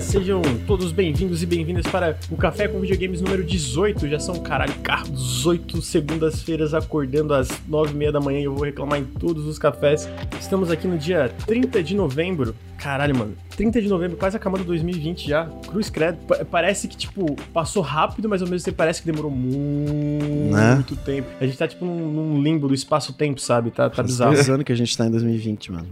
sejam 0.00 0.42
todos 0.66 0.92
bem-vindos 0.92 1.42
e 1.42 1.46
bem-vindas 1.46 1.86
para 1.86 2.18
o 2.30 2.36
Café 2.36 2.68
com 2.68 2.80
Videogames 2.80 3.20
número 3.22 3.42
18. 3.42 4.06
Já 4.08 4.20
são, 4.20 4.38
caralho, 4.40 4.74
carro, 4.82 5.08
18 5.10 5.80
segundas-feiras 5.80 6.74
acordando 6.74 7.32
às 7.32 7.48
9h30 7.68 8.12
da 8.12 8.20
manhã 8.20 8.40
e 8.40 8.44
eu 8.44 8.54
vou 8.54 8.64
reclamar 8.64 8.98
em 8.98 9.04
todos 9.04 9.46
os 9.46 9.58
cafés. 9.58 10.08
Estamos 10.38 10.70
aqui 10.70 10.86
no 10.86 10.98
dia 10.98 11.32
30 11.46 11.82
de 11.82 11.94
novembro. 11.94 12.54
Caralho, 12.86 13.16
mano, 13.16 13.34
30 13.56 13.82
de 13.82 13.88
novembro, 13.88 14.16
quase 14.16 14.36
acabando 14.36 14.62
2020 14.62 15.28
já. 15.28 15.46
Cruz 15.66 15.90
credo. 15.90 16.18
Pa- 16.18 16.44
parece 16.48 16.86
que, 16.86 16.96
tipo, 16.96 17.34
passou 17.52 17.82
rápido, 17.82 18.28
mas 18.28 18.40
ao 18.40 18.46
mesmo 18.48 18.64
tempo 18.64 18.76
parece 18.76 19.00
que 19.02 19.06
demorou 19.10 19.28
muito, 19.28 20.54
Né? 20.54 20.74
muito 20.76 20.94
tempo. 20.94 21.26
A 21.40 21.44
gente 21.46 21.58
tá, 21.58 21.66
tipo, 21.66 21.84
num, 21.84 22.08
num 22.12 22.40
limbo 22.42 22.68
do 22.68 22.74
espaço-tempo, 22.74 23.40
sabe? 23.40 23.72
Tá, 23.72 23.90
tá 23.90 24.04
bizarro. 24.04 24.34
dois 24.34 24.48
anos 24.48 24.64
que 24.64 24.70
a 24.70 24.76
gente 24.76 24.96
tá 24.96 25.04
em 25.04 25.10
2020, 25.10 25.72
mano. 25.72 25.88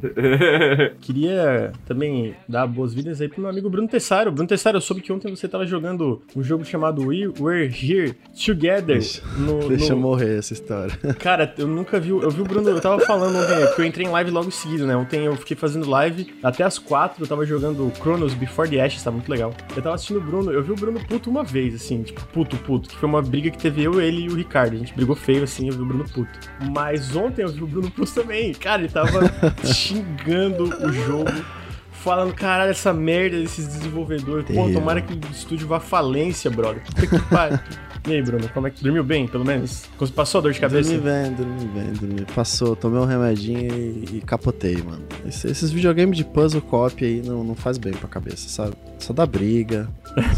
Queria 1.00 1.72
também 1.84 2.34
dar 2.48 2.64
boas-vindas 2.68 3.20
aí 3.20 3.28
pro 3.28 3.40
meu 3.40 3.50
amigo 3.50 3.68
Bruno 3.68 3.88
Tessaro. 3.88 4.30
Bruno 4.30 4.48
Tessaro, 4.48 4.76
eu 4.76 4.80
soube 4.80 5.02
que 5.02 5.12
ontem 5.12 5.34
você 5.34 5.48
tava 5.48 5.66
jogando 5.66 6.22
um 6.36 6.44
jogo 6.44 6.64
chamado 6.64 7.06
We 7.08 7.26
We're 7.40 7.66
Here 7.74 8.14
Together. 8.46 8.98
Deixa- 8.98 9.22
no, 9.36 9.68
Deixa 9.68 9.92
eu 9.92 9.96
no- 9.96 10.02
morrer 10.02 10.38
essa 10.38 10.52
história. 10.52 10.94
Cara, 11.18 11.52
eu 11.58 11.66
nunca 11.66 11.98
vi. 11.98 12.10
Eu 12.10 12.30
vi 12.30 12.40
o 12.40 12.44
Bruno. 12.44 12.68
Eu 12.68 12.80
tava 12.80 13.00
falando 13.00 13.36
ontem, 13.36 13.66
porque 13.66 13.80
eu 13.82 13.84
entrei 13.84 14.06
em 14.06 14.10
live 14.10 14.30
logo 14.30 14.48
em 14.48 14.52
seguida, 14.52 14.86
né? 14.86 14.96
Ontem 14.96 15.24
eu 15.24 15.34
fiquei 15.36 15.56
fazendo 15.56 15.88
live 15.90 16.32
até 16.42 16.62
as 16.62 16.78
quatro. 16.86 17.22
Eu 17.22 17.28
tava 17.28 17.44
jogando 17.44 17.92
Chronos 17.96 18.34
Before 18.34 18.68
the 18.68 18.80
Ashes, 18.80 19.02
tá 19.02 19.10
muito 19.10 19.28
legal. 19.30 19.52
Eu 19.76 19.82
tava 19.82 19.94
assistindo 19.94 20.18
o 20.18 20.20
Bruno. 20.20 20.52
Eu 20.52 20.62
vi 20.62 20.72
o 20.72 20.76
Bruno 20.76 21.00
puto 21.06 21.30
uma 21.30 21.44
vez, 21.44 21.74
assim, 21.74 22.02
tipo, 22.02 22.24
puto, 22.28 22.56
puto. 22.58 22.88
Que 22.88 22.96
foi 22.96 23.08
uma 23.08 23.22
briga 23.22 23.50
que 23.50 23.58
teve 23.58 23.82
eu, 23.82 24.00
ele 24.00 24.22
e 24.24 24.28
o 24.28 24.34
Ricardo. 24.34 24.74
A 24.74 24.78
gente 24.78 24.94
brigou 24.94 25.16
feio, 25.16 25.44
assim, 25.44 25.68
eu 25.68 25.74
vi 25.74 25.82
o 25.82 25.86
Bruno 25.86 26.04
puto. 26.04 26.38
Mas 26.72 27.14
ontem 27.16 27.42
eu 27.42 27.48
vi 27.48 27.62
o 27.62 27.66
Bruno 27.66 27.90
puto 27.90 28.12
também. 28.14 28.52
Cara, 28.52 28.82
ele 28.82 28.92
tava 28.92 29.20
xingando 29.64 30.64
o 30.64 30.92
jogo. 30.92 31.30
Falando, 31.90 32.34
caralho, 32.34 32.70
essa 32.70 32.92
merda 32.92 33.38
desses 33.40 33.66
desenvolvedores. 33.66 34.44
Pô, 34.54 34.70
tomara 34.70 35.00
que 35.00 35.14
o 35.14 35.32
estúdio 35.32 35.66
vá 35.66 35.78
à 35.78 35.80
falência, 35.80 36.50
brother. 36.50 36.82
Puta 36.84 37.06
que 37.06 37.18
pariu. 37.30 37.58
E 38.06 38.12
aí, 38.12 38.22
Bruno, 38.22 38.46
como 38.52 38.66
é 38.66 38.70
que 38.70 38.82
dormiu 38.82 39.02
bem, 39.02 39.26
pelo 39.26 39.46
menos? 39.46 39.86
Passou 40.14 40.38
a 40.40 40.42
dor 40.42 40.52
de 40.52 40.60
cabeça? 40.60 40.90
Dormi 40.92 41.04
bem, 41.10 41.32
dormi 41.32 41.64
bem, 41.66 41.92
dormi. 41.94 42.26
Passou, 42.34 42.76
tomei 42.76 43.00
um 43.00 43.06
remedinho 43.06 43.72
e, 43.74 44.18
e 44.18 44.20
capotei, 44.20 44.76
mano. 44.82 45.02
Esse- 45.26 45.48
esses 45.48 45.70
videogames 45.70 46.14
de 46.18 46.22
puzzle 46.24 46.60
co-op 46.60 47.02
aí 47.02 47.22
não, 47.24 47.42
não 47.42 47.54
faz 47.54 47.78
bem 47.78 47.94
pra 47.94 48.06
cabeça, 48.06 48.46
sabe? 48.50 48.74
Só 48.98 49.14
dá 49.14 49.24
briga, 49.24 49.88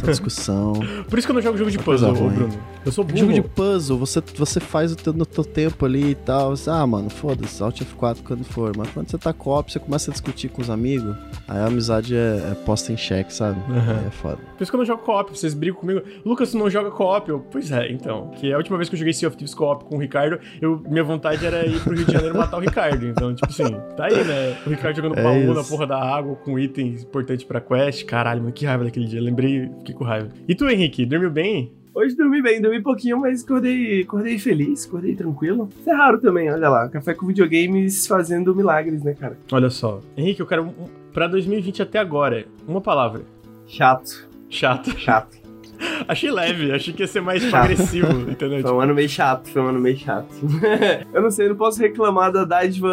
só 0.00 0.06
discussão. 0.10 0.74
Por 1.10 1.18
isso 1.18 1.26
que 1.26 1.32
eu 1.32 1.34
não 1.34 1.42
jogo 1.42 1.58
jogo 1.58 1.70
de 1.70 1.78
puzzle, 1.78 2.10
ô. 2.10 2.30
Bruno. 2.30 2.56
Eu 2.84 2.92
sou 2.92 3.02
burro. 3.04 3.18
Jogo 3.18 3.32
de 3.32 3.42
puzzle, 3.42 3.98
você, 3.98 4.22
você 4.36 4.60
faz 4.60 4.92
o 4.92 4.96
teu, 4.96 5.12
no 5.12 5.26
teu 5.26 5.44
tempo 5.44 5.84
ali 5.84 6.10
e 6.10 6.14
tal. 6.14 6.50
Você, 6.56 6.70
ah, 6.70 6.86
mano, 6.86 7.10
foda-se, 7.10 7.60
Alt 7.64 7.80
F4 7.82 8.18
quando 8.24 8.44
for. 8.44 8.76
Mas 8.76 8.88
quando 8.90 9.10
você 9.10 9.18
tá 9.18 9.32
co-op, 9.32 9.72
você 9.72 9.80
começa 9.80 10.10
a 10.10 10.12
discutir 10.12 10.48
com 10.50 10.62
os 10.62 10.70
amigos, 10.70 11.16
aí 11.48 11.58
a 11.58 11.66
amizade 11.66 12.14
é, 12.14 12.50
é 12.52 12.54
posta 12.64 12.92
em 12.92 12.96
xeque, 12.96 13.34
sabe? 13.34 13.58
Aham. 13.72 13.98
Aí 13.98 14.06
é 14.06 14.10
foda. 14.10 14.38
Por 14.56 14.62
isso 14.62 14.70
que 14.70 14.76
eu 14.76 14.78
não 14.78 14.86
jogo 14.86 15.02
co-op, 15.02 15.36
vocês 15.36 15.52
brigam 15.52 15.80
comigo. 15.80 16.00
Lucas, 16.24 16.52
tu 16.52 16.58
não 16.58 16.70
joga 16.70 16.90
co-op? 16.92 17.28
Eu, 17.28 17.40
pois 17.56 17.72
é, 17.72 17.90
então. 17.90 18.28
Que 18.36 18.52
a 18.52 18.58
última 18.58 18.76
vez 18.76 18.88
que 18.88 18.94
eu 18.94 18.98
joguei 18.98 19.14
Sea 19.14 19.28
of 19.28 19.36
Thieves 19.36 19.54
co-op 19.54 19.84
com 19.86 19.96
o 19.96 19.98
Ricardo, 19.98 20.38
eu, 20.60 20.82
minha 20.88 21.02
vontade 21.02 21.44
era 21.46 21.64
ir 21.66 21.80
pro 21.80 21.94
Rio 21.94 22.04
de 22.04 22.12
Janeiro 22.12 22.36
matar 22.36 22.58
o 22.58 22.60
Ricardo. 22.60 23.06
Então, 23.06 23.34
tipo 23.34 23.48
assim, 23.50 23.74
tá 23.96 24.04
aí, 24.06 24.24
né? 24.24 24.56
O 24.66 24.70
Ricardo 24.70 24.96
jogando 24.96 25.18
É 25.18 25.22
baú 25.22 25.54
na 25.54 25.64
porra 25.64 25.86
da 25.86 25.96
água 25.98 26.36
com 26.36 26.58
itens 26.58 27.02
importantes 27.02 27.44
pra 27.46 27.60
quest. 27.60 28.04
Caralho, 28.04 28.40
mano, 28.42 28.52
que 28.52 28.66
raiva 28.66 28.84
daquele 28.84 29.06
dia. 29.06 29.22
Lembrei, 29.22 29.70
fiquei 29.78 29.94
com 29.94 30.04
raiva. 30.04 30.28
E 30.46 30.54
tu, 30.54 30.68
Henrique, 30.68 31.06
dormiu 31.06 31.30
bem? 31.30 31.72
Hoje 31.94 32.14
dormi 32.14 32.42
bem, 32.42 32.60
dormi 32.60 32.82
pouquinho, 32.82 33.18
mas 33.20 33.42
acordei, 33.42 34.02
acordei 34.02 34.38
feliz, 34.38 34.86
acordei 34.86 35.14
tranquilo. 35.14 35.70
Isso 35.80 35.88
é 35.88 35.94
raro 35.94 36.20
também, 36.20 36.52
olha 36.52 36.68
lá. 36.68 36.90
Café 36.90 37.14
com 37.14 37.26
videogames 37.26 38.06
fazendo 38.06 38.54
milagres, 38.54 39.02
né, 39.02 39.14
cara? 39.14 39.38
Olha 39.50 39.70
só. 39.70 40.02
Henrique, 40.14 40.40
eu 40.40 40.46
quero, 40.46 40.64
um- 40.64 40.74
pra 41.10 41.26
2020 41.26 41.80
até 41.80 41.98
agora, 41.98 42.44
uma 42.68 42.82
palavra. 42.82 43.22
Chato, 43.66 44.28
Chato. 44.50 44.90
chato. 44.98 45.45
Achei 46.08 46.30
leve, 46.30 46.72
achei 46.72 46.92
que 46.92 47.02
ia 47.02 47.06
ser 47.06 47.20
mais 47.20 47.42
Chato. 47.42 47.64
agressivo, 47.64 48.12
entendeu? 48.30 48.60
Foi 48.60 48.72
um 48.72 48.80
ano 48.80 48.94
meio 48.94 49.08
chato, 49.08 49.48
foi 49.48 49.62
um 49.62 49.68
ano 49.68 49.80
meio 49.80 49.96
chato. 49.96 50.28
eu 51.12 51.22
não 51.22 51.30
sei, 51.30 51.46
eu 51.46 51.50
não 51.50 51.56
posso 51.56 51.80
reclamar 51.80 52.30
da 52.30 52.44
dádiva 52.44 52.88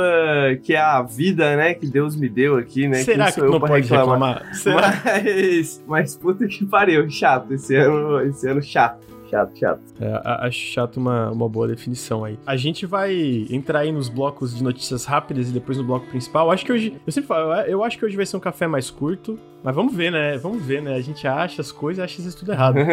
que 0.64 0.74
é 0.74 0.80
a 0.80 1.02
vida, 1.02 1.56
né, 1.56 1.74
que 1.74 1.86
Deus 1.88 2.16
me 2.16 2.28
deu 2.28 2.58
aqui, 2.58 2.88
né? 2.88 2.98
Será 2.98 3.32
que 3.32 3.40
eu 3.40 3.52
não 3.52 3.60
pode 3.60 3.88
reclamar? 3.90 4.54
Será? 4.56 5.02
Mas, 5.06 5.84
mas 5.88 6.16
puta 6.16 6.48
que 6.48 6.66
pariu, 6.66 7.10
chato. 7.10 7.54
Esse 7.54 7.76
ano, 7.76 8.22
esse 8.22 8.48
ano 8.48 8.62
chato. 8.62 9.14
Chato, 9.30 9.58
chato. 9.58 9.82
É, 10.00 10.22
acho 10.46 10.60
chato 10.60 10.98
uma, 10.98 11.32
uma 11.32 11.50
boa 11.50 11.68
definição 11.68 12.24
aí. 12.24 12.38
A 12.46 12.56
gente 12.56 12.86
vai 12.86 13.48
entrar 13.50 13.80
aí 13.80 13.92
nos 13.92 14.08
blocos 14.08 14.56
de 14.56 14.64
notícias 14.64 15.06
rápidas 15.06 15.50
e 15.50 15.52
depois 15.52 15.76
no 15.76 15.84
bloco 15.84 16.06
principal. 16.08 16.52
Acho 16.52 16.64
que 16.64 16.72
hoje. 16.72 17.02
Eu 17.04 17.12
sempre 17.12 17.28
falo, 17.28 17.52
eu 17.62 17.84
acho 17.84 17.98
que 17.98 18.06
hoje 18.06 18.16
vai 18.16 18.28
ser 18.28 18.38
um 18.38 18.40
café 18.40 18.68
mais 18.68 18.92
curto. 18.92 19.40
Mas 19.64 19.76
vamos 19.76 19.96
ver, 19.96 20.12
né? 20.12 20.38
Vamos 20.38 20.64
ver, 20.64 20.82
né? 20.82 20.96
A 20.96 21.02
gente 21.02 21.26
acha 21.28 21.62
as 21.62 21.72
coisas, 21.72 22.04
acha 22.04 22.18
vezes 22.18 22.36
tudo 22.36 22.52
errado. 22.52 22.78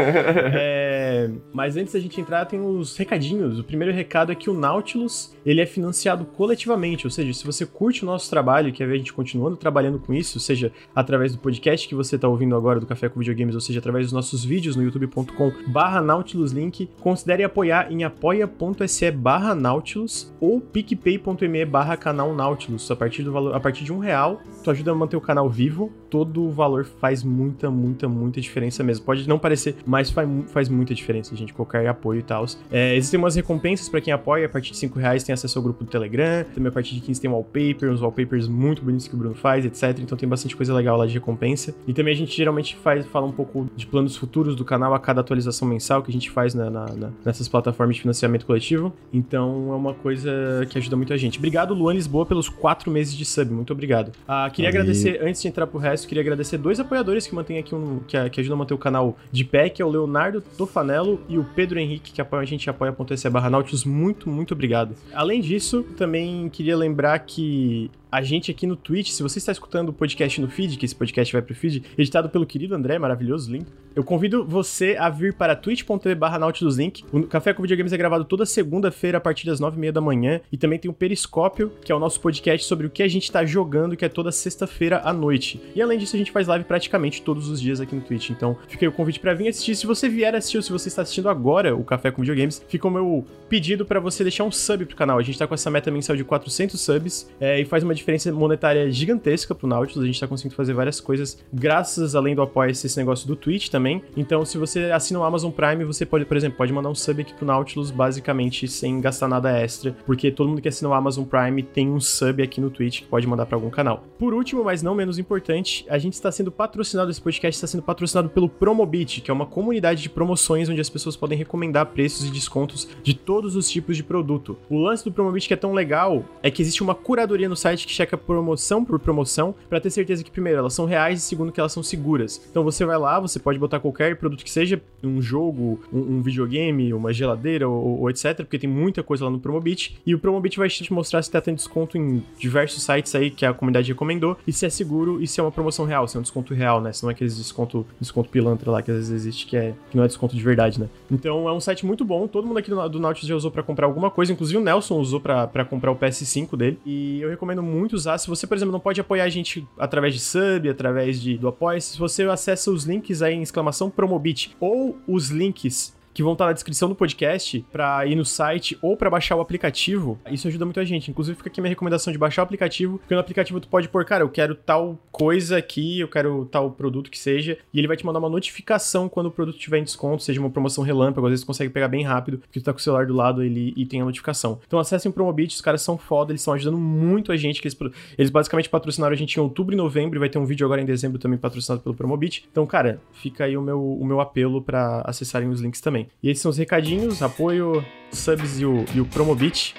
É, 0.52 1.30
mas 1.52 1.76
antes 1.76 1.92
da 1.92 2.00
gente 2.00 2.20
entrar, 2.20 2.44
tem 2.44 2.60
os 2.60 2.96
recadinhos. 2.96 3.58
O 3.58 3.64
primeiro 3.64 3.92
recado 3.92 4.32
é 4.32 4.34
que 4.34 4.48
o 4.48 4.54
Nautilus 4.54 5.34
ele 5.44 5.60
é 5.60 5.66
financiado 5.66 6.24
coletivamente, 6.24 7.06
ou 7.06 7.10
seja, 7.10 7.32
se 7.32 7.44
você 7.44 7.64
curte 7.64 8.02
o 8.02 8.06
nosso 8.06 8.28
trabalho 8.28 8.68
e 8.68 8.72
quer 8.72 8.86
ver 8.86 8.94
a 8.94 8.98
gente 8.98 9.12
continuando 9.12 9.56
trabalhando 9.56 9.98
com 9.98 10.12
isso, 10.12 10.38
seja 10.38 10.72
através 10.94 11.32
do 11.32 11.38
podcast 11.38 11.88
que 11.88 11.94
você 11.94 12.16
está 12.16 12.28
ouvindo 12.28 12.54
agora 12.56 12.78
do 12.78 12.86
Café 12.86 13.08
com 13.08 13.18
Videogames, 13.18 13.54
ou 13.54 13.60
seja, 13.60 13.78
através 13.78 14.06
dos 14.06 14.12
nossos 14.12 14.44
vídeos 14.44 14.76
no 14.76 14.82
youtube.com 14.82 15.52
barra 15.68 16.00
Nautilus 16.00 16.52
Link, 16.52 16.88
considere 17.00 17.42
apoiar 17.44 17.90
em 17.90 18.04
apoia.se 18.04 19.10
barra 19.10 19.54
Nautilus 19.54 20.32
ou 20.40 20.60
picpay.me 20.60 21.64
barra 21.64 21.96
canal 21.96 22.34
Nautilus. 22.34 22.90
A 22.90 22.96
partir, 22.96 23.22
do 23.22 23.32
valor, 23.32 23.54
a 23.54 23.60
partir 23.60 23.84
de 23.84 23.92
um 23.92 23.98
real, 23.98 24.40
tu 24.62 24.70
ajuda 24.70 24.92
a 24.92 24.94
manter 24.94 25.16
o 25.16 25.20
canal 25.20 25.48
vivo. 25.48 25.92
Todo 26.08 26.42
o 26.44 26.50
valor 26.60 26.84
faz 26.84 27.22
muita, 27.24 27.70
muita, 27.70 28.08
muita 28.08 28.40
diferença 28.40 28.82
mesmo. 28.84 29.04
Pode 29.04 29.28
não 29.28 29.38
parecer, 29.38 29.76
mas 29.86 30.10
faz, 30.10 30.28
faz 30.48 30.68
muita 30.68 30.94
diferença, 30.94 31.34
gente, 31.34 31.52
qualquer 31.54 31.86
apoio 31.86 32.20
e 32.20 32.22
tal. 32.22 32.44
É, 32.70 32.94
existem 32.96 33.18
umas 33.18 33.34
recompensas 33.34 33.88
para 33.88 34.00
quem 34.00 34.12
apoia. 34.12 34.46
A 34.46 34.48
partir 34.48 34.72
de 34.72 34.76
5 34.78 34.98
reais 34.98 35.22
tem 35.24 35.32
acesso 35.32 35.58
ao 35.58 35.62
grupo 35.62 35.84
do 35.84 35.90
Telegram. 35.90 36.44
Também 36.54 36.68
a 36.68 36.72
partir 36.72 36.94
de 36.94 37.00
15 37.00 37.20
tem 37.20 37.30
wallpaper, 37.30 37.90
uns 37.90 38.00
wallpapers 38.00 38.46
muito 38.48 38.82
bonitos 38.82 39.08
que 39.08 39.14
o 39.14 39.18
Bruno 39.18 39.34
faz, 39.34 39.64
etc. 39.64 39.98
Então 40.00 40.16
tem 40.16 40.28
bastante 40.28 40.54
coisa 40.56 40.72
legal 40.74 40.96
lá 40.96 41.06
de 41.06 41.14
recompensa. 41.14 41.74
E 41.86 41.92
também 41.92 42.12
a 42.14 42.16
gente 42.16 42.36
geralmente 42.36 42.76
faz, 42.76 43.04
fala 43.06 43.26
um 43.26 43.32
pouco 43.32 43.68
de 43.76 43.86
planos 43.86 44.16
futuros 44.16 44.54
do 44.54 44.64
canal 44.64 44.92
a 44.94 44.98
cada 44.98 45.20
atualização 45.20 45.66
mensal 45.68 46.02
que 46.02 46.10
a 46.10 46.12
gente 46.12 46.30
faz 46.30 46.54
na- 46.54 46.70
na- 46.70 46.86
na- 46.86 47.10
nessas 47.24 47.48
plataformas 47.48 47.96
de 47.96 48.02
financiamento 48.02 48.44
coletivo. 48.46 48.92
Então 49.12 49.72
é 49.72 49.76
uma 49.76 49.94
coisa 49.94 50.30
que 50.68 50.78
ajuda 50.78 50.96
muito 50.96 51.12
a 51.12 51.16
gente. 51.16 51.38
Obrigado, 51.38 51.74
Luan 51.74 51.94
Lisboa, 51.94 52.26
pelos 52.26 52.48
quatro 52.48 52.90
meses 52.90 53.14
de 53.16 53.24
sub. 53.24 53.52
Muito 53.52 53.72
obrigado. 53.72 54.12
Ah, 54.26 54.48
queria 54.52 54.70
Valeu. 54.70 54.82
agradecer, 54.82 55.20
antes 55.22 55.40
de 55.42 55.48
entrar 55.48 55.66
pro 55.66 55.78
resto, 55.78 56.06
queria 56.08 56.22
agradecer 56.22 56.49
dois 56.58 56.80
apoiadores 56.80 57.26
que 57.26 57.34
mantêm 57.34 57.58
aqui 57.58 57.74
um. 57.74 58.00
que, 58.06 58.30
que 58.30 58.40
ajudam 58.40 58.56
a 58.56 58.58
manter 58.58 58.74
o 58.74 58.78
canal 58.78 59.16
de 59.30 59.44
pé, 59.44 59.68
que 59.68 59.80
é 59.80 59.84
o 59.84 59.88
Leonardo 59.88 60.40
Tofanello 60.40 61.20
e 61.28 61.38
o 61.38 61.44
Pedro 61.44 61.78
Henrique, 61.78 62.12
que 62.12 62.20
apoia 62.20 62.42
a 62.42 62.46
gente 62.46 62.68
apoia.se 62.68 63.30
barra 63.30 63.50
Nautilus. 63.50 63.84
Muito, 63.84 64.28
muito 64.28 64.54
obrigado. 64.54 64.94
Além 65.12 65.40
disso, 65.40 65.82
também 65.96 66.48
queria 66.48 66.76
lembrar 66.76 67.18
que 67.20 67.90
a 68.10 68.22
gente 68.22 68.50
aqui 68.50 68.66
no 68.66 68.76
Twitch, 68.76 69.10
se 69.10 69.22
você 69.22 69.38
está 69.38 69.52
escutando 69.52 69.90
o 69.90 69.92
podcast 69.92 70.40
no 70.40 70.48
feed, 70.48 70.76
que 70.76 70.84
esse 70.84 70.94
podcast 70.94 71.32
vai 71.32 71.42
pro 71.42 71.54
feed, 71.54 71.82
editado 71.96 72.28
pelo 72.28 72.46
querido 72.46 72.74
André, 72.74 72.98
maravilhoso, 72.98 73.50
lindo, 73.50 73.66
eu 73.94 74.04
convido 74.04 74.44
você 74.44 74.96
a 74.98 75.10
vir 75.10 75.34
para 75.34 75.56
twitch.tv 75.56 76.14
barra 76.14 76.38
Nautilus 76.38 76.76
Link. 76.76 77.04
O 77.12 77.24
Café 77.24 77.52
com 77.52 77.62
Videogames 77.62 77.92
é 77.92 77.96
gravado 77.96 78.24
toda 78.24 78.46
segunda-feira 78.46 79.18
a 79.18 79.20
partir 79.20 79.46
das 79.46 79.58
nove 79.58 79.76
e 79.76 79.80
meia 79.80 79.92
da 79.92 80.00
manhã. 80.00 80.40
E 80.52 80.56
também 80.56 80.78
tem 80.78 80.88
o 80.88 80.94
Periscópio, 80.94 81.72
que 81.84 81.90
é 81.90 81.94
o 81.94 81.98
nosso 81.98 82.20
podcast 82.20 82.66
sobre 82.66 82.86
o 82.86 82.90
que 82.90 83.02
a 83.02 83.08
gente 83.08 83.24
está 83.24 83.44
jogando, 83.44 83.96
que 83.96 84.04
é 84.04 84.08
toda 84.08 84.30
sexta-feira 84.30 85.00
à 85.04 85.12
noite. 85.12 85.60
E 85.74 85.82
além 85.82 85.98
disso, 85.98 86.14
a 86.14 86.18
gente 86.18 86.30
faz 86.30 86.46
live 86.46 86.64
praticamente 86.64 87.20
todos 87.20 87.48
os 87.48 87.60
dias 87.60 87.80
aqui 87.80 87.94
no 87.94 88.00
Twitch. 88.00 88.30
Então, 88.30 88.56
fica 88.68 88.84
aí 88.84 88.88
o 88.88 88.92
convite 88.92 89.18
para 89.18 89.34
vir 89.34 89.48
assistir. 89.48 89.74
Se 89.74 89.86
você 89.86 90.08
vier 90.08 90.36
assistir 90.36 90.58
ou 90.58 90.62
se 90.62 90.70
você 90.70 90.86
está 90.86 91.02
assistindo 91.02 91.28
agora 91.28 91.74
o 91.74 91.82
Café 91.82 92.12
com 92.12 92.22
Videogames, 92.22 92.64
fica 92.68 92.86
o 92.86 92.90
meu 92.90 93.24
pedido 93.48 93.84
para 93.84 93.98
você 93.98 94.22
deixar 94.22 94.44
um 94.44 94.52
sub 94.52 94.86
pro 94.86 94.96
canal. 94.96 95.18
A 95.18 95.22
gente 95.22 95.36
tá 95.36 95.48
com 95.48 95.54
essa 95.54 95.68
meta 95.68 95.90
mensal 95.90 96.14
de 96.14 96.22
400 96.22 96.80
subs 96.80 97.28
é, 97.40 97.60
e 97.60 97.64
faz 97.64 97.82
uma 97.82 97.92
diferença 98.00 98.32
monetária 98.32 98.90
gigantesca 98.90 99.54
pro 99.54 99.68
Nautilus. 99.68 100.02
A 100.02 100.06
gente 100.06 100.20
tá 100.20 100.26
conseguindo 100.26 100.54
fazer 100.54 100.72
várias 100.72 101.00
coisas 101.00 101.38
graças, 101.52 102.14
além 102.14 102.34
do 102.34 102.42
apoio, 102.42 102.70
esse 102.70 102.96
negócio 102.96 103.26
do 103.26 103.36
Twitch 103.36 103.68
também. 103.68 104.02
Então, 104.16 104.44
se 104.44 104.58
você 104.58 104.90
assina 104.90 105.20
o 105.20 105.22
Amazon 105.22 105.50
Prime, 105.50 105.84
você 105.84 106.04
pode, 106.04 106.24
por 106.24 106.36
exemplo, 106.36 106.58
pode 106.58 106.72
mandar 106.72 106.88
um 106.88 106.94
sub 106.94 107.22
aqui 107.22 107.34
pro 107.34 107.46
Nautilus, 107.46 107.90
basicamente 107.90 108.66
sem 108.68 109.00
gastar 109.00 109.28
nada 109.28 109.50
extra, 109.50 109.96
porque 110.04 110.30
todo 110.30 110.48
mundo 110.48 110.60
que 110.60 110.68
assina 110.68 110.90
o 110.90 110.92
Amazon 110.92 111.24
Prime 111.24 111.62
tem 111.62 111.90
um 111.90 112.00
sub 112.00 112.42
aqui 112.42 112.60
no 112.60 112.70
Twitch 112.70 113.00
que 113.02 113.06
pode 113.06 113.26
mandar 113.26 113.46
para 113.46 113.56
algum 113.56 113.70
canal. 113.70 114.04
Por 114.18 114.34
último, 114.34 114.64
mas 114.64 114.82
não 114.82 114.94
menos 114.94 115.18
importante, 115.18 115.84
a 115.88 115.98
gente 115.98 116.14
está 116.14 116.32
sendo 116.32 116.50
patrocinado, 116.50 117.10
esse 117.10 117.20
podcast 117.20 117.56
está 117.56 117.66
sendo 117.66 117.82
patrocinado 117.82 118.28
pelo 118.28 118.48
Promobit, 118.48 119.20
que 119.20 119.30
é 119.30 119.34
uma 119.34 119.46
comunidade 119.46 120.02
de 120.02 120.08
promoções 120.08 120.68
onde 120.68 120.80
as 120.80 120.88
pessoas 120.88 121.16
podem 121.16 121.36
recomendar 121.36 121.86
preços 121.86 122.26
e 122.26 122.30
descontos 122.30 122.88
de 123.02 123.14
todos 123.14 123.56
os 123.56 123.68
tipos 123.68 123.96
de 123.96 124.02
produto. 124.02 124.56
O 124.68 124.78
lance 124.78 125.04
do 125.04 125.12
Promobit 125.12 125.46
que 125.46 125.54
é 125.54 125.56
tão 125.56 125.72
legal 125.72 126.24
é 126.42 126.50
que 126.50 126.62
existe 126.62 126.82
uma 126.82 126.94
curadoria 126.94 127.48
no 127.48 127.56
site 127.56 127.86
que 127.90 127.96
checa 127.96 128.16
promoção 128.16 128.84
por 128.84 128.98
promoção 129.00 129.54
para 129.68 129.80
ter 129.80 129.90
certeza 129.90 130.22
que 130.22 130.30
primeiro 130.30 130.60
elas 130.60 130.72
são 130.72 130.86
reais 130.86 131.18
e 131.18 131.22
segundo 131.22 131.50
que 131.50 131.58
elas 131.58 131.72
são 131.72 131.82
seguras. 131.82 132.40
Então 132.48 132.62
você 132.62 132.84
vai 132.84 132.96
lá, 132.96 133.18
você 133.18 133.38
pode 133.38 133.58
botar 133.58 133.80
qualquer 133.80 134.16
produto 134.16 134.44
que 134.44 134.50
seja, 134.50 134.80
um 135.02 135.20
jogo, 135.20 135.80
um, 135.92 135.98
um 135.98 136.22
videogame, 136.22 136.94
uma 136.94 137.12
geladeira 137.12 137.68
ou, 137.68 138.00
ou, 138.00 138.10
etc, 138.10 138.36
porque 138.36 138.58
tem 138.58 138.70
muita 138.70 139.02
coisa 139.02 139.24
lá 139.24 139.30
no 139.30 139.40
Promobit. 139.40 140.00
E 140.06 140.14
o 140.14 140.18
Promobit 140.18 140.56
vai 140.56 140.68
te 140.68 140.92
mostrar 140.92 141.22
se 141.22 141.30
tá 141.30 141.40
tendo 141.40 141.56
desconto 141.56 141.98
em 141.98 142.22
diversos 142.38 142.82
sites 142.84 143.14
aí 143.14 143.30
que 143.30 143.44
a 143.44 143.52
comunidade 143.52 143.90
recomendou 143.90 144.36
e 144.46 144.52
se 144.52 144.64
é 144.64 144.70
seguro 144.70 145.20
e 145.20 145.26
se 145.26 145.40
é 145.40 145.42
uma 145.42 145.52
promoção 145.52 145.84
real, 145.84 146.06
se 146.06 146.16
é 146.16 146.20
um 146.20 146.22
desconto 146.22 146.54
real, 146.54 146.80
né? 146.80 146.92
Se 146.92 147.02
não 147.02 147.10
é 147.10 147.12
aqueles 147.12 147.36
desconto, 147.36 147.84
desconto 148.00 148.28
pilantra 148.30 148.70
lá 148.70 148.82
que 148.82 148.90
às 148.90 148.96
vezes 148.98 149.10
existe, 149.10 149.46
que, 149.46 149.56
é, 149.56 149.74
que 149.90 149.96
não 149.96 150.04
é 150.04 150.06
desconto 150.06 150.36
de 150.36 150.42
verdade, 150.42 150.78
né? 150.78 150.88
Então 151.10 151.48
é 151.48 151.52
um 151.52 151.60
site 151.60 151.84
muito 151.84 152.04
bom, 152.04 152.28
todo 152.28 152.46
mundo 152.46 152.58
aqui 152.58 152.70
do, 152.70 152.88
do 152.88 153.00
Nautilus 153.00 153.28
já 153.28 153.34
usou 153.34 153.50
para 153.50 153.62
comprar 153.62 153.86
alguma 153.86 154.10
coisa, 154.10 154.32
inclusive 154.32 154.58
o 154.58 154.62
Nelson 154.62 154.98
usou 154.98 155.20
para 155.20 155.64
comprar 155.64 155.90
o 155.90 155.96
PS5 155.96 156.56
dele. 156.56 156.78
E 156.84 157.20
eu 157.20 157.28
recomendo 157.28 157.62
muito 157.62 157.79
usar. 157.94 158.18
Se 158.18 158.28
você, 158.28 158.46
por 158.46 158.56
exemplo, 158.56 158.72
não 158.72 158.80
pode 158.80 159.00
apoiar 159.00 159.24
a 159.24 159.28
gente 159.28 159.66
através 159.78 160.14
de 160.14 160.20
sub, 160.20 160.68
através 160.68 161.20
de, 161.20 161.36
do 161.36 161.48
apoia, 161.48 161.80
se 161.80 161.98
você 161.98 162.22
acessa 162.24 162.70
os 162.70 162.84
links 162.84 163.22
aí 163.22 163.34
em 163.34 163.42
exclamação 163.42 163.90
Promobit 163.90 164.56
ou 164.60 164.98
os 165.06 165.30
links 165.30 165.94
que 166.12 166.22
vão 166.22 166.32
estar 166.32 166.46
na 166.46 166.52
descrição 166.52 166.88
do 166.88 166.94
podcast 166.94 167.64
para 167.72 168.06
ir 168.06 168.14
no 168.14 168.24
site 168.24 168.78
ou 168.82 168.96
para 168.96 169.10
baixar 169.10 169.36
o 169.36 169.40
aplicativo. 169.40 170.18
Isso 170.30 170.48
ajuda 170.48 170.64
muito 170.64 170.80
a 170.80 170.84
gente. 170.84 171.10
Inclusive, 171.10 171.36
fica 171.36 171.48
aqui 171.48 171.60
minha 171.60 171.70
recomendação 171.70 172.12
de 172.12 172.18
baixar 172.18 172.42
o 172.42 172.44
aplicativo, 172.44 172.98
porque 172.98 173.14
no 173.14 173.20
aplicativo 173.20 173.60
tu 173.60 173.68
pode 173.68 173.88
pôr, 173.88 174.04
cara, 174.04 174.24
eu 174.24 174.28
quero 174.28 174.54
tal 174.54 174.98
coisa 175.10 175.56
aqui, 175.56 176.00
eu 176.00 176.08
quero 176.08 176.46
tal 176.46 176.70
produto 176.70 177.10
que 177.10 177.18
seja, 177.18 177.58
e 177.72 177.78
ele 177.78 177.88
vai 177.88 177.96
te 177.96 178.04
mandar 178.04 178.18
uma 178.18 178.28
notificação 178.28 179.08
quando 179.08 179.26
o 179.26 179.30
produto 179.30 179.58
tiver 179.58 179.78
em 179.78 179.84
desconto, 179.84 180.22
seja 180.22 180.40
uma 180.40 180.50
promoção 180.50 180.82
relâmpago, 180.82 181.26
às 181.26 181.30
vezes 181.30 181.44
tu 181.44 181.46
consegue 181.46 181.70
pegar 181.70 181.88
bem 181.88 182.04
rápido, 182.04 182.38
porque 182.38 182.60
tu 182.60 182.64
tá 182.64 182.72
com 182.72 182.78
o 182.78 182.82
celular 182.82 183.06
do 183.06 183.14
lado 183.14 183.42
ele, 183.42 183.72
e 183.76 183.86
tem 183.86 184.00
a 184.00 184.04
notificação. 184.04 184.58
Então 184.66 184.78
acessem 184.78 185.10
o 185.10 185.12
Promobit, 185.12 185.54
os 185.54 185.60
caras 185.60 185.82
são 185.82 185.96
foda, 185.98 186.32
eles 186.32 186.40
estão 186.40 186.54
ajudando 186.54 186.78
muito 186.78 187.32
a 187.32 187.36
gente, 187.36 187.60
que 187.60 187.68
eles, 187.68 187.78
eles 188.16 188.30
basicamente 188.30 188.68
patrocinaram 188.68 189.12
a 189.12 189.16
gente 189.16 189.36
em 189.36 189.40
outubro 189.40 189.74
e 189.74 189.76
novembro, 189.76 190.18
e 190.18 190.20
vai 190.20 190.28
ter 190.28 190.38
um 190.38 190.44
vídeo 190.44 190.64
agora 190.64 190.80
em 190.80 190.86
dezembro 190.86 191.18
também 191.18 191.38
patrocinado 191.38 191.82
pelo 191.82 191.94
Promobit. 191.94 192.48
Então, 192.50 192.66
cara, 192.66 193.00
fica 193.12 193.44
aí 193.44 193.56
o 193.56 193.62
meu, 193.62 193.82
o 193.82 194.04
meu 194.04 194.20
apelo 194.20 194.62
para 194.62 195.02
acessarem 195.04 195.48
os 195.48 195.60
links 195.60 195.80
também. 195.80 195.99
E 196.22 196.30
esses 196.30 196.42
são 196.42 196.50
os 196.50 196.58
recadinhos, 196.58 197.22
apoio, 197.22 197.84
subs 198.12 198.60
e 198.60 198.64
o, 198.64 198.84
e 198.94 199.00
o 199.00 199.06
Promobit. 199.06 199.74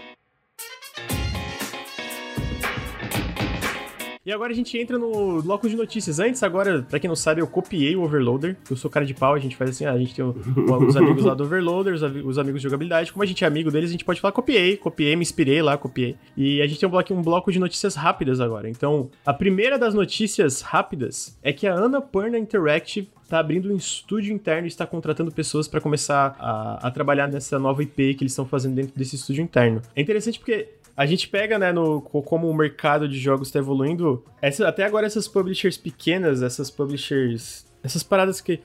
E 4.23 4.31
agora 4.31 4.51
a 4.51 4.55
gente 4.55 4.77
entra 4.77 4.99
no 4.99 5.41
bloco 5.41 5.67
de 5.67 5.75
notícias. 5.75 6.19
Antes, 6.19 6.43
agora, 6.43 6.85
pra 6.87 6.99
quem 6.99 7.07
não 7.07 7.15
sabe, 7.15 7.41
eu 7.41 7.47
copiei 7.47 7.95
o 7.95 8.03
Overloader. 8.03 8.55
Eu 8.69 8.77
sou 8.77 8.89
cara 8.89 9.03
de 9.03 9.15
pau, 9.15 9.33
a 9.33 9.39
gente 9.39 9.55
faz 9.55 9.71
assim, 9.71 9.85
ah, 9.85 9.93
a 9.93 9.97
gente 9.97 10.13
tem 10.13 10.23
os 10.23 10.95
amigos 10.95 11.25
lá 11.25 11.33
do 11.33 11.43
Overloader, 11.43 11.95
os, 11.95 12.03
os, 12.03 12.37
amigos 12.37 12.61
de 12.61 12.65
jogabilidade. 12.65 13.11
Como 13.11 13.23
a 13.23 13.25
gente 13.25 13.43
é 13.43 13.47
amigo 13.47 13.71
deles, 13.71 13.89
a 13.89 13.93
gente 13.93 14.05
pode 14.05 14.21
falar 14.21 14.31
copiei, 14.31 14.77
copiei, 14.77 15.15
me 15.15 15.23
inspirei 15.23 15.61
lá, 15.63 15.75
copiei. 15.75 16.15
E 16.37 16.61
a 16.61 16.67
gente 16.67 16.79
tem 16.79 16.87
um 16.87 16.91
bloco, 16.91 17.13
um 17.15 17.21
bloco 17.21 17.51
de 17.51 17.57
notícias 17.57 17.95
rápidas 17.95 18.39
agora. 18.39 18.69
Então, 18.69 19.09
a 19.25 19.33
primeira 19.33 19.79
das 19.79 19.95
notícias 19.95 20.61
rápidas 20.61 21.35
é 21.41 21.51
que 21.51 21.65
a 21.65 21.73
Annapurna 21.73 22.37
Interactive 22.37 23.09
está 23.31 23.39
abrindo 23.39 23.71
um 23.73 23.75
estúdio 23.77 24.33
interno 24.33 24.65
e 24.65 24.67
está 24.67 24.85
contratando 24.85 25.31
pessoas 25.31 25.67
para 25.67 25.79
começar 25.79 26.35
a, 26.37 26.87
a, 26.87 26.91
trabalhar 26.91 27.27
nessa 27.27 27.57
nova 27.57 27.81
IP 27.81 28.15
que 28.15 28.23
eles 28.23 28.33
estão 28.33 28.45
fazendo 28.45 28.75
dentro 28.75 28.93
desse 28.93 29.15
estúdio 29.15 29.41
interno. 29.41 29.81
É 29.95 30.01
interessante 30.01 30.37
porque 30.37 30.67
a 30.95 31.05
gente 31.05 31.27
pega, 31.27 31.57
né, 31.57 31.71
no, 31.71 32.01
como 32.01 32.49
o 32.49 32.53
mercado 32.53 33.07
de 33.07 33.19
jogos 33.19 33.47
está 33.47 33.59
evoluindo, 33.59 34.23
essa, 34.41 34.67
até 34.67 34.83
agora 34.83 35.05
essas 35.05 35.27
publishers 35.27 35.77
pequenas, 35.77 36.41
essas 36.41 36.69
publishers. 36.69 37.65
Essas 37.83 38.03
paradas 38.03 38.39
que 38.39 38.59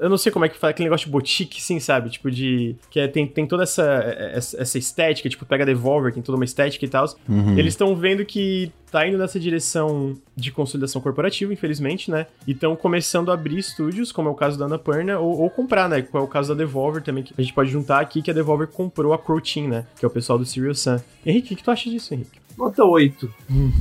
eu 0.00 0.08
não 0.08 0.18
sei 0.18 0.30
como 0.30 0.44
é 0.44 0.48
que 0.48 0.58
fala 0.58 0.70
aquele 0.70 0.88
negócio 0.88 1.06
de 1.06 1.12
boutique, 1.12 1.60
sim, 1.60 1.80
sabe? 1.80 2.10
Tipo, 2.10 2.30
de. 2.30 2.76
Que 2.90 3.00
é, 3.00 3.08
tem, 3.08 3.26
tem 3.26 3.46
toda 3.46 3.62
essa, 3.62 3.82
essa 4.34 4.78
estética, 4.78 5.28
tipo, 5.28 5.44
pega 5.44 5.66
Devolver, 5.66 6.12
tem 6.12 6.22
toda 6.22 6.36
uma 6.36 6.44
estética 6.44 6.84
e 6.84 6.88
tal. 6.88 7.06
Uhum. 7.28 7.58
Eles 7.58 7.74
estão 7.74 7.94
vendo 7.96 8.24
que 8.24 8.72
tá 8.90 9.06
indo 9.06 9.16
nessa 9.16 9.38
direção 9.38 10.16
de 10.36 10.50
consolidação 10.50 11.00
corporativa, 11.00 11.52
infelizmente, 11.52 12.10
né? 12.10 12.26
E 12.46 12.52
estão 12.52 12.74
começando 12.74 13.30
a 13.30 13.34
abrir 13.34 13.58
estúdios, 13.58 14.10
como 14.10 14.28
é 14.28 14.32
o 14.32 14.34
caso 14.34 14.58
da 14.58 14.66
Annapurna, 14.66 15.18
ou, 15.18 15.40
ou 15.40 15.50
comprar, 15.50 15.88
né? 15.88 16.02
Qual 16.02 16.22
é 16.22 16.26
o 16.26 16.28
caso 16.28 16.48
da 16.48 16.54
Devolver 16.54 17.02
também, 17.02 17.22
que 17.22 17.32
a 17.36 17.42
gente 17.42 17.54
pode 17.54 17.70
juntar 17.70 18.00
aqui, 18.00 18.22
que 18.22 18.30
a 18.30 18.34
Devolver 18.34 18.68
comprou 18.68 19.12
a 19.12 19.18
Crow 19.18 19.40
Team, 19.40 19.68
né? 19.68 19.86
Que 19.98 20.04
é 20.04 20.08
o 20.08 20.10
pessoal 20.10 20.38
do 20.38 20.44
Serious 20.44 20.80
Sun. 20.80 20.98
Henrique, 21.24 21.54
o 21.54 21.56
que 21.56 21.62
tu 21.62 21.70
acha 21.70 21.88
disso, 21.88 22.12
Henrique? 22.14 22.40
Nota 22.56 22.84
8. 22.84 23.32
Hum. 23.50 23.72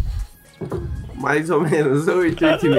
Mais 1.20 1.50
ou 1.50 1.62
menos, 1.62 2.08
8, 2.08 2.46
8,5. 2.46 2.70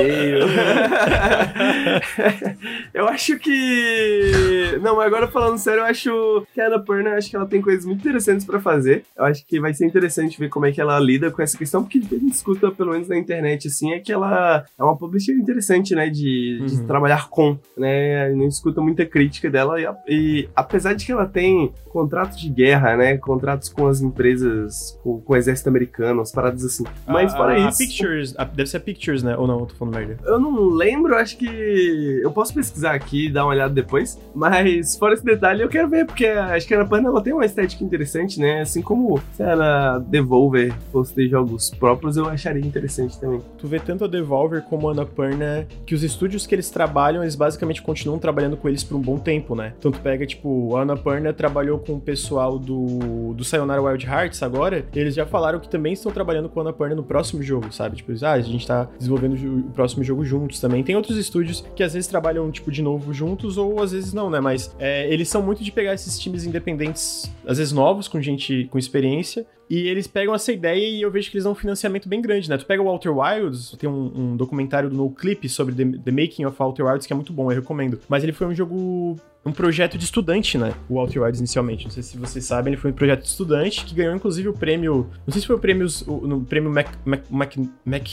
eu 2.95 3.07
acho 3.07 3.39
que. 3.39 4.79
Não, 4.81 4.97
mas 4.97 5.07
agora 5.07 5.29
falando 5.29 5.59
sério, 5.59 5.81
eu 5.81 5.85
acho 5.85 6.47
que 6.55 6.61
a 6.61 6.67
Ana 6.67 6.79
Purna, 6.79 7.17
acho 7.17 7.29
que 7.29 7.37
ela 7.37 7.47
tem 7.47 7.61
coisas 7.61 7.85
muito 7.85 8.01
interessantes 8.01 8.47
para 8.47 8.59
fazer. 8.59 9.05
Eu 9.15 9.25
acho 9.27 9.45
que 9.45 9.61
vai 9.61 9.75
ser 9.75 9.85
interessante 9.85 10.39
ver 10.39 10.49
como 10.49 10.65
é 10.65 10.73
que 10.73 10.81
ela 10.81 10.99
lida 10.99 11.31
com 11.31 11.43
essa 11.43 11.57
questão, 11.57 11.83
porque 11.83 11.99
a 11.99 12.19
gente 12.19 12.33
escuta, 12.33 12.71
pelo 12.71 12.93
menos 12.93 13.09
na 13.09 13.19
internet, 13.19 13.69
assim, 13.69 13.93
é 13.93 13.99
que 14.01 14.11
ela 14.11 14.65
é 14.79 14.83
uma 14.83 14.97
publisher 14.97 15.33
interessante, 15.33 15.95
né? 15.95 16.09
De, 16.09 16.65
de 16.67 16.77
uhum. 16.77 16.87
trabalhar 16.87 17.29
com, 17.29 17.59
né? 17.77 18.31
Não 18.31 18.49
escuta 18.49 18.81
muita 18.81 19.05
crítica 19.05 19.51
dela. 19.51 19.79
E, 19.79 19.87
e, 20.09 20.49
apesar 20.57 20.95
de 20.95 21.05
que 21.05 21.13
ela 21.13 21.27
tem 21.27 21.75
contratos 21.91 22.41
de 22.41 22.49
guerra, 22.49 22.97
né? 22.97 23.19
Contratos 23.19 23.69
com 23.69 23.87
as 23.87 24.01
empresas, 24.01 24.99
com, 25.03 25.21
com 25.21 25.35
o 25.35 25.37
exército 25.37 25.69
americano, 25.69 26.23
as 26.23 26.33
paradas 26.33 26.65
assim. 26.65 26.85
Mas 27.07 27.35
para 27.35 27.59
isso. 27.59 27.70
A 27.75 27.77
Pictures, 27.77 28.35
a, 28.37 28.45
deve 28.45 28.69
ser 28.69 28.77
a 28.77 28.81
Pictures, 28.81 29.23
né? 29.23 29.37
Ou 29.37 29.47
não, 29.47 29.61
eu 29.61 29.67
tô 29.67 29.75
falando 29.75 29.95
merda. 29.95 30.19
Eu 30.25 30.39
não 30.39 30.69
lembro, 30.71 31.15
acho 31.17 31.37
que. 31.37 32.21
Eu 32.23 32.31
posso 32.31 32.55
pesquisar 32.55 32.93
aqui 32.93 33.27
e 33.27 33.31
dar 33.31 33.45
uma 33.45 33.53
olhada 33.53 33.73
depois. 33.73 34.19
Mas 34.35 34.97
fora 34.97 35.15
esse 35.15 35.25
detalhe, 35.25 35.63
eu 35.63 35.69
quero 35.69 35.89
ver, 35.89 36.07
porque 36.07 36.27
acho 36.27 36.67
que 36.67 36.75
a 36.75 36.79
Annapurna 36.79 37.09
ela 37.09 37.23
tem 37.23 37.33
uma 37.33 37.45
estética 37.45 37.85
interessante, 37.85 38.41
né? 38.41 38.61
Assim 38.61 38.83
como 38.83 39.21
se 39.33 39.43
ela 39.43 39.99
Devolver 39.99 40.75
fosse 40.93 41.15
ter 41.15 41.29
jogos 41.29 41.71
próprios, 41.71 42.17
eu 42.17 42.29
acharia 42.29 42.65
interessante 42.65 43.19
também. 43.19 43.43
Tu 43.59 43.67
vê 43.67 43.79
tanto 43.79 44.05
a 44.05 44.09
Devolver 44.09 44.63
como 44.63 44.89
a 44.89 44.93
Annapurna 44.93 45.67
que 45.87 45.95
os 45.95 46.03
estúdios 46.03 46.47
que 46.47 46.55
eles 46.55 46.71
trabalham, 46.71 47.23
eles 47.23 47.35
basicamente 47.35 47.83
continuam 47.83 48.19
trabalhando 48.19 48.57
com 48.57 48.69
eles 48.69 48.85
por 48.85 48.97
um 48.97 49.01
bom 49.01 49.19
tempo, 49.19 49.55
né? 49.55 49.75
Então 49.79 49.91
tu 49.91 50.01
pega, 50.01 50.27
tipo, 50.27 50.77
a 50.77 50.83
Annapurna 50.83 51.33
trabalhou 51.33 51.79
com 51.79 51.95
o 51.95 52.01
pessoal 52.01 52.59
do, 52.59 53.35
do 53.35 53.45
Sayonara 53.45 53.83
Wild 53.83 54.07
Hearts 54.07 54.43
agora, 54.43 54.85
eles 54.95 55.15
já 55.15 55.27
falaram 55.27 55.59
que 55.59 55.69
também 55.69 55.93
estão 55.93 56.11
trabalhando 56.13 56.49
com 56.49 56.61
a 56.61 56.63
Annapurna 56.63 56.95
no 56.95 57.03
próximo 57.03 57.43
jogo, 57.43 57.60
sabe? 57.71 57.97
Tipo, 57.97 58.13
ah, 58.25 58.33
a 58.33 58.41
gente 58.41 58.67
tá 58.67 58.89
desenvolvendo 58.99 59.35
o 59.35 59.71
próximo 59.71 60.03
jogo 60.03 60.25
juntos 60.25 60.61
também. 60.61 60.83
Tem 60.83 60.97
outros 60.97 61.17
estúdios 61.17 61.65
que 61.75 61.83
às 61.83 61.95
vezes 61.95 62.09
trabalham, 62.09 62.51
tipo, 62.51 62.71
de 62.71 62.83
novo 62.83 63.13
juntos 63.13 63.57
ou 63.57 63.83
às 63.83 63.93
vezes 63.93 64.13
não, 64.13 64.31
né? 64.31 64.41
Mas 64.41 64.75
é, 64.79 65.13
eles 65.13 65.29
são 65.29 65.43
muito 65.43 65.63
de 65.63 65.73
pegar 65.73 65.95
esses 65.95 66.19
times 66.19 66.45
independentes, 66.45 67.31
às 67.47 67.59
vezes 67.59 67.73
novos, 67.73 68.09
com 68.09 68.21
gente 68.21 68.67
com 68.71 68.79
experiência, 68.79 69.47
e 69.71 69.87
eles 69.87 70.09
pegam 70.09 70.35
essa 70.35 70.51
ideia 70.53 70.85
e 70.85 71.01
eu 71.01 71.13
vejo 71.13 71.31
que 71.31 71.37
eles 71.37 71.45
dão 71.45 71.53
um 71.53 71.55
financiamento 71.55 72.09
bem 72.09 72.21
grande, 72.21 72.51
né? 72.51 72.59
Tu 72.59 72.67
pega 72.67 72.83
o 72.83 72.87
Walter 72.87 73.11
Wilds, 73.11 73.71
tem 73.79 73.89
um, 73.89 74.13
um 74.17 74.37
documentário 74.37 74.91
do 74.91 74.97
No 74.97 75.09
Clip 75.11 75.49
sobre 75.49 75.73
the, 75.75 75.97
the, 75.99 76.11
Making 76.11 76.45
of 76.47 76.57
Walter 76.59 76.85
Wilds, 76.85 77.07
que 77.07 77.13
é 77.13 77.17
muito 77.17 77.33
bom, 77.33 77.53
eu 77.53 77.55
recomendo. 77.61 78.01
Mas 78.09 78.25
ele 78.25 78.33
foi 78.33 78.49
um 78.49 78.55
jogo 78.55 79.17
um 79.45 79.53
projeto 79.53 79.97
de 79.97 80.05
estudante, 80.05 80.59
né? 80.59 80.75
O 80.89 80.97
Walter 80.97 81.21
Wilds 81.21 81.41
inicialmente. 81.41 81.85
Não 81.85 81.91
sei 81.91 82.03
se 82.03 82.19
vocês 82.19 82.45
sabem, 82.45 82.73
ele 82.73 82.81
foi 82.81 82.91
um 82.91 82.95
projeto 82.95 83.23
de 83.23 83.29
estudante 83.29 83.85
que 83.85 83.95
ganhou 83.95 84.15
inclusive 84.15 84.49
o 84.49 84.53
prêmio. 84.53 85.09
Não 85.27 85.33
sei 85.33 85.41
se 85.41 85.47
foi 85.47 85.57
o 85.57 85.59
prêmio. 85.59 85.87
O, 86.07 86.27
no 86.27 86.41
prêmio 86.43 86.71
Mac. 86.71 86.89
Mac, 87.05 87.23
Mac, 87.31 87.57
Mac, 87.85 88.09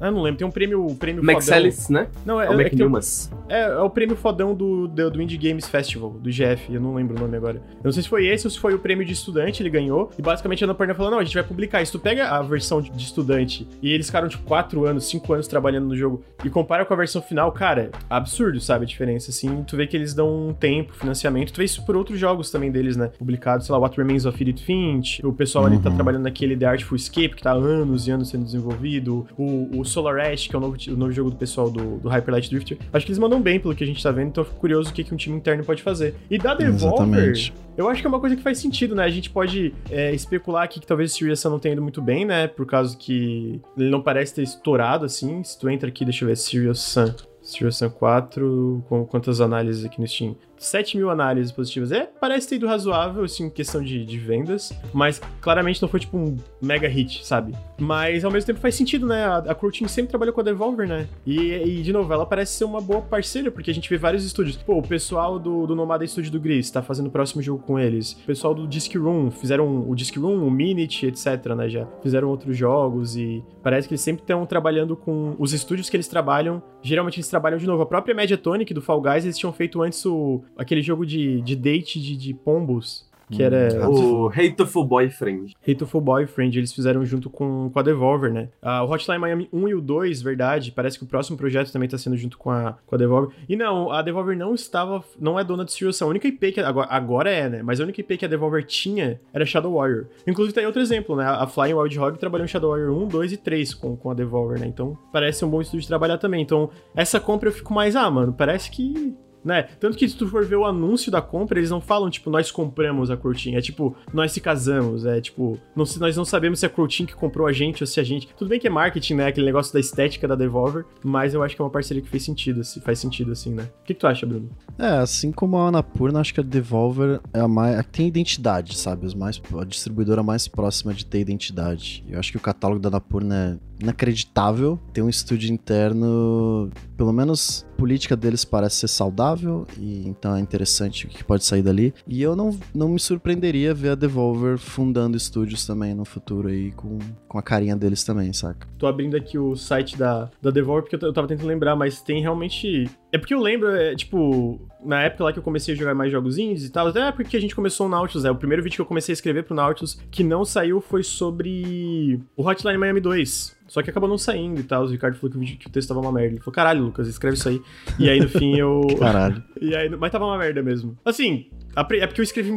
ah, 0.00 0.10
não 0.10 0.22
lembro. 0.22 0.38
Tem 0.38 0.46
um 0.46 0.50
prêmio. 0.50 0.86
O 0.86 0.94
prêmio 0.94 1.22
Max 1.22 1.48
Ellis, 1.48 1.88
né? 1.90 2.08
Não, 2.24 2.40
é, 2.40 2.46
é, 2.46 2.50
o 2.50 2.52
é, 2.54 2.56
Mac 2.90 3.08
é, 3.48 3.60
é, 3.60 3.78
o 3.78 3.90
prêmio 3.90 4.16
fodão 4.16 4.54
do, 4.54 4.88
do, 4.88 5.10
do, 5.10 5.22
Indie 5.22 5.36
Games 5.36 5.68
Festival, 5.68 6.10
do 6.10 6.30
GF. 6.30 6.72
Eu 6.72 6.80
não 6.80 6.94
lembro 6.94 7.16
o 7.16 7.20
nome 7.20 7.36
agora. 7.36 7.56
Eu 7.56 7.84
não 7.84 7.92
sei 7.92 8.02
se 8.02 8.08
foi 8.08 8.26
esse 8.26 8.46
ou 8.46 8.50
se 8.50 8.58
foi 8.58 8.74
o 8.74 8.78
prêmio 8.78 9.04
de 9.04 9.12
estudante, 9.12 9.62
ele 9.62 9.70
ganhou. 9.70 10.10
E 10.18 10.22
basicamente 10.22 10.64
a 10.64 10.66
Annapurna 10.66 10.94
falou: 10.94 11.10
não, 11.10 11.18
a 11.18 11.24
gente 11.24 11.34
vai 11.34 11.44
publicar 11.44 11.82
isso. 11.82 11.92
Tu 11.92 11.98
pega 11.98 12.28
a 12.28 12.40
versão 12.40 12.80
de, 12.80 12.90
de 12.90 13.04
estudante 13.04 13.68
e 13.82 13.92
eles 13.92 14.06
ficaram, 14.06 14.28
tipo, 14.28 14.44
4 14.44 14.86
anos, 14.86 15.06
5 15.08 15.30
anos 15.34 15.46
trabalhando 15.46 15.86
no 15.86 15.96
jogo 15.96 16.22
e 16.42 16.48
compara 16.48 16.86
com 16.86 16.94
a 16.94 16.96
versão 16.96 17.20
final, 17.20 17.52
cara, 17.52 17.90
absurdo, 18.08 18.60
sabe? 18.60 18.84
A 18.84 18.88
diferença, 18.88 19.30
assim. 19.30 19.62
Tu 19.64 19.76
vê 19.76 19.86
que 19.86 19.96
eles 19.96 20.14
dão 20.14 20.37
um 20.38 20.52
tempo, 20.52 20.94
financiamento. 20.94 21.52
Tu 21.52 21.58
vê 21.58 21.64
isso 21.64 21.84
por 21.84 21.96
outros 21.96 22.18
jogos 22.18 22.50
também 22.50 22.70
deles, 22.70 22.96
né? 22.96 23.10
Publicados, 23.18 23.66
sei 23.66 23.72
lá, 23.72 23.78
What 23.80 23.96
Remains 23.96 24.24
of 24.24 24.40
Edith 24.42 24.62
Finch, 24.62 25.24
o 25.24 25.32
pessoal 25.32 25.64
uhum. 25.64 25.72
ali 25.72 25.80
tá 25.80 25.90
uhum. 25.90 25.96
trabalhando 25.96 26.22
naquele 26.22 26.56
The 26.56 26.66
Artful 26.66 26.96
Escape, 26.96 27.34
que 27.36 27.42
tá 27.42 27.52
há 27.52 27.54
anos 27.54 28.06
e 28.06 28.10
anos 28.10 28.28
sendo 28.28 28.44
desenvolvido, 28.44 29.26
o, 29.36 29.80
o 29.80 29.84
Solar 29.84 30.20
Ash, 30.20 30.46
que 30.46 30.54
é 30.54 30.58
o 30.58 30.60
novo, 30.60 30.76
o 30.88 30.96
novo 30.96 31.12
jogo 31.12 31.30
do 31.30 31.36
pessoal 31.36 31.70
do, 31.70 31.98
do 31.98 32.08
Hyper 32.08 32.32
Light 32.32 32.50
Drifter. 32.50 32.78
Acho 32.92 33.04
que 33.04 33.12
eles 33.12 33.18
mandam 33.18 33.40
bem 33.40 33.58
pelo 33.58 33.74
que 33.74 33.84
a 33.84 33.86
gente 33.86 34.02
tá 34.02 34.10
vendo, 34.10 34.28
então 34.28 34.42
eu 34.42 34.46
fico 34.46 34.60
curioso 34.60 34.90
o 34.90 34.92
que, 34.92 35.04
que 35.04 35.14
um 35.14 35.16
time 35.16 35.36
interno 35.36 35.64
pode 35.64 35.82
fazer. 35.82 36.14
E 36.30 36.38
da 36.38 36.54
Devolver, 36.54 36.74
Exatamente. 36.74 37.54
eu 37.76 37.88
acho 37.88 38.00
que 38.00 38.06
é 38.06 38.10
uma 38.10 38.20
coisa 38.20 38.36
que 38.36 38.42
faz 38.42 38.58
sentido, 38.58 38.94
né? 38.94 39.04
A 39.04 39.10
gente 39.10 39.30
pode 39.30 39.74
é, 39.90 40.12
especular 40.14 40.64
aqui 40.64 40.80
que 40.80 40.86
talvez 40.86 41.12
o 41.12 41.16
Serious 41.16 41.44
não 41.44 41.58
tenha 41.58 41.72
ido 41.72 41.82
muito 41.82 42.02
bem, 42.02 42.24
né? 42.24 42.46
Por 42.46 42.66
causa 42.66 42.96
que 42.96 43.60
ele 43.76 43.90
não 43.90 44.02
parece 44.02 44.34
ter 44.34 44.42
estourado 44.42 45.04
assim. 45.04 45.42
Se 45.42 45.58
tu 45.58 45.68
entra 45.68 45.88
aqui, 45.88 46.04
deixa 46.04 46.24
eu 46.24 46.28
ver, 46.28 46.36
Serious 46.36 46.80
Sun. 46.80 47.12
Serious 47.48 47.78
Sam 47.78 47.88
4, 47.88 48.84
com 48.90 49.06
quantas 49.06 49.40
análises 49.40 49.82
aqui 49.82 49.98
no 49.98 50.06
Steam? 50.06 50.36
7 50.58 50.96
mil 50.96 51.10
análises 51.10 51.52
positivas. 51.52 51.92
É, 51.92 52.08
parece 52.20 52.48
ter 52.48 52.56
ido 52.56 52.66
razoável, 52.66 53.24
assim, 53.24 53.46
em 53.46 53.50
questão 53.50 53.82
de, 53.82 54.04
de 54.04 54.18
vendas, 54.18 54.72
mas 54.92 55.20
claramente 55.40 55.80
não 55.80 55.88
foi, 55.88 56.00
tipo, 56.00 56.16
um 56.16 56.36
mega 56.60 56.88
hit, 56.88 57.24
sabe? 57.26 57.54
Mas, 57.78 58.24
ao 58.24 58.30
mesmo 58.30 58.46
tempo, 58.46 58.60
faz 58.60 58.74
sentido, 58.74 59.06
né? 59.06 59.24
A, 59.24 59.38
a 59.38 59.54
Crow 59.54 59.70
sempre 59.72 60.08
trabalhou 60.08 60.34
com 60.34 60.40
a 60.40 60.44
Devolver, 60.44 60.88
né? 60.88 61.08
E, 61.26 61.52
e, 61.52 61.82
de 61.82 61.92
novo, 61.92 62.12
ela 62.12 62.26
parece 62.26 62.52
ser 62.52 62.64
uma 62.64 62.80
boa 62.80 63.00
parceira, 63.00 63.50
porque 63.50 63.70
a 63.70 63.74
gente 63.74 63.88
vê 63.88 63.96
vários 63.96 64.24
estúdios. 64.24 64.56
Pô, 64.56 64.78
o 64.78 64.82
pessoal 64.82 65.38
do, 65.38 65.66
do 65.66 65.74
Nomada 65.74 66.06
Studio 66.06 66.30
do 66.30 66.40
Gris 66.40 66.70
tá 66.70 66.82
fazendo 66.82 67.06
o 67.06 67.10
próximo 67.10 67.40
jogo 67.42 67.62
com 67.62 67.78
eles. 67.78 68.12
O 68.12 68.26
pessoal 68.26 68.54
do 68.54 68.66
Disc 68.66 68.94
Room, 68.94 69.30
fizeram 69.30 69.88
o 69.88 69.94
Disc 69.94 70.16
Room, 70.16 70.46
o 70.46 70.50
Minute, 70.50 71.06
etc, 71.06 71.46
né? 71.56 71.68
Já 71.68 71.86
fizeram 72.02 72.28
outros 72.28 72.56
jogos 72.56 73.16
e 73.16 73.44
parece 73.62 73.86
que 73.86 73.94
eles 73.94 74.00
sempre 74.00 74.22
estão 74.22 74.44
trabalhando 74.46 74.96
com 74.96 75.34
os 75.38 75.52
estúdios 75.52 75.88
que 75.88 75.96
eles 75.96 76.08
trabalham. 76.08 76.62
Geralmente 76.82 77.16
eles 77.16 77.28
trabalham 77.28 77.58
de 77.58 77.66
novo. 77.66 77.82
A 77.82 77.86
própria 77.86 78.14
Mediatonic 78.14 78.72
do 78.72 78.80
Fall 78.80 79.00
Guys, 79.00 79.24
eles 79.24 79.38
tinham 79.38 79.52
feito 79.52 79.82
antes 79.82 80.04
o, 80.06 80.42
aquele 80.56 80.82
jogo 80.82 81.04
de, 81.04 81.40
de 81.42 81.56
date 81.56 82.00
de, 82.00 82.16
de 82.16 82.34
pombos. 82.34 83.08
Que 83.30 83.42
era 83.42 83.88
O 83.88 84.28
Hateful 84.28 84.84
Boyfriend. 84.84 85.54
Hateful 85.66 86.00
Boyfriend, 86.00 86.58
eles 86.58 86.72
fizeram 86.72 87.04
junto 87.04 87.28
com, 87.28 87.70
com 87.70 87.78
a 87.78 87.82
Devolver, 87.82 88.32
né? 88.32 88.48
Ah, 88.62 88.82
o 88.82 88.90
Hotline 88.90 89.18
Miami 89.18 89.48
1 89.52 89.68
e 89.68 89.74
o 89.74 89.80
2, 89.80 90.22
verdade, 90.22 90.72
parece 90.72 90.98
que 90.98 91.04
o 91.04 91.06
próximo 91.06 91.36
projeto 91.36 91.70
também 91.70 91.88
tá 91.88 91.98
sendo 91.98 92.16
junto 92.16 92.38
com 92.38 92.50
a, 92.50 92.76
com 92.86 92.94
a 92.94 92.98
Devolver. 92.98 93.34
E 93.48 93.54
não, 93.54 93.92
a 93.92 94.00
Devolver 94.00 94.36
não 94.36 94.54
estava, 94.54 95.04
não 95.20 95.38
é 95.38 95.44
dona 95.44 95.64
de 95.64 95.72
Serious. 95.72 96.00
A 96.00 96.06
única 96.06 96.26
IP 96.26 96.52
que, 96.52 96.60
agora, 96.60 96.88
agora 96.90 97.30
é, 97.30 97.48
né? 97.48 97.62
Mas 97.62 97.80
a 97.80 97.84
única 97.84 98.00
IP 98.00 98.16
que 98.16 98.24
a 98.24 98.28
Devolver 98.28 98.64
tinha 98.64 99.20
era 99.32 99.44
Shadow 99.44 99.74
Warrior. 99.74 100.06
Inclusive 100.26 100.54
tem 100.54 100.66
outro 100.66 100.80
exemplo, 100.80 101.14
né? 101.14 101.24
A 101.24 101.46
Flying 101.46 101.74
Wild 101.74 101.98
Hog 101.98 102.18
trabalhou 102.18 102.44
em 102.46 102.48
Shadow 102.48 102.70
Warrior 102.70 102.96
1, 102.96 103.08
2 103.08 103.32
e 103.32 103.36
3 103.36 103.74
com, 103.74 103.96
com 103.96 104.10
a 104.10 104.14
Devolver, 104.14 104.58
né? 104.58 104.66
Então 104.66 104.96
parece 105.12 105.44
um 105.44 105.50
bom 105.50 105.60
estúdio 105.60 105.82
de 105.82 105.88
trabalhar 105.88 106.16
também. 106.16 106.40
Então 106.40 106.70
essa 106.94 107.20
compra 107.20 107.50
eu 107.50 107.52
fico 107.52 107.74
mais, 107.74 107.94
ah, 107.94 108.10
mano, 108.10 108.32
parece 108.32 108.70
que 108.70 109.14
né? 109.48 109.62
Tanto 109.80 109.96
que 109.96 110.06
se 110.06 110.14
tu 110.14 110.28
for 110.28 110.44
ver 110.44 110.56
o 110.56 110.66
anúncio 110.66 111.10
da 111.10 111.22
compra, 111.22 111.58
eles 111.58 111.70
não 111.70 111.80
falam, 111.80 112.10
tipo, 112.10 112.28
nós 112.28 112.50
compramos 112.50 113.10
a 113.10 113.16
Croteam. 113.16 113.56
É 113.56 113.62
tipo, 113.62 113.96
nós 114.12 114.30
se 114.30 114.42
casamos. 114.42 115.06
É 115.06 115.22
tipo, 115.22 115.58
não, 115.74 115.86
nós 115.98 116.16
não 116.16 116.24
sabemos 116.24 116.60
se 116.60 116.66
é 116.66 116.68
a 116.68 116.70
Croteam 116.70 117.06
que 117.06 117.14
comprou 117.14 117.46
a 117.46 117.52
gente 117.52 117.82
ou 117.82 117.86
se 117.86 117.98
a 117.98 118.04
gente. 118.04 118.28
Tudo 118.36 118.48
bem 118.48 118.60
que 118.60 118.66
é 118.66 118.70
marketing, 118.70 119.14
né? 119.14 119.26
Aquele 119.26 119.46
negócio 119.46 119.72
da 119.72 119.80
estética 119.80 120.28
da 120.28 120.34
Devolver, 120.34 120.84
mas 121.02 121.32
eu 121.32 121.42
acho 121.42 121.56
que 121.56 121.62
é 121.62 121.64
uma 121.64 121.70
parceria 121.70 122.02
que 122.02 122.08
fez 122.10 122.22
sentido, 122.22 122.60
faz 122.82 122.98
sentido, 122.98 123.32
assim, 123.32 123.54
né? 123.54 123.70
O 123.80 123.84
que, 123.86 123.94
que 123.94 124.00
tu 124.00 124.06
acha, 124.06 124.26
Bruno? 124.26 124.50
É, 124.78 124.98
assim 124.98 125.32
como 125.32 125.56
a 125.56 125.68
Anapurna, 125.68 126.20
acho 126.20 126.34
que 126.34 126.40
a 126.40 126.42
Devolver 126.42 127.20
é 127.32 127.40
a 127.40 127.48
mais. 127.48 127.78
A 127.78 127.82
que 127.82 127.90
tem 127.90 128.06
identidade, 128.06 128.76
sabe? 128.76 129.06
Os 129.06 129.14
mais, 129.14 129.40
a 129.58 129.64
distribuidora 129.64 130.22
mais 130.22 130.46
próxima 130.46 130.92
de 130.92 131.06
ter 131.06 131.20
identidade. 131.20 132.04
Eu 132.06 132.18
acho 132.18 132.30
que 132.30 132.36
o 132.36 132.40
catálogo 132.40 132.80
da 132.80 132.88
Anapurna 132.88 133.58
é 133.64 133.67
inacreditável. 133.80 134.78
Tem 134.92 135.02
um 135.02 135.08
estúdio 135.08 135.52
interno, 135.52 136.70
pelo 136.96 137.12
menos 137.12 137.66
política 137.76 138.16
deles 138.16 138.44
parece 138.44 138.76
ser 138.76 138.88
saudável, 138.88 139.64
e 139.78 140.06
então 140.08 140.34
é 140.34 140.40
interessante 140.40 141.06
o 141.06 141.08
que 141.08 141.22
pode 141.22 141.44
sair 141.44 141.62
dali. 141.62 141.94
E 142.06 142.20
eu 142.20 142.34
não, 142.34 142.58
não 142.74 142.88
me 142.88 142.98
surpreenderia 142.98 143.72
ver 143.72 143.90
a 143.90 143.94
Devolver 143.94 144.58
fundando 144.58 145.16
estúdios 145.16 145.64
também 145.64 145.94
no 145.94 146.04
futuro 146.04 146.48
aí, 146.48 146.72
com, 146.72 146.98
com 147.28 147.38
a 147.38 147.42
carinha 147.42 147.76
deles 147.76 148.02
também, 148.02 148.32
saca? 148.32 148.66
Tô 148.76 148.86
abrindo 148.86 149.16
aqui 149.16 149.38
o 149.38 149.54
site 149.54 149.96
da, 149.96 150.28
da 150.42 150.50
Devolver 150.50 150.82
porque 150.82 151.04
eu 151.04 151.12
tava 151.12 151.28
tentando 151.28 151.46
lembrar, 151.46 151.76
mas 151.76 152.02
tem 152.02 152.20
realmente. 152.20 152.90
É 153.10 153.18
porque 153.18 153.32
eu 153.32 153.40
lembro, 153.40 153.70
é, 153.70 153.94
tipo, 153.94 154.60
na 154.84 155.02
época 155.02 155.24
lá 155.24 155.32
que 155.32 155.38
eu 155.38 155.42
comecei 155.42 155.74
a 155.74 155.76
jogar 155.76 155.94
mais 155.94 156.12
jogos 156.12 156.36
indies 156.36 156.66
e 156.66 156.70
tal, 156.70 156.88
até 156.88 157.00
na 157.00 157.08
época 157.08 157.24
que 157.24 157.36
a 157.36 157.40
gente 157.40 157.54
começou 157.54 157.86
o 157.86 157.88
Nautilus, 157.88 158.24
né? 158.24 158.30
O 158.30 158.36
primeiro 158.36 158.62
vídeo 158.62 158.76
que 158.76 158.82
eu 158.82 158.86
comecei 158.86 159.12
a 159.12 159.14
escrever 159.14 159.44
pro 159.44 159.54
Nautilus 159.54 159.98
que 160.10 160.22
não 160.22 160.44
saiu 160.44 160.80
foi 160.80 161.02
sobre 161.02 162.20
o 162.36 162.46
Hotline 162.46 162.76
Miami 162.76 163.00
2. 163.00 163.56
Só 163.66 163.82
que 163.82 163.90
acabou 163.90 164.08
não 164.08 164.16
saindo 164.16 164.60
e 164.60 164.64
tal. 164.64 164.84
O 164.84 164.86
Ricardo 164.88 165.16
falou 165.16 165.30
que 165.30 165.36
o, 165.36 165.40
vídeo, 165.40 165.58
que 165.58 165.66
o 165.66 165.70
texto 165.70 165.88
tava 165.88 166.00
uma 166.00 166.10
merda. 166.10 166.34
Ele 166.34 166.40
falou, 166.40 166.54
caralho, 166.54 166.82
Lucas, 166.82 167.06
escreve 167.06 167.36
isso 167.36 167.48
aí. 167.48 167.60
E 167.98 168.08
aí, 168.08 168.18
no 168.18 168.28
fim, 168.28 168.56
eu... 168.56 168.80
Caralho. 168.98 169.42
e 169.60 169.74
aí, 169.76 169.90
mas 169.90 170.10
tava 170.10 170.24
uma 170.24 170.38
merda 170.38 170.62
mesmo. 170.62 170.96
Assim, 171.04 171.50
é 171.76 172.06
porque 172.06 172.20
eu 172.20 172.24
escrevi 172.24 172.50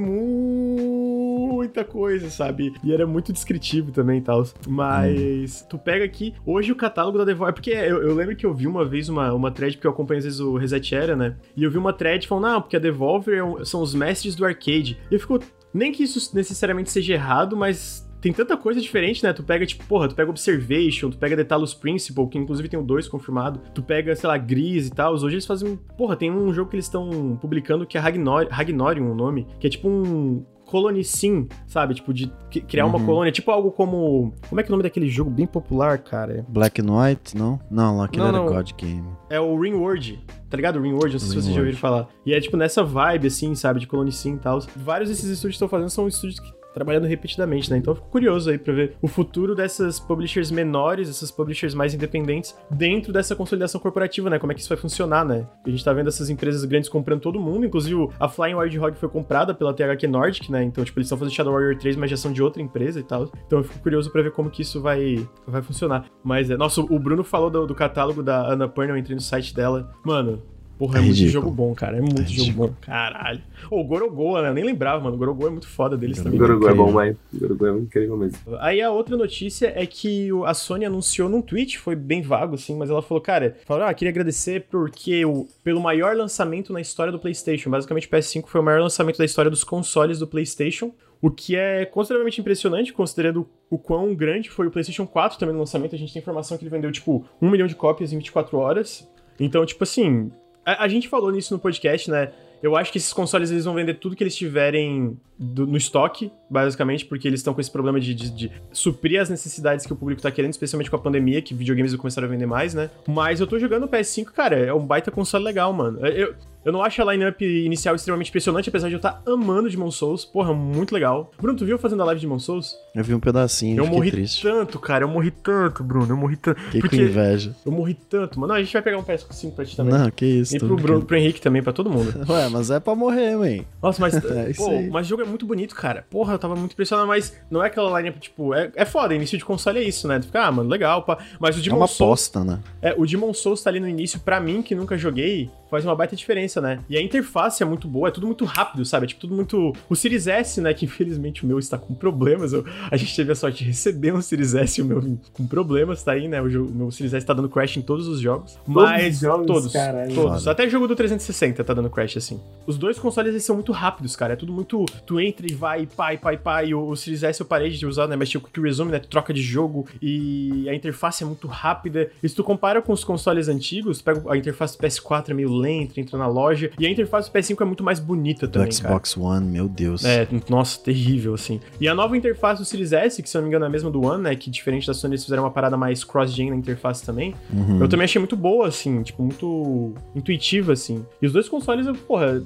muita 1.61 1.83
coisa, 1.83 2.29
sabe? 2.29 2.73
E 2.83 2.91
era 2.91 3.05
muito 3.05 3.31
descritivo 3.31 3.91
também 3.91 4.17
e 4.17 4.21
tal. 4.21 4.43
Mas 4.67 5.61
hum. 5.61 5.67
tu 5.69 5.77
pega 5.77 6.03
aqui, 6.03 6.33
hoje 6.45 6.71
o 6.71 6.75
catálogo 6.75 7.17
da 7.17 7.25
Devolver. 7.25 7.53
Porque 7.53 7.69
eu, 7.69 8.01
eu, 8.01 8.15
lembro 8.15 8.35
que 8.35 8.45
eu 8.45 8.53
vi 8.53 8.67
uma 8.67 8.83
vez 8.83 9.09
uma, 9.09 9.31
uma 9.33 9.51
thread, 9.51 9.77
porque 9.77 9.87
eu 9.87 9.91
acompanho 9.91 10.17
às 10.17 10.25
vezes 10.25 10.39
o 10.39 10.57
Reset 10.57 10.95
Era, 10.95 11.15
né? 11.15 11.37
E 11.55 11.63
eu 11.63 11.69
vi 11.69 11.77
uma 11.77 11.93
thread 11.93 12.27
falando, 12.27 12.45
não, 12.45 12.61
porque 12.61 12.75
a 12.75 12.79
Devolver 12.79 13.39
é 13.39 13.65
são 13.65 13.81
os 13.81 13.93
mestres 13.93 14.35
do 14.35 14.45
arcade. 14.45 14.97
E 15.09 15.13
eu 15.13 15.19
fico. 15.19 15.39
Nem 15.73 15.91
que 15.91 16.03
isso 16.03 16.35
necessariamente 16.35 16.91
seja 16.91 17.13
errado, 17.13 17.55
mas 17.55 18.05
tem 18.21 18.31
tanta 18.31 18.55
coisa 18.55 18.79
diferente, 18.79 19.23
né? 19.23 19.33
Tu 19.33 19.43
pega, 19.43 19.65
tipo, 19.65 19.83
porra, 19.85 20.07
tu 20.07 20.13
pega 20.13 20.29
Observation, 20.29 21.09
tu 21.09 21.17
pega 21.17 21.35
The 21.35 21.43
Talos 21.43 21.73
Principle, 21.73 22.27
que 22.27 22.37
inclusive 22.37 22.69
tem 22.69 22.79
o 22.79 22.83
2 22.83 23.07
confirmado, 23.07 23.59
tu 23.73 23.81
pega, 23.81 24.15
sei 24.15 24.29
lá, 24.29 24.37
Gris 24.37 24.87
e 24.87 24.91
tal. 24.91 25.13
Hoje 25.13 25.35
eles 25.35 25.45
fazem. 25.45 25.75
Porra, 25.97 26.15
tem 26.15 26.31
um 26.31 26.53
jogo 26.53 26.69
que 26.69 26.75
eles 26.75 26.85
estão 26.85 27.37
publicando 27.41 27.85
que 27.85 27.97
é 27.97 28.01
Ragnor 28.01 28.47
Ragnorium 28.49 29.11
o 29.11 29.15
nome, 29.15 29.47
que 29.59 29.65
é 29.65 29.69
tipo 29.69 29.89
um. 29.89 30.45
Colony 30.71 31.03
Sim, 31.03 31.49
sabe? 31.67 31.95
Tipo, 31.95 32.13
de 32.13 32.31
criar 32.65 32.85
uhum. 32.85 32.95
uma 32.95 33.05
colônia. 33.05 33.29
Tipo 33.29 33.51
algo 33.51 33.71
como. 33.71 34.33
Como 34.47 34.61
é 34.61 34.63
que 34.63 34.69
é 34.69 34.71
o 34.71 34.73
nome 34.73 34.83
daquele 34.83 35.09
jogo 35.09 35.29
bem 35.29 35.45
popular, 35.45 35.97
cara? 35.97 36.45
Black 36.47 36.81
and 36.81 36.85
White, 36.89 37.37
não? 37.37 37.59
Não, 37.69 37.97
lá 37.97 38.05
aquele 38.05 38.23
não, 38.23 38.29
era 38.29 38.37
não. 38.37 38.45
God 38.45 38.71
Game. 38.77 39.09
É 39.29 39.37
o 39.37 39.59
Ringworld. 39.59 40.23
Tá 40.49 40.55
ligado? 40.55 40.79
Ringworld, 40.79 41.11
não 41.11 41.19
sei 41.19 41.27
Ring 41.27 41.35
se 41.35 41.41
vocês 41.43 41.53
já 41.53 41.59
ouviram 41.59 41.77
falar. 41.77 42.07
E 42.25 42.33
é 42.33 42.39
tipo 42.39 42.55
nessa 42.55 42.83
vibe, 42.85 43.27
assim, 43.27 43.53
sabe? 43.53 43.81
De 43.81 43.87
Colony 43.87 44.13
Sim 44.13 44.35
e 44.35 44.39
tal. 44.39 44.59
Vários 44.77 45.09
desses 45.09 45.25
estúdios 45.25 45.57
que 45.57 45.63
estão 45.63 45.67
fazendo 45.67 45.89
são 45.89 46.07
estúdios 46.07 46.39
que 46.39 46.60
trabalhando 46.73 47.05
repetidamente, 47.05 47.69
né? 47.69 47.77
Então 47.77 47.91
eu 47.91 47.95
fico 47.95 48.09
curioso 48.09 48.49
aí 48.49 48.57
pra 48.57 48.73
ver 48.73 48.95
o 49.01 49.07
futuro 49.07 49.55
dessas 49.55 49.99
publishers 49.99 50.51
menores, 50.51 51.09
essas 51.09 51.31
publishers 51.31 51.73
mais 51.73 51.93
independentes, 51.93 52.55
dentro 52.69 53.11
dessa 53.11 53.35
consolidação 53.35 53.79
corporativa, 53.79 54.29
né? 54.29 54.39
Como 54.39 54.51
é 54.51 54.55
que 54.55 54.61
isso 54.61 54.69
vai 54.69 54.77
funcionar, 54.77 55.25
né? 55.25 55.47
A 55.65 55.69
gente 55.69 55.83
tá 55.83 55.93
vendo 55.93 56.07
essas 56.07 56.29
empresas 56.29 56.63
grandes 56.65 56.89
comprando 56.89 57.21
todo 57.21 57.39
mundo, 57.39 57.65
inclusive 57.65 58.09
a 58.19 58.27
Flying 58.27 58.55
Wild 58.55 58.79
Hog 58.79 58.97
foi 58.97 59.09
comprada 59.09 59.53
pela 59.53 59.73
THQ 59.73 60.07
Nordic, 60.07 60.51
né? 60.51 60.63
Então, 60.63 60.83
tipo, 60.83 60.99
eles 60.99 61.07
estão 61.07 61.17
fazendo 61.17 61.33
Shadow 61.33 61.53
Warrior 61.53 61.77
3, 61.77 61.95
mas 61.95 62.09
já 62.09 62.17
são 62.17 62.31
de 62.31 62.41
outra 62.41 62.61
empresa 62.61 62.99
e 62.99 63.03
tal. 63.03 63.29
Então 63.45 63.59
eu 63.59 63.63
fico 63.63 63.79
curioso 63.79 64.11
pra 64.11 64.21
ver 64.21 64.31
como 64.31 64.49
que 64.49 64.61
isso 64.61 64.81
vai, 64.81 65.27
vai 65.47 65.61
funcionar. 65.61 66.05
Mas, 66.23 66.49
é, 66.49 66.57
nossa, 66.57 66.81
o 66.81 66.99
Bruno 66.99 67.23
falou 67.23 67.49
do, 67.49 67.67
do 67.67 67.75
catálogo 67.75 68.23
da 68.23 68.41
Ana 68.47 68.67
Purna, 68.67 68.93
eu 68.93 68.97
entrei 68.97 69.15
no 69.15 69.21
site 69.21 69.53
dela. 69.53 69.91
Mano, 70.03 70.41
Porra, 70.81 70.97
é, 70.97 71.01
é 71.03 71.05
muito 71.05 71.27
jogo 71.27 71.51
bom, 71.51 71.75
cara. 71.75 71.97
É 71.97 72.01
muito 72.01 72.23
é 72.23 72.25
jogo 72.25 72.51
bom. 72.53 72.73
Caralho. 72.81 73.39
Ô, 73.69 73.81
o 73.81 73.83
Gorogoa, 73.83 74.41
né? 74.41 74.49
Eu 74.49 74.53
nem 74.55 74.63
lembrava, 74.63 74.99
mano. 74.99 75.15
O 75.15 75.19
Gorogoa 75.19 75.49
é 75.49 75.51
muito 75.51 75.67
foda 75.67 75.95
deles 75.95 76.17
também. 76.17 76.39
O 76.39 76.41
Gorogoa 76.41 76.71
é 76.71 76.73
bom, 76.73 76.91
mas 76.91 77.15
o 77.31 77.39
Gorogoa 77.39 77.69
é 77.69 77.73
incrível 77.73 78.17
mesmo. 78.17 78.39
Aí 78.59 78.81
a 78.81 78.89
outra 78.89 79.15
notícia 79.15 79.71
é 79.75 79.85
que 79.85 80.29
a 80.43 80.55
Sony 80.55 80.83
anunciou 80.83 81.29
num 81.29 81.39
tweet, 81.39 81.77
foi 81.77 81.95
bem 81.95 82.23
vago, 82.23 82.55
assim, 82.55 82.75
mas 82.75 82.89
ela 82.89 83.03
falou, 83.03 83.21
cara, 83.21 83.55
falou, 83.63 83.85
ah, 83.85 83.93
queria 83.93 84.09
agradecer 84.09 84.65
porque 84.71 85.23
o, 85.23 85.47
pelo 85.63 85.79
maior 85.79 86.15
lançamento 86.15 86.73
na 86.73 86.81
história 86.81 87.11
do 87.11 87.19
PlayStation. 87.19 87.69
Basicamente, 87.69 88.07
o 88.07 88.09
PS5 88.09 88.47
foi 88.47 88.59
o 88.59 88.63
maior 88.63 88.81
lançamento 88.81 89.19
da 89.19 89.25
história 89.25 89.51
dos 89.51 89.63
consoles 89.63 90.17
do 90.17 90.25
PlayStation. 90.25 90.91
O 91.21 91.29
que 91.29 91.55
é 91.55 91.85
consideravelmente 91.85 92.41
impressionante, 92.41 92.91
considerando 92.91 93.47
o 93.69 93.77
quão 93.77 94.15
grande 94.15 94.49
foi 94.49 94.65
o 94.65 94.71
PlayStation 94.71 95.05
4 95.05 95.37
também 95.37 95.53
no 95.53 95.59
lançamento. 95.59 95.93
A 95.93 95.97
gente 95.99 96.11
tem 96.11 96.19
informação 96.19 96.57
que 96.57 96.63
ele 96.63 96.71
vendeu, 96.71 96.91
tipo, 96.91 97.23
um 97.39 97.51
milhão 97.51 97.67
de 97.67 97.75
cópias 97.75 98.11
em 98.11 98.17
24 98.17 98.57
horas. 98.57 99.07
Então, 99.39 99.65
tipo 99.65 99.83
assim, 99.83 100.31
a, 100.65 100.83
a, 100.83 100.87
gente 100.87 101.07
falou 101.07 101.31
nisso 101.31 101.53
no 101.53 101.59
podcast, 101.59 102.09
né? 102.09 102.31
Eu 102.61 102.75
acho 102.75 102.91
que 102.91 102.99
esses 102.99 103.11
consoles 103.11 103.49
eles 103.49 103.65
vão 103.65 103.73
vender 103.73 103.95
tudo 103.95 104.15
que 104.15 104.23
eles 104.23 104.35
tiverem 104.35 105.17
do, 105.37 105.65
no 105.65 105.77
estoque, 105.77 106.31
basicamente, 106.47 107.05
porque 107.05 107.27
eles 107.27 107.39
estão 107.39 107.55
com 107.55 107.61
esse 107.61 107.71
problema 107.71 107.99
de, 107.99 108.13
de, 108.13 108.29
de, 108.29 108.51
suprir 108.71 109.19
as 109.19 109.29
necessidades 109.29 109.85
que 109.85 109.93
o 109.93 109.95
público 109.95 110.21
tá 110.21 110.29
querendo, 110.29 110.51
especialmente 110.51 110.89
com 110.89 110.95
a 110.95 110.99
pandemia, 110.99 111.41
que 111.41 111.55
videogames 111.55 111.91
vão 111.91 111.99
começar 111.99 112.23
a 112.23 112.27
vender 112.27 112.45
mais, 112.45 112.75
né? 112.75 112.91
Mas 113.07 113.39
eu 113.39 113.47
tô 113.47 113.57
jogando 113.57 113.85
o 113.85 113.87
PS5, 113.87 114.25
cara, 114.25 114.55
é 114.55 114.71
um 114.71 114.85
baita 114.85 115.09
console 115.09 115.43
legal, 115.43 115.73
mano. 115.73 116.05
Eu, 116.05 116.35
eu 116.63 116.71
não 116.71 116.83
acho 116.83 117.01
a 117.01 117.11
lineup 117.11 117.41
inicial 117.41 117.95
extremamente 117.95 118.29
impressionante, 118.29 118.69
apesar 118.69 118.87
de 118.87 118.93
eu 118.93 118.97
estar 118.97 119.13
tá 119.13 119.31
amando 119.31 119.69
Demon 119.69 119.89
Souls. 119.89 120.23
Porra, 120.23 120.53
muito 120.53 120.93
legal. 120.93 121.31
Bruno, 121.39 121.57
tu 121.57 121.65
viu 121.65 121.77
fazendo 121.77 122.01
a 122.01 122.05
live 122.05 122.21
de 122.21 122.41
Souls? 122.41 122.75
Eu 122.93 123.03
vi 123.03 123.13
um 123.15 123.19
pedacinho, 123.19 123.77
eu 123.77 123.87
morri 123.87 124.11
triste. 124.11 124.43
tanto, 124.43 124.79
cara. 124.79 125.03
Eu 125.03 125.07
morri 125.07 125.31
tanto, 125.31 125.83
Bruno. 125.83 126.11
Eu 126.11 126.17
morri 126.17 126.35
tanto. 126.35 126.61
Que 126.69 126.81
com 126.81 126.95
inveja. 126.95 127.55
Eu 127.65 127.71
morri 127.71 127.93
tanto, 127.93 128.39
mano. 128.39 128.53
Não, 128.53 128.59
a 128.59 128.63
gente 128.63 128.73
vai 128.73 128.81
pegar 128.81 128.97
um 128.97 129.03
PS5 129.03 129.53
pra 129.53 129.65
ti 129.65 129.75
também. 129.75 129.93
Não, 129.93 130.11
que 130.11 130.25
isso. 130.25 130.55
E 130.55 130.59
pro, 130.59 130.75
Bruno, 130.75 131.05
pro 131.05 131.17
Henrique 131.17 131.41
também, 131.41 131.63
pra 131.63 131.73
todo 131.73 131.89
mundo. 131.89 132.13
Ué, 132.29 132.49
mas 132.49 132.69
é 132.69 132.79
pra 132.79 132.93
morrer, 132.95 133.35
man. 133.35 133.65
Nossa, 133.81 134.01
mas. 134.01 134.13
é 134.23 134.53
pô, 134.53 134.81
mas 134.91 135.07
o 135.07 135.09
jogo 135.09 135.23
é 135.23 135.25
muito 135.25 135.45
bonito, 135.45 135.75
cara. 135.75 136.05
Porra, 136.09 136.33
eu 136.33 136.39
tava 136.39 136.55
muito 136.55 136.73
impressionado, 136.73 137.07
mas 137.07 137.35
não 137.49 137.63
é 137.63 137.67
aquela 137.67 137.99
lineup, 137.99 138.19
tipo. 138.19 138.53
É, 138.53 138.71
é 138.75 138.85
foda, 138.85 139.15
início 139.15 139.37
de 139.37 139.45
console 139.45 139.79
é 139.79 139.83
isso, 139.83 140.07
né? 140.07 140.19
Tu 140.19 140.27
fica, 140.27 140.45
ah, 140.45 140.51
mano, 140.51 140.69
legal, 140.69 141.03
pá. 141.03 141.17
Mas 141.39 141.57
o 141.57 141.61
Demon 141.61 141.75
Souls. 141.77 141.81
É 141.81 141.81
uma 141.81 141.87
Souls, 141.87 142.01
aposta, 142.01 142.43
né? 142.43 142.59
É, 142.81 142.93
o 142.97 143.05
Demon 143.05 143.33
Souls 143.33 143.63
tá 143.63 143.69
ali 143.69 143.79
no 143.79 143.87
início, 143.87 144.19
pra 144.19 144.39
mim, 144.39 144.61
que 144.61 144.75
nunca 144.75 144.97
joguei, 144.97 145.49
faz 145.71 145.85
uma 145.85 145.95
baita 145.95 146.17
diferença, 146.17 146.59
né? 146.59 146.79
E 146.89 146.97
a 146.97 147.01
interface 147.01 147.63
é 147.63 147.65
muito 147.65 147.87
boa, 147.87 148.09
é 148.09 148.11
tudo 148.11 148.27
muito 148.27 148.43
rápido, 148.43 148.83
sabe? 148.83 149.05
É 149.05 149.07
tipo 149.07 149.21
tudo 149.21 149.33
muito. 149.33 149.73
O 149.89 149.95
Series 149.95 150.27
S, 150.27 150.59
né? 150.59 150.73
Que 150.73 150.83
infelizmente 150.91 151.45
o 151.45 151.47
meu 151.47 151.57
está 151.57 151.77
com 151.77 151.93
problemas. 151.93 152.51
Eu... 152.51 152.65
A 152.91 152.97
gente 152.97 153.15
teve 153.15 153.31
a 153.31 153.35
sorte 153.35 153.59
de 153.59 153.69
receber 153.69 154.13
um 154.13 154.21
Series 154.21 154.53
S 154.53 154.81
e 154.81 154.83
o 154.83 154.85
meu 154.85 155.17
com 155.31 155.47
problemas, 155.47 156.03
tá 156.03 156.11
aí, 156.11 156.27
né? 156.27 156.41
O, 156.41 156.49
jogo... 156.49 156.69
o 156.69 156.75
meu 156.75 156.91
Series 156.91 157.13
S 157.13 157.25
tá 157.25 157.33
dando 157.33 157.47
crash 157.47 157.77
em 157.77 157.81
todos 157.81 158.07
os 158.07 158.19
jogos. 158.19 158.59
Mas. 158.67 159.03
Todos, 159.03 159.19
jogos, 159.19 159.47
todos. 159.47 159.73
Caralho, 159.73 160.13
todos. 160.13 160.47
Até 160.47 160.67
jogo 160.67 160.87
do 160.87 160.95
360 160.95 161.63
tá 161.63 161.73
dando 161.73 161.89
crash 161.89 162.17
assim. 162.17 162.39
Os 162.67 162.77
dois 162.77 162.99
consoles 162.99 163.31
eles 163.31 163.45
são 163.45 163.55
muito 163.55 163.71
rápidos, 163.71 164.15
cara. 164.15 164.33
É 164.33 164.35
tudo 164.35 164.51
muito. 164.51 164.85
Tu 165.05 165.21
entra 165.21 165.49
e 165.49 165.53
vai, 165.53 165.87
pai, 165.87 166.17
pai, 166.17 166.37
pai. 166.37 166.73
O, 166.73 166.89
o 166.89 166.97
Series 166.97 167.23
S 167.23 167.39
eu 167.39 167.45
parei 167.45 167.69
de 167.69 167.85
usar, 167.85 168.07
né? 168.07 168.17
Mas 168.17 168.29
tipo, 168.29 168.45
Quick 168.45 168.59
Resume, 168.59 168.91
né? 168.91 168.99
Tu 168.99 169.07
troca 169.07 169.33
de 169.33 169.41
jogo 169.41 169.87
e 170.01 170.67
a 170.69 170.75
interface 170.75 171.23
é 171.23 171.25
muito 171.25 171.47
rápida. 171.47 172.11
E 172.21 172.27
se 172.27 172.35
tu 172.35 172.43
compara 172.43 172.81
com 172.81 172.91
os 172.91 173.05
consoles 173.05 173.47
antigos, 173.47 174.01
pega 174.01 174.21
a 174.29 174.37
interface 174.37 174.77
do 174.77 174.83
PS4 174.83 175.29
é 175.29 175.33
meio 175.33 175.60
lenta, 175.61 175.99
entra 175.99 176.17
na 176.17 176.27
loja. 176.27 176.71
E 176.77 176.85
a 176.85 176.89
interface 176.89 177.29
do 177.29 177.33
PS5 177.33 177.61
é 177.61 177.65
muito 177.65 177.83
mais 177.83 177.99
bonita 177.99 178.47
também. 178.47 178.69
Do 178.69 178.75
Xbox 178.75 179.13
cara. 179.13 179.27
One, 179.27 179.47
meu 179.47 179.67
Deus. 179.67 180.03
É, 180.03 180.27
nossa, 180.49 180.79
terrível, 180.79 181.33
assim. 181.33 181.59
E 181.79 181.87
a 181.87 181.95
nova 181.95 182.17
interface 182.17 182.61
do 182.61 182.65
Series 182.65 182.91
S, 182.91 183.21
que 183.21 183.29
se 183.29 183.37
eu 183.37 183.41
não 183.41 183.47
me 183.47 183.49
engano 183.49 183.65
é 183.65 183.67
a 183.67 183.71
mesma 183.71 183.91
do 183.91 184.01
One, 184.05 184.23
né? 184.23 184.35
Que 184.35 184.49
diferente 184.49 184.87
da 184.87 184.93
Sony, 184.93 185.13
eles 185.13 185.23
fizeram 185.23 185.43
uma 185.43 185.51
parada 185.51 185.77
mais 185.77 186.03
cross-gen 186.03 186.49
na 186.49 186.55
interface 186.55 187.05
também. 187.05 187.33
Uhum. 187.51 187.79
Eu 187.79 187.87
também 187.87 188.05
achei 188.05 188.19
muito 188.19 188.35
boa, 188.35 188.67
assim, 188.67 189.01
tipo, 189.03 189.21
muito 189.21 189.93
intuitiva, 190.15 190.73
assim. 190.73 191.05
E 191.21 191.27
os 191.27 191.33
dois 191.33 191.47
consoles, 191.47 191.85
porra, 192.07 192.41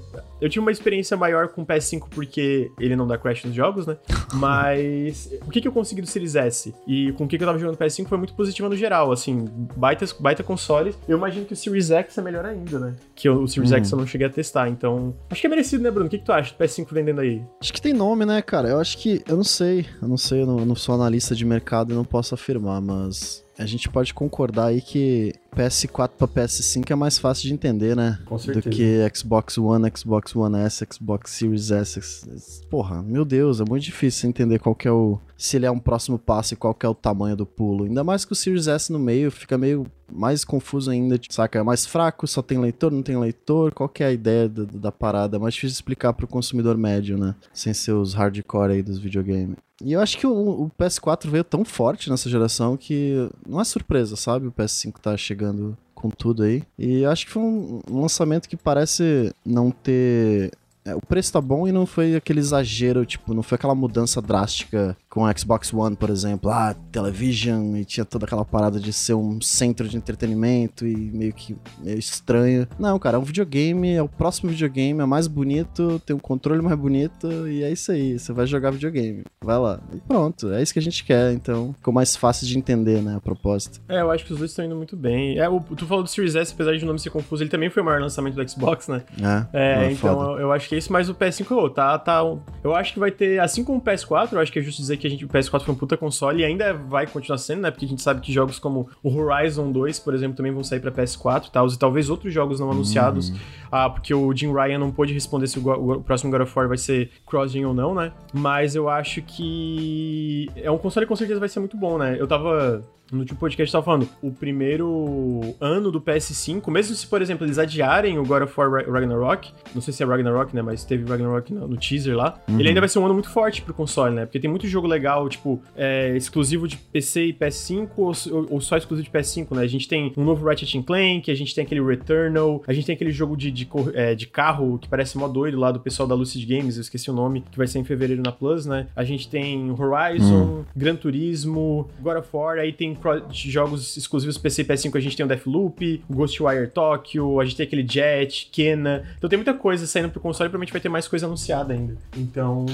Eu 0.46 0.50
tive 0.50 0.60
uma 0.64 0.72
experiência 0.72 1.18
maior 1.18 1.48
com 1.48 1.64
o 1.64 1.66
PS5 1.66 2.04
porque 2.12 2.72
ele 2.80 2.96
não 2.96 3.08
dá 3.08 3.18
crash 3.18 3.46
nos 3.46 3.56
jogos, 3.56 3.88
né? 3.88 3.98
Mas 4.36 5.28
o 5.44 5.50
que, 5.50 5.60
que 5.60 5.68
eu 5.68 5.72
consegui 5.72 6.02
do 6.04 6.08
Series 6.08 6.36
S 6.36 6.72
e 6.86 7.12
com 7.14 7.24
o 7.24 7.28
que, 7.28 7.36
que 7.36 7.44
eu 7.44 7.48
tava 7.48 7.58
jogando 7.58 7.80
no 7.80 7.84
PS5 7.84 8.08
foi 8.08 8.18
muito 8.20 8.36
positivo 8.36 8.70
no 8.70 8.76
geral, 8.76 9.12
assim, 9.12 9.50
baita, 9.76 10.06
baita 10.20 10.44
console. 10.44 10.94
Eu 11.08 11.18
imagino 11.18 11.48
que 11.48 11.54
o 11.54 11.56
Series 11.56 11.90
X 11.90 12.16
é 12.20 12.22
melhor 12.22 12.46
ainda, 12.46 12.78
né? 12.78 12.96
Que 13.16 13.28
o 13.28 13.48
Series 13.48 13.72
Hum. 13.72 13.78
X 13.78 13.92
eu 13.92 13.98
não 13.98 14.06
cheguei 14.06 14.28
a 14.28 14.30
testar, 14.30 14.70
então. 14.70 15.16
Acho 15.32 15.42
que 15.42 15.48
é 15.48 15.50
merecido, 15.50 15.84
né, 15.84 15.90
Bruno? 15.90 16.06
O 16.06 16.10
que, 16.12 16.20
que 16.20 16.26
tu 16.26 16.32
acha 16.32 16.54
do 16.54 16.64
PS5 16.64 16.88
vendendo 16.92 17.22
aí? 17.22 17.42
Acho 17.60 17.74
que 17.74 17.82
tem 17.82 17.94
nome, 17.94 18.24
né, 18.24 18.40
cara? 18.44 18.70
Eu 18.70 18.80
acho 18.80 19.00
que. 19.00 19.24
Eu 19.28 19.38
não 19.38 19.44
sei. 19.44 19.88
Eu 20.00 20.08
não 20.08 20.18
sei, 20.18 20.44
eu 20.44 20.46
não, 20.46 20.60
eu 20.60 20.66
não 20.66 20.76
sou 20.76 20.94
analista 20.94 21.34
de 21.34 21.44
mercado 21.44 21.92
e 21.92 21.96
não 21.96 22.06
posso 22.06 22.36
afirmar, 22.36 22.80
mas. 22.82 23.44
A 23.58 23.66
gente 23.66 23.90
pode 23.90 24.14
concordar 24.14 24.68
aí 24.68 24.82
que 24.82 25.34
PS4 25.56 26.10
pra 26.18 26.28
PS5 26.28 26.92
é 26.92 26.96
mais 26.96 27.18
fácil 27.18 27.48
de 27.48 27.54
entender, 27.54 27.96
né? 27.96 28.20
Com 28.26 28.36
Do 28.36 28.62
que 28.62 29.10
Xbox 29.16 29.58
One, 29.58 29.90
Xbox 29.96 30.36
One 30.36 30.58
S, 30.60 30.86
Xbox 30.92 31.32
Series 31.32 31.72
S. 31.72 32.66
Porra, 32.70 33.02
meu 33.02 33.24
Deus, 33.24 33.62
é 33.62 33.66
muito 33.68 33.84
difícil 33.84 34.30
entender 34.30 34.60
qual 34.60 34.76
que 34.76 34.88
é 34.88 34.92
o. 34.92 35.20
Se 35.38 35.56
ele 35.56 35.66
é 35.66 35.72
um 35.72 35.80
próximo 35.80 36.20
passo 36.20 36.54
e 36.54 36.58
qual 36.58 36.74
que 36.74 36.86
é 36.86 36.90
o 36.90 36.94
tamanho 36.94 37.36
do 37.36 37.46
pulo. 37.46 37.86
Ainda 37.86 38.04
mais 38.04 38.26
que 38.26 38.34
o 38.34 38.36
Series 38.36 38.68
S 38.68 38.92
no 38.92 39.00
meio 39.00 39.32
fica 39.32 39.58
meio 39.58 39.86
mais 40.12 40.44
confuso 40.46 40.92
ainda, 40.92 41.20
saca? 41.30 41.60
É 41.60 41.64
mais 41.64 41.86
fraco, 41.86 42.28
só 42.28 42.42
tem 42.42 42.58
leitor, 42.58 42.92
não 42.92 43.02
tem 43.02 43.18
leitor. 43.18 43.74
Qual 43.74 43.90
que 43.90 44.04
é 44.04 44.08
a 44.08 44.12
ideia 44.12 44.48
da, 44.50 44.64
da 44.66 44.92
parada? 44.92 45.38
É 45.38 45.40
mais 45.40 45.54
difícil 45.54 45.76
explicar 45.76 46.14
pro 46.14 46.28
consumidor 46.28 46.78
médio, 46.78 47.18
né? 47.18 47.36
Sem 47.54 47.74
ser 47.74 47.94
os 47.94 48.14
hardcore 48.14 48.74
aí 48.74 48.84
dos 48.84 49.00
videogames. 49.00 49.58
E 49.84 49.94
eu 49.94 50.02
acho 50.02 50.18
que 50.18 50.26
o, 50.26 50.64
o 50.64 50.72
PS4 50.80 51.30
veio 51.30 51.44
tão 51.44 51.66
forte 51.66 52.10
nessa 52.10 52.30
geração 52.30 52.78
que 52.78 53.30
não 53.48 53.60
é 53.60 53.64
surpresa, 53.64 54.16
sabe? 54.16 54.48
O 54.48 54.52
PS5 54.52 54.94
tá 55.02 55.18
chegando 55.18 55.78
com 55.94 56.10
tudo 56.10 56.44
aí. 56.44 56.64
E 56.78 57.02
eu 57.02 57.12
acho 57.12 57.26
que 57.26 57.32
foi 57.32 57.44
um, 57.44 57.82
um 57.90 58.02
lançamento 58.02 58.48
que 58.48 58.56
parece 58.56 59.34
não 59.46 59.72
ter. 59.72 60.52
É, 60.86 60.96
o 60.96 61.02
preço 61.02 61.34
tá 61.34 61.42
bom 61.42 61.68
e 61.68 61.72
não 61.72 61.86
foi 61.86 62.16
aquele 62.16 62.40
exagero, 62.40 63.06
tipo, 63.06 63.34
não 63.34 63.42
foi 63.42 63.56
aquela 63.56 63.74
mudança 63.74 64.22
drástica 64.22 64.96
com 65.10 65.24
o 65.24 65.38
Xbox 65.38 65.74
One, 65.74 65.96
por 65.96 66.12
exemplo. 66.12 66.52
Ah, 66.52 66.76
television 66.92 67.76
e 67.76 67.84
tinha 67.84 68.06
toda 68.06 68.26
aquela 68.26 68.46
parada 68.46 68.80
de 68.80 68.94
ser 68.94 69.16
um 69.16 69.42
centro 69.42 69.88
de 69.88 69.98
entretenimento 69.98 70.86
e 70.86 70.96
meio 70.96 71.34
que 71.34 71.56
meio 71.80 71.98
estranho. 71.98 72.68
Não, 72.78 73.00
cara, 73.00 73.18
é 73.18 73.20
um 73.20 73.24
videogame, 73.24 73.94
é 73.94 74.02
o 74.02 74.08
próximo 74.08 74.52
videogame, 74.52 75.02
é 75.02 75.06
mais 75.06 75.28
bonito, 75.28 76.00
tem 76.06 76.16
um 76.16 76.20
controle 76.20 76.62
mais 76.62 76.78
bonito 76.78 77.48
e 77.48 77.64
é 77.64 77.72
isso 77.72 77.92
aí. 77.92 78.20
Você 78.20 78.32
vai 78.32 78.46
jogar 78.46 78.70
videogame. 78.70 79.24
Vai 79.44 79.58
lá. 79.58 79.80
E 79.92 79.98
pronto, 79.98 80.52
é 80.54 80.62
isso 80.62 80.72
que 80.72 80.80
a 80.80 80.82
gente 80.82 81.04
quer, 81.04 81.34
então 81.34 81.74
ficou 81.74 81.94
mais 81.94 82.16
fácil 82.16 82.46
de 82.46 82.58
entender, 82.58 83.02
né, 83.02 83.16
a 83.16 83.20
proposta. 83.20 83.80
É, 83.90 84.02
eu 84.02 84.12
acho 84.12 84.24
que 84.24 84.34
os 84.34 84.38
dois 84.38 84.52
estão 84.52 84.64
indo 84.64 84.76
muito 84.76 84.96
bem. 84.96 85.40
É, 85.40 85.50
o, 85.50 85.60
tu 85.60 85.88
falou 85.88 86.04
do 86.04 86.10
Series 86.10 86.36
S, 86.36 86.54
apesar 86.54 86.78
de 86.78 86.84
o 86.84 86.88
nome 86.88 87.00
ser 87.00 87.10
confuso, 87.10 87.42
ele 87.42 87.50
também 87.50 87.72
foi 87.72 87.82
o 87.82 87.86
maior 87.86 88.02
lançamento 88.02 88.36
do 88.36 88.48
Xbox, 88.48 88.88
né? 88.88 89.02
É, 89.20 89.46
É, 89.52 89.86
é 89.86 89.92
então 89.92 90.40
eu 90.40 90.52
acho 90.52 90.70
que 90.70 90.75
isso, 90.78 90.92
mas 90.92 91.10
o 91.10 91.16
PS5, 91.16 91.52
ô, 91.52 91.70
tá, 91.70 91.98
tá. 91.98 92.22
Eu 92.64 92.76
acho 92.76 92.94
que 92.94 93.00
vai 93.00 93.12
ter, 93.12 93.40
assim 93.40 93.64
como 93.64 93.80
o 93.80 93.82
PS4, 93.82 94.34
eu 94.34 94.40
acho 94.40 94.52
que 94.52 94.60
é 94.60 94.62
justo 94.62 94.82
dizer 94.82 94.98
que 94.98 95.08
a 95.08 95.10
gente, 95.10 95.26
o 95.26 95.30
PS4 95.30 95.62
foi 95.62 95.74
um 95.74 95.78
puta 95.78 95.98
console 95.98 96.42
e 96.42 96.46
ainda 96.46 96.74
vai 96.74 97.08
continuar 97.08 97.38
sendo, 97.38 97.62
né? 97.62 97.72
Porque 97.72 97.86
a 97.86 97.88
gente 97.88 98.02
sabe 98.02 98.22
que 98.22 98.32
jogos 98.32 98.60
como 98.60 98.90
o 99.04 99.16
Horizon 99.16 99.72
2, 99.72 100.00
por 100.00 100.14
exemplo, 100.14 100.36
também 100.36 100.52
vão 100.52 100.64
sair 100.64 100.80
pra 100.80 100.92
PS4 100.92 101.48
e 101.48 101.52
tal, 101.52 101.68
e 101.68 101.78
talvez 101.78 102.10
outros 102.10 102.34
jogos 102.34 102.60
não 102.60 102.72
anunciados. 102.72 103.34
Ah, 103.72 103.90
porque 103.90 104.14
o 104.14 104.34
Jim 104.34 104.54
Ryan 104.54 104.80
não 104.80 104.92
pôde 104.92 105.14
responder 105.14 105.48
se 105.48 105.60
o, 105.60 105.70
o 105.70 106.02
próximo 106.02 106.32
God 106.32 106.42
of 106.42 106.54
War 106.58 106.68
vai 106.68 106.78
ser 106.78 107.12
cross-gen 107.26 107.66
ou 107.66 107.74
não, 107.74 107.94
né? 107.94 108.12
Mas 108.34 108.76
eu 108.76 108.90
acho 108.90 109.22
que 109.22 110.50
é 110.56 110.72
um 110.72 110.78
console 110.78 111.06
que 111.06 111.10
com 111.10 111.16
certeza 111.16 111.40
vai 111.40 111.50
ser 111.50 111.60
muito 111.60 111.78
bom, 111.78 111.98
né? 111.98 112.16
Eu 112.20 112.28
tava 112.28 112.84
no 113.12 113.20
último 113.20 113.38
podcast 113.40 113.72
tava 113.72 113.86
falando, 113.86 114.08
o 114.22 114.32
primeiro 114.32 115.56
ano 115.60 115.92
do 115.92 116.02
PS5, 116.02 116.70
mesmo 116.72 116.96
se, 116.96 117.06
por 117.08 117.22
exemplo, 117.22 117.46
eles 117.46 117.58
adiarem 117.58 118.18
o 118.18 118.26
God 118.26 118.44
of 118.44 118.54
War 118.60 118.72
Ra- 118.72 118.92
Ragnarok, 118.92 119.52
não 119.74 119.82
sei 119.82 119.94
se 119.94 120.04
é 120.04 120.06
Ragnarok, 120.06 120.56
né, 120.56 120.62
mas 120.62 120.84
teve 120.84 121.08
Ragnarok 121.10 121.54
no, 121.54 121.68
no 121.68 121.78
teaser 121.78 122.16
lá, 122.16 122.40
ele 122.60 122.70
ainda 122.70 122.80
vai 122.82 122.90
ser 122.90 123.00
um 123.00 123.06
ano 123.06 123.14
muito 123.14 123.30
forte 123.30 123.62
pro 123.62 123.74
console, 123.74 124.16
né, 124.16 124.26
porque 124.26 124.40
tem 124.40 124.50
muito 124.50 124.68
jogo 124.68 124.88
legal, 124.88 125.28
tipo, 125.30 125.62
é, 125.76 126.16
exclusivo 126.16 126.68
de 126.68 126.78
PC 126.78 127.26
e 127.28 127.34
PS5 127.34 127.90
ou, 127.98 128.12
ou- 128.52 128.62
só 128.62 128.78
exclusivo 128.78 129.08
de 129.08 129.12
PS5, 129.18 129.56
né, 129.56 129.62
a 129.62 129.68
gente 129.68 129.88
tem 129.88 130.12
um 130.18 130.24
novo 130.24 130.46
Ratchet 130.46 130.82
Clank, 130.84 131.30
a 131.30 131.36
gente 131.36 131.54
tem 131.54 131.64
aquele 131.64 131.82
Returnal, 131.84 132.64
a 132.68 132.74
gente 132.74 132.86
tem 132.86 132.96
aquele 132.96 133.12
jogo 133.12 133.38
de, 133.38 133.52
de, 133.52 133.68
é, 133.94 134.16
de 134.16 134.26
carro 134.28 134.78
que 134.80 134.88
parece 134.90 135.18
mó 135.18 135.28
doido 135.28 135.60
lá 135.60 135.72
do 135.72 135.80
pessoal 135.80 136.08
da 136.08 136.16
Lucid 136.16 136.44
Games, 136.46 136.76
eu 136.78 136.82
esqueci 136.82 137.10
o 137.12 137.14
nome, 137.14 137.44
que 137.52 137.58
vai 137.58 137.68
ser 137.68 137.80
em 137.80 137.84
fevereiro 137.84 138.22
na 138.24 138.32
Plus, 138.32 138.66
né, 138.66 138.88
a 138.96 139.04
gente 139.04 139.30
tem 139.30 139.70
Horizon, 139.72 140.66
Gran 140.76 140.96
Turismo, 140.96 141.88
God 142.00 142.18
of 142.18 142.30
War, 142.34 142.58
aí 142.58 142.74
tem 142.74 142.95
jogos 143.32 143.98
exclusivos 143.98 144.38
PC 144.38 144.62
e 144.62 144.66
PS5, 144.66 144.96
a 144.96 145.00
gente 145.00 145.18
tem 145.18 145.26
o 145.26 145.30
Deathloop, 145.30 146.04
Ghostwire 146.10 146.68
Tokyo, 146.68 147.40
a 147.40 147.46
gente 147.46 147.58
tem 147.58 147.66
aquele 147.66 147.86
Jet, 147.88 148.50
Kena. 148.52 149.04
Então 149.18 149.30
tem 149.30 149.38
muita 149.38 149.54
coisa 149.54 149.86
saindo 149.88 150.10
pro 150.10 150.20
console 150.20 150.48
e 150.48 150.50
provavelmente 150.50 150.72
vai 150.72 150.82
ter 150.82 150.90
mais 150.90 151.08
coisa 151.08 151.26
anunciada 151.26 151.74
ainda. 151.74 151.98
Então, 152.18 152.66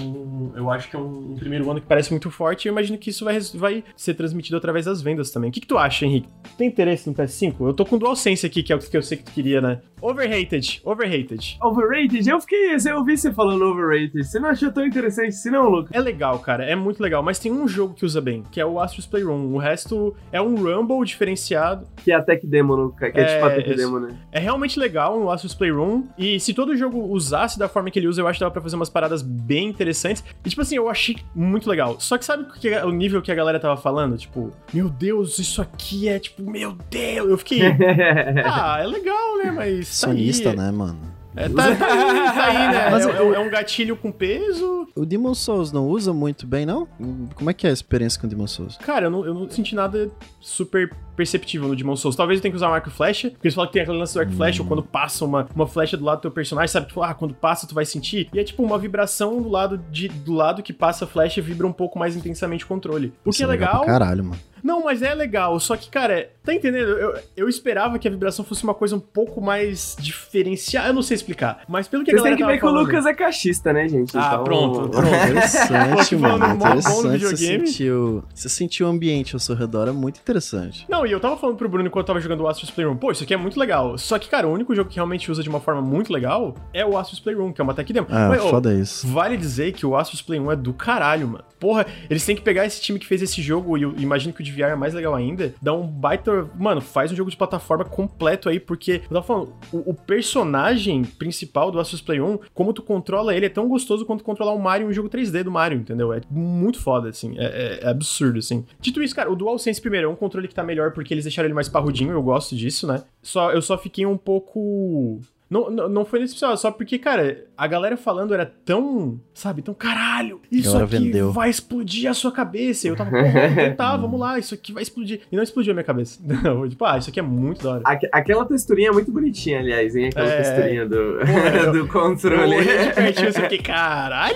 eu 0.56 0.70
acho 0.70 0.90
que 0.90 0.96
é 0.96 1.00
um, 1.00 1.34
um 1.34 1.36
primeiro 1.36 1.70
ano 1.70 1.82
que 1.82 1.88
parece 1.88 2.12
muito 2.12 2.30
forte 2.30 2.66
e 2.66 2.68
eu 2.70 2.72
imagino 2.72 2.98
que 2.98 3.10
isso 3.10 3.26
vai, 3.26 3.40
vai 3.56 3.84
ser 3.96 4.14
transmitido 4.14 4.58
através 4.58 4.86
das 4.86 5.02
vendas 5.02 5.32
também. 5.32 5.50
O 5.50 5.54
que, 5.54 5.62
que 5.62 5.68
tu 5.68 5.78
acha, 5.78 6.06
Henrique? 6.06 6.30
Tem 6.58 6.68
interesse 6.68 7.10
no 7.10 7.16
PS5? 7.16 7.56
Eu 7.60 7.74
tô 7.74 7.86
com 7.86 7.98
DualSense 7.98 8.46
aqui, 8.46 8.64
que 8.64 8.72
é 8.72 8.76
o 8.76 8.80
que 8.80 8.98
eu 8.98 9.04
sei 9.04 9.18
que 9.18 9.24
tu 9.24 9.32
queria, 9.32 9.62
né? 9.62 9.82
Overrated, 10.02 10.82
overrated. 10.84 11.58
Overrated? 11.62 12.28
Eu 12.28 12.42
fiquei. 12.42 12.76
Eu 12.88 12.98
ouvi 12.98 13.16
você 13.16 13.32
falando 13.32 13.64
overrated. 13.66 14.24
Você 14.24 14.40
não 14.40 14.50
achou 14.50 14.72
tão 14.72 14.84
interessante 14.86 15.30
assim, 15.30 15.52
não, 15.52 15.70
Lucas? 15.70 15.92
É 15.94 16.00
legal, 16.00 16.40
cara, 16.40 16.66
é 16.66 16.76
muito 16.76 17.02
legal, 17.02 17.22
mas 17.22 17.38
tem 17.38 17.52
um 17.52 17.68
jogo 17.68 17.94
que 17.94 18.04
usa 18.04 18.20
bem, 18.20 18.44
que 18.52 18.60
é 18.60 18.66
o 18.66 18.80
Astro's 18.80 19.06
Playroom. 19.06 19.54
O 19.54 19.58
resto 19.58 20.11
é 20.32 20.42
um 20.42 20.56
Rumble 20.56 21.06
diferenciado. 21.06 21.88
Que 22.04 22.12
é 22.12 22.16
a 22.16 22.22
Tech 22.22 22.46
Demo, 22.46 22.76
no- 22.76 22.92
que 22.96 23.06
é, 23.06 23.12
É, 23.14 23.36
tipo 23.36 23.46
a 23.46 23.50
Tech 23.52 23.68
isso. 23.70 23.78
Demo, 23.78 24.00
né? 24.00 24.16
É 24.32 24.40
realmente 24.40 24.80
legal 24.80 25.20
no 25.20 25.30
Astro's 25.32 25.54
Playroom. 25.54 26.04
E 26.18 26.40
se 26.40 26.54
todo 26.54 26.76
jogo 26.76 27.00
usasse 27.00 27.58
da 27.60 27.68
forma 27.70 27.92
que 27.92 28.00
ele 28.00 28.08
usa, 28.08 28.22
eu 28.22 28.28
acho 28.28 28.38
que 28.38 28.42
dava 28.44 28.52
pra 28.52 28.62
fazer 28.62 28.76
umas 28.76 28.90
paradas 28.90 29.22
bem 29.22 29.68
interessantes. 29.70 30.24
E, 30.46 30.50
tipo 30.50 30.62
assim, 30.62 30.76
eu 30.76 30.90
achei 30.90 31.18
muito 31.36 31.70
legal. 31.70 32.00
Só 32.00 32.18
que 32.18 32.26
sabe 32.26 32.44
o 32.44 32.48
que- 32.48 32.70
o 32.76 32.92
nível 32.92 33.22
que 33.22 33.32
a 33.32 33.36
galera 33.36 33.60
tava 33.60 33.78
falando? 33.78 34.18
Tipo, 34.18 34.52
meu 34.74 34.90
Deus, 34.90 35.38
isso 35.40 35.62
aqui 35.62 36.08
é 36.08 36.20
tipo, 36.20 36.50
meu 36.50 36.76
Deus. 36.90 37.30
Eu 37.30 37.38
fiquei. 37.38 37.62
ah, 38.46 38.80
é 38.82 38.88
legal, 38.88 39.38
né? 39.38 39.52
Mas. 39.52 40.00
tá 40.02 40.08
aí. 40.08 40.16
Sonista, 40.16 40.54
né, 40.54 40.72
mano? 40.72 41.00
É, 41.36 41.48
tá, 41.48 41.76
tá 41.76 41.86
aí, 41.88 42.34
tá 42.34 42.46
aí, 42.46 42.72
né? 42.74 42.90
Mas 42.92 43.06
é, 43.06 43.18
eu- 43.20 43.34
é 43.34 43.40
um 43.40 43.50
gatilho 43.50 43.96
com 43.96 44.12
peso. 44.12 44.81
O 44.96 45.06
Demon 45.06 45.34
Souls 45.34 45.72
não 45.72 45.88
usa 45.88 46.14
muito 46.14 46.46
bem, 46.46 46.66
não? 46.66 46.88
Como 47.36 47.50
é 47.50 47.54
que 47.54 47.66
é 47.66 47.70
a 47.70 47.74
experiência 47.74 48.20
com 48.20 48.28
o 48.28 48.30
Demon 48.30 48.48
Souls? 48.48 48.78
Cara, 48.78 49.06
eu 49.06 49.12
não, 49.12 49.26
eu 49.26 49.34
não 49.34 49.50
senti 49.50 49.76
nada 49.76 50.10
super 50.40 50.94
perceptível 51.16 51.68
no 51.68 51.76
Demon 51.76 51.96
Souls. 51.96 52.16
Talvez 52.16 52.40
eu 52.40 52.42
tenha 52.42 52.52
que 52.52 52.56
usar 52.56 52.70
um 52.70 52.74
arco 52.74 52.90
e 52.90 52.92
flecha, 52.92 53.30
porque 53.32 53.48
eles 53.48 53.56
falam 53.56 53.68
que 53.68 53.74
tem 53.74 53.82
aquele 53.82 53.98
lance 53.98 54.14
do 54.14 54.20
arco 54.20 54.32
e 54.32 54.36
flecha, 54.36 54.62
ou 54.62 54.68
quando 54.68 54.84
passa 54.84 55.24
uma, 55.26 55.48
uma 55.56 55.68
flecha 55.68 55.96
do 55.96 56.04
lado 56.04 56.20
do 56.20 56.22
teu 56.24 56.32
personagem, 56.32 56.68
sabe? 56.68 56.88
Tu, 56.88 57.02
ah, 57.02 57.14
quando 57.14 57.34
passa 57.34 57.68
tu 57.68 57.76
vai 57.76 57.86
sentir. 57.86 58.30
E 58.34 58.40
é 58.40 58.44
tipo 58.44 58.64
uma 58.64 58.78
vibração 58.78 59.42
do 59.42 59.50
lado, 59.50 59.78
de, 59.92 60.08
do 60.08 60.34
lado 60.34 60.64
que 60.64 60.74
passa 60.74 61.06
a 61.06 61.08
flecha 61.08 61.42
vibra 61.42 61.68
um 61.68 61.74
pouco 61.74 61.98
mais 62.00 62.16
intensamente 62.16 62.66
o 62.66 62.68
controle. 62.68 63.14
O 63.24 63.30
que 63.30 63.36
Isso 63.36 63.44
é 63.44 63.48
legal. 63.48 63.80
pra 63.80 63.86
caralho, 63.86 64.24
mano. 64.24 64.51
Não, 64.64 64.84
mas 64.84 65.02
é 65.02 65.14
legal. 65.14 65.60
Só 65.60 65.76
que, 65.76 65.90
cara, 65.90 66.30
tá 66.44 66.54
entendendo? 66.54 66.90
Eu, 66.90 67.16
eu 67.38 67.50
esperava 67.50 67.98
que 68.00 68.08
a 68.08 68.12
vibração 68.12 68.44
fosse 68.46 68.64
uma 68.64 68.74
coisa 68.74 68.96
um 68.96 69.00
pouco 69.00 69.42
mais 69.42 69.96
diferenciada. 70.00 70.90
Eu 70.90 70.94
não 70.94 71.02
sei 71.02 71.16
explicar. 71.16 71.64
Mas 71.68 71.88
pelo 71.88 72.04
que 72.04 72.12
a 72.12 72.14
Vocês 72.14 72.22
galera 72.24 72.38
têm 72.38 72.46
que 72.46 72.52
ver 72.54 72.60
que 72.60 72.66
o 72.66 72.72
Lucas 72.72 73.06
é 73.06 73.14
cachista, 73.14 73.74
né, 73.74 73.88
gente? 73.88 74.18
Ah, 74.18 74.30
Então- 74.34 74.44
pronto, 74.44 74.90
pronto. 74.90 75.08
Interessante, 75.08 76.16
mano. 76.16 76.38
falando 76.40 76.58
mó 76.60 76.66
bom 76.66 76.72
do 76.74 76.80
Interessante. 76.80 77.02
Você 77.02 77.10
videogame. 77.18 77.68
sentiu, 77.68 78.24
você 78.34 78.50
sentiu 78.50 78.88
o 78.88 78.90
ambiente 78.90 79.36
ao 79.36 79.40
seu 79.40 79.56
redor, 79.56 79.88
é 79.88 79.92
muito 79.92 80.20
interessante. 80.20 80.86
Não, 80.90 81.06
e 81.06 81.12
eu 81.12 81.20
tava 81.20 81.38
falando 81.38 81.58
pro 81.58 81.68
Bruno 81.70 81.88
enquanto 81.88 82.04
eu 82.04 82.08
tava 82.08 82.20
jogando 82.22 82.42
o 82.42 82.48
Astro's 82.48 82.72
Playroom, 82.72 82.96
pô, 82.98 83.12
isso 83.12 83.24
aqui 83.24 83.34
é 83.34 83.38
muito 83.38 83.60
legal. 83.60 83.98
Só 83.98 84.18
que, 84.20 84.30
cara, 84.30 84.48
o 84.48 84.52
único 84.54 84.74
jogo 84.76 84.90
que 84.90 84.96
realmente 84.96 85.32
usa 85.32 85.42
de 85.44 85.50
uma 85.50 85.60
forma 85.60 85.82
muito 85.82 86.12
legal 86.14 86.56
é 86.74 86.86
o 86.86 86.98
Astro's 86.98 87.20
Playroom, 87.20 87.52
que 87.54 87.62
é 87.62 87.64
uma 87.64 87.74
tech 87.74 87.92
demo. 87.92 88.08
Ah, 88.10 88.28
Mas, 88.30 88.42
foda 88.44 88.74
isso. 88.74 89.08
Vale 89.08 89.38
dizer 89.38 89.72
que 89.74 89.86
o 89.86 89.96
Astro's 89.96 90.22
Playroom 90.22 90.52
é 90.52 90.56
do 90.56 90.74
caralho, 90.74 91.28
mano. 91.28 91.44
Porra, 91.62 91.86
eles 92.10 92.26
têm 92.26 92.36
que 92.36 92.42
pegar 92.42 92.66
esse 92.66 92.82
time 92.82 92.98
que 92.98 93.06
fez 93.06 93.22
esse 93.22 93.40
jogo, 93.40 93.78
e 93.78 93.84
eu 93.84 93.94
imagino 94.00 94.34
que 94.34 94.42
o 94.42 94.44
de 94.44 94.52
VR 94.52 94.72
é 94.72 94.76
mais 94.76 94.96
legal 94.96 95.14
ainda, 95.14 95.54
dar 95.62 95.74
um 95.76 95.86
baita... 95.86 96.50
Mano, 96.58 96.82
faz 96.82 97.12
um 97.12 97.16
jogo 97.16 97.30
de 97.30 97.38
plataforma 97.38 97.86
completo 97.86 98.50
aí, 98.50 98.60
porque, 98.60 98.94
eu 99.04 99.10
tava 99.10 99.22
falando, 99.22 99.54
o, 99.72 99.92
o 99.92 99.94
personagem 99.94 101.04
principal 101.04 101.70
do 101.70 101.80
Astro's 101.80 102.02
Playroom, 102.02 102.40
como 102.54 102.74
tu 102.74 102.82
controla 102.82 103.36
ele, 103.36 103.46
é 103.46 103.50
tão 103.50 103.68
gostoso 103.68 104.06
quanto 104.08 104.24
controlar 104.24 104.54
o 104.54 104.60
Mario 104.60 104.88
em 104.88 104.90
um 104.90 104.94
jogo 104.94 105.08
3D 105.08 105.44
do 105.44 105.52
Mario, 105.52 105.78
entendeu? 105.80 106.12
É 106.12 106.22
muito 106.32 106.80
foda, 106.80 107.10
assim, 107.10 107.36
é, 107.38 107.46
é- 107.46 107.80
é 107.84 107.88
absurdo, 107.88 108.40
assim. 108.40 108.66
Dito 108.80 109.02
isso, 109.04 109.16
cara, 109.16 109.32
o 109.32 109.36
DualSense, 109.36 109.80
primeiro, 109.80 110.08
é 110.08 110.10
um 110.10 110.16
controle 110.16 110.48
que 110.48 110.56
tá 110.56 110.64
melhor 110.64 110.92
porque 110.94 111.14
eles 111.14 111.26
deixaram 111.26 111.46
ele 111.46 111.54
mais 111.54 111.70
parrudinho, 111.70 112.12
eu 112.12 112.24
gosto 112.24 112.56
disso, 112.56 112.88
né? 112.88 113.04
Só, 113.22 113.52
eu 113.52 113.62
só 113.62 113.78
fiquei 113.78 114.04
um 114.06 114.18
pouco... 114.18 115.20
Não, 115.52 115.70
não, 115.70 115.90
não 115.90 116.06
foi 116.06 116.20
nesse 116.20 116.34
episódio, 116.34 116.58
só 116.58 116.72
porque, 116.72 116.98
cara, 116.98 117.46
a 117.58 117.68
galera 117.68 117.98
falando 117.98 118.34
era 118.34 118.46
tão, 118.46 119.20
sabe, 119.34 119.62
tão 119.62 119.74
caralho, 119.74 120.40
isso 120.50 120.78
aqui 120.78 120.98
vendeu. 120.98 121.32
vai 121.34 121.50
explodir 121.50 122.10
a 122.10 122.14
sua 122.14 122.32
cabeça. 122.32 122.88
E 122.88 122.90
eu 122.90 122.96
tava, 122.96 123.10
porra, 123.12 123.48
então 123.66 123.76
tá, 123.76 123.98
vamos 123.98 124.18
lá, 124.20 124.40
isso 124.40 124.54
aqui 124.54 124.72
vai 124.72 124.82
explodir. 124.82 125.20
E 125.30 125.36
não 125.36 125.44
explodiu 125.44 125.72
a 125.72 125.74
minha 125.76 125.84
cabeça. 125.84 126.20
Não, 126.42 126.68
tipo, 126.70 126.86
ah, 126.86 126.98
isso 126.98 127.10
aqui 127.10 127.20
é 127.20 127.24
muito 127.24 127.64
da 127.64 127.72
hora. 127.72 127.82
Aque- 127.84 128.10
Aquela 128.14 128.46
texturinha 128.46 128.90
é 128.90 128.92
muito 128.94 129.12
bonitinha, 129.12 129.60
aliás, 129.60 129.94
hein? 129.96 130.08
Aquela 130.08 130.28
É. 130.30 130.38
texturinha 130.42 130.86
do, 130.88 130.96
eu- 131.20 131.72
do 131.74 131.78
Eu 131.80 131.88
controle. 131.90 132.56
olhei 132.56 132.62
de 132.88 132.94
pertinho 132.94 133.30
e 133.30 133.34
fiquei, 133.34 133.58
caralho. 133.58 134.36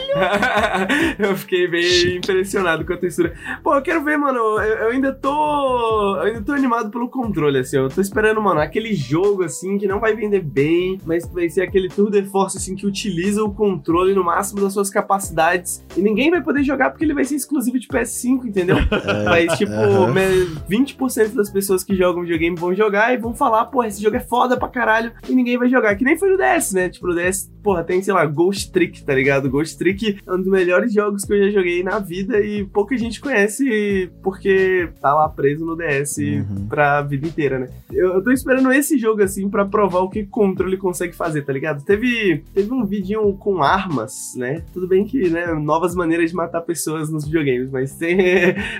eu 1.19 1.35
fiquei 1.37 1.67
bem 1.67 1.81
Chique. 1.83 2.17
impressionado 2.17 2.85
com 2.85 2.93
a 2.93 2.97
textura. 2.97 3.33
Pô, 3.63 3.75
eu 3.75 3.81
quero 3.81 4.03
ver, 4.03 4.17
mano. 4.17 4.37
Eu, 4.37 4.59
eu 4.61 4.87
ainda 4.89 5.13
tô. 5.13 6.15
Eu 6.17 6.21
ainda 6.23 6.41
tô 6.41 6.51
animado 6.51 6.89
pelo 6.89 7.09
controle, 7.09 7.59
assim. 7.59 7.77
Eu 7.77 7.89
tô 7.89 8.01
esperando, 8.01 8.41
mano, 8.41 8.59
aquele 8.59 8.93
jogo 8.93 9.43
assim 9.43 9.77
que 9.77 9.87
não 9.87 9.99
vai 9.99 10.15
vender 10.15 10.41
bem, 10.41 10.99
mas 11.05 11.27
vai 11.27 11.49
ser 11.49 11.61
aquele 11.61 11.89
tour 11.89 12.09
de 12.09 12.23
force 12.23 12.57
assim 12.57 12.75
que 12.75 12.85
utiliza 12.85 13.43
o 13.43 13.53
controle 13.53 14.13
no 14.13 14.23
máximo 14.23 14.61
das 14.61 14.73
suas 14.73 14.89
capacidades 14.89 15.83
e 15.95 16.01
ninguém 16.01 16.31
vai 16.31 16.41
poder 16.41 16.63
jogar 16.63 16.89
porque 16.89 17.03
ele 17.03 17.13
vai 17.13 17.23
ser 17.23 17.35
exclusivo 17.35 17.79
de 17.79 17.87
PS5, 17.87 18.45
entendeu? 18.45 18.75
É, 19.05 19.23
mas 19.25 19.57
tipo, 19.57 19.71
uh 19.71 20.07
-huh. 20.07 20.61
20% 20.69 21.33
das 21.33 21.49
pessoas 21.49 21.83
que 21.83 21.95
jogam 21.95 22.23
videogame 22.23 22.55
vão 22.55 22.73
jogar 22.73 23.13
e 23.13 23.17
vão 23.17 23.35
falar, 23.35 23.65
pô, 23.65 23.83
esse 23.83 24.01
jogo 24.01 24.15
é 24.15 24.19
foda 24.19 24.57
pra 24.57 24.67
caralho 24.67 25.11
e 25.29 25.35
ninguém 25.35 25.57
vai 25.57 25.69
jogar, 25.69 25.95
que 25.95 26.03
nem 26.03 26.17
foi 26.17 26.29
no 26.29 26.37
DS, 26.37 26.73
né? 26.73 26.89
Tipo, 26.89 27.07
no 27.07 27.15
DS, 27.15 27.51
porra, 27.61 27.83
tem, 27.83 28.01
sei 28.01 28.13
lá, 28.13 28.25
Ghost 28.25 28.71
Trick, 28.71 29.03
tá 29.03 29.13
ligado? 29.13 29.49
Ghost 29.49 29.77
Trick 29.77 30.17
é 30.25 30.33
um 30.33 30.37
dos 30.37 30.47
melhores 30.47 30.93
jogos 30.93 31.23
que 31.23 31.33
eu 31.33 31.45
já 31.45 31.49
joguei 31.51 31.83
na 31.83 31.99
vida 31.99 32.39
e 32.39 32.65
pouca 32.65 32.97
gente 32.97 33.19
conhece 33.19 34.09
porque 34.23 34.89
tá 35.01 35.13
lá 35.13 35.29
preso 35.29 35.65
no 35.65 35.75
DS 35.75 36.17
uhum. 36.17 36.67
pra 36.67 37.01
vida 37.01 37.27
inteira, 37.27 37.59
né? 37.59 37.69
Eu, 37.91 38.13
eu 38.13 38.23
tô 38.23 38.31
esperando 38.31 38.71
esse 38.71 38.97
jogo, 38.97 39.21
assim, 39.21 39.49
pra 39.49 39.65
provar 39.65 39.99
o 39.99 40.09
que 40.09 40.25
controle 40.25 40.77
consegue 40.77 40.94
fazer, 41.15 41.43
tá 41.43 41.53
ligado? 41.53 41.83
Teve, 41.83 42.43
teve 42.53 42.73
um 42.73 42.85
vídeo 42.85 43.33
com 43.33 43.61
armas, 43.61 44.33
né? 44.35 44.63
Tudo 44.73 44.87
bem 44.87 45.05
que, 45.05 45.29
né, 45.29 45.47
novas 45.53 45.95
maneiras 45.95 46.29
de 46.29 46.35
matar 46.35 46.61
pessoas 46.61 47.09
nos 47.09 47.25
videogames, 47.25 47.69
mas 47.69 47.95
tem. 47.95 48.15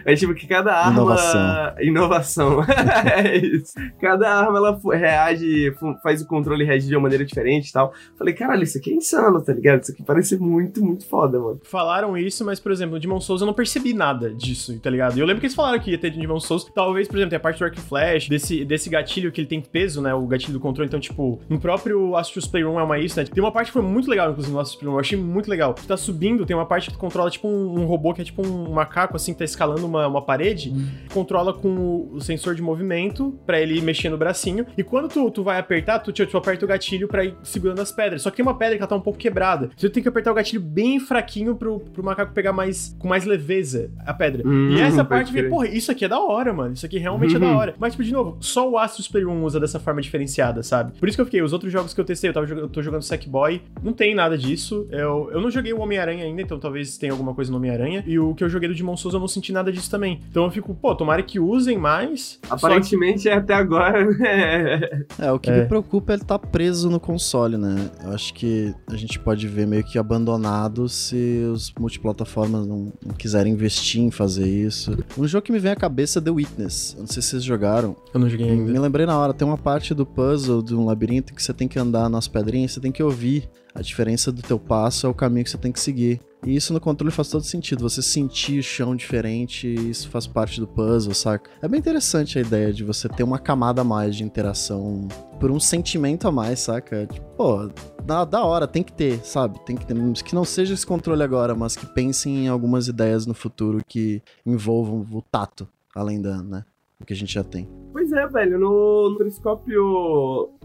É 0.06 0.16
tipo 0.16 0.34
que 0.34 0.48
cada 0.48 0.74
arma. 0.74 0.94
Inovação. 0.94 1.82
Inovação. 1.82 2.64
é 3.24 3.38
isso. 3.38 3.74
Cada 4.00 4.30
arma 4.30 4.58
ela 4.58 4.80
reage, 4.94 5.74
faz 6.04 6.22
o 6.22 6.28
controle 6.28 6.64
reagir 6.64 6.90
de 6.90 6.96
uma 6.96 7.04
maneira 7.04 7.26
diferente 7.26 7.70
e 7.70 7.74
tal. 7.74 7.94
Falei, 8.18 8.34
caralho, 8.34 8.64
isso 8.64 8.78
aqui 8.78 8.92
é 8.92 8.96
insano, 8.96 9.42
tá 9.42 9.54
ligado? 9.54 9.82
Isso 9.82 9.92
aqui 9.92 10.04
parece 10.04 10.38
muito, 10.38 10.84
muito 10.84 11.06
foda, 11.08 11.40
mano. 11.40 11.60
Falaram 11.64 12.18
isso, 12.18 12.46
mas, 12.46 12.60
por 12.60 12.72
exemplo, 12.72 12.96
no 12.96 13.00
Demon 13.00 13.20
Souls 13.20 13.42
eu 13.42 13.48
não 13.48 13.54
percebi 13.54 13.94
nada 13.94 14.34
disso, 14.34 14.78
tá 14.80 14.90
ligado? 14.90 15.18
E 15.18 15.20
eu 15.20 15.26
lembro 15.26 15.40
que 15.40 15.48
eles 15.48 15.56
falaram 15.56 15.80
que 15.80 15.92
ia 15.92 15.98
ter 15.98 16.12
Demon 16.12 16.40
Souls. 16.40 16.66
Talvez, 16.74 17.08
por 17.08 17.18
exemplo, 17.18 17.32
tem 17.32 17.38
a 17.38 17.40
parte 17.40 17.60
do 17.60 17.66
Arc 17.66 17.78
Flash, 17.80 18.28
desse, 18.28 18.64
desse 18.66 18.90
gatilho 18.90 19.32
que 19.32 19.42
ele 19.42 19.48
tem 19.48 19.62
peso, 19.62 20.02
né? 20.02 20.14
O 20.14 20.26
gatilho 20.28 20.54
do 20.54 20.60
controle. 20.60 20.88
Então, 20.88 21.00
tipo, 21.00 21.40
no 21.50 21.60
próprio 21.60 21.95
Astros 22.16 22.48
Playroom 22.48 22.80
é 22.80 22.84
uma 22.84 23.00
isso, 23.00 23.20
né? 23.20 23.26
Tem 23.26 23.44
uma 23.44 23.52
parte 23.52 23.68
que 23.68 23.74
foi 23.74 23.82
muito 23.82 24.10
legal, 24.10 24.30
inclusive, 24.32 24.54
no 24.54 24.60
Astros 24.60 24.78
Playroom. 24.78 24.96
Eu 24.96 25.00
achei 25.00 25.18
muito 25.18 25.50
legal. 25.50 25.74
Tu 25.74 25.86
tá 25.86 25.98
subindo, 25.98 26.46
tem 26.46 26.56
uma 26.56 26.66
parte 26.66 26.88
que 26.88 26.94
tu 26.94 27.00
controla, 27.00 27.30
tipo, 27.30 27.48
um, 27.48 27.82
um 27.82 27.86
robô 27.86 28.14
que 28.14 28.22
é 28.22 28.26
tipo 28.26 28.46
um 28.46 28.72
macaco, 28.72 29.16
assim, 29.16 29.34
que 29.34 29.40
tá 29.40 29.46
escalando 29.46 29.86
uma, 29.86 30.08
uma 30.08 30.22
parede. 30.22 30.70
Hum. 30.70 30.88
Controla 31.14 31.54
com 31.54 32.10
o 32.12 32.22
sensor 32.22 32.56
de 32.56 32.62
movimento 32.62 33.38
para 33.46 33.60
ele 33.60 33.82
mexer 33.82 34.10
no 34.10 34.18
bracinho. 34.18 34.66
E 34.78 34.84
quando 34.84 35.10
tu, 35.10 35.30
tu 35.32 35.44
vai 35.44 35.60
apertar, 35.60 36.00
tu, 36.00 36.12
tu, 36.12 36.26
tu 36.26 36.38
aperta 36.38 36.66
o 36.66 36.68
gatilho 36.68 37.08
para 37.08 37.26
ir 37.26 37.36
segurando 37.44 37.82
as 37.82 37.92
pedras. 37.92 38.22
Só 38.22 38.30
que 38.30 38.38
tem 38.38 38.46
uma 38.46 38.58
pedra 38.58 38.76
que 38.76 38.82
ela 38.82 38.90
tá 38.90 38.96
um 38.96 39.02
pouco 39.02 39.20
quebrada. 39.20 39.70
Você 39.76 39.90
tem 39.90 40.02
que 40.02 40.10
apertar 40.10 40.32
o 40.32 40.36
gatilho 40.36 40.62
bem 40.62 41.00
fraquinho 41.00 41.56
pro, 41.56 41.80
pro 41.80 42.04
macaco 42.04 42.34
pegar 42.34 42.54
mais 42.54 42.96
com 43.00 43.08
mais 43.08 43.26
leveza 43.26 43.92
a 44.06 44.14
pedra. 44.14 44.48
Hum, 44.48 44.72
e 44.72 44.82
essa 44.82 45.04
parte, 45.04 45.32
vê, 45.32 45.44
porra, 45.44 45.68
isso 45.68 45.92
aqui 45.92 46.06
é 46.06 46.08
da 46.08 46.20
hora, 46.20 46.54
mano. 46.54 46.74
Isso 46.74 46.86
aqui 46.86 46.98
realmente 46.98 47.36
é 47.36 47.40
da 47.40 47.48
uhum. 47.48 47.56
hora. 47.56 47.76
Mas, 47.78 47.94
tipo, 47.94 48.04
de 48.04 48.12
novo, 48.12 48.38
só 48.40 48.70
o 48.70 48.78
Astros 48.78 49.08
Play 49.08 49.26
1 49.26 49.44
usa 49.44 49.60
dessa 49.60 49.80
forma 49.80 50.02
diferenciada, 50.02 50.64
sabe? 50.64 50.94
Por 51.00 51.08
isso 51.08 51.18
que 51.18 51.22
eu 51.22 51.26
fiquei, 51.26 51.42
os 51.42 51.54
outros 51.54 51.72
jogos 51.72 51.85
que 51.94 52.02
eu 52.02 52.06
testei, 52.06 52.30
eu, 52.30 52.34
tava, 52.34 52.48
eu 52.48 52.68
tô 52.68 52.82
jogando 52.82 53.02
Sackboy, 53.02 53.62
não 53.84 53.94
tem 53.94 54.16
nada 54.16 54.38
disso. 54.38 54.88
Eu, 54.90 55.30
eu 55.32 55.42
não 55.42 55.52
joguei 55.52 55.74
o 55.74 55.80
Homem-Aranha 55.80 56.26
ainda, 56.26 56.42
então 56.42 56.60
talvez 56.60 56.98
tenha 56.98 57.12
alguma 57.12 57.34
coisa 57.34 57.52
no 57.52 57.58
Homem-Aranha. 57.58 58.04
E 58.08 58.18
o 58.18 58.34
que 58.34 58.44
eu 58.44 58.50
joguei 58.50 58.68
do 58.70 58.76
Demon 58.76 58.98
Souls 58.98 59.14
eu 59.14 59.20
não 59.20 59.28
senti 59.28 59.52
nada 59.52 59.72
disso 59.72 59.90
também. 59.90 60.22
Então 60.30 60.46
eu 60.46 60.52
fico, 60.52 60.74
pô, 60.74 60.96
tomara 60.96 61.22
que 61.22 61.40
usem 61.40 61.78
mais. 61.78 62.40
Aparentemente 62.50 63.24
que... 63.24 63.30
é 63.30 63.34
até 63.34 63.54
agora, 63.54 64.06
né? 64.06 65.06
É, 65.20 65.32
o 65.32 65.40
que 65.40 65.50
é. 65.50 65.62
me 65.62 65.68
preocupa 65.68 66.14
é 66.14 66.16
ele 66.16 66.24
tá 66.24 66.38
preso 66.38 66.90
no 66.90 67.00
console, 67.00 67.58
né? 67.58 67.90
Eu 68.04 68.12
acho 68.12 68.34
que 68.34 68.74
a 68.88 68.96
gente 68.96 69.20
pode 69.20 69.48
ver 69.48 69.66
meio 69.66 69.84
que 69.84 69.98
abandonado 69.98 70.90
se 70.90 71.44
os 71.52 71.74
multiplataformas 71.80 72.68
não, 72.68 72.92
não 73.06 73.14
quiserem 73.14 73.54
investir 73.54 74.02
em 74.02 74.12
fazer 74.12 74.48
isso. 74.48 74.98
Um 75.18 75.28
jogo 75.28 75.46
que 75.46 75.52
me 75.52 75.60
vem 75.60 75.72
à 75.72 75.76
cabeça 75.76 76.20
é 76.20 76.22
The 76.22 76.32
Witness. 76.32 76.94
Eu 76.96 77.02
não 77.02 77.08
sei 77.08 77.22
se 77.22 77.30
vocês 77.30 77.44
jogaram. 77.44 77.96
Eu 78.14 78.20
não 78.20 78.30
joguei 78.30 78.50
ainda. 78.50 78.72
Me 78.72 78.80
lembrei 78.80 79.06
na 79.06 79.18
hora, 79.18 79.34
tem 79.34 79.48
uma 79.48 79.58
parte 79.58 79.94
do 79.94 80.06
puzzle 80.06 80.62
de 80.62 80.76
um 80.76 80.86
labirinto 80.86 81.34
que 81.34 81.42
você 81.42 81.54
tem 81.54 81.68
que 81.76 81.80
andar 81.80 82.10
nas 82.10 82.26
pedrinhas, 82.26 82.72
você 82.72 82.80
tem 82.80 82.92
que 82.92 83.04
ouvir 83.04 83.50
a 83.74 83.82
diferença 83.82 84.32
do 84.32 84.42
teu 84.42 84.58
passo 84.58 85.06
é 85.06 85.10
o 85.10 85.14
caminho 85.14 85.44
que 85.44 85.50
você 85.50 85.58
tem 85.58 85.74
que 85.74 85.80
seguir. 85.82 86.22
E 86.46 86.56
isso 86.56 86.72
no 86.72 86.80
controle 86.80 87.12
faz 87.12 87.28
todo 87.28 87.44
sentido. 87.44 87.82
Você 87.82 88.02
sentir 88.02 88.60
o 88.60 88.64
chão 88.64 88.96
diferente, 88.96 89.68
isso 89.68 90.08
faz 90.08 90.26
parte 90.26 90.62
do 90.62 90.68
puzzle, 90.68 91.14
saca? 91.14 91.50
É 91.62 91.68
bem 91.68 91.82
interessante 91.82 92.40
a 92.40 92.42
ideia 92.42 92.72
de 92.72 92.86
você 92.86 93.10
ter 93.10 93.24
uma 93.24 93.38
camada 93.38 93.82
a 93.82 93.84
mais 93.84 94.16
de 94.16 94.24
interação 94.24 95.10
por 95.38 95.52
um 95.52 95.60
sentimento 95.60 96.26
a 96.26 96.32
mais, 96.32 96.62
saca? 96.62 97.06
Tipo, 97.06 97.28
pô, 97.36 97.70
da, 98.06 98.24
da 98.24 98.46
hora, 98.46 98.66
tem 98.66 98.82
que 98.82 98.94
ter, 98.94 99.20
sabe? 99.26 99.60
Tem 99.66 99.76
que 99.76 99.86
ter. 99.86 99.96
Que 100.24 100.34
não 100.34 100.46
seja 100.46 100.74
esse 100.74 100.86
controle 100.86 101.22
agora, 101.22 101.54
mas 101.54 101.76
que 101.76 101.86
pensem 101.86 102.46
em 102.46 102.48
algumas 102.48 102.88
ideias 102.88 103.26
no 103.26 103.34
futuro 103.34 103.84
que 103.86 104.22
envolvam 104.46 105.06
o 105.12 105.22
tato, 105.22 105.68
além 105.94 106.22
da, 106.22 106.42
né? 106.42 106.64
O 107.02 107.04
que 107.04 107.12
a 107.12 107.18
gente 107.18 107.34
já 107.34 107.44
tem. 107.44 107.68
Pois 107.96 108.12
é, 108.12 108.28
velho, 108.28 108.60
no, 108.60 109.12
no 109.12 109.18
periscópio. 109.18 109.82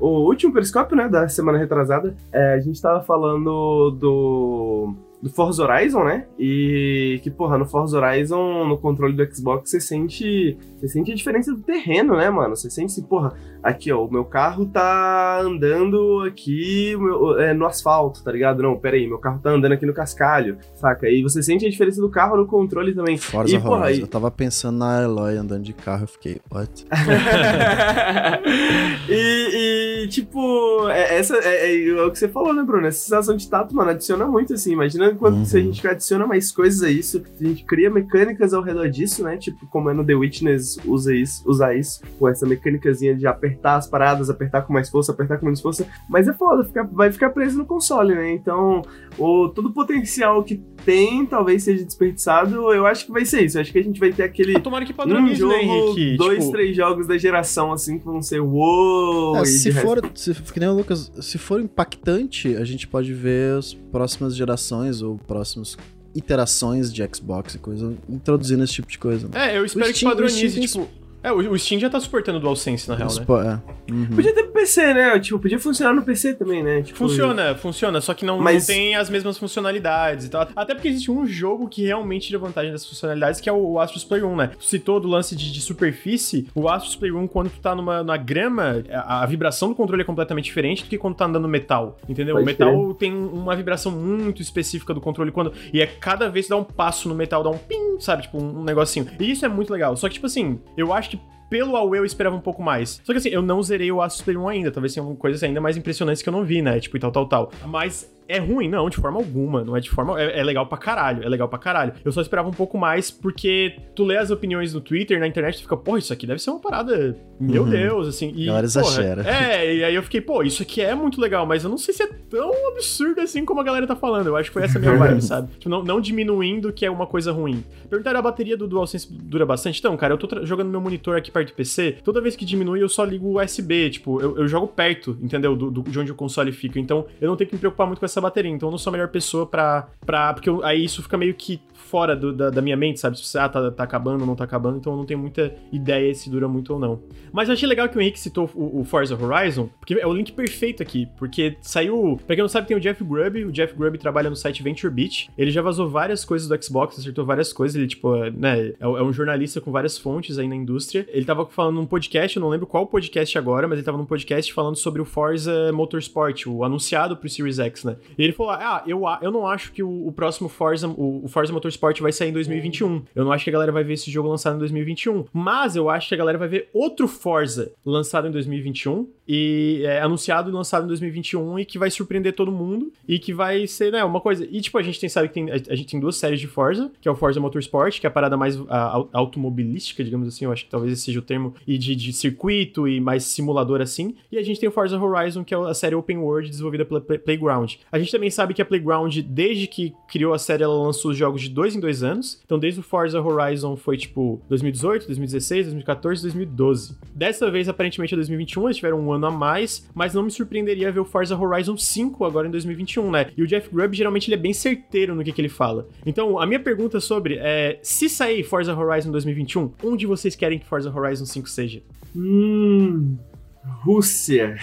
O 0.01 0.27
último 0.27 0.53
periscópio, 0.53 0.97
né, 0.97 1.09
da 1.09 1.29
semana 1.29 1.59
retrasada, 1.59 2.13
é, 2.33 2.55
a 2.55 2.59
gente 2.59 2.83
tava 2.83 3.05
falando 3.05 3.93
do 3.93 4.93
do 5.23 5.29
Forza 5.31 5.63
Horizon, 5.63 6.03
né? 6.03 6.27
E 6.39 7.21
que, 7.23 7.31
porra, 7.31 7.59
no 7.59 7.67
Forza 7.67 7.99
Horizon, 7.99 8.67
no 8.67 8.79
controle 8.79 9.15
do 9.15 9.35
Xbox, 9.35 9.71
você 9.71 9.81
sente, 9.81 10.57
você 10.79 10.89
sente 10.89 11.13
a 11.13 11.15
diferença 11.15 11.53
do 11.53 11.63
terreno, 11.63 12.17
né, 12.17 12.31
mano? 12.31 12.57
Você 12.57 12.71
sente 12.71 12.87
assim, 12.87 13.03
porra, 13.03 13.33
aqui, 13.63 13.93
ó, 13.93 14.05
o 14.05 14.11
meu 14.11 14.25
carro 14.25 14.67
tá 14.67 15.41
andando 15.41 16.25
aqui 16.27 16.97
meu, 16.97 17.39
é, 17.39 17.55
no 17.55 17.67
asfalto, 17.67 18.23
tá 18.23 18.33
ligado? 18.33 18.63
Não, 18.63 18.77
pera 18.77 18.97
aí, 18.97 19.07
meu 19.07 19.19
carro 19.19 19.39
tá 19.39 19.51
andando 19.51 19.73
aqui 19.73 19.87
no 19.87 19.93
cascalho, 19.93 20.59
saca? 20.75 21.09
E 21.09 21.23
você 21.23 21.43
sente 21.43 21.67
a 21.67 21.71
diferença 21.71 22.01
do 22.01 22.09
carro 22.09 22.37
no 22.37 22.47
controle 22.47 22.95
também. 22.95 23.19
Forza 23.19 23.55
e, 23.55 23.61
porra, 23.61 23.87
aí... 23.87 24.01
eu 24.01 24.07
tava 24.07 24.31
pensando 24.31 24.79
na 24.79 25.03
Eloy 25.03 25.37
andando 25.37 25.63
de 25.63 25.73
carro, 25.73 26.05
eu 26.05 26.09
fiquei, 26.09 26.41
what? 26.51 26.87
e, 29.09 30.05
e, 30.05 30.09
tipo, 30.09 30.89
é, 30.89 31.19
essa 31.19 31.37
é, 31.37 31.71
é, 31.71 31.89
é, 31.89 32.03
o 32.03 32.11
que 32.11 32.19
você 32.19 32.29
falou, 32.29 32.55
né, 32.55 32.63
Bruno? 32.63 32.87
Essa 32.87 33.01
sensação 33.01 33.37
de 33.37 33.49
tato, 33.49 33.75
mano, 33.75 33.91
adiciona 33.91 34.27
muito, 34.27 34.55
assim, 34.55 34.73
imagina 34.73 35.15
quando 35.15 35.39
uhum. 35.39 35.45
se 35.45 35.59
a 35.59 35.61
gente 35.61 35.87
adiciona 35.87 36.27
mais 36.27 36.51
coisas 36.51 36.83
a 36.83 36.91
isso, 36.91 37.23
a 37.41 37.45
gente 37.45 37.65
cria 37.65 37.91
mecânicas 37.91 38.55
ao 38.55 38.63
redor 38.63 38.89
disso, 38.89 39.23
né? 39.23 39.37
Tipo, 39.37 39.67
como 39.67 39.91
é 39.91 39.95
no 39.95 40.05
The 40.05 40.15
Witness 40.15 40.79
usa 40.85 41.15
isso, 41.15 41.49
usar 41.49 41.75
isso, 41.75 42.01
com 42.19 42.29
essa 42.29 42.47
mecânicazinha 42.47 43.15
de 43.15 43.27
apertar 43.27 43.50
as 43.63 43.87
paradas, 43.87 44.31
apertar 44.31 44.63
com 44.63 44.73
mais 44.73 44.89
força, 44.89 45.13
apertar 45.13 45.39
com 45.39 45.45
menos 45.45 45.61
força. 45.61 45.87
Mas 46.09 46.29
é 46.29 46.33
foda, 46.33 46.65
fica, 46.65 46.85
vai 46.85 47.11
ficar 47.11 47.31
preso 47.31 47.59
no 47.59 47.65
console, 47.65 48.15
né? 48.15 48.33
Então, 48.33 48.83
o, 49.19 49.49
todo 49.49 49.67
o 49.69 49.73
potencial 49.73 50.43
que 50.43 50.63
tem 50.85 51.27
talvez 51.27 51.65
seja 51.65 51.85
desperdiçado. 51.85 52.73
Eu 52.73 52.87
acho 52.87 53.07
que 53.07 53.13
vai 53.13 53.25
ser 53.25 53.45
isso. 53.45 53.59
Eu 53.59 53.63
acho 53.63 53.73
que 53.73 53.79
a 53.79 53.83
gente 53.83 54.01
vai 54.01 54.13
ter 54.13 54.23
aquele. 54.23 54.57
Ah, 54.57 54.61
tomara 54.61 54.85
que 54.85 54.93
padronize, 54.93 55.45
um 55.45 55.49
né, 55.49 55.63
jogo, 55.63 55.73
né, 55.73 55.89
Henrique? 55.89 56.17
Dois, 56.17 56.39
tipo... 56.41 56.53
três 56.53 56.77
jogos 56.77 57.07
da 57.07 57.19
geração, 57.19 57.73
assim, 57.73 57.99
que 57.99 58.05
vão 58.05 58.23
ser 58.23 58.41
uou. 58.41 59.37
É, 59.37 59.45
se 59.45 59.73
for, 59.73 60.01
se, 60.15 60.35
que 60.35 60.61
nem 60.61 60.69
o 60.69 60.75
Lucas, 60.75 61.13
se 61.21 61.39
for 61.39 61.61
impactante, 61.61 62.57
a 62.57 62.65
gente 62.65 62.87
pode 62.87 63.13
ver 63.13 63.59
as 63.59 63.75
próximas 63.75 64.35
gerações 64.35 65.03
ou 65.03 65.19
próximos 65.19 65.77
iterações 66.15 66.93
de 66.93 67.09
Xbox 67.15 67.55
e 67.55 67.59
coisa, 67.59 67.95
introduzindo 68.09 68.65
esse 68.65 68.75
tipo 68.75 68.89
de 68.89 68.99
coisa. 68.99 69.29
É, 69.33 69.57
eu 69.57 69.65
espero 69.65 69.95
Steam, 69.95 70.11
que 70.11 70.17
padronize, 70.17 70.61
tipo, 70.61 70.89
é, 71.23 71.31
o 71.31 71.59
Steam 71.59 71.79
já 71.79 71.91
tá 71.91 72.01
suportando 72.01 72.39
o 72.39 72.41
DualSense, 72.41 72.89
na 72.89 72.95
real, 72.95 73.11
né? 73.13 73.61
É. 73.89 73.93
Uhum. 73.93 74.07
Podia 74.07 74.35
ter 74.35 74.45
pro 74.45 74.53
PC, 74.53 74.95
né? 74.95 75.19
Tipo, 75.19 75.39
podia 75.39 75.59
funcionar 75.59 75.93
no 75.93 76.03
PC 76.03 76.35
também, 76.35 76.63
né? 76.63 76.83
Tipo, 76.83 76.99
funciona, 76.99 77.55
funciona, 77.55 78.01
só 78.01 78.15
que 78.15 78.25
não, 78.25 78.39
Mas... 78.39 78.67
não 78.67 78.75
tem 78.75 78.95
as 78.95 79.11
mesmas 79.11 79.37
funcionalidades 79.37 80.27
e 80.27 80.29
tal. 80.31 80.49
Até 80.57 80.75
porque 80.75 80.89
existe 80.89 81.11
um 81.11 81.27
jogo 81.27 81.69
que 81.69 81.85
realmente 81.85 82.29
tira 82.29 82.39
vantagem 82.39 82.73
dessas 82.73 82.89
funcionalidades, 82.89 83.41
que 83.41 83.49
é 83.49 83.53
o 83.53 83.79
Astros 83.79 84.05
Playroom, 84.05 84.37
né? 84.37 84.51
Tu 84.59 84.65
citou 84.65 84.99
do 84.99 85.09
lance 85.09 85.37
de, 85.37 85.53
de 85.53 85.61
superfície, 85.61 86.49
o 86.55 86.69
Astros 86.69 86.97
Playroom, 86.97 87.27
quando 87.27 87.51
tu 87.51 87.61
tá 87.61 87.75
numa, 87.75 88.03
numa 88.03 88.17
grama, 88.17 88.83
a, 88.91 89.23
a, 89.23 89.27
vibração 89.27 89.69
do 89.69 89.75
controle 89.75 90.03
é 90.03 90.05
completamente 90.05 90.47
diferente 90.47 90.85
do 90.85 90.89
que 90.89 90.97
quando 90.97 91.15
tu 91.15 91.19
tá 91.19 91.27
andando 91.27 91.43
no 91.43 91.49
metal, 91.49 91.99
entendeu? 92.09 92.35
Pode 92.35 92.45
o 92.45 92.47
metal 92.47 92.95
ter. 92.95 92.99
tem 92.99 93.15
uma 93.15 93.55
vibração 93.55 93.93
muito 93.93 94.41
específica 94.41 94.95
do 94.95 95.01
controle, 95.01 95.31
quando 95.31 95.53
e 95.73 95.81
é 95.81 95.87
cada 95.87 96.31
vez 96.31 96.47
que 96.47 96.51
dá 96.51 96.57
um 96.57 96.65
passo 96.65 97.09
no 97.09 97.15
metal, 97.15 97.43
dá 97.43 97.51
um 97.51 97.59
ping, 97.59 98.01
sabe? 98.01 98.23
Tipo, 98.23 98.39
um, 98.39 98.61
um 98.61 98.65
negocinho. 98.65 99.07
E 99.19 99.31
isso 99.31 99.45
é 99.45 99.49
muito 99.49 99.71
legal. 99.71 99.95
Só 99.97 100.09
que, 100.09 100.15
tipo 100.15 100.27
assim, 100.27 100.59
eu 100.77 100.93
acho 100.93 101.10
que 101.11 101.21
pelo 101.51 101.77
AUE 101.77 101.99
eu 101.99 102.05
esperava 102.05 102.37
um 102.37 102.41
pouco 102.41 102.63
mais. 102.63 103.01
Só 103.05 103.13
que 103.13 103.19
assim, 103.19 103.29
eu 103.29 103.43
não 103.43 103.63
zerei 103.63 103.91
o 103.93 104.01
Asus 104.01 104.23
Play 104.23 104.37
1 104.37 104.49
ainda, 104.49 104.71
talvez 104.71 104.95
tenha 104.95 105.05
coisas 105.17 105.43
ainda 105.43 105.61
mais 105.61 105.77
impressionantes 105.77 106.23
que 106.23 106.29
eu 106.29 106.33
não 106.33 106.45
vi, 106.45 106.63
né? 106.63 106.79
Tipo, 106.81 106.97
e 106.97 107.01
tal, 107.01 107.11
tal, 107.11 107.27
tal. 107.27 107.53
Mas 107.67 108.09
é 108.31 108.39
ruim? 108.39 108.69
Não, 108.69 108.89
de 108.89 108.97
forma 108.97 109.19
alguma. 109.19 109.65
Não 109.65 109.77
é 109.77 109.81
de 109.81 109.91
forma. 109.91 110.21
É, 110.21 110.39
é, 110.39 110.45
legal 110.45 110.65
pra 110.65 110.79
caralho. 110.79 111.25
É 111.25 111.29
legal 111.29 111.49
pra 111.49 111.59
caralho. 111.59 111.95
Eu 112.05 112.13
só 112.13 112.21
esperava 112.21 112.49
um 112.49 112.53
pouco 112.53 112.79
mais 112.79 113.11
porque 113.11 113.75
tu 113.93 114.05
lê 114.05 114.17
as 114.17 114.31
opiniões 114.31 114.73
no 114.73 114.81
Twitter, 114.81 115.19
na 115.19 115.27
internet, 115.27 115.57
tu 115.57 115.63
fica, 115.63 115.77
porra, 115.77 115.99
isso 115.99 116.13
aqui 116.13 116.29
deve 116.29 116.41
ser 116.41 116.51
uma 116.51 116.61
parada. 116.61 117.17
Meu 117.41 117.65
uhum. 117.65 117.71
Deus, 117.71 118.07
assim. 118.07 118.33
E, 118.37 118.47
galera 118.47 118.67
exagera. 118.67 119.29
É, 119.29 119.75
e 119.75 119.85
aí 119.85 119.95
eu 119.95 120.03
fiquei, 120.05 120.21
pô, 120.21 120.45
isso 120.45 120.63
aqui 120.63 120.81
é 120.81 120.95
muito 120.95 121.21
legal, 121.21 121.45
mas 121.45 121.65
eu 121.65 121.71
não 121.71 121.77
sei 121.77 121.93
se 121.93 122.05
é 122.05 122.07
tão 122.07 122.69
absurdo 122.69 123.21
assim 123.21 123.45
como 123.45 123.61
a 123.61 123.65
galera 123.65 123.85
tá 123.85 123.97
falando. 123.97 124.29
Eu 124.29 124.37
acho 124.37 124.49
que 124.49 124.55
foi 124.55 124.63
essa 124.63 124.79
a 124.79 124.81
minha 124.81 124.95
vibe, 124.95 125.23
sabe? 125.23 125.51
Tipo, 125.59 125.69
não, 125.69 125.83
não 125.83 126.01
diminuindo 126.01 126.73
que 126.73 126.87
é 126.87 126.91
uma 126.91 127.09
coisa 127.09 127.33
ruim. 127.33 127.65
Perguntaram 127.89 128.21
a 128.21 128.23
bateria 128.23 128.57
do 128.57 128.69
DualSense 128.69 129.13
dura 129.13 129.45
bastante? 129.45 129.81
Então, 129.81 129.97
cara, 129.97 130.15
eu 130.15 130.19
tô 130.19 130.47
jogando 130.47 130.69
meu 130.69 130.81
monitor 130.81 131.17
aqui 131.17 131.33
perto 131.33 131.40
perto 131.41 131.53
do 131.53 131.55
PC, 131.55 131.97
toda 132.05 132.21
vez 132.21 132.37
que 132.37 132.45
diminui 132.45 132.83
eu 132.83 132.89
só 132.89 133.05
ligo 133.05 133.27
o 133.27 133.43
USB, 133.43 133.91
tipo, 133.91 134.21
eu, 134.21 134.37
eu 134.37 134.49
jogo 134.49 134.69
perto, 134.69 135.17
entendeu? 135.21 135.57
Do, 135.57 135.71
do, 135.71 135.83
de 135.83 135.99
onde 135.99 136.13
o 136.13 136.15
console 136.15 136.53
fica. 136.53 136.79
Então 136.79 137.07
eu 137.21 137.29
não 137.29 137.37
tenho 137.37 137.49
que 137.49 137.57
me 137.57 137.61
preocupar 137.61 137.87
muito 137.87 137.99
com 137.99 138.05
essa 138.05 138.21
bateria. 138.21 138.51
Então 138.51 138.69
eu 138.69 138.71
não 138.71 138.79
sou 138.79 138.91
a 138.91 138.93
melhor 138.93 139.09
pessoa 139.09 139.47
pra. 139.47 139.89
pra 140.05 140.35
porque 140.35 140.49
eu, 140.49 140.65
aí 140.65 140.85
isso 140.85 141.03
fica 141.03 141.17
meio 141.17 141.35
que 141.35 141.61
fora 141.73 142.15
do, 142.15 142.33
da, 142.33 142.51
da, 142.51 142.63
minha 142.63 142.77
mente, 142.77 143.01
sabe? 143.01 143.19
Se 143.19 143.37
ah, 143.37 143.49
tá, 143.49 143.71
tá 143.71 143.83
acabando 143.83 144.21
ou 144.21 144.27
não 144.27 144.37
tá 144.37 144.45
acabando, 144.45 144.79
então 144.79 144.93
eu 144.93 144.97
não 144.97 145.05
tenho 145.05 145.19
muita 145.19 145.53
ideia 145.73 146.15
se 146.15 146.31
dura 146.31 146.47
muito 146.47 146.73
ou 146.73 146.79
não. 146.79 147.03
Mas 147.33 147.49
eu 147.49 147.55
achei 147.55 147.69
legal 147.69 147.89
que 147.89 147.99
o 147.99 148.01
Henrique 148.01 148.21
citou 148.21 148.49
o, 148.55 148.81
o 148.81 148.85
Forza 148.85 149.17
Horizon, 149.17 149.69
porque 149.79 149.95
é 149.95 150.07
o 150.07 150.13
link 150.13 150.33
perfeito 150.33 150.83
aqui, 150.83 151.09
porque 151.19 151.57
saiu. 151.61 152.19
Pra 152.27 152.37
quem 152.37 152.43
não 152.43 152.49
sabe, 152.49 152.69
tem 152.69 152.77
o 152.77 152.81
Jeff 152.81 153.03
Grubb, 153.03 153.45
o 153.45 153.53
Jeff 153.53 153.75
Grubb 153.75 153.99
trabalha 153.99 154.31
no 154.31 154.37
site 154.37 154.63
VentureBeat, 154.63 155.31
ele 155.37 155.51
já 155.51 155.63
vazou 155.63 155.89
várias 155.89 156.25
coisas 156.25 156.49
do 156.49 156.63
Xbox, 156.63 156.99
acertou 156.99 157.25
várias 157.25 157.53
coisas, 157.53 157.77
ele, 157.77 157.89
tipo, 157.89 158.15
né, 158.31 158.69
é, 158.69 158.75
é 158.81 159.03
um 159.03 159.13
jornalista 159.13 159.61
com 159.61 159.73
várias 159.73 159.99
fontes 159.99 160.39
aí 160.39 160.47
na 160.47 160.55
indústria. 160.55 161.07
Ele 161.09 161.25
tava 161.35 161.47
falando 161.47 161.77
num 161.77 161.87
podcast, 161.87 162.37
eu 162.37 162.41
não 162.41 162.49
lembro 162.49 162.67
qual 162.67 162.87
podcast 162.87 163.37
agora, 163.39 163.69
mas 163.69 163.79
ele 163.79 163.85
tava 163.85 163.99
num 163.99 164.05
podcast 164.05 164.53
falando 164.53 164.77
sobre 164.77 165.01
o 165.01 165.05
Forza 165.05 165.73
Motorsport, 165.73 166.47
o 166.47 166.65
anunciado 166.65 167.17
pro 167.17 167.29
Series 167.29 167.59
X, 167.59 167.85
né? 167.85 167.97
E 168.19 168.23
ele 168.25 168.33
falou: 168.33 168.53
Ah, 168.53 168.83
eu, 168.87 169.03
eu 169.23 169.31
não 169.31 169.47
acho 169.47 169.73
que 169.73 169.83
o, 169.83 170.07
o 170.07 170.13
próximo 170.13 170.49
Forza, 170.49 170.89
o, 170.89 171.25
o 171.25 171.29
Forza 171.29 171.53
Motorsport 171.53 172.01
vai 172.01 172.13
sair 172.13 172.31
em 172.31 172.33
2021. 172.33 173.03
Eu 173.15 173.25
não 173.25 173.33
acho 173.33 173.45
que 173.45 173.51
a 173.51 173.53
galera 173.53 173.73
vai 173.73 173.85
ver 173.85 173.95
esse 173.95 174.11
jogo 174.11 174.29
lançado 174.29 174.57
em 174.57 174.59
2021. 174.59 175.27
Mas 175.33 175.77
eu 175.77 175.89
acho 175.89 176.09
que 176.09 176.15
a 176.15 176.19
galera 176.19 176.39
vai 176.39 176.49
ver 176.49 176.69
outro 176.73 177.07
Forza 177.07 177.73
lançado 177.85 178.27
em 178.27 178.31
2021 178.31 179.09
e 179.33 179.83
é, 179.85 180.01
anunciado 180.01 180.51
e 180.51 180.53
lançado 180.53 180.83
em 180.83 180.89
2021 180.89 181.61
e 181.61 181.65
que 181.65 181.79
vai 181.79 181.89
surpreender 181.89 182.33
todo 182.33 182.51
mundo 182.51 182.93
e 183.07 183.17
que 183.17 183.33
vai 183.33 183.65
ser, 183.65 183.93
né, 183.93 184.03
uma 184.03 184.21
coisa. 184.21 184.45
E 184.51 184.61
tipo, 184.61 184.77
a 184.77 184.83
gente 184.83 184.99
tem, 184.99 185.09
sabe 185.09 185.29
que 185.29 185.35
tem, 185.35 185.49
a, 185.49 185.55
a 185.55 185.77
gente 185.77 185.87
tem 185.87 186.01
duas 186.01 186.17
séries 186.17 186.41
de 186.41 186.49
Forza, 186.49 186.91
que 187.01 187.07
é 187.07 187.13
o 187.13 187.15
Forza 187.15 187.39
Motorsport, 187.39 188.01
que 188.01 188.07
é 188.07 188.09
a 188.09 188.11
parada 188.11 188.37
mais 188.37 188.59
a, 188.69 189.05
automobilística, 189.13 190.03
digamos 190.03 190.27
assim, 190.27 190.47
eu 190.47 190.53
acho 190.53 190.65
que 190.65 190.71
talvez 190.71 190.93
esse 190.93 191.03
seja 191.03 191.21
o 191.21 191.23
termo, 191.23 191.55
e 191.65 191.79
de, 191.79 191.95
de 191.95 192.13
circuito 192.13 192.89
e 192.89 193.01
mais 193.01 193.23
simulador 193.23 193.81
assim. 193.81 194.17
E 194.33 194.37
a 194.37 194.43
gente 194.43 194.59
tem 194.59 194.69
o 194.69 194.73
Forza 194.73 195.01
Horizon, 195.01 195.45
que 195.45 195.55
é 195.55 195.57
a 195.57 195.75
série 195.75 195.95
Open 195.95 196.19
World 196.19 196.51
desenvolvida 196.51 196.85
pela 196.85 197.01
Play 197.01 197.19
Playground. 197.19 197.75
A 197.93 198.01
gente 198.01 198.11
também 198.11 198.31
sabe 198.31 198.53
que 198.53 198.61
a 198.61 198.65
Playground, 198.65 199.17
desde 199.19 199.69
que 199.69 199.95
criou 200.09 200.35
a 200.35 200.39
série, 200.41 200.65
ela 200.65 200.77
lançou 200.77 201.13
os 201.13 201.17
jogos 201.17 201.43
de 201.43 201.51
dois 201.51 201.77
em 201.77 201.81
dois 201.81 202.03
anos. 202.03 202.41
Então, 202.45 202.59
desde 202.59 202.81
o 202.81 202.83
Forza 202.83 203.21
Horizon 203.21 203.77
foi 203.77 203.97
tipo 203.97 204.41
2018, 204.49 205.07
2016, 205.07 205.67
2014, 205.67 206.23
2012. 206.23 206.99
Dessa 207.15 207.49
vez, 207.49 207.69
aparentemente, 207.69 208.13
é 208.13 208.17
2021, 208.17 208.65
eles 208.65 208.77
tiveram 208.77 208.99
um 208.99 209.13
ano 209.13 209.20
ano 209.21 209.35
a 209.35 209.39
mais, 209.39 209.89
mas 209.95 210.15
não 210.15 210.23
me 210.23 210.31
surpreenderia 210.31 210.91
ver 210.91 211.01
o 211.01 211.05
Forza 211.05 211.37
Horizon 211.37 211.77
5 211.77 212.25
agora 212.25 212.49
em 212.49 212.51
2021, 212.51 213.11
né? 213.11 213.27
E 213.37 213.43
o 213.43 213.47
Jeff 213.47 213.69
Grubb, 213.73 213.95
geralmente, 213.95 214.29
ele 214.29 214.35
é 214.35 214.39
bem 214.39 214.53
certeiro 214.53 215.15
no 215.15 215.23
que, 215.23 215.33
que 215.33 215.41
ele 215.41 215.49
fala. 215.49 215.87
Então, 216.05 216.39
a 216.39 216.47
minha 216.47 216.61
pergunta 216.61 217.01
sobre 217.01 217.37
é, 217.39 217.79
se 217.83 218.09
sair 218.09 218.43
Forza 218.43 218.77
Horizon 218.77 219.11
2021, 219.11 219.73
onde 219.85 220.07
vocês 220.07 220.35
querem 220.35 220.59
que 220.59 220.67
Forza 220.67 220.91
Horizon 220.91 221.27
5 221.27 221.49
seja? 221.49 221.83
Hum... 222.17 223.17
Rússia. 223.65 224.57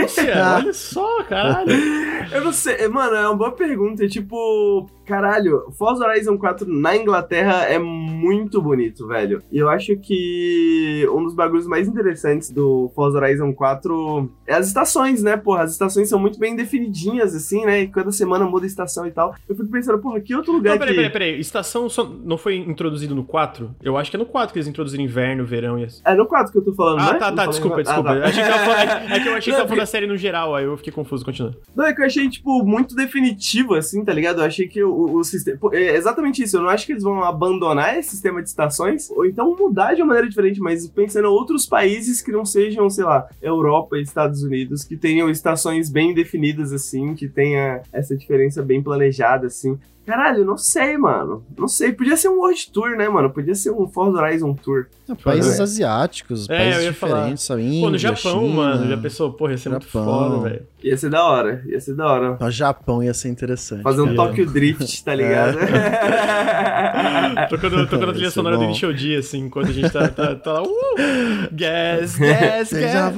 Rússia? 0.00 0.34
Olha 0.56 0.72
só, 0.72 1.22
caralho. 1.24 1.70
Eu 2.32 2.44
não 2.44 2.52
sei, 2.52 2.88
mano, 2.88 3.16
é 3.16 3.28
uma 3.28 3.36
boa 3.36 3.52
pergunta. 3.52 4.06
Tipo, 4.06 4.86
Caralho, 5.08 5.70
Forza 5.72 6.06
Horizon 6.06 6.36
4 6.36 6.68
na 6.68 6.94
Inglaterra 6.94 7.64
é 7.64 7.78
muito 7.78 8.60
bonito, 8.60 9.06
velho. 9.06 9.42
E 9.50 9.56
eu 9.56 9.70
acho 9.70 9.96
que 9.96 11.08
um 11.10 11.24
dos 11.24 11.34
bagulhos 11.34 11.66
mais 11.66 11.88
interessantes 11.88 12.50
do 12.50 12.92
Forza 12.94 13.16
Horizon 13.16 13.54
4 13.54 14.30
é 14.46 14.54
as 14.54 14.66
estações, 14.66 15.22
né, 15.22 15.34
porra? 15.38 15.62
As 15.62 15.72
estações 15.72 16.10
são 16.10 16.18
muito 16.18 16.38
bem 16.38 16.54
definidinhas, 16.54 17.34
assim, 17.34 17.64
né? 17.64 17.80
E 17.80 17.88
cada 17.88 18.12
semana 18.12 18.44
muda 18.44 18.66
a 18.66 18.68
estação 18.68 19.06
e 19.06 19.10
tal. 19.10 19.34
Eu 19.48 19.56
fico 19.56 19.70
pensando, 19.70 19.98
porra, 19.98 20.20
que 20.20 20.34
outro 20.34 20.52
lugar 20.52 20.72
não, 20.72 20.78
peraí, 20.78 20.94
que... 20.94 21.00
Peraí, 21.00 21.12
peraí, 21.12 21.40
Estação 21.40 21.88
só 21.88 22.04
não 22.04 22.36
foi 22.36 22.56
introduzido 22.56 23.14
no 23.14 23.24
4? 23.24 23.76
Eu 23.82 23.96
acho 23.96 24.10
que 24.10 24.16
é 24.16 24.20
no 24.20 24.26
4 24.26 24.52
que 24.52 24.58
eles 24.58 24.68
introduziram 24.68 25.02
inverno, 25.02 25.42
verão 25.46 25.78
e 25.78 25.84
assim. 25.84 26.02
É 26.04 26.14
no 26.14 26.26
4 26.26 26.52
que 26.52 26.58
eu 26.58 26.64
tô 26.64 26.74
falando, 26.74 27.00
ah, 27.00 27.14
né? 27.14 27.18
tá, 27.18 27.32
tá, 27.32 27.46
desculpa, 27.46 27.82
desculpa. 27.82 28.10
Ah, 28.10 28.20
tá. 28.20 28.30
Achei 28.40 28.52
que 28.52 28.64
falando, 28.64 29.12
é 29.12 29.20
que 29.20 29.28
eu 29.28 29.34
achei 29.34 29.52
que 29.52 29.56
tava 29.56 29.68
falando 29.68 29.80
da 29.80 29.86
série 29.86 30.06
no 30.06 30.16
geral, 30.16 30.54
aí 30.54 30.64
eu 30.64 30.76
fiquei 30.76 30.92
confuso, 30.92 31.24
continua. 31.24 31.56
Não, 31.74 31.86
é 31.86 31.94
que 31.94 32.00
eu 32.00 32.06
achei, 32.06 32.28
tipo, 32.28 32.64
muito 32.64 32.94
definitivo, 32.94 33.74
assim, 33.74 34.04
tá 34.04 34.12
ligado? 34.12 34.40
Eu 34.40 34.44
achei 34.44 34.68
que 34.68 34.82
o, 34.82 35.16
o 35.16 35.24
sistema 35.24 35.58
é 35.72 35.96
exatamente 35.96 36.42
isso. 36.42 36.56
Eu 36.56 36.62
não 36.62 36.68
acho 36.68 36.86
que 36.86 36.92
eles 36.92 37.02
vão 37.02 37.22
abandonar 37.22 37.98
esse 37.98 38.10
sistema 38.10 38.42
de 38.42 38.48
estações, 38.48 39.10
ou 39.10 39.26
então 39.26 39.56
mudar 39.56 39.94
de 39.94 40.02
uma 40.02 40.08
maneira 40.08 40.28
diferente, 40.28 40.60
mas 40.60 40.86
pensando 40.88 41.26
em 41.26 41.30
outros 41.30 41.66
países 41.66 42.22
que 42.22 42.32
não 42.32 42.44
sejam, 42.44 42.88
sei 42.88 43.04
lá, 43.04 43.28
Europa 43.42 43.96
e 43.96 44.02
Estados 44.02 44.42
Unidos, 44.42 44.84
que 44.84 44.96
tenham 44.96 45.30
estações 45.30 45.90
bem 45.90 46.14
definidas, 46.14 46.72
assim, 46.72 47.14
que 47.14 47.28
tenha 47.28 47.82
essa 47.92 48.16
diferença 48.16 48.62
bem 48.62 48.82
planejada, 48.82 49.46
assim. 49.46 49.78
Caralho, 50.08 50.42
não 50.42 50.56
sei, 50.56 50.96
mano. 50.96 51.44
Não 51.54 51.68
sei. 51.68 51.92
Podia 51.92 52.16
ser 52.16 52.30
um 52.30 52.38
World 52.38 52.72
Tour, 52.72 52.96
né, 52.96 53.06
mano? 53.10 53.28
Podia 53.28 53.54
ser 53.54 53.72
um 53.72 53.86
Forza 53.86 54.18
Horizon 54.18 54.54
Tour. 54.54 54.86
É, 55.06 55.14
países 55.14 55.58
é. 55.58 55.62
asiáticos, 55.62 56.48
é, 56.48 56.56
países 56.56 56.84
diferentes, 56.84 57.44
sabe? 57.44 57.62
Índia, 57.62 57.80
Pô, 57.80 57.90
no 57.90 57.98
Japão, 57.98 58.40
China, 58.40 58.54
mano. 58.54 58.88
Já 58.88 58.96
pensou, 58.96 59.32
porra, 59.34 59.52
ia 59.52 59.58
ser 59.58 59.70
Japão. 59.70 59.78
muito 59.80 59.90
foda, 59.90 60.48
velho. 60.48 60.66
Ia 60.82 60.96
ser 60.96 61.10
da 61.10 61.24
hora, 61.24 61.62
ia 61.66 61.80
ser 61.80 61.94
da 61.94 62.06
hora. 62.06 62.38
O 62.40 62.50
Japão 62.50 63.02
ia 63.02 63.12
ser 63.12 63.28
interessante. 63.28 63.82
Fazer 63.82 64.00
um 64.00 64.14
Tokyo 64.14 64.46
Drift, 64.46 65.04
tá 65.04 65.12
ligado? 65.14 65.58
É. 65.58 67.46
tocando 67.50 67.86
tocando 67.86 68.10
a 68.10 68.14
trilha 68.14 68.30
sonora 68.30 68.56
bom. 68.56 68.62
do 68.62 68.68
Initial 68.70 68.92
D, 68.92 69.16
assim, 69.16 69.40
enquanto 69.40 69.68
a 69.68 69.72
gente 69.72 69.90
tá, 69.90 70.08
tá, 70.08 70.36
tá 70.36 70.52
lá. 70.52 70.62
Uh, 70.62 70.68
gas, 71.52 72.16
gas, 72.16 72.72
gas. 72.72 73.14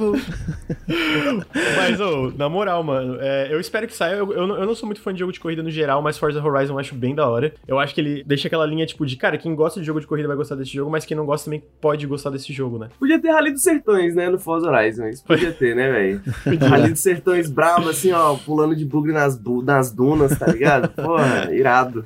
mas, 1.77 2.01
ô, 2.01 2.27
oh, 2.27 2.37
na 2.37 2.49
moral, 2.49 2.83
mano, 2.83 3.17
é, 3.19 3.53
eu 3.53 3.59
espero 3.59 3.87
que 3.87 3.95
saia. 3.95 4.15
Eu, 4.15 4.31
eu, 4.33 4.47
eu, 4.47 4.65
não 4.65 4.75
sou 4.75 4.87
muito 4.87 5.01
fã 5.01 5.13
de 5.13 5.19
jogo 5.19 5.31
de 5.31 5.39
corrida 5.39 5.61
no 5.61 5.69
geral, 5.69 6.01
mas 6.01 6.17
Forza 6.17 6.43
Horizon 6.43 6.79
acho 6.81 6.95
bem 6.95 7.15
da 7.15 7.27
hora. 7.27 7.53
Eu 7.67 7.79
acho 7.79 7.93
que 7.93 8.01
ele 8.01 8.23
deixa 8.23 8.47
aquela 8.47 8.65
linha, 8.65 8.85
tipo, 8.85 9.05
de, 9.05 9.15
cara, 9.15 9.37
quem 9.37 9.55
gosta 9.55 9.79
de 9.79 9.85
jogo 9.85 9.99
de 9.99 10.07
corrida 10.07 10.27
vai 10.27 10.37
gostar 10.37 10.55
desse 10.55 10.73
jogo, 10.73 10.91
mas 10.91 11.05
quem 11.05 11.15
não 11.15 11.25
gosta 11.25 11.45
também 11.45 11.63
pode 11.79 12.05
gostar 12.05 12.29
desse 12.29 12.51
jogo, 12.51 12.77
né? 12.77 12.89
Podia 12.99 13.19
ter 13.19 13.29
Rally 13.31 13.51
dos 13.51 13.61
Sertões, 13.61 14.15
né, 14.15 14.29
no 14.29 14.39
Forza 14.39 14.69
Horizon. 14.69 15.07
Isso 15.07 15.23
podia 15.23 15.51
ter, 15.53 15.75
né, 15.75 15.91
velho? 15.91 16.21
Rally 16.59 16.91
dos 16.91 17.01
Sertões 17.01 17.49
bravo, 17.49 17.89
assim, 17.89 18.11
ó, 18.11 18.35
pulando 18.35 18.75
de 18.75 18.85
bugre 18.85 19.13
nas, 19.13 19.39
nas 19.63 19.91
dunas, 19.91 20.37
tá 20.37 20.47
ligado? 20.47 20.89
Porra, 20.95 21.53
irado. 21.53 22.05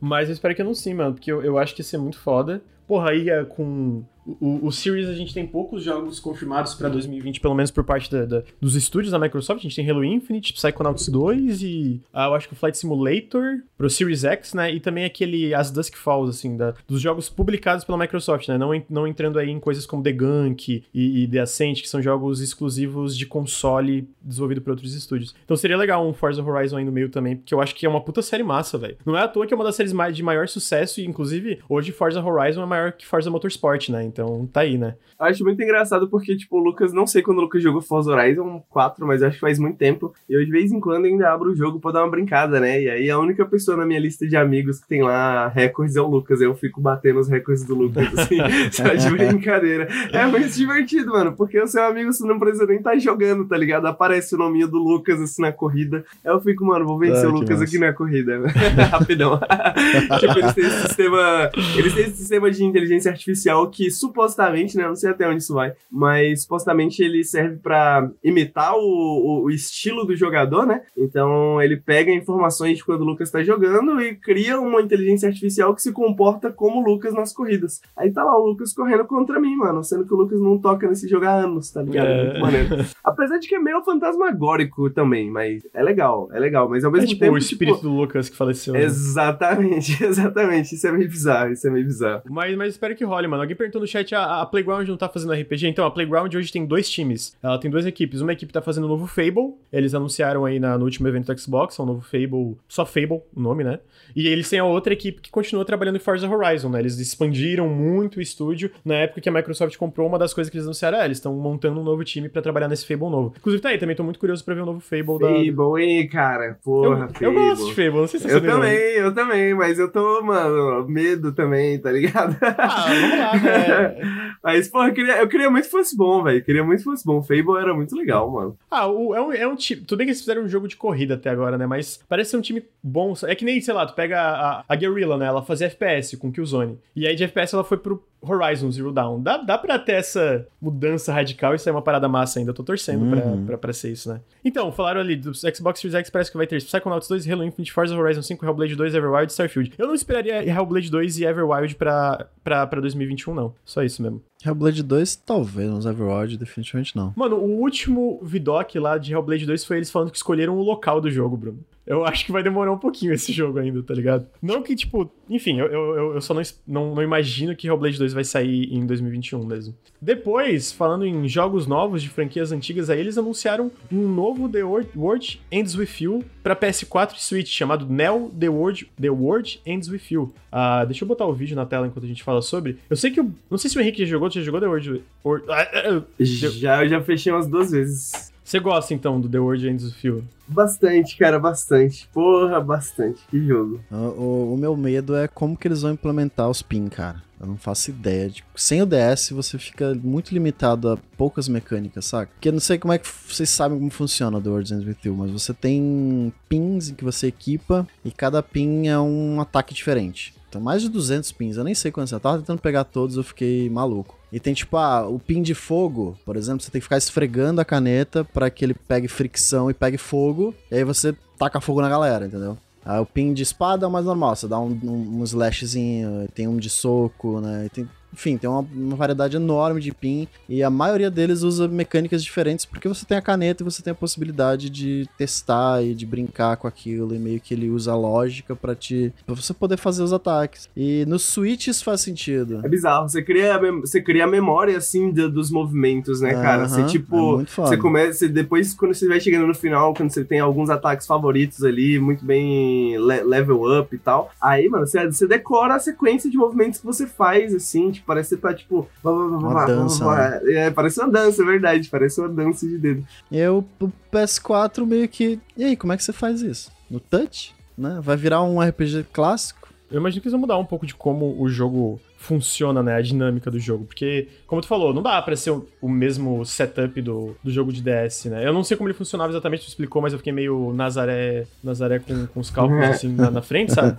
Mas 0.00 0.28
eu 0.28 0.34
espero 0.34 0.54
que 0.54 0.62
eu 0.62 0.66
não 0.66 0.74
sim, 0.74 0.94
mano, 0.94 1.14
porque 1.14 1.30
eu, 1.30 1.42
eu 1.42 1.58
acho 1.58 1.74
que 1.74 1.80
ia 1.80 1.84
ser 1.84 1.98
muito 1.98 2.18
foda. 2.18 2.62
Porra, 2.86 3.10
aí 3.10 3.28
é 3.28 3.44
com 3.44 4.04
o, 4.40 4.66
o, 4.66 4.72
Series 4.72 5.08
a 5.08 5.14
gente 5.14 5.32
tem 5.32 5.46
poucos 5.46 5.82
jogos 5.82 6.18
confirmados 6.18 6.74
para 6.74 6.88
2020, 6.88 7.40
pelo 7.40 7.54
menos 7.54 7.70
por 7.70 7.84
parte 7.84 8.10
da, 8.10 8.24
da, 8.24 8.42
dos 8.60 8.74
estúdios 8.74 9.12
da 9.12 9.18
Microsoft. 9.18 9.60
A 9.60 9.62
gente 9.62 9.76
tem 9.76 9.88
Halo 9.88 10.04
Infinite, 10.04 10.52
Psychonauts 10.52 11.08
2 11.08 11.62
e 11.62 12.00
ah, 12.12 12.26
eu 12.26 12.34
acho 12.34 12.48
que 12.48 12.54
o 12.54 12.56
Flight 12.56 12.76
Simulator 12.76 13.62
pro 13.78 13.88
Series 13.88 14.24
X, 14.24 14.54
né? 14.54 14.72
E 14.74 14.80
também 14.80 15.04
aquele 15.04 15.54
As 15.54 15.70
Dusk 15.70 15.96
Falls, 15.96 16.36
assim, 16.36 16.56
da, 16.56 16.74
dos 16.88 17.00
jogos 17.00 17.28
publicados 17.28 17.84
pela 17.84 17.96
Microsoft, 17.98 18.48
né? 18.48 18.58
Não, 18.58 18.70
não 18.90 19.06
entrando 19.06 19.38
aí 19.38 19.50
em 19.50 19.60
coisas 19.60 19.86
como 19.86 20.02
The 20.02 20.12
Gunk 20.12 20.84
e, 20.92 21.22
e 21.22 21.28
The 21.28 21.40
Ascent, 21.40 21.80
que 21.80 21.88
são 21.88 22.02
jogos 22.02 22.40
exclusivos 22.40 23.16
de 23.16 23.26
console 23.26 24.08
desenvolvido 24.20 24.60
por 24.60 24.70
outros 24.70 24.94
estúdios. 24.94 25.34
Então 25.44 25.56
seria 25.56 25.76
legal 25.76 26.06
um 26.06 26.12
Forza 26.12 26.42
Horizon 26.42 26.78
aí 26.78 26.84
no 26.84 26.92
meio 26.92 27.08
também, 27.08 27.36
porque 27.36 27.54
eu 27.54 27.60
acho 27.60 27.74
que 27.74 27.86
é 27.86 27.88
uma 27.88 28.00
puta 28.00 28.22
série 28.22 28.42
massa, 28.42 28.76
velho. 28.76 28.96
Não 29.04 29.16
é 29.16 29.22
à 29.22 29.28
toa 29.28 29.46
que 29.46 29.54
é 29.54 29.56
uma 29.56 29.64
das 29.64 29.76
séries 29.76 29.94
de 30.14 30.22
maior 30.22 30.48
sucesso 30.48 31.00
e, 31.00 31.06
inclusive, 31.06 31.60
hoje 31.68 31.92
Forza 31.92 32.22
Horizon 32.22 32.62
é 32.62 32.66
maior 32.66 32.92
que 32.92 33.06
Forza 33.06 33.30
Motorsport, 33.30 33.88
né? 33.90 34.04
Então 34.16 34.48
tá 34.50 34.60
aí, 34.60 34.78
né? 34.78 34.94
Eu 35.20 35.26
acho 35.26 35.44
muito 35.44 35.62
engraçado 35.62 36.08
porque, 36.08 36.36
tipo, 36.36 36.58
o 36.58 36.62
Lucas, 36.62 36.92
não 36.92 37.06
sei 37.06 37.22
quando 37.22 37.38
o 37.38 37.40
Lucas 37.42 37.62
jogou 37.62 37.82
Forza 37.82 38.12
Horizon 38.12 38.62
4, 38.70 39.06
mas 39.06 39.22
acho 39.22 39.34
que 39.34 39.40
faz 39.40 39.58
muito 39.58 39.76
tempo. 39.76 40.14
E 40.28 40.34
eu 40.34 40.44
de 40.44 40.50
vez 40.50 40.72
em 40.72 40.80
quando 40.80 41.04
ainda 41.04 41.30
abro 41.32 41.50
o 41.50 41.56
jogo 41.56 41.78
pra 41.78 41.92
dar 41.92 42.02
uma 42.02 42.10
brincada, 42.10 42.58
né? 42.58 42.82
E 42.82 42.88
aí 42.88 43.10
a 43.10 43.18
única 43.18 43.44
pessoa 43.44 43.76
na 43.76 43.86
minha 43.86 44.00
lista 44.00 44.26
de 44.26 44.36
amigos 44.36 44.80
que 44.80 44.88
tem 44.88 45.02
lá 45.02 45.48
recordes 45.48 45.96
é 45.96 46.00
o 46.00 46.06
Lucas. 46.06 46.40
Eu 46.40 46.54
fico 46.54 46.80
batendo 46.80 47.20
os 47.20 47.28
recordes 47.28 47.64
do 47.64 47.74
Lucas, 47.74 48.06
assim, 48.18 48.38
só 48.72 48.94
de 48.94 49.10
brincadeira. 49.10 49.88
É 50.12 50.26
muito 50.26 50.48
divertido, 50.48 51.12
mano, 51.12 51.32
porque 51.32 51.60
o 51.60 51.66
seu 51.66 51.84
amigo 51.84 52.12
você 52.12 52.26
não 52.26 52.38
precisa 52.38 52.66
nem 52.66 52.78
estar 52.78 52.92
tá 52.92 52.98
jogando, 52.98 53.46
tá 53.46 53.56
ligado? 53.56 53.86
Aparece 53.86 54.34
o 54.34 54.38
nome 54.38 54.66
do 54.66 54.78
Lucas, 54.78 55.20
assim, 55.20 55.42
na 55.42 55.52
corrida. 55.52 56.04
Aí 56.24 56.30
eu 56.30 56.40
fico, 56.40 56.64
mano, 56.64 56.86
vou 56.86 56.98
vencer 56.98 57.26
ah, 57.26 57.28
o 57.28 57.32
Lucas 57.32 57.60
massa. 57.60 57.64
aqui 57.64 57.78
na 57.78 57.92
corrida. 57.92 58.42
Rapidão. 58.90 59.40
tipo, 60.20 60.38
eles 60.38 60.54
têm 60.54 60.64
esse 60.64 60.82
sistema. 60.82 61.50
Eles 61.76 61.94
têm 61.94 62.04
esse 62.04 62.16
sistema 62.16 62.50
de 62.50 62.64
inteligência 62.64 63.10
artificial 63.10 63.68
que 63.70 63.90
supostamente 64.06 64.76
né? 64.76 64.86
Não 64.86 64.94
sei 64.94 65.10
até 65.10 65.28
onde 65.28 65.42
isso 65.42 65.54
vai, 65.54 65.72
mas 65.90 66.42
supostamente 66.42 67.02
ele 67.02 67.24
serve 67.24 67.56
para 67.56 68.10
imitar 68.22 68.74
o, 68.74 68.80
o, 68.80 69.44
o, 69.44 69.50
estilo 69.50 70.04
do 70.04 70.16
jogador, 70.16 70.66
né? 70.66 70.82
Então 70.96 71.60
ele 71.60 71.76
pega 71.76 72.12
informações 72.12 72.78
de 72.78 72.84
quando 72.84 73.02
o 73.02 73.04
Lucas 73.04 73.30
tá 73.30 73.42
jogando 73.42 74.00
e 74.00 74.14
cria 74.14 74.58
uma 74.60 74.80
inteligência 74.80 75.28
artificial 75.28 75.74
que 75.74 75.82
se 75.82 75.92
comporta 75.92 76.50
como 76.50 76.80
o 76.80 76.84
Lucas 76.84 77.14
nas 77.14 77.32
corridas. 77.32 77.80
Aí 77.96 78.10
tá 78.10 78.24
lá 78.24 78.38
o 78.38 78.46
Lucas 78.46 78.72
correndo 78.72 79.04
contra 79.04 79.40
mim, 79.40 79.54
mano, 79.56 79.82
sendo 79.82 80.06
que 80.06 80.14
o 80.14 80.16
Lucas 80.16 80.40
não 80.40 80.58
toca 80.58 80.88
nesse 80.88 81.08
jogo 81.08 81.26
há 81.26 81.34
anos, 81.34 81.70
tá 81.70 81.82
ligado? 81.82 82.08
É. 82.08 82.24
Muito 82.24 82.40
maneiro. 82.40 82.68
Apesar 83.02 83.38
de 83.38 83.48
que 83.48 83.54
é 83.54 83.58
meio 83.58 83.82
fantasmagórico 83.82 84.90
também, 84.90 85.30
mas 85.30 85.62
é 85.72 85.82
legal, 85.82 86.28
é 86.32 86.38
legal, 86.38 86.68
mas 86.68 86.84
ao 86.84 86.90
mesmo 86.90 87.06
é, 87.06 87.08
tipo, 87.08 87.20
tempo. 87.20 87.34
o 87.34 87.38
espírito 87.38 87.76
tipo... 87.76 87.88
do 87.88 87.94
Lucas 87.94 88.28
que 88.28 88.36
faleceu. 88.36 88.74
Né? 88.74 88.82
Exatamente, 88.82 90.02
exatamente. 90.04 90.74
Isso 90.74 90.86
é 90.86 90.92
meio 90.92 91.08
bizarro, 91.08 91.52
isso 91.52 91.66
é 91.66 91.70
meio 91.70 91.84
bizarro. 91.84 92.22
Mas, 92.28 92.56
mas 92.56 92.68
espero 92.74 92.94
que 92.94 93.04
role, 93.04 93.26
mano. 93.28 93.42
Alguém 93.42 93.56
perguntou 93.56 93.80
no 93.80 93.86
chat, 93.86 93.95
a, 94.14 94.42
a 94.42 94.46
Playground 94.46 94.88
não 94.88 94.96
tá 94.96 95.08
fazendo 95.08 95.32
RPG? 95.32 95.68
Então, 95.68 95.86
a 95.86 95.90
Playground 95.90 96.34
hoje 96.34 96.52
tem 96.52 96.64
dois 96.66 96.88
times. 96.88 97.36
Ela 97.42 97.58
tem 97.58 97.70
duas 97.70 97.86
equipes. 97.86 98.20
Uma 98.20 98.32
equipe 98.32 98.52
tá 98.52 98.62
fazendo 98.62 98.84
o 98.84 98.88
novo 98.88 99.06
Fable. 99.06 99.54
Eles 99.72 99.94
anunciaram 99.94 100.44
aí 100.44 100.58
na, 100.58 100.76
no 100.78 100.84
último 100.84 101.08
evento 101.08 101.32
do 101.32 101.38
Xbox, 101.38 101.78
é 101.78 101.82
um 101.82 101.86
novo 101.86 102.00
Fable, 102.02 102.56
só 102.68 102.84
Fable, 102.84 103.20
o 103.34 103.40
nome, 103.40 103.64
né? 103.64 103.78
E 104.14 104.28
eles 104.28 104.48
têm 104.48 104.58
a 104.58 104.64
outra 104.64 104.92
equipe 104.92 105.20
que 105.20 105.30
continua 105.30 105.64
trabalhando 105.64 105.96
em 105.96 106.00
Forza 106.00 106.28
Horizon, 106.28 106.70
né? 106.70 106.80
Eles 106.80 106.98
expandiram 106.98 107.68
muito 107.68 108.16
o 108.18 108.22
estúdio. 108.22 108.70
Na 108.84 108.94
época 108.94 109.20
que 109.20 109.28
a 109.28 109.32
Microsoft 109.32 109.76
comprou, 109.76 110.08
uma 110.08 110.18
das 110.18 110.32
coisas 110.32 110.50
que 110.50 110.56
eles 110.56 110.66
anunciaram 110.66 110.98
é, 110.98 111.04
eles 111.04 111.18
estão 111.18 111.34
montando 111.34 111.80
um 111.80 111.84
novo 111.84 112.02
time 112.04 112.28
pra 112.28 112.40
trabalhar 112.40 112.68
nesse 112.68 112.86
Fable 112.86 113.10
novo. 113.10 113.34
Inclusive, 113.36 113.62
tá 113.62 113.68
aí, 113.70 113.78
também 113.78 113.96
tô 113.96 114.02
muito 114.02 114.18
curioso 114.18 114.44
pra 114.44 114.54
ver 114.54 114.62
o 114.62 114.66
novo 114.66 114.80
Fable, 114.80 115.18
da... 115.18 115.28
Fable, 115.28 115.82
hein, 115.82 116.08
cara? 116.08 116.58
Porra, 116.64 117.08
eu, 117.20 117.32
eu 117.32 117.34
gosto 117.34 117.66
de 117.66 117.74
Fable, 117.74 118.00
não 118.00 118.06
sei 118.06 118.20
se 118.20 118.28
você 118.28 118.36
Eu 118.36 118.40
também, 118.40 118.76
eu 118.76 119.14
também, 119.14 119.54
mas 119.54 119.78
eu 119.78 119.90
tô, 119.90 120.22
mano, 120.22 120.86
medo 120.88 121.32
também, 121.32 121.78
tá 121.78 121.90
ligado? 121.90 122.36
Ah, 122.42 122.86
vamos 122.88 123.18
lá, 123.18 123.36
né? 123.36 123.85
mas, 124.42 124.68
porra, 124.68 124.88
eu 124.88 124.94
queria, 124.94 125.18
eu 125.18 125.28
queria 125.28 125.50
muito 125.50 125.64
que 125.64 125.70
fosse 125.70 125.96
bom, 125.96 126.22
velho. 126.22 126.42
Queria 126.42 126.64
muito 126.64 126.78
que 126.78 126.84
fosse 126.84 127.04
bom. 127.04 127.22
Fable 127.22 127.58
era 127.60 127.74
muito 127.74 127.94
legal, 127.96 128.30
mano. 128.30 128.58
Ah, 128.70 128.86
o, 128.86 129.14
é, 129.14 129.20
um, 129.20 129.32
é 129.32 129.46
um 129.46 129.56
time. 129.56 129.82
Tudo 129.82 129.98
bem 129.98 130.06
que 130.06 130.10
eles 130.10 130.20
fizeram 130.20 130.42
um 130.42 130.48
jogo 130.48 130.68
de 130.68 130.76
corrida 130.76 131.14
até 131.14 131.30
agora, 131.30 131.56
né? 131.58 131.66
Mas 131.66 132.00
parece 132.08 132.30
ser 132.30 132.36
um 132.36 132.40
time 132.40 132.62
bom. 132.82 133.14
É 133.24 133.34
que 133.34 133.44
nem, 133.44 133.60
sei 133.60 133.74
lá, 133.74 133.86
tu 133.86 133.94
pega 133.94 134.20
a, 134.20 134.64
a 134.68 134.76
Guerrilla, 134.76 135.16
né? 135.16 135.26
Ela 135.26 135.42
fazia 135.42 135.66
FPS 135.66 136.16
com 136.16 136.32
Killzone. 136.32 136.78
E 136.94 137.06
aí 137.06 137.14
de 137.14 137.24
FPS 137.24 137.54
ela 137.54 137.64
foi 137.64 137.78
pro 137.78 138.02
Horizon 138.20 138.70
Zero 138.70 138.92
Dawn. 138.92 139.20
Dá, 139.20 139.36
dá 139.36 139.58
pra 139.58 139.78
ter 139.78 139.92
essa 139.92 140.46
mudança 140.60 141.12
radical 141.12 141.54
e 141.54 141.58
sair 141.58 141.72
uma 141.72 141.82
parada 141.82 142.08
massa 142.08 142.38
ainda. 142.38 142.50
Eu 142.50 142.54
tô 142.54 142.62
torcendo 142.62 143.04
uhum. 143.04 143.10
pra, 143.10 143.46
pra, 143.46 143.58
pra, 143.58 143.72
ser 143.72 143.92
isso, 143.92 144.08
né? 144.08 144.20
Então, 144.44 144.72
falaram 144.72 145.00
ali 145.00 145.16
do 145.16 145.32
Xbox 145.34 145.80
Series 145.80 145.94
X, 145.94 146.10
parece 146.10 146.30
que 146.30 146.36
vai 146.36 146.46
ter 146.46 146.58
Psychonauts 146.58 147.08
2, 147.08 147.30
Halo 147.30 147.44
Infinite, 147.44 147.72
Forza 147.72 147.96
Horizon 147.96 148.22
5, 148.22 148.44
Hellblade 148.44 148.76
2, 148.76 148.94
Everwild 148.94 149.30
e 149.30 149.32
Starfield. 149.32 149.72
Eu 149.78 149.86
não 149.86 149.94
esperaria 149.94 150.44
Hellblade 150.44 150.90
2 150.90 151.18
e 151.18 151.24
Everwild 151.24 151.74
pra, 151.76 152.26
pra, 152.42 152.66
pra 152.66 152.80
2021, 152.80 153.34
não. 153.34 153.54
Só 153.64 153.82
isso 153.82 154.02
mesmo. 154.02 154.22
Hellblade 154.46 154.82
2, 154.82 155.16
talvez, 155.16 155.70
mas 155.70 155.86
Everwild 155.86 156.36
definitivamente 156.36 156.96
não. 156.96 157.12
Mano, 157.16 157.36
o 157.36 157.60
último 157.60 158.20
Vidoc 158.22 158.74
lá 158.76 158.98
de 158.98 159.12
Hellblade 159.12 159.46
2 159.46 159.64
foi 159.64 159.78
eles 159.78 159.90
falando 159.90 160.10
que 160.10 160.16
escolheram 160.16 160.56
o 160.56 160.62
local 160.62 161.00
do 161.00 161.10
jogo, 161.10 161.36
Bruno. 161.36 161.58
Eu 161.86 162.04
acho 162.04 162.26
que 162.26 162.32
vai 162.32 162.42
demorar 162.42 162.72
um 162.72 162.78
pouquinho 162.78 163.12
esse 163.12 163.32
jogo 163.32 163.60
ainda, 163.60 163.80
tá 163.80 163.94
ligado? 163.94 164.26
Não 164.42 164.60
que, 164.60 164.74
tipo, 164.74 165.08
enfim, 165.30 165.60
eu, 165.60 165.66
eu, 165.66 166.14
eu 166.14 166.20
só 166.20 166.34
não, 166.34 166.42
não, 166.66 166.94
não 166.96 167.02
imagino 167.02 167.54
que 167.54 167.68
Hellblade 167.68 167.96
2 167.96 168.12
vai 168.12 168.24
sair 168.24 168.74
em 168.74 168.84
2021 168.84 169.44
mesmo. 169.44 169.74
Depois, 170.02 170.72
falando 170.72 171.06
em 171.06 171.28
jogos 171.28 171.66
novos 171.66 172.02
de 172.02 172.08
franquias 172.08 172.50
antigas, 172.50 172.90
aí 172.90 172.98
eles 172.98 173.16
anunciaram 173.16 173.70
um 173.90 174.08
novo 174.08 174.48
The 174.48 174.64
World 174.64 175.40
Ends 175.52 175.76
With 175.76 175.90
You 176.00 176.24
pra 176.42 176.56
PS4 176.56 177.14
e 177.16 177.22
Switch, 177.22 177.50
chamado 177.50 177.86
Neo 177.86 178.32
The 178.36 178.48
World, 178.48 178.90
The 179.00 179.10
World 179.10 179.60
Ends 179.64 179.88
With 179.88 180.02
You. 180.10 180.34
Uh, 180.52 180.86
deixa 180.86 181.04
eu 181.04 181.08
botar 181.08 181.26
o 181.26 181.32
vídeo 181.32 181.54
na 181.54 181.66
tela 181.66 181.86
enquanto 181.86 182.04
a 182.04 182.08
gente 182.08 182.24
fala 182.24 182.42
sobre. 182.42 182.78
Eu 182.90 182.96
sei 182.96 183.10
que 183.10 183.20
o. 183.20 183.32
Não 183.48 183.58
sei 183.58 183.70
se 183.70 183.76
o 183.76 183.80
Henrique 183.80 184.04
já 184.04 184.10
jogou, 184.10 184.28
você 184.36 184.42
jogou 184.42 184.60
The 184.60 184.66
World. 184.66 185.04
Or, 185.24 185.40
uh, 185.40 185.98
uh, 185.98 186.04
já, 186.20 186.84
eu 186.84 186.88
já 186.88 187.00
fechei 187.00 187.32
umas 187.32 187.46
duas 187.46 187.70
vezes. 187.70 188.32
Você 188.44 188.60
gosta 188.60 188.94
então 188.94 189.20
do 189.20 189.28
The 189.28 189.38
World 189.38 189.68
Ends 189.68 189.84
With 189.84 189.96
You? 190.04 190.24
Bastante, 190.46 191.16
cara, 191.16 191.38
bastante. 191.38 192.08
Porra, 192.12 192.60
bastante. 192.60 193.20
Que 193.28 193.44
jogo. 193.44 193.80
O, 193.90 193.96
o, 193.96 194.54
o, 194.54 194.56
meu 194.56 194.76
medo 194.76 195.16
é 195.16 195.26
como 195.26 195.56
que 195.56 195.66
eles 195.66 195.82
vão 195.82 195.92
implementar 195.92 196.48
os 196.48 196.62
PIN, 196.62 196.86
cara. 196.86 197.22
Eu 197.40 197.48
não 197.48 197.56
faço 197.56 197.90
ideia. 197.90 198.30
Tipo, 198.30 198.48
sem 198.54 198.80
o 198.80 198.86
DS 198.86 199.30
você 199.30 199.58
fica 199.58 199.94
muito 199.94 200.32
limitado 200.32 200.90
a 200.90 200.96
poucas 201.16 201.48
mecânicas, 201.48 202.04
saca? 202.04 202.30
Porque 202.34 202.48
eu 202.48 202.52
não 202.52 202.60
sei 202.60 202.78
como 202.78 202.92
é 202.92 202.98
que 202.98 203.08
vocês 203.08 203.50
sabem 203.50 203.78
como 203.78 203.90
funciona 203.90 204.38
o 204.38 204.40
The 204.40 204.48
World 204.48 204.74
Ends 204.74 204.86
With 204.86 204.98
You, 205.04 205.16
mas 205.16 205.30
você 205.32 205.52
tem 205.52 206.32
pins 206.48 206.88
em 206.88 206.94
que 206.94 207.02
você 207.02 207.26
equipa 207.26 207.86
e 208.04 208.12
cada 208.12 208.42
pin 208.44 208.86
é 208.86 208.98
um 208.98 209.40
ataque 209.40 209.74
diferente. 209.74 210.36
Então, 210.48 210.60
mais 210.60 210.80
de 210.80 210.88
200 210.88 211.32
pins, 211.32 211.56
eu 211.56 211.64
nem 211.64 211.74
sei 211.74 211.90
quantos. 211.90 212.12
Eu 212.12 212.20
tava 212.20 212.38
tentando 212.38 212.60
pegar 212.60 212.84
todos, 212.84 213.16
eu 213.16 213.24
fiquei 213.24 213.68
maluco. 213.68 214.15
E 214.32 214.40
tem 214.40 214.54
tipo, 214.54 214.76
ah, 214.76 215.06
o 215.06 215.18
pin 215.18 215.42
de 215.42 215.54
fogo, 215.54 216.18
por 216.24 216.36
exemplo, 216.36 216.62
você 216.62 216.70
tem 216.70 216.80
que 216.80 216.84
ficar 216.84 216.98
esfregando 216.98 217.60
a 217.60 217.64
caneta 217.64 218.24
para 218.24 218.50
que 218.50 218.64
ele 218.64 218.74
pegue 218.74 219.08
fricção 219.08 219.70
e 219.70 219.74
pegue 219.74 219.96
fogo, 219.96 220.54
e 220.70 220.76
aí 220.76 220.84
você 220.84 221.14
taca 221.38 221.60
fogo 221.60 221.80
na 221.80 221.88
galera, 221.88 222.26
entendeu? 222.26 222.58
Aí 222.84 223.00
o 223.00 223.06
pin 223.06 223.32
de 223.32 223.42
espada 223.42 223.84
é 223.84 223.88
o 223.88 223.90
mais 223.90 224.04
normal, 224.04 224.36
você 224.36 224.46
dá 224.46 224.58
um, 224.60 224.70
um, 224.84 225.20
um 225.20 225.24
slashzinho, 225.24 226.28
tem 226.34 226.46
um 226.46 226.56
de 226.56 226.70
soco, 226.70 227.40
né? 227.40 227.68
Tem, 227.72 227.88
enfim, 228.16 228.38
tem 228.38 228.48
uma, 228.48 228.66
uma, 228.74 228.96
variedade 228.96 229.36
enorme 229.36 229.78
de 229.78 229.92
pin 229.92 230.26
e 230.48 230.62
a 230.62 230.70
maioria 230.70 231.10
deles 231.10 231.42
usa 231.42 231.68
mecânicas 231.68 232.24
diferentes 232.24 232.64
porque 232.64 232.88
você 232.88 233.04
tem 233.04 233.18
a 233.18 233.20
caneta 233.20 233.62
e 233.62 233.64
você 233.64 233.82
tem 233.82 233.90
a 233.90 233.94
possibilidade 233.94 234.70
de 234.70 235.06
testar 235.18 235.84
e 235.84 235.94
de 235.94 236.06
brincar 236.06 236.56
com 236.56 236.66
aquilo 236.66 237.14
e 237.14 237.18
meio 237.18 237.38
que 237.40 237.52
ele 237.52 237.68
usa 237.68 237.92
a 237.92 237.96
lógica 237.96 238.56
para 238.56 238.74
te 238.74 239.12
pra 239.26 239.34
você 239.34 239.52
poder 239.52 239.76
fazer 239.76 240.02
os 240.02 240.14
ataques. 240.14 240.70
E 240.74 241.04
no 241.06 241.18
Switch 241.18 241.66
isso 241.66 241.84
faz 241.84 242.00
sentido. 242.00 242.60
É 242.64 242.68
bizarro, 242.68 243.06
você 243.06 243.22
cria 243.22 243.60
você 243.80 244.00
cria 244.00 244.24
a 244.24 244.26
memória 244.26 244.78
assim 244.78 245.12
de, 245.12 245.28
dos 245.28 245.50
movimentos, 245.50 246.22
né, 246.22 246.32
cara? 246.32 246.62
Uh 246.62 246.66
-huh, 246.66 246.68
você 246.68 246.84
tipo, 246.84 247.42
é 247.42 247.44
você 247.44 247.76
começa 247.76 248.26
depois 248.28 248.72
quando 248.72 248.94
você 248.94 249.06
vai 249.06 249.20
chegando 249.20 249.46
no 249.46 249.54
final, 249.54 249.92
quando 249.92 250.10
você 250.10 250.24
tem 250.24 250.40
alguns 250.40 250.70
ataques 250.70 251.06
favoritos 251.06 251.62
ali, 251.62 251.98
muito 251.98 252.24
bem 252.24 252.96
le 252.98 253.22
level 253.22 253.80
up 253.80 253.94
e 253.94 253.98
tal. 253.98 254.30
Aí, 254.40 254.68
mano, 254.68 254.86
você, 254.86 255.04
você 255.04 255.26
decora 255.26 255.74
a 255.74 255.78
sequência 255.78 256.30
de 256.30 256.38
movimentos 256.38 256.80
que 256.80 256.86
você 256.86 257.06
faz 257.06 257.54
assim, 257.54 257.90
tipo, 257.90 258.05
Parece 258.06 258.36
que 258.36 258.42
tá 258.42 258.54
tipo. 258.54 258.88
Uma 259.02 259.66
dança. 259.66 260.04
Né? 260.04 260.40
É, 260.52 260.70
parece 260.70 261.00
uma 261.00 261.10
dança, 261.10 261.42
é 261.42 261.44
verdade. 261.44 261.88
Parece 261.88 262.20
uma 262.20 262.28
dança 262.28 262.66
de 262.66 262.78
dedo. 262.78 263.06
E 263.30 263.38
eu, 263.38 263.64
o 263.80 263.90
PS4 264.12 264.86
meio 264.86 265.08
que. 265.08 265.40
E 265.56 265.64
aí, 265.64 265.76
como 265.76 265.92
é 265.92 265.96
que 265.96 266.04
você 266.04 266.12
faz 266.12 266.40
isso? 266.40 266.70
No 266.90 267.00
touch? 267.00 267.54
Né? 267.76 267.98
Vai 268.00 268.16
virar 268.16 268.42
um 268.42 268.60
RPG 268.60 269.06
clássico? 269.12 269.66
Eu 269.90 270.00
imagino 270.00 270.20
que 270.20 270.26
eles 270.28 270.32
vão 270.32 270.40
mudar 270.40 270.56
um 270.56 270.64
pouco 270.64 270.86
de 270.86 270.94
como 270.94 271.40
o 271.40 271.48
jogo 271.48 272.00
funciona, 272.18 272.82
né, 272.82 272.96
a 272.96 273.00
dinâmica 273.00 273.50
do 273.50 273.58
jogo. 273.58 273.84
Porque, 273.84 274.28
como 274.46 274.60
tu 274.60 274.66
falou, 274.66 274.92
não 274.92 275.02
dá 275.02 275.22
pra 275.22 275.36
ser 275.36 275.50
o, 275.50 275.68
o, 275.80 275.88
mesmo 275.88 276.44
setup 276.44 277.00
do, 277.00 277.36
do 277.42 277.50
jogo 277.52 277.72
de 277.72 277.80
DS, 277.80 278.24
né? 278.24 278.44
Eu 278.44 278.52
não 278.52 278.64
sei 278.64 278.76
como 278.76 278.88
ele 278.88 278.98
funcionava 278.98 279.30
exatamente, 279.30 279.64
tu 279.64 279.68
explicou, 279.68 280.02
mas 280.02 280.12
eu 280.12 280.18
fiquei 280.18 280.32
meio 280.32 280.72
Nazaré, 280.72 281.46
Nazaré 281.62 282.00
com, 282.00 282.26
com 282.26 282.40
os 282.40 282.50
cálculos, 282.50 282.82
assim, 282.90 283.14
na, 283.14 283.30
na 283.30 283.42
frente, 283.42 283.72
sabe? 283.72 283.96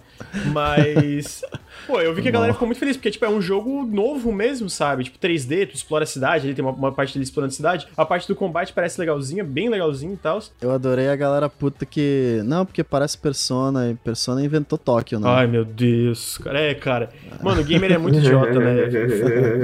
Mas... 0.51 1.41
Pô, 1.85 2.01
eu 2.01 2.13
vi 2.13 2.21
que 2.21 2.29
a 2.29 2.31
galera 2.31 2.53
ficou 2.53 2.67
muito 2.67 2.79
feliz, 2.79 2.97
porque, 2.97 3.11
tipo, 3.11 3.25
é 3.25 3.29
um 3.29 3.41
jogo 3.41 3.85
novo 3.85 4.31
mesmo, 4.31 4.69
sabe? 4.69 5.03
Tipo, 5.03 5.17
3D, 5.19 5.69
tu 5.69 5.75
explora 5.75 6.03
a 6.03 6.07
cidade, 6.07 6.45
ali 6.45 6.55
tem 6.55 6.63
uma, 6.63 6.71
uma 6.71 6.91
parte 6.91 7.13
dele 7.13 7.23
explorando 7.23 7.53
a 7.53 7.55
cidade. 7.55 7.87
A 7.95 8.05
parte 8.05 8.27
do 8.27 8.35
combate 8.35 8.73
parece 8.73 8.99
legalzinha, 8.99 9.43
bem 9.43 9.69
legalzinho 9.69 10.13
e 10.13 10.17
tal. 10.17 10.41
Eu 10.61 10.71
adorei 10.71 11.09
a 11.09 11.15
galera 11.15 11.49
puta 11.49 11.85
que... 11.85 12.41
Não, 12.45 12.65
porque 12.65 12.83
parece 12.83 13.17
Persona, 13.17 13.91
e 13.91 13.95
Persona 13.95 14.43
inventou 14.43 14.77
Tóquio, 14.77 15.19
né? 15.19 15.27
Ai, 15.29 15.47
meu 15.47 15.65
Deus. 15.65 16.37
Cara, 16.37 16.59
é, 16.59 16.73
cara. 16.73 17.09
Mano, 17.41 17.61
o 17.61 17.63
gamer 17.63 17.91
é 17.91 17.97
muito 17.97 18.17
idiota, 18.19 18.59
né? 18.59 18.87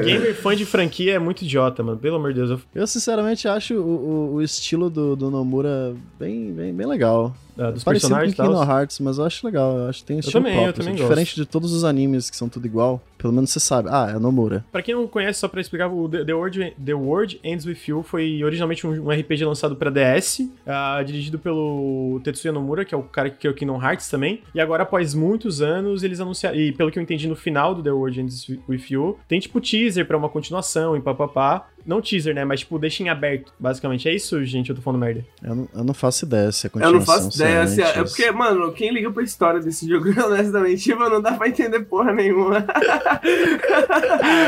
gamer 0.04 0.36
fã 0.36 0.56
de 0.56 0.66
franquia 0.66 1.16
é 1.16 1.20
muito 1.20 1.44
idiota, 1.44 1.84
mano. 1.84 1.98
Pelo 1.98 2.18
amor 2.18 2.34
de 2.34 2.40
Deus. 2.40 2.50
Eu, 2.52 2.62
eu 2.76 2.88
sinceramente, 2.88 3.48
acho 3.48 3.76
o, 3.76 3.80
o, 3.80 4.34
o 4.36 4.42
estilo 4.42 4.90
do, 4.90 5.16
do 5.16 5.30
Nomura 5.30 5.94
bem, 6.20 6.52
bem, 6.52 6.74
bem 6.74 6.88
legal. 6.88 7.36
Uh, 7.58 7.72
dos 7.72 7.84
personagens 7.84 8.36
com 8.36 8.44
Kingdom 8.44 8.64
Hearts, 8.64 9.00
mas 9.00 9.18
eu 9.18 9.26
acho 9.26 9.46
legal. 9.46 9.78
Eu 9.78 9.90
acho 9.90 10.00
que 10.00 10.06
tem 10.06 10.20
estilo 10.20 10.44
também, 10.44 10.54
próprio. 10.54 10.70
Eu 10.70 10.74
também 10.74 10.94
assim. 10.94 11.04
Diferente 11.04 11.36
de 11.36 11.46
todos 11.46 11.72
os 11.74 11.84
animes 11.84 12.30
que 12.30 12.36
são 12.36 12.50
tudo 12.50 12.66
igual. 12.66 13.02
Pelo 13.18 13.32
menos 13.32 13.52
você 13.52 13.60
sabe. 13.60 13.90
Ah, 13.92 14.12
é 14.16 14.20
Nomura. 14.20 14.66
Pra 14.72 14.82
quem 14.82 14.94
não 14.94 15.08
conhece, 15.08 15.40
só 15.40 15.48
pra 15.48 15.62
explicar, 15.62 15.88
o 15.88 16.10
The, 16.10 16.34
World, 16.34 16.76
The 16.84 16.94
World 16.94 17.40
Ends 17.44 17.66
With 17.66 17.78
You 17.88 18.04
foi 18.04 18.44
originalmente 18.44 18.86
um, 18.86 19.08
um 19.08 19.10
RPG 19.10 19.46
lançado 19.46 19.76
pra 19.76 19.90
DS, 19.90 20.40
uh, 20.40 21.04
dirigido 21.06 21.40
pelo 21.40 22.20
Tetsuya 22.24 22.52
Nomura, 22.52 22.84
que 22.84 22.94
é 22.94 22.98
o 22.98 23.04
cara 23.04 23.30
que 23.30 23.38
criou 23.38 23.54
Kingdom 23.54 23.82
Hearts 23.82 24.10
também. 24.10 24.42
E 24.54 24.60
agora, 24.60 24.84
após 24.84 25.14
muitos 25.14 25.62
anos, 25.62 26.04
eles 26.04 26.20
anunciaram. 26.20 26.58
E 26.58 26.74
pelo 26.74 26.92
que 26.92 27.00
eu 27.00 27.04
entendi 27.04 27.28
no 27.28 27.36
final 27.36 27.74
do 27.74 27.82
The 27.82 27.92
World 27.92 28.20
Ends 28.20 28.50
With 28.68 28.84
You, 28.90 29.18
tem 29.28 29.40
tipo 29.40 29.62
teaser 29.62 30.06
pra 30.06 30.18
uma 30.18 30.28
continuação 30.28 30.98
e 30.98 31.02
papapá. 31.02 31.68
Não 31.86 32.02
teaser, 32.02 32.34
né? 32.34 32.46
Mas, 32.46 32.62
tipo, 32.62 32.80
deixa 32.80 33.04
em 33.04 33.10
aberto, 33.10 33.52
basicamente. 33.60 34.08
É 34.08 34.16
isso, 34.16 34.44
gente? 34.46 34.70
Eu 34.70 34.76
tô 34.76 34.82
falando 34.82 35.02
merda. 35.02 35.26
Eu 35.42 35.56
não, 35.56 35.70
eu 35.76 35.84
não 35.84 35.94
faço 35.94 36.26
ideia 36.26 36.52
se 36.52 36.68
é 36.68 36.70
continuação. 36.70 36.94
Eu 36.94 37.00
não 37.00 37.06
faço 37.06 37.38
ideia 37.38 37.68
se 37.68 37.82
é, 37.82 38.00
é 38.00 38.04
porque, 38.04 38.32
mano, 38.32 38.72
quem 38.74 38.94
liga 38.94 39.12
pra 39.12 39.24
história 39.24 39.60
desse 39.60 39.88
jogo, 39.88 40.10
honestamente, 40.26 40.84
tipo, 40.84 41.10
não 41.10 41.22
dá 41.22 41.34
pra 41.34 41.48
entender 41.48 41.82
porra 41.82 42.14
nenhuma. 42.14 42.66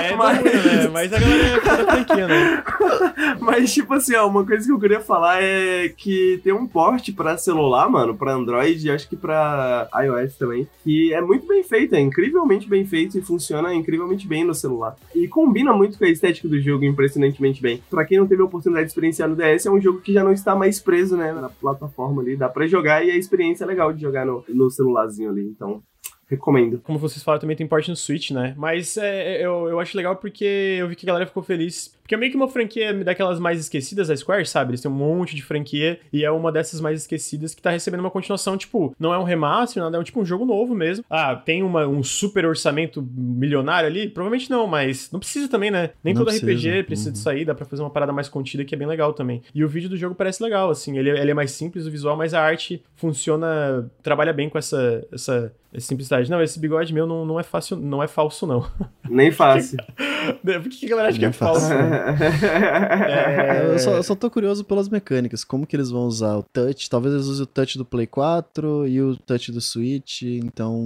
é, 0.04 0.16
mas... 0.16 0.44
né? 0.44 0.88
Mas 0.92 1.14
a 1.14 1.20
galera 1.20 1.44
é 1.44 1.60
franquia, 1.86 2.28
né? 2.28 2.64
Mas, 3.40 3.74
tipo 3.74 3.94
assim, 3.94 4.16
ó, 4.16 4.28
uma 4.28 4.46
coisa 4.46 4.66
que 4.66 4.72
eu 4.72 4.80
queria 4.80 5.00
falar 5.00 5.42
é 5.42 5.90
que 5.90 6.40
tem 6.44 6.54
um 6.54 6.66
porte 6.66 7.12
pra 7.12 7.38
celular, 7.38 7.90
mano, 7.90 8.16
pra 8.16 8.34
Android 8.34 8.86
e 8.86 8.92
acho 8.92 9.08
que 9.08 9.16
pra 9.16 9.88
iOS 10.04 10.36
também, 10.36 10.68
que 10.84 11.14
é 11.14 11.22
muito 11.22 11.48
bem 11.48 11.64
feito, 11.64 11.96
é 11.96 12.00
incrivelmente 12.00 12.68
bem 12.68 12.86
feito 12.86 13.18
e 13.18 13.22
funciona 13.22 13.74
incrivelmente 13.74 14.28
bem 14.28 14.44
no 14.44 14.54
celular. 14.54 14.96
E 15.14 15.28
combina 15.28 15.74
muito 15.74 15.98
com 15.98 16.06
a 16.06 16.10
estética 16.10 16.48
do 16.48 16.60
jogo, 16.62 16.86
impressionantemente 17.26 17.62
bem. 17.62 17.82
Pra 17.90 18.06
quem 18.06 18.18
não 18.18 18.28
teve 18.28 18.42
a 18.42 18.46
oportunidade 18.46 18.86
de 18.86 18.92
experienciar 18.92 19.30
no 19.30 19.36
DS, 19.36 19.66
é 19.66 19.72
um 19.72 19.82
jogo 19.82 20.02
que 20.02 20.14
já 20.14 20.24
não 20.24 20.32
está 20.32 20.56
mais 20.56 20.80
preso, 20.80 21.18
né, 21.18 21.34
na 21.34 21.50
plataforma 21.50 22.22
ali, 22.22 22.36
dá 22.36 22.50
pra 22.50 22.68
jogar 22.68 23.06
e 23.06 23.12
a 23.12 23.18
experiência 23.18 23.64
é 23.64 23.68
legal 23.68 23.92
de 23.92 24.02
jogar 24.02 24.26
no, 24.26 24.44
no 24.48 24.70
celularzinho 24.70 25.30
ali, 25.30 25.44
então 25.44 25.82
Recomendo. 26.28 26.80
Como 26.84 26.98
vocês 26.98 27.24
falaram, 27.24 27.42
também 27.42 27.56
tem 27.56 27.68
porte 27.68 27.90
no 27.90 27.96
Switch, 27.96 28.32
né? 28.32 28.54
Mas 28.58 28.98
é, 28.98 29.44
eu, 29.46 29.68
eu 29.70 29.80
acho 29.80 29.96
legal 29.96 30.16
porque 30.16 30.44
eu 30.80 30.88
vi 30.88 30.96
que 30.96 31.06
a 31.06 31.08
galera 31.08 31.26
ficou 31.28 31.44
feliz. 31.44 31.94
Porque 32.02 32.14
é 32.14 32.18
meio 32.18 32.32
que 32.32 32.38
uma 32.38 32.48
franquia 32.48 32.94
daquelas 33.04 33.40
mais 33.40 33.60
esquecidas 33.60 34.08
da 34.10 34.16
Square, 34.16 34.46
sabe? 34.46 34.72
Eles 34.72 34.82
têm 34.82 34.92
um 34.92 34.94
monte 34.94 35.36
de 35.36 35.42
franquia 35.42 36.00
e 36.14 36.24
é 36.24 36.30
uma 36.30 36.52
dessas 36.52 36.80
mais 36.80 37.02
esquecidas 37.02 37.56
que 37.56 37.62
tá 37.62 37.72
recebendo 37.72 38.00
uma 38.02 38.12
continuação, 38.12 38.56
tipo, 38.58 38.96
não 39.00 39.12
é 39.14 39.18
um 39.18 39.24
remaster, 39.24 39.82
nada, 39.82 39.98
é 39.98 40.00
um, 40.00 40.04
tipo 40.04 40.20
um 40.22 40.26
jogo 40.26 40.46
novo 40.46 40.76
mesmo. 40.76 41.04
Ah, 41.10 41.36
tem 41.36 41.64
uma, 41.64 41.88
um 41.88 42.04
super 42.04 42.46
orçamento 42.46 43.02
milionário 43.12 43.88
ali? 43.90 44.08
Provavelmente 44.08 44.50
não, 44.52 44.68
mas 44.68 45.10
não 45.12 45.20
precisa 45.20 45.48
também, 45.50 45.72
né? 45.72 45.92
Nem 46.04 46.14
Não 46.14 46.24
todo 46.24 46.30
RPG 46.36 46.44
precisa. 46.44 46.84
precisa 46.84 47.10
Uhum. 47.10 47.14
disso 47.14 47.30
aí, 47.30 47.46
dá 47.46 47.56
pra 47.56 47.66
fazer 47.66 47.82
uma 47.82 47.90
parada 47.90 48.14
mais 48.14 48.30
contida 48.30 48.64
que 48.64 48.76
é 48.76 48.78
bem 48.78 48.88
legal 48.88 49.14
também. 49.14 49.42
E 49.54 49.64
o 49.64 49.68
vídeo 49.68 49.90
do 49.90 49.98
jogo 49.98 50.14
parece 50.16 50.42
legal, 50.44 50.70
assim, 50.70 50.98
ele, 51.00 51.10
ele 51.10 51.32
é 51.32 51.34
mais 51.34 51.52
simples 51.52 51.86
o 51.88 51.92
visual, 51.92 52.16
mas 52.16 52.34
a 52.36 52.42
arte 52.42 52.84
funciona, 52.96 53.90
trabalha 54.04 54.32
bem 54.34 54.50
com 54.50 54.58
essa, 54.58 55.06
essa, 55.12 55.52
essa 55.76 55.88
simplicidade. 55.88 56.30
Não, 56.30 56.42
esse 56.42 56.60
bigode 56.60 56.94
meu 56.94 57.06
não, 57.06 57.26
não 57.26 57.40
é 57.40 57.44
fácil, 57.44 57.78
não 57.78 58.02
é 58.02 58.08
falso, 58.08 58.48
não. 58.48 58.70
Nem 59.10 59.32
fácil. 59.32 59.78
Por 60.42 60.70
que 60.70 60.86
a 60.86 60.90
galera 60.90 61.10
acha 61.10 61.20
que 61.20 61.26
é 61.26 61.30
é 61.30 61.32
falso? 61.32 61.66
É, 61.76 63.74
Eu, 63.74 63.80
só, 63.80 63.92
eu 63.92 64.04
só 64.04 64.16
tô 64.16 64.30
curioso 64.30 64.64
pelas 64.64 64.90
mecânicas, 64.90 65.44
como 65.44 65.66
que 65.68 65.76
eles 65.76 65.90
vão 65.90 66.06
usar 66.06 66.38
o 66.38 66.44
touch. 66.44 66.90
Talvez 66.90 67.14
eles 67.14 67.28
usem 67.28 67.44
o 67.44 67.48
touch 67.48 67.78
do 67.78 67.86
Play 67.86 68.08
4 68.08 68.88
e 68.88 69.02
o 69.02 69.16
touch 69.18 69.52
do 69.52 69.62
Switch, 69.62 70.24
então 70.24 70.82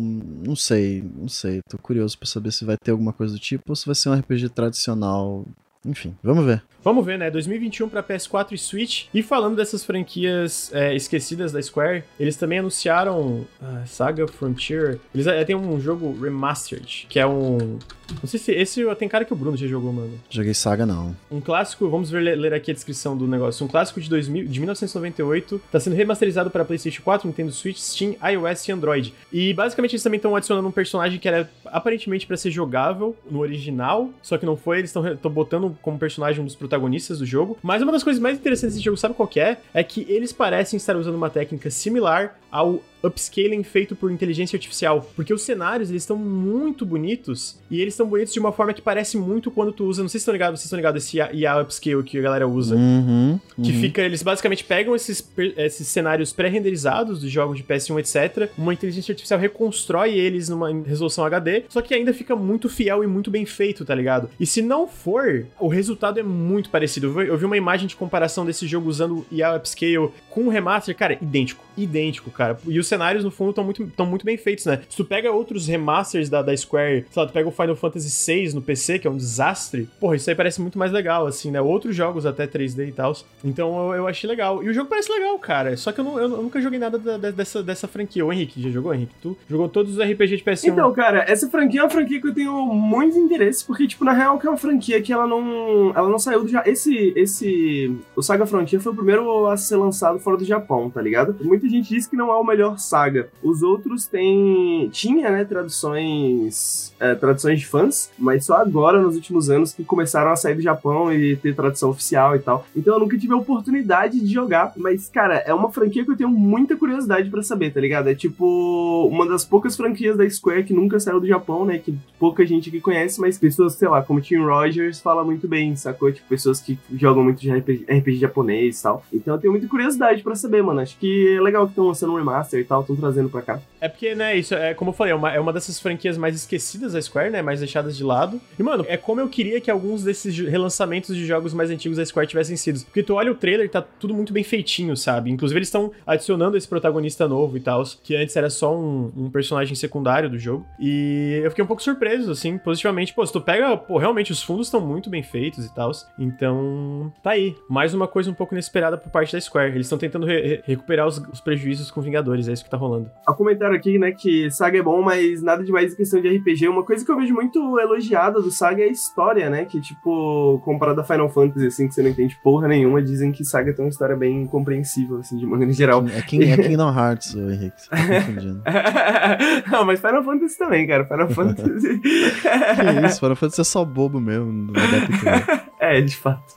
não 0.46 0.56
sei, 0.56 1.04
não 1.16 1.28
sei. 1.28 1.62
Tô 1.70 1.78
curioso 1.78 2.18
pra 2.18 2.28
saber 2.28 2.52
se 2.52 2.66
vai 2.66 2.78
ter 2.78 2.92
alguma 2.92 3.14
coisa 3.14 3.34
do 3.34 3.40
tipo 3.40 3.64
ou 3.70 3.76
se 3.76 3.86
vai 3.86 3.96
ser 3.96 4.10
um 4.10 4.14
RPG 4.14 4.50
tradicional. 4.50 5.46
Enfim, 5.86 6.16
vamos 6.22 6.46
ver. 6.46 6.62
Vamos 6.84 7.06
ver, 7.06 7.18
né? 7.18 7.32
2021 7.32 7.90
pra 7.90 8.04
PS4 8.04 8.54
e 8.54 8.58
Switch. 8.58 9.06
E 9.14 9.22
falando 9.22 9.56
dessas 9.56 9.84
franquias 9.84 10.72
é, 10.74 10.96
esquecidas 10.96 11.52
da 11.52 11.62
Square, 11.62 12.04
eles 12.20 12.36
também 12.36 12.60
anunciaram 12.60 13.46
ah, 13.62 13.84
Saga 13.86 14.28
Frontier. 14.28 15.00
Eles 15.14 15.28
é, 15.28 15.44
tem 15.44 15.56
um 15.56 15.80
jogo 15.80 16.18
Remastered, 16.20 17.06
que 17.10 17.20
é 17.20 17.26
um. 17.26 17.80
Não 18.22 18.28
sei 18.28 18.40
se 18.40 18.52
esse 18.52 18.84
tem 18.96 19.08
cara 19.08 19.26
que 19.26 19.34
o 19.34 19.36
Bruno 19.36 19.56
já 19.58 19.68
jogou, 19.68 19.92
mano. 19.94 20.20
Joguei 20.30 20.54
Saga 20.54 20.86
não. 20.86 21.16
Um 21.32 21.42
clássico, 21.42 21.90
vamos 21.90 22.10
ver, 22.10 22.22
ler 22.38 22.54
aqui 22.54 22.72
a 22.72 22.74
descrição 22.74 23.16
do 23.16 23.28
negócio. 23.28 23.66
Um 23.66 23.70
clássico 23.70 24.00
de, 24.02 24.10
2000, 24.10 24.46
de 24.46 24.60
1998, 24.60 25.62
tá 25.72 25.80
sendo 25.80 25.96
remasterizado 25.96 26.50
para 26.50 26.66
PlayStation 26.66 27.02
4, 27.04 27.28
Nintendo 27.28 27.52
Switch, 27.52 27.78
Steam, 27.78 28.16
iOS 28.24 28.68
e 28.68 28.72
Android. 28.72 29.14
E 29.32 29.54
basicamente 29.54 29.94
eles 29.94 30.04
também 30.04 30.18
estão 30.18 30.36
adicionando 30.36 30.68
um 30.68 30.72
personagem 30.72 31.20
que 31.20 31.28
era 31.28 31.50
aparentemente 31.66 32.26
para 32.26 32.38
ser 32.38 32.52
jogável 32.52 33.16
no 33.30 33.40
original, 33.40 34.10
só 34.22 34.38
que 34.38 34.46
não 34.46 34.58
foi. 34.58 34.80
Eles 34.80 34.96
estão 34.96 35.32
botando 35.32 35.78
como 35.82 35.98
personagem 35.98 36.42
um 36.42 36.46
dos 36.46 36.56
protagonistas 36.56 37.20
do 37.20 37.26
jogo. 37.26 37.58
Mas 37.62 37.82
uma 37.82 37.92
das 37.92 38.04
coisas 38.04 38.22
mais 38.22 38.38
interessantes 38.38 38.76
desse 38.76 38.86
jogo, 38.86 38.98
sabe 38.98 39.14
qual 39.14 39.28
que 39.28 39.40
é? 39.40 39.58
É 39.74 39.84
que 39.84 40.06
eles 40.10 40.32
parecem 40.32 40.78
estar 40.78 40.96
usando 40.96 41.16
uma 41.16 41.30
técnica 41.30 41.70
similar 41.70 42.40
ao 42.52 42.82
upscaling 43.04 43.64
feito 43.64 43.96
por 43.96 44.12
inteligência 44.12 44.58
artificial, 44.58 45.10
porque 45.16 45.34
os 45.34 45.42
cenários 45.42 45.90
eles 45.90 46.04
estão 46.04 46.18
muito 46.18 46.86
bonitos 46.86 47.58
e 47.70 47.82
eles 47.82 47.94
estão 47.94 48.08
bonitos 48.08 48.34
de 48.34 48.40
uma 48.40 48.52
forma 48.52 48.74
que 48.74 48.82
parece 48.82 49.18
muito 49.18 49.50
quando 49.50 49.72
tu 49.72 49.86
usa, 49.86 50.02
não 50.02 50.10
sei 50.10 50.20
se 50.20 50.24
estão 50.24 50.34
ligados, 50.34 50.60
vocês 50.60 50.66
estão 50.66 50.78
ligados 50.78 51.04
esse 51.04 51.18
IA, 51.18 51.34
IA 51.34 51.62
upscale 51.62 52.04
que 52.04 52.18
a 52.18 52.22
galera 52.22 52.48
usa. 52.48 52.76
Uhum, 52.76 53.40
Que 53.62 53.72
uhum. 53.72 53.80
fica, 53.80 54.02
eles 54.02 54.22
basicamente 54.22 54.64
pegam 54.64 54.96
esses, 54.96 55.26
esses 55.58 55.88
cenários 55.88 56.34
pré-renderizados 56.34 57.22
dos 57.22 57.32
jogos 57.32 57.58
de 57.58 57.64
PS1, 57.64 58.00
etc. 58.00 58.52
Uma 58.58 58.74
inteligência 58.74 59.12
artificial 59.12 59.40
reconstrói 59.40 60.14
eles 60.14 60.50
numa 60.50 60.70
resolução 60.84 61.24
HD, 61.26 61.64
só 61.70 61.82
que 61.82 61.94
ainda 61.94 62.14
fica 62.14 62.36
muito 62.36 62.68
fiel 62.70 63.04
e 63.04 63.08
muito 63.08 63.32
bem 63.32 63.46
feito, 63.46 63.86
tá 63.86 63.96
ligado? 63.96 64.30
E 64.40 64.46
se 64.46 64.62
não 64.62 64.88
for, 64.88 65.46
o 65.60 65.68
resultado 65.68 66.20
é 66.20 66.24
muito 66.24 66.70
parecido. 66.70 67.08
Eu 67.08 67.14
vi, 67.14 67.28
eu 67.28 67.38
vi 67.38 67.46
uma 67.46 67.58
imagem 67.58 67.88
de 67.88 67.96
comparação 67.96 68.46
desse 68.46 68.68
jogo 68.68 68.90
usando 68.90 69.26
IA 69.32 69.56
Upscale 69.56 70.10
com 70.30 70.46
o 70.46 70.50
remaster, 70.50 70.96
cara, 70.96 71.18
idêntico. 71.22 71.64
Idêntico, 71.78 72.30
cara. 72.40 72.58
E 72.68 72.80
os 72.80 72.88
cenários, 72.88 73.24
no 73.24 73.30
fundo, 73.32 73.50
estão 73.50 73.64
muito, 73.64 73.86
muito 74.06 74.26
bem 74.26 74.38
feitos, 74.38 74.66
né? 74.66 74.80
Se 74.90 74.96
tu 74.98 75.04
pega 75.06 75.32
outros 75.32 75.68
remasters 75.68 76.30
da, 76.30 76.42
da 76.42 76.56
Square, 76.56 77.06
sei 77.12 77.22
lá, 77.22 77.28
tu 77.28 77.34
pega 77.34 77.48
o 77.48 77.52
Final 77.52 77.76
Fantasy 77.76 78.10
VI 78.32 78.54
no 78.56 78.62
PC, 78.62 78.98
que 79.00 79.08
é 79.08 79.12
um 79.12 79.18
desastre, 79.18 79.90
porra, 80.00 80.16
isso 80.16 80.30
aí 80.30 80.36
parece 80.36 80.62
muito 80.62 80.80
mais 80.80 80.92
legal, 80.92 81.28
assim, 81.28 81.52
né? 81.52 81.60
Outros 81.62 81.96
jogos 81.96 82.26
até 82.26 82.48
3D 82.48 82.88
e 82.88 82.92
tal. 82.92 83.14
Então 83.44 83.90
eu, 83.90 83.96
eu 83.98 84.08
achei 84.08 84.30
legal. 84.30 84.64
E 84.64 84.70
o 84.70 84.74
jogo 84.74 84.90
parece 84.90 85.12
legal, 85.12 85.38
cara. 85.40 85.76
Só 85.78 85.92
que 85.92 86.00
eu, 86.00 86.04
não- 86.06 86.20
eu 86.20 86.30
nunca 86.30 86.62
joguei 86.62 86.80
nada 86.80 86.98
da- 86.98 87.18
da- 87.18 87.32
dessa, 87.32 87.62
dessa 87.62 87.88
franquia. 87.88 88.26
O 88.26 88.32
Henrique, 88.32 88.62
já 88.62 88.70
jogou, 88.70 88.94
Henrique? 88.94 89.14
Tu 89.22 89.38
jogou 89.50 89.68
todos 89.68 89.98
os 89.98 90.00
RPG 90.00 90.38
de 90.38 90.44
PS1? 90.44 90.70
Então, 90.72 90.94
cara, 90.94 91.26
essa 91.28 91.50
franquia 91.50 91.82
é 91.82 91.84
uma 91.84 91.90
franquia 91.90 92.22
que 92.22 92.28
eu 92.28 92.34
tenho 92.34 92.54
muito 92.74 93.18
interesse, 93.18 93.66
porque, 93.66 93.86
tipo, 93.88 94.06
na 94.06 94.14
real, 94.14 94.40
que 94.40 94.48
é 94.48 94.50
uma 94.50 94.58
franquia 94.58 95.02
que 95.02 95.12
ela 95.12 95.28
não. 95.28 95.92
Ela 95.96 96.10
não 96.10 96.20
saiu 96.20 96.44
do 96.44 96.48
Japão. 96.50 96.72
Esse. 96.72 97.14
Esse. 97.16 97.96
O 98.16 98.22
Saga 98.22 98.46
Frontier 98.46 98.82
foi 98.82 98.92
o 98.92 98.96
primeiro 98.96 99.48
a 99.48 99.58
ser 99.58 99.76
lançado 99.76 100.20
fora 100.20 100.38
do 100.38 100.46
Japão, 100.46 100.90
tá 100.90 101.02
ligado? 101.02 101.36
Muita 101.42 101.68
gente 101.68 101.90
diz 101.90 102.08
que 102.08 102.16
não 102.16 102.29
é 102.32 102.36
o 102.36 102.44
melhor 102.44 102.78
saga. 102.80 103.30
Os 103.44 103.62
outros 103.64 104.06
têm. 104.06 104.90
Tinha, 104.92 105.30
né, 105.30 105.44
traduções. 105.46 106.94
é, 107.00 107.16
traduções 107.16 107.60
de 107.60 107.66
fãs, 107.66 108.10
mas 108.18 108.46
só 108.46 108.56
agora, 108.56 109.02
nos 109.02 109.16
últimos 109.16 109.50
anos, 109.50 109.74
que 109.74 109.84
começaram 109.84 110.32
a 110.32 110.36
sair 110.36 110.56
do 110.56 110.62
Japão 110.62 111.12
e 111.14 111.36
ter 111.38 111.56
tradução 111.56 111.90
oficial 111.90 112.36
e 112.36 112.40
tal. 112.40 112.66
Então 112.76 112.94
eu 112.94 113.00
nunca 113.00 113.18
tive 113.18 113.34
a 113.34 113.38
oportunidade 113.38 114.20
de 114.20 114.34
jogar, 114.34 114.74
mas, 114.76 115.10
cara, 115.10 115.36
é 115.46 115.54
uma 115.54 115.72
franquia 115.72 116.04
que 116.04 116.12
eu 116.12 116.18
tenho 116.18 116.30
muita 116.30 116.76
curiosidade 116.76 117.30
pra 117.30 117.42
saber, 117.42 117.72
tá 117.72 117.80
ligado? 117.80 118.10
É 118.10 118.16
tipo 118.16 119.08
uma 119.12 119.26
das 119.28 119.46
poucas 119.46 119.76
franquias 119.76 120.18
da 120.18 120.30
Square 120.30 120.64
que 120.64 120.74
nunca 120.74 121.00
saiu 121.00 121.20
do 121.20 121.28
Japão, 121.28 121.66
né? 121.66 121.78
Que 121.78 121.98
pouca 122.20 122.46
gente 122.46 122.70
aqui 122.70 122.82
conhece, 122.82 123.20
mas 123.20 123.38
pessoas, 123.38 123.74
sei 123.74 123.88
lá, 123.88 124.02
como 124.02 124.22
Tim 124.22 124.38
Rogers 124.38 125.00
fala 125.00 125.24
muito 125.24 125.48
bem, 125.48 125.76
sacou? 125.76 126.12
Tipo, 126.12 126.28
pessoas 126.28 126.60
que 126.60 126.78
jogam 126.96 127.24
muito 127.24 127.40
de 127.40 127.52
RPG, 127.52 127.86
RPG 127.90 128.18
japonês 128.18 128.80
e 128.80 128.84
tal. 128.84 129.04
Então 129.14 129.36
eu 129.36 129.40
tenho 129.40 129.54
muita 129.54 129.68
curiosidade 129.68 130.22
pra 130.22 130.36
saber, 130.36 130.62
mano. 130.62 130.82
Acho 130.82 130.98
que 130.98 131.36
é 131.36 131.42
legal 131.42 131.66
que 131.66 131.72
estão 131.72 131.88
lançando 131.88 132.14
um 132.14 132.19
remaster 132.20 132.60
e 132.60 132.64
tal, 132.64 132.82
estão 132.82 132.96
trazendo 132.96 133.30
pra 133.30 133.42
cá. 133.42 133.60
É 133.82 133.88
porque, 133.88 134.14
né, 134.14 134.36
isso 134.36 134.54
é 134.54 134.74
como 134.74 134.90
eu 134.92 134.94
falei, 134.94 135.14
é 135.14 135.16
uma, 135.16 135.32
é 135.32 135.40
uma 135.40 135.54
dessas 135.54 135.80
franquias 135.80 136.18
mais 136.18 136.36
esquecidas 136.36 136.94
da 136.94 137.02
Square, 137.02 137.30
né? 137.32 137.42
Mais 137.42 137.60
deixadas 137.60 137.96
de 137.98 138.04
lado. 138.04 138.40
E, 138.58 138.64
mano, 138.64 138.86
é 138.88 138.98
como 138.98 139.22
eu 139.22 139.30
queria 139.30 139.60
que 139.62 139.72
alguns 139.72 140.04
desses 140.04 140.38
relançamentos 140.38 141.16
de 141.16 141.26
jogos 141.26 141.54
mais 141.54 141.70
antigos 141.70 141.98
da 141.98 142.06
Square 142.06 142.28
tivessem 142.28 142.58
sido. 142.58 142.84
Porque 142.86 143.02
tu 143.04 143.16
olha 143.16 143.32
o 143.32 143.36
trailer, 143.36 143.70
tá 143.70 143.82
tudo 143.82 144.14
muito 144.14 144.34
bem 144.34 144.44
feitinho, 144.44 144.96
sabe? 144.98 145.32
Inclusive, 145.32 145.58
eles 145.58 145.68
estão 145.70 145.92
adicionando 146.06 146.58
esse 146.58 146.68
protagonista 146.68 147.28
novo 147.28 147.56
e 147.58 147.60
tal, 147.60 147.84
que 148.04 148.16
antes 148.16 148.36
era 148.36 148.50
só 148.50 148.78
um, 148.78 149.12
um 149.16 149.30
personagem 149.30 149.76
secundário 149.76 150.30
do 150.30 150.38
jogo. 150.38 150.66
E 150.80 151.40
eu 151.44 151.50
fiquei 151.52 151.64
um 151.64 151.68
pouco 151.68 151.82
surpreso, 151.82 152.32
assim, 152.32 152.58
positivamente. 152.58 153.14
Pô, 153.14 153.26
se 153.26 153.32
tu 153.32 153.40
pega, 153.42 153.78
pô, 153.78 153.98
realmente 153.98 154.32
os 154.32 154.44
fundos 154.44 154.68
estão 154.68 154.82
muito 154.82 155.10
bem 155.10 155.24
feitos 155.24 155.66
e 155.66 155.74
tal. 155.74 155.92
Então, 156.18 157.12
tá 157.24 157.32
aí. 157.32 157.56
Mais 157.70 157.94
uma 157.94 158.08
coisa 158.08 158.30
um 158.30 158.34
pouco 158.34 158.54
inesperada 158.54 158.98
por 158.98 159.10
parte 159.12 159.34
da 159.34 159.42
Square. 159.42 159.72
Eles 159.72 159.86
estão 159.86 159.98
tentando 159.98 160.26
re- 160.26 160.62
recuperar 160.66 161.08
os, 161.08 161.18
os 161.32 161.40
prejuízos 161.42 161.90
com 161.92 162.02
Vingadores, 162.10 162.48
é 162.48 162.54
isso 162.54 162.64
que 162.64 162.70
tá 162.70 162.78
rolando. 162.78 163.10
Há 163.26 163.32
um 163.32 163.36
comentário 163.36 163.76
aqui, 163.76 164.00
né, 164.00 164.12
que 164.12 164.50
Saga 164.52 164.80
é 164.80 164.82
bom, 164.82 165.02
mas 165.02 165.42
nada 165.42 165.64
demais 165.64 165.94
em 165.94 165.96
questão 165.96 166.22
de 166.22 166.28
RPG. 166.28 166.68
Uma 166.68 166.84
coisa 166.84 167.06
que 167.06 167.12
eu 167.12 167.18
vejo 167.18 167.34
muito 167.34 167.80
elogiada 167.80 168.42
do 168.42 168.52
Saga 168.52 168.84
é 168.84 168.86
a 168.86 168.92
história, 168.92 169.50
né? 169.50 169.66
Que, 169.66 169.80
tipo, 169.80 170.60
comparado 170.66 171.02
a 171.02 171.04
Final 171.04 171.30
Fantasy, 171.30 171.68
assim, 171.68 171.88
que 171.88 171.94
você 171.94 172.02
não 172.02 172.10
entende 172.10 172.38
porra 172.44 172.68
nenhuma, 172.68 173.02
dizem 173.02 173.32
que 173.32 173.46
Saga 173.46 173.74
tem 173.74 173.86
uma 173.86 173.90
história 173.90 174.16
bem 174.16 174.46
compreensível, 174.48 175.18
assim, 175.18 175.38
de 175.38 175.46
maneira 175.46 175.72
geral. 175.72 176.04
É, 176.08 176.22
King, 176.22 176.52
é 176.52 176.58
Kingdom 176.58 176.94
Hearts, 176.94 177.36
ô 177.36 177.50
Henrique. 177.50 177.82
Você 177.82 177.90
tá 177.90 177.98
confundindo. 177.98 178.62
não, 179.72 179.86
mas 179.86 180.00
Final 180.00 180.24
Fantasy 180.24 180.58
também, 180.58 180.88
cara. 180.88 181.06
Final 181.06 181.30
Fantasy. 181.30 182.00
que 182.00 183.06
isso, 183.08 183.20
Final 183.20 183.36
Fantasy 183.36 183.62
é 183.62 183.64
só 183.64 183.86
bobo 183.86 184.20
mesmo. 184.20 184.52
Não 184.52 184.74
vai 184.74 184.92
dar 184.92 185.06
pra 185.06 185.16
entender. 185.16 185.70
É, 185.80 186.02
de 186.02 186.16
fato. 186.16 186.54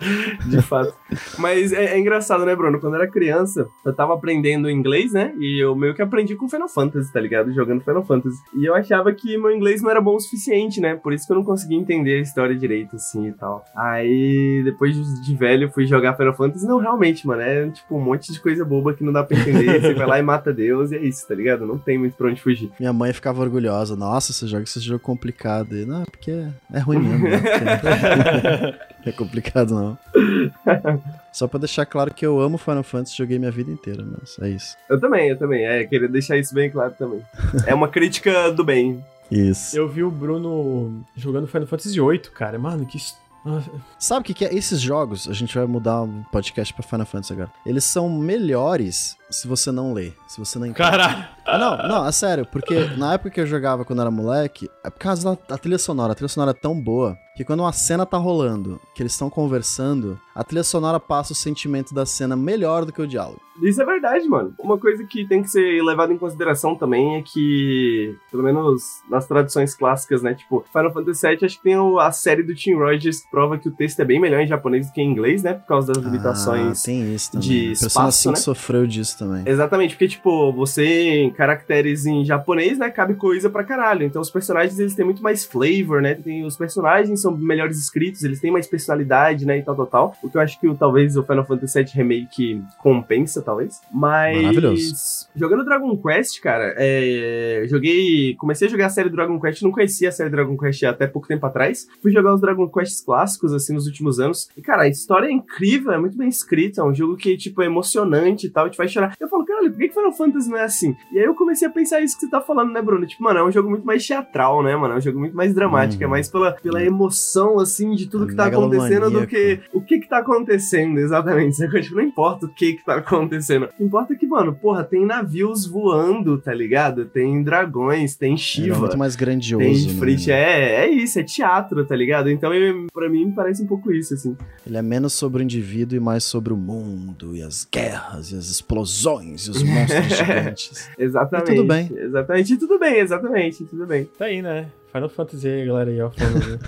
De 0.46 0.60
fato. 0.62 0.92
Mas 1.38 1.72
é, 1.72 1.94
é 1.94 1.98
engraçado, 1.98 2.44
né, 2.44 2.56
Bruno? 2.56 2.80
Quando 2.80 2.94
eu 2.94 3.02
era 3.02 3.10
criança, 3.10 3.68
eu 3.84 3.94
tava 3.94 4.14
aprendendo 4.14 4.68
inglês, 4.68 5.12
né? 5.12 5.32
E 5.42 5.60
eu 5.60 5.74
meio 5.74 5.92
que 5.92 6.00
aprendi 6.00 6.36
com 6.36 6.48
Final 6.48 6.68
Fantasy, 6.68 7.12
tá 7.12 7.20
ligado? 7.20 7.52
Jogando 7.52 7.82
Final 7.82 8.04
Fantasy. 8.04 8.38
E 8.54 8.64
eu 8.64 8.76
achava 8.76 9.12
que 9.12 9.36
meu 9.36 9.50
inglês 9.50 9.82
não 9.82 9.90
era 9.90 10.00
bom 10.00 10.14
o 10.14 10.20
suficiente, 10.20 10.80
né? 10.80 10.94
Por 10.94 11.12
isso 11.12 11.26
que 11.26 11.32
eu 11.32 11.36
não 11.36 11.42
conseguia 11.42 11.76
entender 11.76 12.18
a 12.18 12.20
história 12.20 12.54
direito, 12.54 12.94
assim 12.94 13.26
e 13.26 13.32
tal. 13.32 13.64
Aí, 13.74 14.62
depois 14.64 14.94
de 14.94 15.34
velho, 15.34 15.64
eu 15.64 15.70
fui 15.72 15.84
jogar 15.84 16.16
Final 16.16 16.34
Fantasy. 16.34 16.64
Não, 16.64 16.78
realmente, 16.78 17.26
mano, 17.26 17.42
é 17.42 17.68
tipo 17.70 17.96
um 17.96 18.00
monte 18.00 18.32
de 18.32 18.40
coisa 18.40 18.64
boba 18.64 18.94
que 18.94 19.02
não 19.02 19.12
dá 19.12 19.24
pra 19.24 19.36
entender. 19.36 19.80
Você 19.80 19.94
vai 19.94 20.06
lá 20.06 20.18
e 20.20 20.22
mata 20.22 20.52
Deus 20.52 20.92
e 20.92 20.96
é 20.96 21.02
isso, 21.02 21.26
tá 21.26 21.34
ligado? 21.34 21.66
Não 21.66 21.76
tem 21.76 21.98
muito 21.98 22.14
pra 22.14 22.28
onde 22.28 22.40
fugir. 22.40 22.70
Minha 22.78 22.92
mãe 22.92 23.12
ficava 23.12 23.42
orgulhosa. 23.42 23.96
Nossa, 23.96 24.32
você 24.32 24.46
joga 24.46 24.62
esse 24.62 24.78
jogo 24.78 25.00
complicado. 25.00 25.76
E, 25.76 25.84
não, 25.84 26.04
porque 26.04 26.46
é 26.72 26.78
ruim 26.78 27.00
mesmo. 27.00 27.28
Né? 27.28 27.40
É 29.04 29.10
complicado, 29.10 29.74
não. 29.74 29.98
Só 31.32 31.48
pra 31.48 31.58
deixar 31.58 31.86
claro 31.86 32.12
que 32.12 32.24
eu 32.24 32.40
amo 32.40 32.58
Final 32.58 32.82
Fantasy, 32.82 33.16
joguei 33.16 33.38
minha 33.38 33.50
vida 33.50 33.70
inteira, 33.70 34.04
mas 34.06 34.36
é 34.40 34.50
isso. 34.50 34.76
Eu 34.88 35.00
também, 35.00 35.30
eu 35.30 35.38
também. 35.38 35.64
É, 35.64 35.84
queria 35.84 36.08
deixar 36.08 36.36
isso 36.36 36.54
bem 36.54 36.70
claro 36.70 36.94
também. 36.98 37.22
É 37.66 37.74
uma 37.74 37.88
crítica 37.88 38.50
do 38.52 38.62
bem. 38.62 39.02
Isso. 39.30 39.76
Eu 39.76 39.88
vi 39.88 40.04
o 40.04 40.10
Bruno 40.10 41.02
jogando 41.16 41.46
Final 41.46 41.66
Fantasy 41.66 41.98
VIII, 41.98 42.18
cara. 42.34 42.58
Mano, 42.58 42.84
que. 42.84 42.98
Nossa, 43.44 43.70
Sabe 43.98 44.20
o 44.20 44.24
que, 44.24 44.34
que 44.34 44.44
é? 44.44 44.54
Esses 44.54 44.80
jogos, 44.80 45.26
a 45.28 45.32
gente 45.32 45.56
vai 45.56 45.66
mudar 45.66 46.02
o 46.02 46.24
podcast 46.30 46.72
pra 46.74 46.82
Final 46.82 47.06
Fantasy 47.06 47.32
agora. 47.32 47.50
Eles 47.66 47.82
são 47.84 48.08
melhores 48.08 49.16
se 49.32 49.48
você 49.48 49.72
não 49.72 49.92
lê, 49.92 50.12
se 50.28 50.38
você 50.38 50.58
não 50.58 50.66
entende. 50.66 50.78
Caralho! 50.90 51.26
Ah, 51.44 51.58
Não, 51.58 51.88
não, 51.88 52.06
é 52.06 52.12
sério, 52.12 52.46
porque 52.46 52.78
na 52.96 53.14
época 53.14 53.30
que 53.30 53.40
eu 53.40 53.46
jogava 53.46 53.84
quando 53.84 54.00
era 54.00 54.10
moleque, 54.10 54.70
é 54.84 54.90
por 54.90 54.98
causa 54.98 55.30
da, 55.30 55.38
da 55.48 55.58
trilha 55.58 55.78
sonora. 55.78 56.12
A 56.12 56.14
trilha 56.14 56.28
sonora 56.28 56.52
é 56.52 56.54
tão 56.54 56.80
boa 56.80 57.16
que 57.34 57.44
quando 57.44 57.60
uma 57.60 57.72
cena 57.72 58.04
tá 58.06 58.16
rolando 58.18 58.80
que 58.94 59.02
eles 59.02 59.12
estão 59.12 59.28
conversando, 59.28 60.20
a 60.34 60.44
trilha 60.44 60.62
sonora 60.62 61.00
passa 61.00 61.32
o 61.32 61.36
sentimento 61.36 61.94
da 61.94 62.04
cena 62.06 62.36
melhor 62.36 62.84
do 62.84 62.92
que 62.92 63.00
o 63.02 63.06
diálogo. 63.06 63.40
Isso 63.62 63.82
é 63.82 63.84
verdade, 63.84 64.26
mano. 64.28 64.54
Uma 64.58 64.78
coisa 64.78 65.04
que 65.04 65.26
tem 65.26 65.42
que 65.42 65.48
ser 65.48 65.82
levada 65.82 66.12
em 66.12 66.18
consideração 66.18 66.74
também 66.74 67.16
é 67.16 67.22
que, 67.22 68.16
pelo 68.30 68.42
menos 68.42 69.02
nas 69.10 69.26
traduções 69.26 69.74
clássicas, 69.74 70.22
né? 70.22 70.34
Tipo, 70.34 70.64
Final 70.72 70.92
Fantasy 70.92 71.26
VII, 71.26 71.44
acho 71.44 71.56
que 71.56 71.62
tem 71.62 71.74
a 72.00 72.12
série 72.12 72.42
do 72.42 72.54
Tim 72.54 72.74
Rogers 72.74 73.20
que 73.20 73.30
prova 73.30 73.58
que 73.58 73.68
o 73.68 73.72
texto 73.72 74.00
é 74.00 74.04
bem 74.04 74.20
melhor 74.20 74.40
em 74.40 74.46
japonês 74.46 74.86
do 74.86 74.92
que 74.92 75.02
em 75.02 75.10
inglês, 75.10 75.42
né? 75.42 75.54
Por 75.54 75.66
causa 75.66 75.92
das 75.92 76.02
limitações. 76.02 76.80
Ah, 76.80 76.84
tem 76.84 77.14
isso 77.14 77.32
também. 77.32 77.48
de 77.48 77.66
Persona 77.68 77.88
espaço, 77.88 78.22
5 78.22 78.30
né? 78.30 78.36
sofreu 78.36 78.86
disso 78.86 79.18
também. 79.22 79.42
Exatamente, 79.46 79.94
porque, 79.94 80.08
tipo, 80.08 80.52
você 80.52 80.84
em 80.84 81.30
caracteres 81.30 82.06
em 82.06 82.24
japonês, 82.24 82.78
né, 82.78 82.90
cabe 82.90 83.14
coisa 83.14 83.48
pra 83.48 83.64
caralho. 83.64 84.04
Então 84.04 84.20
os 84.20 84.30
personagens, 84.30 84.78
eles 84.78 84.94
têm 84.94 85.04
muito 85.04 85.22
mais 85.22 85.44
flavor, 85.44 86.02
né? 86.02 86.14
Tem, 86.14 86.44
os 86.44 86.56
personagens 86.56 87.20
são 87.20 87.36
melhores 87.36 87.78
escritos, 87.78 88.24
eles 88.24 88.40
têm 88.40 88.50
mais 88.50 88.66
personalidade, 88.66 89.46
né, 89.46 89.58
e 89.58 89.62
tal, 89.62 89.76
tal, 89.76 89.86
tal. 89.86 90.16
O 90.22 90.28
que 90.28 90.36
eu 90.36 90.40
acho 90.40 90.60
que 90.60 90.74
talvez 90.74 91.16
o 91.16 91.22
Final 91.22 91.46
Fantasy 91.46 91.82
VII 91.82 91.92
Remake 91.94 92.62
compensa, 92.78 93.42
talvez. 93.42 93.80
Mas... 93.92 94.36
Maravilhoso. 94.36 95.28
Jogando 95.34 95.64
Dragon 95.64 95.96
Quest, 95.96 96.40
cara, 96.40 96.74
é... 96.76 97.64
joguei... 97.68 98.34
Comecei 98.36 98.68
a 98.68 98.70
jogar 98.70 98.86
a 98.86 98.90
série 98.90 99.10
Dragon 99.10 99.38
Quest, 99.40 99.62
não 99.62 99.70
conhecia 99.70 100.08
a 100.08 100.12
série 100.12 100.30
Dragon 100.30 100.56
Quest 100.56 100.82
até 100.84 101.06
pouco 101.06 101.28
tempo 101.28 101.44
atrás. 101.46 101.86
Fui 102.00 102.10
jogar 102.10 102.34
os 102.34 102.40
Dragon 102.40 102.68
Quests 102.68 103.00
clássicos, 103.00 103.52
assim, 103.52 103.74
nos 103.74 103.86
últimos 103.86 104.18
anos. 104.18 104.48
E, 104.56 104.62
cara, 104.62 104.82
a 104.82 104.88
história 104.88 105.26
é 105.26 105.32
incrível, 105.32 105.92
é 105.92 105.98
muito 105.98 106.16
bem 106.16 106.28
escrita, 106.28 106.80
é 106.80 106.84
um 106.84 106.94
jogo 106.94 107.16
que, 107.16 107.36
tipo, 107.36 107.62
é 107.62 107.66
emocionante 107.66 108.46
e 108.46 108.50
tal, 108.50 108.68
te 108.68 108.76
faz 108.76 108.90
chorar. 108.90 109.11
Eu 109.20 109.28
falo, 109.28 109.44
caralho, 109.44 109.70
por 109.70 109.78
que 109.78 109.88
que 109.88 109.94
Final 109.94 110.12
Fantasy 110.12 110.48
não 110.50 110.58
é 110.58 110.64
assim? 110.64 110.96
E 111.12 111.18
aí 111.18 111.24
eu 111.24 111.34
comecei 111.34 111.66
a 111.66 111.70
pensar 111.70 112.00
isso 112.00 112.14
que 112.16 112.24
você 112.24 112.30
tá 112.30 112.40
falando, 112.40 112.72
né, 112.72 112.82
Bruno? 112.82 113.06
Tipo, 113.06 113.22
mano, 113.24 113.40
é 113.40 113.44
um 113.44 113.50
jogo 113.52 113.70
muito 113.70 113.84
mais 113.86 114.06
teatral, 114.06 114.62
né, 114.62 114.74
mano? 114.76 114.94
É 114.94 114.96
um 114.98 115.00
jogo 115.00 115.18
muito 115.20 115.34
mais 115.36 115.54
dramático, 115.54 116.02
Hum. 116.02 116.06
é 116.06 116.08
mais 116.08 116.28
pela, 116.28 116.52
pela 116.52 116.82
emoção, 116.82 117.58
assim, 117.58 117.92
de 117.94 118.06
tudo 118.08 118.24
É 118.24 118.28
que 118.28 118.34
tá 118.34 118.46
acontecendo 118.46 119.10
do 119.10 119.26
que 119.26 119.60
o 119.72 119.80
que 119.80 119.98
que 120.00 120.08
tá 120.08 120.18
acontecendo, 120.18 120.98
exatamente. 120.98 121.56
Sacou? 121.56 121.80
Tipo, 121.80 121.96
não 121.96 122.02
importa 122.02 122.46
o 122.46 122.48
que 122.48 122.74
que 122.74 122.84
tá 122.84 122.96
acontecendo. 122.96 123.64
O 123.64 123.68
que 123.76 123.84
importa 123.84 124.12
é 124.14 124.16
que, 124.16 124.26
mano, 124.26 124.54
porra, 124.54 124.84
tem 124.84 125.04
navios 125.04 125.66
voando, 125.66 126.38
tá 126.38 126.52
ligado? 126.52 127.04
Tem 127.06 127.42
dragões, 127.42 128.16
tem 128.16 128.34
é 128.34 128.36
Shiva. 128.36 128.78
muito 128.78 128.98
mais 128.98 129.16
grandioso. 129.16 129.64
Tem 129.64 129.92
né? 129.94 129.98
Frit, 130.00 130.30
é, 130.30 130.84
é 130.84 130.90
isso, 130.90 131.18
é 131.18 131.22
teatro, 131.22 131.84
tá 131.84 131.94
ligado? 131.96 132.30
Então, 132.30 132.52
eu, 132.54 132.86
pra 132.92 133.08
mim, 133.08 133.26
me 133.26 133.32
parece 133.32 133.62
um 133.62 133.66
pouco 133.66 133.92
isso, 133.92 134.14
assim. 134.14 134.36
Ele 134.66 134.76
é 134.76 134.82
menos 134.82 135.12
sobre 135.12 135.42
o 135.42 135.44
indivíduo 135.44 135.96
e 135.96 136.00
mais 136.00 136.24
sobre 136.24 136.52
o 136.52 136.56
mundo, 136.56 137.34
e 137.36 137.42
as 137.42 137.66
guerras, 137.70 138.30
e 138.32 138.36
as 138.36 138.46
explosões, 138.50 139.01
e 139.46 139.50
os 139.50 139.62
monstros 139.62 140.06
gigantes. 140.16 140.88
Exatamente. 140.98 141.52
E 141.52 141.54
tudo 141.54 141.66
bem. 141.66 141.90
Exatamente, 141.94 142.52
e 142.52 142.56
tudo 142.56 142.78
bem, 142.78 142.98
exatamente, 142.98 143.64
tudo 143.64 143.86
bem. 143.86 144.08
Tá 144.18 144.26
aí, 144.26 144.42
né? 144.42 144.66
Final 144.92 145.08
Fantasy 145.08 145.48
aí, 145.48 145.64
galera 145.66 145.90
aí, 145.90 146.00
ó. 146.02 146.10
Falando. 146.10 146.58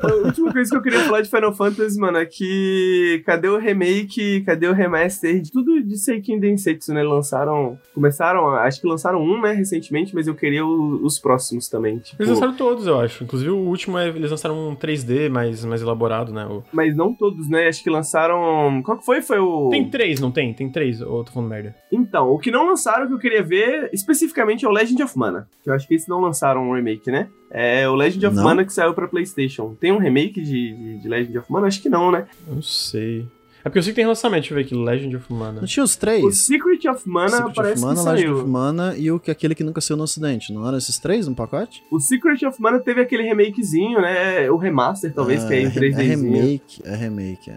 A 0.00 0.26
última 0.26 0.52
coisa 0.52 0.70
que 0.70 0.76
eu 0.76 0.82
queria 0.82 1.00
falar 1.00 1.22
de 1.22 1.28
Final 1.28 1.52
Fantasy, 1.52 1.98
mano, 1.98 2.18
é 2.18 2.26
que 2.26 3.22
cadê 3.26 3.48
o 3.48 3.58
remake, 3.58 4.42
cadê 4.42 4.66
o 4.68 4.72
remaster 4.72 5.40
de 5.40 5.50
tudo 5.50 5.82
de 5.82 5.96
Seiken 5.98 6.38
Densetsu, 6.38 6.92
né? 6.94 7.02
Lançaram, 7.02 7.78
começaram, 7.94 8.48
acho 8.50 8.80
que 8.80 8.86
lançaram 8.86 9.20
um, 9.20 9.40
né, 9.40 9.52
recentemente, 9.52 10.14
mas 10.14 10.26
eu 10.26 10.34
queria 10.34 10.64
o- 10.64 11.04
os 11.04 11.18
próximos 11.18 11.68
também, 11.68 11.98
tipo, 11.98 12.22
Eles 12.22 12.30
lançaram 12.32 12.54
todos, 12.54 12.86
eu 12.86 13.00
acho. 13.00 13.24
Inclusive 13.24 13.50
o 13.50 13.58
último, 13.58 13.98
é, 13.98 14.08
eles 14.08 14.30
lançaram 14.30 14.68
um 14.70 14.74
3D 14.76 15.28
mais, 15.28 15.64
mais 15.64 15.82
elaborado, 15.82 16.32
né? 16.32 16.46
O- 16.46 16.62
mas 16.72 16.94
não 16.96 17.12
todos, 17.14 17.48
né? 17.48 17.66
Acho 17.68 17.82
que 17.82 17.90
lançaram, 17.90 18.82
qual 18.84 18.98
que 18.98 19.04
foi? 19.04 19.20
Foi 19.22 19.38
o 19.38 19.68
Tem 19.70 19.88
três, 19.90 20.20
não 20.20 20.30
tem? 20.30 20.54
Tem 20.54 20.70
três, 20.70 21.00
ou 21.00 21.18
eu 21.18 21.24
tô 21.24 21.32
falando 21.32 21.48
merda. 21.48 21.74
Então, 21.90 22.30
o 22.30 22.38
que 22.38 22.50
não 22.50 22.66
lançaram 22.68 23.06
que 23.08 23.14
eu 23.14 23.18
queria 23.18 23.42
ver 23.42 23.90
especificamente 23.92 24.64
é 24.64 24.68
o 24.68 24.72
Legend 24.72 25.02
of 25.02 25.18
Mana, 25.18 25.48
que 25.62 25.70
eu 25.70 25.74
acho 25.74 25.86
que 25.88 25.94
esse 25.94 26.08
não 26.08 26.19
lançaram 26.20 26.68
um 26.68 26.74
remake, 26.74 27.10
né? 27.10 27.28
É 27.50 27.88
o 27.88 27.94
Legend 27.94 28.26
of 28.26 28.36
Não? 28.36 28.44
Mana 28.44 28.64
que 28.64 28.72
saiu 28.72 28.94
pra 28.94 29.08
PlayStation. 29.08 29.74
Tem 29.80 29.90
um 29.90 29.98
remake 29.98 30.40
de, 30.40 30.74
de, 30.74 30.98
de 30.98 31.08
Legend 31.08 31.38
of 31.38 31.52
Mana? 31.52 31.66
Acho 31.66 31.82
que 31.82 31.88
não, 31.88 32.12
né? 32.12 32.26
Não 32.46 32.62
sei. 32.62 33.26
É 33.60 33.64
porque 33.64 33.78
eu 33.78 33.82
sei 33.82 33.92
que 33.92 33.96
tem 33.96 34.06
lançamento, 34.06 34.40
deixa 34.42 34.54
eu 34.54 34.56
ver 34.56 34.64
aqui, 34.64 34.74
Legend 34.74 35.16
of 35.16 35.32
Mana. 35.32 35.60
Não 35.60 35.66
tinha 35.66 35.84
os 35.84 35.94
O 35.94 36.00
três? 36.00 36.38
Secret 36.38 36.88
of 36.88 37.08
Mana 37.08 37.28
Secret 37.28 37.54
parece 37.54 37.72
of 37.74 37.82
Mana, 37.84 38.00
que 38.00 38.08
Legend 38.10 38.22
saiu. 38.28 38.38
of 38.40 38.48
Mana 38.50 38.94
e 38.96 39.10
o 39.12 39.20
que 39.20 39.30
aquele 39.30 39.54
que 39.54 39.62
nunca 39.64 39.80
saiu 39.80 39.96
no 39.96 40.04
ocidente. 40.04 40.52
Não 40.52 40.66
eram 40.66 40.78
esses 40.78 40.98
três 40.98 41.28
no 41.28 41.34
pacote? 41.34 41.82
O 41.90 42.00
Secret 42.00 42.44
of 42.46 42.60
Mana 42.60 42.78
teve 42.80 43.00
aquele 43.02 43.22
remakezinho, 43.22 44.00
né? 44.00 44.50
O 44.50 44.56
remaster, 44.56 45.12
talvez, 45.12 45.44
que 45.44 45.52
é 45.54 45.60
em 45.62 45.66
é 45.66 45.70
3D. 45.70 45.98
É 46.00 46.02
remake, 46.02 46.82
é 46.84 46.96
remake. 46.96 47.50
É, 47.50 47.54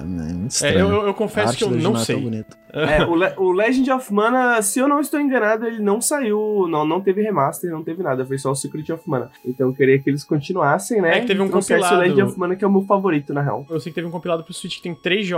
é 0.00 0.04
muito 0.04 0.44
É, 0.44 0.46
estranho. 0.48 0.78
eu, 0.80 0.88
eu- 0.90 1.06
eu 1.06 1.14
confesso 1.14 1.56
que 1.56 1.64
eu 1.64 1.70
não 1.70 1.90
é 1.92 1.94
tão 1.94 1.96
sei. 2.04 2.44
É, 2.70 3.02
o, 3.02 3.14
Le- 3.14 3.32
o 3.38 3.50
Legend 3.50 3.90
of 3.92 4.12
Mana, 4.12 4.60
se 4.60 4.78
eu 4.78 4.86
não 4.86 5.00
estou 5.00 5.18
enganado, 5.18 5.66
ele 5.66 5.80
não 5.82 6.02
saiu, 6.02 6.66
não, 6.68 6.86
não 6.86 7.00
teve 7.00 7.22
remaster, 7.22 7.70
não 7.70 7.82
teve 7.82 8.02
nada, 8.02 8.26
foi 8.26 8.36
só 8.36 8.50
o 8.50 8.54
Secret 8.54 8.92
of 8.92 9.02
Mana. 9.08 9.30
Então 9.42 9.68
eu 9.68 9.74
queria 9.74 9.98
que 9.98 10.10
eles 10.10 10.22
continuassem, 10.22 11.00
né? 11.00 11.16
É 11.16 11.20
que 11.20 11.26
teve 11.28 11.40
um 11.40 11.48
compilado. 11.48 11.94
o 11.96 11.98
Legend 12.00 12.22
of 12.24 12.38
Mana, 12.38 12.54
que 12.56 12.64
é 12.64 12.68
o 12.68 12.70
meu 12.70 12.82
favorito, 12.82 13.32
na 13.32 13.40
real. 13.40 13.64
Eu 13.70 13.80
sei 13.80 13.90
que 13.90 13.94
teve 13.94 14.06
um 14.06 14.10
compilado 14.10 14.44
pro 14.44 14.52
Switch 14.52 14.76
que 14.76 14.82
tem 14.82 14.94
três 14.94 15.26
jogos 15.26 15.37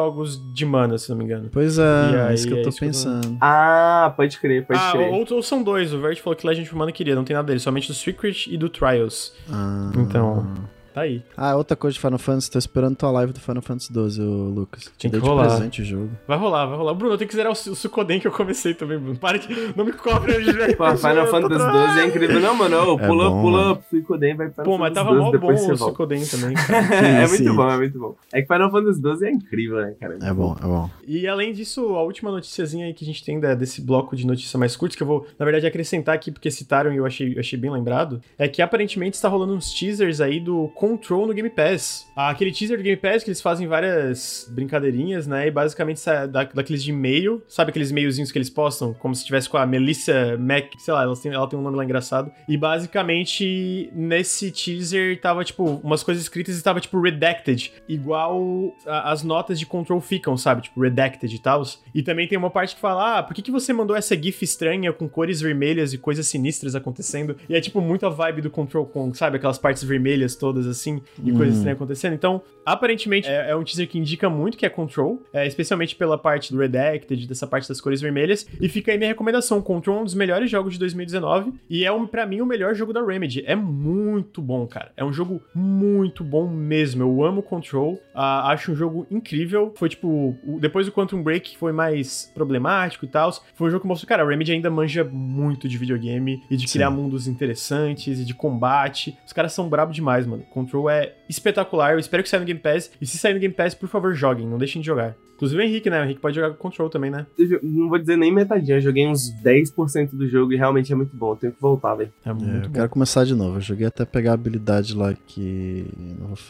de 0.52 0.64
mana, 0.64 0.96
se 0.98 1.10
não 1.10 1.16
me 1.16 1.24
engano. 1.24 1.48
Pois 1.52 1.78
é, 1.78 1.82
E 1.82 2.14
é 2.14 2.22
aí, 2.28 2.34
isso 2.34 2.46
que 2.46 2.52
eu 2.54 2.58
é 2.58 2.62
tô 2.62 2.68
isso 2.68 2.78
que 2.78 2.84
eu 2.84 2.88
tô- 2.92 2.94
pensando. 2.98 3.36
Ah, 3.40 4.12
pode 4.16 4.38
crer, 4.38 4.66
pode 4.66 4.78
ah, 4.80 4.92
crer. 4.92 5.10
ou, 5.12 5.26
ou 5.30 5.42
são 5.42 5.62
dois. 5.62 5.92
O 5.92 6.00
Vert 6.00 6.18
falou 6.20 6.36
que 6.36 6.46
Legend 6.46 6.66
of 6.68 6.76
Mana 6.76 6.92
queria, 6.92 7.14
não 7.14 7.24
tem 7.24 7.34
nada 7.34 7.46
dele, 7.46 7.60
somente 7.60 7.88
do 7.88 7.94
Secret 7.94 8.46
e 8.48 8.56
do 8.56 8.68
Trials. 8.68 9.32
Ah. 9.50 9.90
Então, 9.96 10.46
tá 10.92 11.02
aí. 11.02 11.22
Ah, 11.36 11.56
outra 11.56 11.76
coisa 11.76 11.94
de 11.94 12.00
Final 12.00 12.18
Fantasy, 12.18 12.50
tô 12.50 12.58
esperando 12.58 12.96
tua 12.96 13.10
live 13.10 13.32
do 13.32 13.40
Final 13.40 13.62
Fantasy 13.62 13.92
12, 13.92 14.20
ô, 14.22 14.24
Lucas. 14.50 14.84
Te 14.84 14.90
Tem 14.90 15.10
que 15.10 15.16
dei 15.16 15.20
de 15.20 15.26
rolar. 15.28 15.48
presente 15.48 15.82
o 15.82 15.84
jogo. 15.84 16.10
Vai 16.26 16.38
rolar, 16.38 16.66
vai 16.66 16.76
rolar. 16.76 16.94
Bruno, 16.94 17.14
eu 17.14 17.18
tenho 17.18 17.28
que 17.28 17.34
zerar 17.36 17.50
o, 17.50 17.54
o 17.54 17.74
Sukoden 17.74 18.20
que 18.20 18.26
eu 18.26 18.32
comecei 18.32 18.74
também, 18.74 18.98
Bruno. 18.98 19.18
Para 19.18 19.38
de. 19.38 19.48
Não 19.76 19.84
me 19.84 19.92
cobre, 19.92 20.32
velho. 20.38 20.76
Pô, 20.76 20.96
Final 20.96 21.26
Fantasy 21.26 21.72
12 21.72 22.00
é 22.00 22.06
incrível. 22.06 22.40
Não, 22.40 22.54
mano, 22.54 22.76
ô, 22.94 22.98
É 22.98 23.06
pula, 23.06 23.30
bom, 23.30 23.40
pula, 23.42 23.62
mano. 23.68 23.84
Suicoden, 23.90 24.36
vai 24.36 24.48
para 24.50 24.64
Pô, 24.64 24.78
mas 24.78 24.92
tava 24.92 25.14
mó 25.14 25.30
bom 25.32 25.52
o 25.54 25.76
Sukoden 25.76 26.24
também, 26.26 26.54
cara. 26.66 26.78
é 26.94 27.26
Sim, 27.26 27.36
muito 27.36 27.50
sim. 27.50 27.56
bom, 27.56 27.70
é 27.70 27.76
muito 27.76 27.98
bom. 27.98 28.16
É 28.32 28.42
que 28.42 28.46
Final 28.52 28.70
Fantasy 28.70 29.00
12 29.00 29.26
é 29.26 29.30
incrível, 29.30 29.76
né, 29.80 29.94
cara? 30.00 30.18
É 30.22 30.32
bom, 30.32 30.56
é 30.58 30.64
bom. 30.66 30.90
E 31.06 31.26
além 31.26 31.52
disso, 31.52 31.80
a 31.94 32.02
última 32.02 32.30
noticiazinha 32.30 32.86
aí 32.86 32.94
que 32.94 33.04
a 33.04 33.06
gente 33.06 33.24
tem 33.24 33.38
da- 33.40 33.54
desse 33.54 33.80
bloco 33.80 34.14
de 34.16 34.26
notícia 34.26 34.58
mais 34.58 34.76
curtas, 34.76 34.96
que 34.96 35.02
eu 35.02 35.06
vou, 35.06 35.26
na 35.38 35.44
verdade, 35.44 35.66
acrescentar 35.66 36.14
aqui 36.14 36.30
porque 36.30 36.50
citaram 36.50 36.92
e 36.92 36.96
eu 36.96 37.06
achei, 37.06 37.34
eu 37.34 37.40
achei 37.40 37.58
bem 37.58 37.70
lembrado, 37.70 38.20
é 38.38 38.48
que 38.48 38.60
aparentemente 38.62 39.16
está 39.16 39.28
rolando 39.28 39.54
uns 39.54 39.72
teasers 39.72 40.20
aí 40.20 40.40
do 40.40 40.68
Control 40.80 41.26
no 41.26 41.34
Game 41.34 41.50
Pass. 41.50 42.08
Aquele 42.16 42.50
teaser 42.50 42.78
do 42.78 42.82
Game 42.82 42.96
Pass 42.96 43.22
que 43.22 43.28
eles 43.28 43.42
fazem 43.42 43.66
várias 43.66 44.50
brincadeirinhas, 44.50 45.26
né? 45.26 45.46
E 45.46 45.50
basicamente 45.50 46.02
da, 46.06 46.44
daqueles 46.44 46.82
de 46.82 46.90
e-mail, 46.90 47.42
sabe 47.46 47.68
aqueles 47.68 47.90
e-mailzinhos 47.90 48.32
que 48.32 48.38
eles 48.38 48.48
postam, 48.48 48.94
como 48.94 49.14
se 49.14 49.22
tivesse 49.24 49.46
com 49.46 49.58
a 49.58 49.66
Melissa 49.66 50.38
Mac, 50.38 50.72
sei 50.78 50.94
lá, 50.94 51.02
ela 51.02 51.14
tem, 51.14 51.32
ela 51.32 51.46
tem 51.46 51.58
um 51.58 51.62
nome 51.62 51.76
lá 51.76 51.84
engraçado. 51.84 52.30
E 52.48 52.56
basicamente 52.56 53.90
nesse 53.94 54.50
teaser 54.50 55.20
tava 55.20 55.44
tipo 55.44 55.64
umas 55.82 56.02
coisas 56.02 56.22
escritas 56.22 56.58
e 56.58 56.62
tava 56.62 56.80
tipo 56.80 57.00
redacted, 57.00 57.72
igual 57.88 58.74
a- 58.86 59.12
as 59.12 59.22
notas 59.22 59.58
de 59.58 59.66
Control 59.66 60.00
ficam, 60.00 60.36
sabe? 60.36 60.62
Tipo 60.62 60.80
redacted 60.80 61.34
e 61.34 61.38
tal. 61.38 61.62
E 61.94 62.02
também 62.02 62.26
tem 62.26 62.38
uma 62.38 62.50
parte 62.50 62.74
que 62.74 62.80
fala: 62.80 63.18
"Ah, 63.18 63.22
por 63.22 63.34
que 63.34 63.42
que 63.42 63.50
você 63.50 63.72
mandou 63.72 63.94
essa 63.94 64.16
gif 64.20 64.42
estranha 64.42 64.92
com 64.92 65.08
cores 65.08 65.40
vermelhas 65.42 65.92
e 65.92 65.98
coisas 65.98 66.26
sinistras 66.26 66.74
acontecendo?" 66.74 67.36
E 67.48 67.54
é 67.54 67.60
tipo 67.60 67.80
muito 67.80 68.06
a 68.06 68.08
vibe 68.08 68.40
do 68.42 68.50
Control 68.50 68.86
com, 68.86 69.12
sabe, 69.12 69.36
aquelas 69.36 69.58
partes 69.58 69.82
vermelhas 69.84 70.34
todas 70.36 70.66
assim 70.70 71.00
e 71.24 71.32
coisas 71.32 71.54
Hum. 71.54 71.58
estranhas 71.58 71.76
acontecendo. 71.76 72.14
Então, 72.14 72.42
aparentemente 72.64 73.28
é, 73.28 73.50
é 73.50 73.56
um 73.56 73.64
teaser 73.64 73.88
que 73.88 73.98
indica 73.98 74.28
muito 74.30 74.56
que 74.56 74.64
é 74.64 74.68
Control, 74.68 75.20
é, 75.32 75.46
especialmente 75.46 75.94
pela 75.96 76.16
parte 76.16 76.52
do 76.52 76.58
redacted, 76.58 77.26
dessa 77.26 77.46
parte 77.46 77.68
das 77.68 77.80
cores 77.80 78.00
vermelhas. 78.00 78.46
E 78.60 78.68
fica 78.68 78.92
aí 78.92 78.98
minha 78.98 79.08
recomendação: 79.10 79.60
Control 79.60 79.98
é 79.98 80.00
um 80.00 80.04
dos 80.04 80.14
melhores 80.14 80.50
jogos 80.50 80.74
de 80.74 80.78
2019 80.78 81.52
e 81.68 81.84
é 81.84 81.92
um, 81.92 82.06
para 82.06 82.24
mim 82.26 82.40
o 82.40 82.46
melhor 82.46 82.74
jogo 82.74 82.92
da 82.92 83.04
Remedy. 83.04 83.42
É 83.46 83.54
muito 83.56 84.40
bom, 84.40 84.66
cara. 84.66 84.92
É 84.96 85.04
um 85.04 85.12
jogo 85.12 85.42
muito 85.54 86.22
bom 86.24 86.48
mesmo. 86.48 87.02
Eu 87.02 87.24
amo 87.24 87.42
Control. 87.42 87.98
Acho 88.14 88.72
um 88.72 88.74
jogo 88.74 89.06
incrível. 89.10 89.72
Foi 89.76 89.88
tipo, 89.88 90.36
o- 90.44 90.58
depois 90.60 90.86
do 90.86 90.92
Quantum 90.92 91.22
Break 91.22 91.56
foi 91.56 91.72
mais 91.72 92.30
problemático 92.34 93.04
e 93.04 93.08
tal. 93.08 93.30
Foi 93.54 93.68
um 93.68 93.70
jogo 93.70 93.82
que 93.82 93.86
mostrou, 93.88 94.08
cara, 94.08 94.22
a 94.22 94.26
Remedy 94.28 94.52
ainda 94.52 94.70
manja 94.70 95.04
muito 95.04 95.68
de 95.68 95.76
videogame 95.78 96.42
e 96.50 96.56
de 96.56 96.66
Sim. 96.68 96.78
criar 96.78 96.90
mundos 96.90 97.26
interessantes 97.28 98.18
e 98.20 98.24
de 98.24 98.34
combate. 98.34 99.16
Os 99.26 99.32
caras 99.32 99.52
são 99.52 99.68
brabo 99.68 99.92
demais, 99.92 100.26
mano. 100.26 100.44
Control 100.64 100.90
é 100.90 101.14
espetacular. 101.28 101.92
Eu 101.92 101.98
espero 101.98 102.22
que 102.22 102.28
saia 102.28 102.40
no 102.40 102.46
Game 102.46 102.60
Pass. 102.60 102.90
E 103.00 103.06
se 103.06 103.18
sair 103.18 103.34
no 103.34 103.40
Game 103.40 103.54
Pass, 103.54 103.74
por 103.74 103.88
favor, 103.88 104.14
joguem. 104.14 104.46
Não 104.46 104.58
deixem 104.58 104.80
de 104.80 104.86
jogar. 104.86 105.14
Inclusive 105.36 105.62
o 105.62 105.64
Henrique, 105.64 105.88
né? 105.88 106.00
O 106.00 106.04
Henrique 106.04 106.20
pode 106.20 106.36
jogar 106.36 106.50
com 106.50 106.56
Control 106.56 106.90
também, 106.90 107.10
né? 107.10 107.26
Eu 107.38 107.60
não 107.62 107.88
vou 107.88 107.98
dizer 107.98 108.14
nem 108.16 108.30
metadinha, 108.30 108.76
eu 108.76 108.80
joguei 108.82 109.06
uns 109.08 109.30
10% 109.42 110.10
do 110.12 110.28
jogo 110.28 110.52
e 110.52 110.56
realmente 110.56 110.92
é 110.92 110.94
muito 110.96 111.16
bom. 111.16 111.32
Eu 111.32 111.36
tenho 111.36 111.52
que 111.54 111.60
voltar, 111.62 111.94
velho. 111.94 112.12
É 112.26 112.28
É, 112.28 112.32
muito 112.34 112.54
eu 112.56 112.60
bom. 112.68 112.72
quero 112.72 112.88
começar 112.90 113.24
de 113.24 113.34
novo. 113.34 113.56
Eu 113.56 113.60
joguei 113.62 113.86
até 113.86 114.04
pegar 114.04 114.32
a 114.32 114.34
habilidade 114.34 114.94
lá 114.94 115.14
que. 115.26 115.86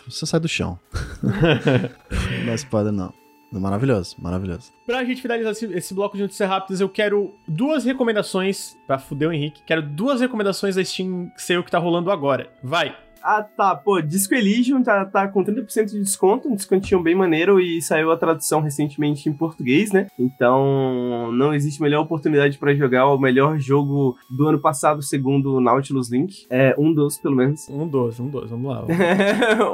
Você 0.09 0.27
sai 0.27 0.41
do 0.41 0.49
chão. 0.49 0.77
não 1.23 2.47
dá 2.47 2.55
spoiler, 2.55 2.93
não. 2.93 3.13
Maravilhoso, 3.53 4.15
maravilhoso. 4.21 4.71
Pra 4.87 5.05
gente 5.05 5.21
finalizar 5.21 5.51
esse, 5.53 5.67
esse 5.67 5.93
bloco 5.93 6.17
de 6.17 6.23
notícias 6.23 6.49
rápidas, 6.49 6.81
eu 6.81 6.89
quero 6.89 7.35
duas 7.49 7.85
recomendações 7.85 8.77
pra 8.87 8.97
fuder 8.97 9.29
o 9.29 9.33
Henrique. 9.33 9.61
Quero 9.67 9.83
duas 9.83 10.21
recomendações 10.21 10.77
da 10.77 10.85
Steam 10.85 11.31
Sale 11.37 11.65
que 11.65 11.71
tá 11.71 11.79
rolando 11.79 12.13
agora. 12.13 12.49
Vai! 12.63 12.97
Ah, 13.23 13.43
tá. 13.43 13.75
Pô, 13.75 14.01
Disco 14.01 14.35
Elysium 14.35 14.83
tá, 14.83 15.05
tá 15.05 15.29
com 15.29 15.45
30% 15.45 15.87
de 15.87 16.01
desconto, 16.01 16.49
um 16.49 16.55
descontinho 16.55 17.03
bem 17.03 17.15
maneiro 17.15 17.61
e 17.61 17.81
saiu 17.83 18.11
a 18.11 18.17
tradução 18.17 18.61
recentemente 18.61 19.29
em 19.29 19.33
português, 19.33 19.93
né? 19.93 20.07
Então, 20.19 21.31
não 21.33 21.55
existe 21.55 21.83
melhor 21.83 22.03
oportunidade 22.03 22.59
para 22.59 22.75
jogar 22.75 23.07
o 23.07 23.19
melhor 23.19 23.59
jogo 23.59 24.17
do 24.31 24.49
ano 24.49 24.61
passado, 24.61 25.03
segundo 25.03 25.57
o 25.57 25.61
Nautilus 25.61 26.11
Link. 26.11 26.47
É, 26.51 26.75
um 26.79 26.93
dos, 26.93 27.19
pelo 27.19 27.37
menos. 27.37 27.69
Um 27.69 27.87
dos, 27.87 28.19
um 28.21 28.29
dos, 28.29 28.49
vamos 28.51 28.71
lá. 28.71 28.85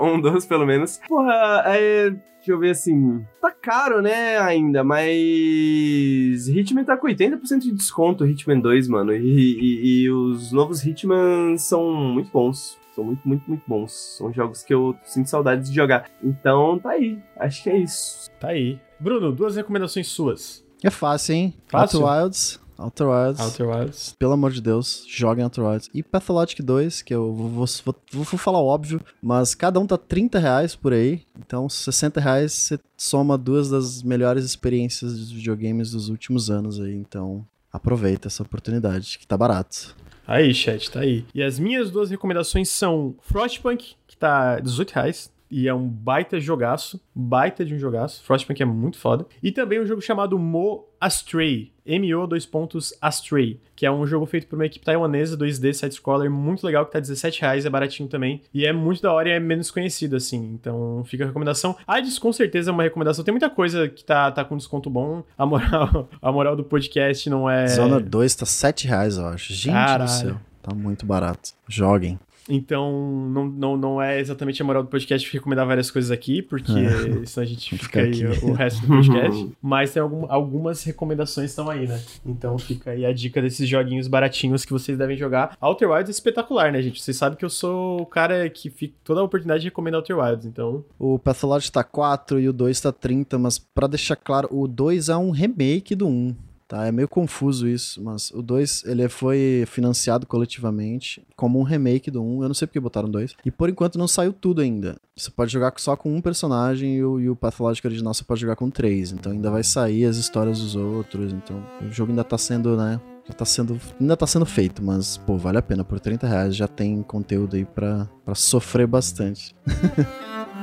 um 0.03 0.21
dos, 0.21 0.47
pelo 0.47 0.67
menos. 0.67 1.01
Porra, 1.09 1.63
é... 1.67 2.15
Deixa 2.47 2.55
eu 2.55 2.61
ver 2.61 2.71
assim. 2.71 3.25
Tá 3.41 3.51
caro, 3.51 4.01
né, 4.01 4.39
ainda, 4.39 4.85
mas. 4.85 6.47
Hitman 6.47 6.85
tá 6.85 6.97
com 6.97 7.09
80% 7.09 7.59
de 7.59 7.73
desconto, 7.73 8.25
Hitman 8.25 8.61
2, 8.61 8.87
mano. 8.87 9.13
E, 9.13 9.19
e, 9.19 10.03
e 10.05 10.11
os 10.11 10.53
novos 10.53 10.87
Hitman 10.87 11.59
são 11.59 11.93
muito 11.93 12.31
bons. 12.31 12.79
São 12.97 13.05
muito, 13.05 13.29
muito, 13.29 13.47
muito 13.47 13.63
bons. 13.67 13.93
São 13.93 14.33
jogos 14.33 14.63
que 14.63 14.73
eu 14.73 14.97
sinto 15.05 15.29
saudades 15.29 15.69
de 15.69 15.77
jogar. 15.77 16.11
Então, 16.25 16.79
tá 16.79 16.93
aí. 16.93 17.23
Acho 17.37 17.63
que 17.63 17.69
é 17.69 17.77
isso. 17.77 18.31
Tá 18.41 18.49
aí. 18.49 18.81
Bruno, 18.99 19.33
duas 19.33 19.55
recomendações 19.55 20.09
suas. 20.09 20.65
É 20.83 20.89
fácil, 20.89 21.35
hein? 21.35 21.55
Fácil? 21.69 22.01
Outer 22.01 22.23
Wilds. 22.23 22.61
Outer 22.79 23.07
Wilds. 23.07 23.41
Outer 23.41 23.69
Wilds. 23.69 24.15
Pelo 24.19 24.33
amor 24.33 24.51
de 24.51 24.63
Deus, 24.63 25.05
joguem 25.07 25.45
Outer 25.45 25.65
Wilds. 25.65 25.91
E 25.93 26.03
Pathologic 26.03 26.63
2, 26.63 27.03
que 27.03 27.15
eu 27.15 27.35
vou, 27.35 27.49
vou, 27.49 27.67
vou, 27.85 28.25
vou 28.25 28.39
falar 28.39 28.61
o 28.61 28.67
óbvio, 28.67 29.01
mas 29.23 29.55
cada 29.55 29.79
um 29.79 29.87
tá 29.87 29.99
30 29.99 30.39
reais 30.39 30.75
por 30.75 30.95
aí. 30.95 31.23
Então, 31.39 31.69
60 31.69 32.19
reais 32.19 32.53
você 32.53 32.81
soma 32.97 33.37
duas 33.37 33.69
das 33.69 34.03
melhores 34.03 34.45
experiências 34.45 35.29
de 35.29 35.35
videogames 35.35 35.91
dos 35.91 36.09
últimos 36.09 36.51
anos 36.51 36.81
aí. 36.81 36.95
Então, 36.95 37.47
aproveita 37.71 38.29
essa 38.29 38.43
oportunidade, 38.43 39.19
que 39.19 39.27
tá 39.27 39.37
barato. 39.37 39.95
Aí, 40.27 40.53
chat, 40.53 40.91
tá 40.91 41.01
aí. 41.01 41.25
E 41.35 41.43
as 41.43 41.59
minhas 41.59 41.91
duas 41.91 42.11
recomendações 42.11 42.69
são 42.69 43.15
Frostpunk, 43.23 43.95
que 44.09 44.17
tá 44.17 44.59
18 44.59 44.91
reais. 44.91 45.36
E 45.51 45.69
é 45.69 45.75
um 45.75 45.89
baita 45.89 46.41
jogaço, 46.41 47.01
baita 47.15 47.65
de 47.65 47.75
um 47.75 47.79
jogaço. 47.79 48.23
Frostpunk 48.25 48.63
é 48.63 48.67
muito 48.67 48.99
foda. 48.99 49.27
E 49.43 49.53
também 49.53 49.81
um 49.81 49.87
jogo 49.87 50.01
chamado 50.01 50.39
Mo 50.39 50.85
Astray, 51.01 51.73
MO 51.87 52.27
dois 52.27 52.45
pontos 52.45 52.93
Astray, 53.01 53.61
que 53.77 53.87
é 53.87 53.91
um 53.91 54.07
jogo 54.07 54.27
feito 54.27 54.47
por 54.47 54.57
uma 54.57 54.67
equipe 54.67 54.85
taiwanesa, 54.85 55.37
2D 55.37 55.73
side-scroller, 55.73 56.31
muito 56.31 56.67
legal, 56.67 56.85
que 56.85 56.93
tá 56.93 56.99
17 56.99 57.41
reais, 57.41 57.65
é 57.65 57.71
baratinho 57.71 58.09
também. 58.09 58.43
E 58.53 58.67
é 58.67 58.73
muito 58.73 59.03
da 59.03 59.13
hora 59.13 59.29
e 59.29 59.33
é 59.33 59.41
menos 59.41 59.71
conhecido, 59.71 60.17
assim. 60.17 60.53
Então 60.55 61.05
fica 61.05 61.25
a 61.25 61.27
recomendação. 61.29 61.77
Hades 61.87 62.19
com 62.19 62.33
certeza 62.33 62.71
é 62.71 62.73
uma 62.73 62.83
recomendação. 62.83 63.25
Tem 63.25 63.33
muita 63.33 63.51
coisa 63.51 63.89
que 63.89 64.05
tá, 64.05 64.31
tá 64.33 64.45
com 64.45 64.57
desconto 64.57 64.91
bom. 64.91 65.23
A 65.39 65.47
moral, 65.47 66.09
a 66.21 66.33
moral 66.33 66.57
do 66.57 66.65
podcast 66.65 67.29
não 67.31 67.49
é. 67.49 67.69
Zona 67.69 68.01
2 68.01 68.35
tá 68.35 68.47
7 68.47 68.89
reais, 68.89 69.17
eu 69.19 69.27
acho. 69.27 69.53
Gente 69.53 69.73
Caralho. 69.73 70.05
do 70.05 70.11
céu. 70.11 70.37
Tá 70.63 70.75
muito 70.75 71.07
barato. 71.07 71.53
Joguem. 71.69 72.19
Então, 72.49 73.29
não, 73.31 73.47
não, 73.47 73.77
não 73.77 74.03
é 74.03 74.21
exatamente 74.21 74.63
a 74.63 74.65
moral 74.65 74.83
do 74.83 74.89
podcast 74.89 75.33
recomendar 75.33 75.67
várias 75.67 75.91
coisas 75.91 76.11
aqui, 76.11 76.43
porque 76.43 76.73
senão 77.27 77.45
a 77.45 77.47
gente 77.47 77.77
fica 77.77 78.01
aí 78.01 78.25
o, 78.25 78.51
o 78.51 78.53
resto 78.53 78.81
do 78.83 78.89
podcast. 78.89 79.51
Mas 79.61 79.93
tem 79.93 80.03
algum, 80.03 80.31
algumas 80.31 80.83
recomendações 80.85 81.51
estão 81.51 81.69
aí, 81.69 81.87
né? 81.87 82.01
Então 82.25 82.59
fica 82.59 82.93
aí 82.93 83.05
a 83.05 83.13
dica 83.13 83.43
desses 83.43 83.69
joguinhos 83.69 84.07
baratinhos 84.07 84.65
que 84.65 84.73
vocês 84.73 84.97
devem 84.97 85.17
jogar. 85.17 85.57
Outer 85.61 85.91
Wilds 85.91 86.09
é 86.09 86.13
espetacular, 86.13 86.73
né, 86.73 86.81
gente? 86.83 87.03
Vocês 87.03 87.17
sabem 87.17 87.39
que 87.39 87.45
eu 87.45 87.51
sou 87.51 88.03
o 88.03 88.07
cara 88.07 88.49
que 88.49 88.71
fica 88.71 88.95
toda 89.03 89.21
a 89.21 89.25
oportunidade 89.25 89.63
de 89.63 89.69
recomendar 89.69 89.99
Outer 89.99 90.19
Wilds, 90.19 90.47
então. 90.47 90.85
O 90.99 91.19
Pathologic 91.19 91.73
tá 91.73 91.83
4 91.83 92.41
e 92.41 92.49
o 92.49 92.53
2 92.53 92.81
tá 92.81 92.93
30, 92.93 93.39
mas 93.39 93.59
pra 93.59 93.87
deixar 93.87 94.17
claro, 94.17 94.49
o 94.51 94.69
2 94.69 95.09
é 95.09 95.17
um 95.17 95.31
remake 95.31 95.95
do 95.95 96.07
1. 96.07 96.46
Tá, 96.69 96.85
é 96.85 96.91
meio 96.91 97.07
confuso 97.07 97.69
isso, 97.69 98.03
mas 98.03 98.33
o 98.33 98.43
2 98.43 98.85
ele 98.87 99.09
foi 99.09 99.65
financiado 99.69 100.27
coletivamente 100.27 101.25
como 101.37 101.61
um 101.61 101.63
remake 101.63 102.11
do 102.11 102.21
1. 102.21 102.43
Eu 102.43 102.49
não 102.49 102.55
sei 102.55 102.67
porque 102.67 102.81
botaram 102.81 103.09
dois. 103.09 103.37
E 103.45 103.53
por 103.53 103.69
enquanto 103.69 103.99
não 103.99 104.09
saiu 104.09 104.33
tudo 104.33 104.61
ainda. 104.61 104.97
Você 105.17 105.31
pode 105.31 105.53
jogar 105.53 105.73
só 105.77 105.97
com 105.97 106.13
um 106.15 106.21
personagem 106.21 106.97
e 106.97 107.05
o, 107.05 107.21
e 107.21 107.31
o 107.31 107.37
Pathologic 107.37 107.87
original 107.87 108.13
você 108.13 108.25
pode 108.25 108.41
jogar 108.41 108.57
com 108.57 108.69
três. 108.69 109.13
Então 109.13 109.31
ainda 109.31 109.49
vai 109.49 109.63
sair 109.63 110.07
as 110.07 110.17
histórias 110.17 110.59
dos 110.59 110.75
outros. 110.75 111.33
Então 111.33 111.65
o 111.81 111.93
jogo 111.93 112.11
ainda 112.11 112.25
tá 112.25 112.37
sendo, 112.37 112.77
né? 112.77 113.01
Já 113.29 113.35
tá 113.35 113.45
sendo. 113.45 113.81
Ainda 114.01 114.17
tá 114.17 114.27
sendo 114.27 114.47
feito, 114.47 114.83
mas, 114.83 115.17
pô, 115.19 115.37
vale 115.37 115.59
a 115.59 115.63
pena. 115.63 115.85
Por 115.85 116.01
30 116.01 116.27
reais 116.27 116.57
já 116.57 116.67
tem 116.67 117.03
conteúdo 117.03 117.57
aí 117.57 117.65
pra, 117.65 118.09
pra 118.25 118.35
sofrer 118.35 118.87
bastante. 118.87 119.55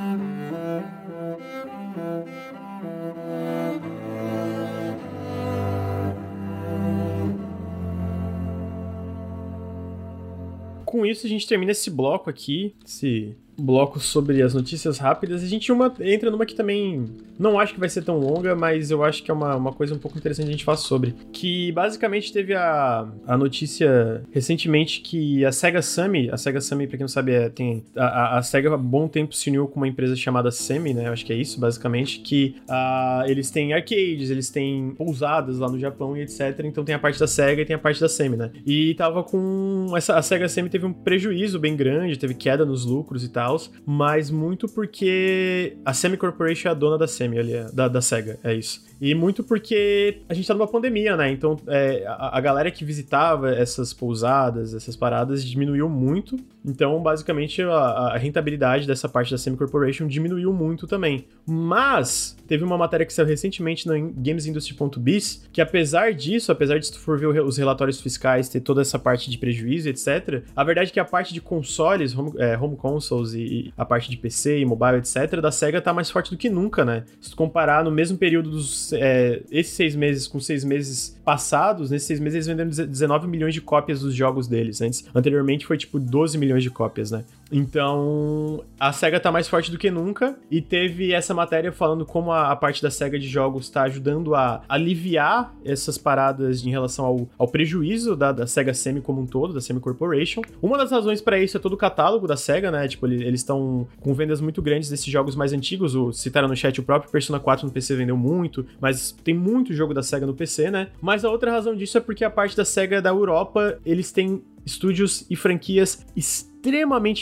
Com 10.94 11.08
isso, 11.08 11.26
a 11.26 11.30
gente 11.30 11.48
termina 11.48 11.72
esse 11.72 11.90
bloco 11.90 12.30
aqui, 12.30 12.76
esse 12.86 13.36
bloco 13.58 14.00
sobre 14.00 14.42
as 14.42 14.54
notícias 14.54 14.98
rápidas. 14.98 15.44
A 15.44 15.48
gente 15.48 15.72
uma, 15.72 15.94
entra 16.02 16.32
numa 16.32 16.46
que 16.46 16.56
também 16.56 17.06
não 17.38 17.60
acho 17.60 17.74
que 17.74 17.80
vai 17.80 17.90
ser 17.90 18.04
tão 18.04 18.20
longa, 18.20 18.56
mas 18.56 18.92
eu 18.92 19.04
acho 19.04 19.24
que 19.24 19.32
é 19.32 19.34
uma, 19.34 19.56
uma 19.56 19.74
coisa 19.74 19.94
um 19.94 19.98
pouco 19.98 20.18
interessante 20.18 20.48
a 20.48 20.52
gente 20.52 20.64
falar 20.64 20.78
sobre. 20.78 21.16
Que 21.32 21.72
basicamente 21.72 22.32
teve 22.32 22.54
a, 22.54 23.08
a 23.26 23.38
notícia 23.38 24.24
recentemente 24.32 25.02
que 25.02 25.44
a 25.46 25.52
Sega 25.52 25.82
Sammy, 25.82 26.30
a 26.32 26.38
Sega 26.38 26.62
Sammy, 26.62 26.88
pra 26.88 26.98
quem 26.98 27.04
não 27.04 27.08
sabe, 27.08 27.34
é, 27.34 27.50
tem. 27.50 27.84
A, 27.96 28.38
a 28.38 28.42
Sega 28.42 28.74
há 28.74 28.78
bom 28.78 29.08
tempo 29.08 29.36
se 29.36 29.50
uniu 29.50 29.68
com 29.68 29.80
uma 29.80 29.88
empresa 29.88 30.16
chamada 30.16 30.52
Semi, 30.52 30.94
né? 30.94 31.08
Eu 31.08 31.14
acho 31.14 31.26
que 31.26 31.34
é 31.34 31.36
isso, 31.36 31.60
basicamente. 31.60 32.20
Que 32.20 32.56
uh, 32.68 33.30
eles 33.30 33.52
têm 33.52 33.74
arcades, 33.74 34.30
eles 34.30 34.50
têm 34.50 34.94
pousadas 34.98 35.60
lá 35.60 35.70
no 35.70 35.80
Japão 35.80 36.16
e 36.18 36.22
etc. 36.22 36.60
Então 36.64 36.84
tem 36.84 36.96
a 36.96 37.00
parte 37.00 37.20
da 37.20 37.28
Sega 37.28 37.62
e 37.62 37.66
tem 37.66 37.76
a 37.76 37.80
parte 37.80 38.00
da 38.00 38.10
Semi, 38.10 38.38
né? 38.38 38.52
E 38.66 38.94
tava 38.96 39.24
com. 39.24 39.88
Essa, 39.96 40.16
a 40.16 40.22
Sega 40.22 40.48
Semi 40.48 40.70
teve 40.70 40.86
um 40.86 40.94
prejuízo 40.94 41.60
bem 41.60 41.76
grande, 41.76 42.18
teve 42.18 42.34
queda 42.34 42.66
nos 42.66 42.86
lucros 42.86 43.24
e 43.24 43.30
tal 43.30 43.43
mas 43.86 44.30
muito 44.30 44.68
porque 44.68 45.78
a 45.86 45.94
Semi 45.94 46.18
Corporation 46.18 46.70
é 46.70 46.72
a 46.72 46.74
dona 46.74 46.98
da 46.98 47.08
Semi 47.08 47.40
ali, 47.40 47.54
é, 47.54 47.72
da, 47.72 47.88
da 47.88 48.02
SEGA, 48.02 48.40
é 48.44 48.54
isso. 48.54 48.82
E 49.04 49.14
muito 49.14 49.44
porque 49.44 50.20
a 50.30 50.34
gente 50.34 50.48
tá 50.48 50.54
numa 50.54 50.66
pandemia, 50.66 51.18
né? 51.18 51.30
Então 51.30 51.58
é, 51.68 52.06
a, 52.08 52.38
a, 52.38 52.40
galera 52.40 52.72
que 52.72 52.86
visitava 52.86 53.52
essas 53.54 53.92
pousadas, 53.92 54.74
essas 54.74 54.96
paradas, 54.96 55.44
diminuiu 55.44 55.90
muito. 55.90 56.38
Então, 56.66 57.02
basicamente, 57.02 57.62
a, 57.62 57.74
a 57.74 58.18
rentabilidade 58.18 58.88
dessa 58.88 59.10
parte 59.10 59.30
da 59.30 59.38
Semi 59.38 59.58
Corporation 59.58 60.08
diminuiu 60.08 60.54
muito 60.54 60.88
também. 60.88 61.26
Mas 61.46 62.38
teve 62.48 62.64
uma 62.64 62.78
matéria 62.78 63.06
que 63.06 63.12
saiu 63.12 63.28
recentemente 63.28 63.86
no 63.86 64.14
GamesIndustry.biz 64.14 65.50
que, 65.52 65.60
apesar 65.60 66.14
disso, 66.14 66.50
apesar 66.50 66.80
de 66.80 66.86
se 66.86 66.94
tu 66.94 67.00
for 67.00 67.20
ver 67.20 67.42
os 67.42 67.58
relatórios 67.58 68.00
fiscais, 68.00 68.48
ter 68.48 68.62
toda 68.62 68.82
essa 68.82 68.98
parte 68.98 69.30
de 69.30 69.38
prejuízo, 69.38 69.90
etc., 69.90 70.44
a 70.56 70.64
verdade 70.64 70.92
é 70.92 70.94
que 70.94 71.00
a 71.02 71.04
parte 71.04 71.34
de 71.34 71.42
consoles, 71.42 72.18
home, 72.18 72.32
é, 72.38 72.58
home 72.58 72.78
consoles 72.78 73.34
e, 73.34 73.42
e, 73.42 73.74
a 73.76 73.84
parte 73.84 74.10
de 74.10 74.16
PC 74.16 74.60
e 74.60 74.66
mobile, 74.66 75.00
etc., 75.00 75.42
da 75.42 75.52
SEGA 75.52 75.82
tá 75.82 75.92
mais 75.92 76.10
forte 76.10 76.32
do 76.32 76.38
que 76.38 76.50
nunca, 76.50 76.86
né? 76.86 77.04
Se 77.20 77.32
tu 77.32 77.36
comparar 77.36 77.84
no 77.84 77.92
mesmo 77.92 78.18
período 78.18 78.50
dos 78.50 78.93
é, 78.94 79.42
esses 79.52 79.74
seis 79.74 79.96
meses 79.96 80.28
com 80.28 80.40
seis 80.40 80.64
meses 80.64 81.16
passados, 81.24 81.90
nesses 81.90 82.08
seis 82.08 82.20
meses 82.20 82.48
eles 82.48 82.48
venderam 82.48 82.88
19 82.88 83.28
milhões 83.28 83.54
de 83.54 83.62
cópias 83.62 84.02
dos 84.02 84.14
jogos 84.14 84.48
deles. 84.48 84.82
Antes, 84.82 85.06
anteriormente 85.14 85.66
foi 85.66 85.78
tipo 85.78 86.00
12 86.00 86.38
milhões 86.38 86.64
de 86.64 86.70
cópias, 86.70 87.12
né? 87.12 87.24
Então, 87.52 88.64
a 88.80 88.92
SEGA 88.92 89.20
tá 89.20 89.32
mais 89.32 89.48
forte 89.48 89.70
do 89.70 89.78
que 89.78 89.92
nunca 89.92 90.36
e 90.50 90.60
teve 90.60 91.14
essa 91.14 91.36
matéria 91.36 91.72
falando 91.72 92.04
como 92.04 92.32
a, 92.32 92.52
a 92.52 92.56
parte 92.56 92.82
da 92.82 92.90
SEGA 92.90 93.20
de 93.20 93.28
jogos 93.28 93.70
tá 93.70 93.84
ajudando 93.84 94.34
a 94.34 94.64
aliviar 94.68 95.54
essas 95.64 95.96
paradas 95.96 96.66
em 96.66 96.72
relação 96.72 97.06
ao, 97.06 97.28
ao 97.38 97.48
prejuízo 97.48 98.16
da, 98.16 98.32
da 98.32 98.48
SEGA 98.48 98.74
Semi 98.74 99.02
como 99.02 99.22
um 99.22 99.28
todo, 99.28 99.54
da 99.54 99.62
Semi 99.62 99.80
Corporation. 99.80 100.42
Uma 100.64 100.80
das 100.80 100.90
razões 100.90 101.22
para 101.22 101.40
isso 101.40 101.56
é 101.56 101.60
todo 101.60 101.74
o 101.74 101.78
catálogo 101.78 102.26
da 102.26 102.36
SEGA, 102.36 102.72
né? 102.72 102.88
Tipo, 102.88 103.06
eles 103.06 103.42
estão 103.42 103.88
com 104.02 104.16
vendas 104.16 104.42
muito 104.42 104.60
grandes 104.60 104.90
desses 104.90 105.06
jogos 105.06 105.36
mais 105.36 105.54
antigos. 105.54 105.94
O, 105.94 106.12
citaram 106.12 106.48
no 106.48 106.56
chat 106.56 106.80
o 106.80 106.84
próprio 106.84 107.12
Persona 107.12 107.40
4 107.40 107.68
no 107.68 107.72
PC 107.72 107.96
vendeu 107.96 108.18
muito, 108.18 108.66
mas 108.82 109.12
tem 109.24 109.36
muito 109.36 109.74
jogo 109.74 109.94
da 109.94 110.02
SEGA 110.02 110.26
no 110.26 110.34
PC, 110.34 110.72
né? 110.72 110.88
Mas 111.00 111.13
a 111.22 111.30
outra 111.30 111.52
razão 111.52 111.76
disso 111.76 111.98
é 111.98 112.02
porque 112.02 112.26
a 112.26 112.30
parte 112.30 112.58
da 112.58 112.66
SEGA 112.66 113.02
da 113.02 113.10
Europa, 113.10 113.78
eles 113.86 114.12
têm 114.12 114.42
estúdios 114.66 115.26
e 115.30 115.36
franquias 115.36 116.06
extremamente 116.16 116.53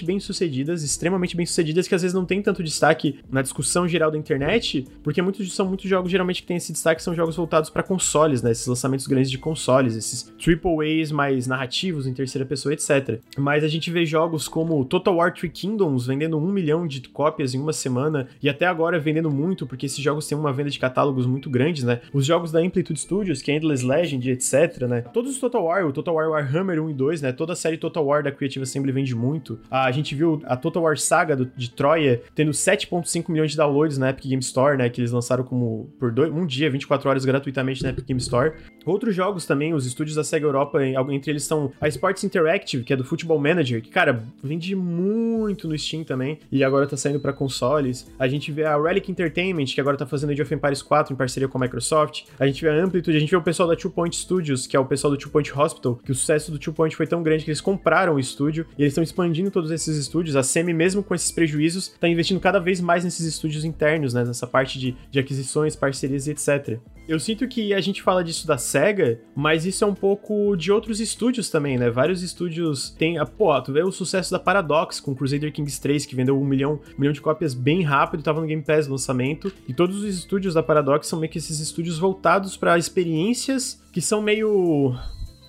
bem 0.05 0.19
sucedidas, 0.19 0.83
extremamente 0.83 1.35
bem 1.35 1.45
sucedidas, 1.45 1.87
que 1.87 1.95
às 1.95 2.01
vezes 2.03 2.13
não 2.13 2.25
tem 2.25 2.41
tanto 2.41 2.61
destaque 2.63 3.19
na 3.31 3.41
discussão 3.41 3.87
geral 3.87 4.11
da 4.11 4.17
internet, 4.17 4.85
porque 5.03 5.21
muitos 5.21 5.53
são 5.53 5.65
muitos 5.65 5.89
jogos 5.89 6.11
geralmente 6.11 6.41
que 6.41 6.47
tem 6.47 6.57
esse 6.57 6.71
destaque 6.71 7.01
são 7.01 7.15
jogos 7.15 7.35
voltados 7.35 7.69
para 7.69 7.81
consoles, 7.81 8.43
né? 8.43 8.51
Esses 8.51 8.67
lançamentos 8.67 9.07
grandes 9.07 9.31
de 9.31 9.37
consoles, 9.37 9.95
esses 9.95 10.31
triple 10.39 11.01
A's 11.01 11.11
mais 11.11 11.47
narrativos 11.47 12.05
em 12.05 12.13
terceira 12.13 12.45
pessoa, 12.45 12.73
etc. 12.73 13.19
Mas 13.37 13.63
a 13.63 13.67
gente 13.67 13.89
vê 13.89 14.05
jogos 14.05 14.47
como 14.47 14.85
Total 14.85 15.15
War 15.15 15.33
Three 15.33 15.49
Kingdoms 15.49 16.05
vendendo 16.05 16.37
um 16.37 16.51
milhão 16.51 16.85
de 16.85 17.01
cópias 17.09 17.55
em 17.55 17.59
uma 17.59 17.73
semana 17.73 18.27
e 18.41 18.49
até 18.49 18.67
agora 18.67 18.99
vendendo 18.99 19.31
muito, 19.31 19.65
porque 19.65 19.87
esses 19.87 19.99
jogos 19.99 20.27
têm 20.27 20.37
uma 20.37 20.53
venda 20.53 20.69
de 20.69 20.77
catálogos 20.77 21.25
muito 21.25 21.49
grandes, 21.49 21.83
né? 21.83 22.01
Os 22.13 22.25
jogos 22.25 22.51
da 22.51 22.59
Amplitude 22.59 22.99
Studios, 22.99 23.41
que 23.41 23.51
é 23.51 23.55
Endless 23.55 23.83
Legend, 23.83 24.29
etc, 24.29 24.83
né? 24.87 25.01
Todos 25.01 25.31
os 25.31 25.39
Total 25.39 25.63
War, 25.63 25.87
o 25.87 25.91
Total 25.91 26.13
War 26.13 26.29
Warhammer 26.29 26.81
1 26.83 26.89
e 26.89 26.93
2, 26.93 27.21
né? 27.21 27.31
né? 27.31 27.33
Toda 27.33 27.53
a 27.53 27.55
série 27.55 27.77
Total 27.77 28.05
War 28.05 28.23
da 28.23 28.31
Creative 28.31 28.63
Assembly 28.63 28.91
vende 28.91 29.15
muito. 29.15 29.30
A 29.69 29.91
gente 29.91 30.15
viu 30.15 30.41
a 30.45 30.55
Total 30.55 30.83
War 30.83 30.97
Saga 30.97 31.35
do, 31.35 31.45
de 31.45 31.71
Troia 31.71 32.21
tendo 32.35 32.51
7.5 32.51 33.29
milhões 33.29 33.51
de 33.51 33.57
downloads 33.57 33.97
na 33.97 34.09
Epic 34.09 34.25
Game 34.25 34.41
Store, 34.41 34.77
né? 34.77 34.89
Que 34.89 35.01
eles 35.01 35.11
lançaram 35.11 35.43
como 35.43 35.89
por 35.99 36.11
dois, 36.11 36.31
um 36.31 36.45
dia, 36.45 36.69
24 36.69 37.09
horas 37.09 37.25
gratuitamente 37.25 37.83
na 37.83 37.89
Epic 37.89 38.05
Game 38.05 38.19
Store. 38.19 38.53
Outros 38.85 39.15
jogos 39.15 39.45
também, 39.45 39.73
os 39.73 39.85
estúdios 39.85 40.15
da 40.15 40.23
SEGA 40.23 40.45
Europa, 40.45 40.83
entre 40.83 41.31
eles 41.31 41.43
são 41.43 41.71
a 41.79 41.87
Sports 41.87 42.23
Interactive, 42.23 42.83
que 42.83 42.93
é 42.93 42.95
do 42.95 43.03
Football 43.03 43.39
Manager, 43.39 43.81
que, 43.81 43.89
cara, 43.89 44.23
vende 44.43 44.75
muito 44.75 45.67
no 45.67 45.77
Steam 45.77 46.03
também, 46.03 46.39
e 46.51 46.63
agora 46.63 46.87
tá 46.87 46.97
saindo 46.97 47.19
para 47.19 47.31
consoles. 47.31 48.11
A 48.17 48.27
gente 48.27 48.51
vê 48.51 48.63
a 48.63 48.81
Relic 48.81 49.11
Entertainment, 49.11 49.65
que 49.65 49.79
agora 49.79 49.97
tá 49.97 50.05
fazendo 50.05 50.31
Age 50.31 50.41
of 50.41 50.53
Empires 50.53 50.81
4 50.81 51.13
em 51.13 51.17
parceria 51.17 51.47
com 51.47 51.57
a 51.57 51.61
Microsoft. 51.61 52.23
A 52.39 52.47
gente 52.47 52.61
vê 52.61 52.69
a 52.69 52.83
Amplitude, 52.83 53.17
a 53.17 53.19
gente 53.19 53.29
vê 53.29 53.37
o 53.37 53.41
pessoal 53.41 53.69
da 53.69 53.75
Two 53.75 53.91
Point 53.91 54.15
Studios, 54.15 54.65
que 54.65 54.75
é 54.75 54.79
o 54.79 54.85
pessoal 54.85 55.11
do 55.11 55.17
Two 55.17 55.31
Point 55.31 55.51
Hospital, 55.55 55.99
que 56.03 56.11
o 56.11 56.15
sucesso 56.15 56.51
do 56.51 56.57
Two 56.57 56.73
Point 56.73 56.95
foi 56.95 57.05
tão 57.05 57.21
grande 57.21 57.43
que 57.43 57.49
eles 57.49 57.61
compraram 57.61 58.15
o 58.15 58.19
estúdio, 58.19 58.65
e 58.77 58.81
eles 58.81 58.91
estão 58.91 59.03
todos 59.51 59.71
esses 59.71 59.97
estúdios. 59.97 60.35
A 60.35 60.43
Semi, 60.43 60.73
mesmo 60.73 61.03
com 61.03 61.13
esses 61.13 61.31
prejuízos, 61.31 61.89
tá 61.99 62.07
investindo 62.07 62.39
cada 62.39 62.59
vez 62.59 62.79
mais 62.81 63.03
nesses 63.03 63.25
estúdios 63.25 63.63
internos, 63.63 64.13
né? 64.13 64.23
Nessa 64.23 64.47
parte 64.47 64.79
de, 64.79 64.95
de 65.09 65.19
aquisições, 65.19 65.75
parcerias 65.75 66.27
e 66.27 66.31
etc. 66.31 66.79
Eu 67.07 67.19
sinto 67.19 67.47
que 67.47 67.73
a 67.73 67.81
gente 67.81 68.01
fala 68.01 68.23
disso 68.23 68.47
da 68.47 68.57
SEGA, 68.57 69.19
mas 69.35 69.65
isso 69.65 69.83
é 69.83 69.87
um 69.87 69.93
pouco 69.93 70.55
de 70.55 70.71
outros 70.71 70.99
estúdios 70.99 71.49
também, 71.49 71.77
né? 71.77 71.89
Vários 71.89 72.23
estúdios 72.23 72.89
têm. 72.91 73.17
Pô, 73.37 73.59
tu 73.61 73.73
vê 73.73 73.83
o 73.83 73.91
sucesso 73.91 74.31
da 74.31 74.39
Paradox 74.39 74.99
com 74.99 75.13
Crusader 75.13 75.51
Kings 75.51 75.81
3, 75.81 76.05
que 76.05 76.15
vendeu 76.15 76.39
um 76.39 76.45
milhão, 76.45 76.79
um 76.95 76.99
milhão 76.99 77.13
de 77.13 77.21
cópias 77.21 77.53
bem 77.53 77.81
rápido, 77.83 78.23
tava 78.23 78.39
no 78.39 78.47
Game 78.47 78.63
Pass 78.63 78.87
lançamento. 78.87 79.51
E 79.67 79.73
todos 79.73 79.97
os 79.97 80.05
estúdios 80.05 80.53
da 80.53 80.63
Paradox 80.63 81.07
são 81.07 81.19
meio 81.19 81.31
que 81.31 81.37
esses 81.37 81.59
estúdios 81.59 81.99
voltados 81.99 82.55
para 82.55 82.77
experiências 82.77 83.81
que 83.91 84.01
são 84.01 84.21
meio 84.21 84.95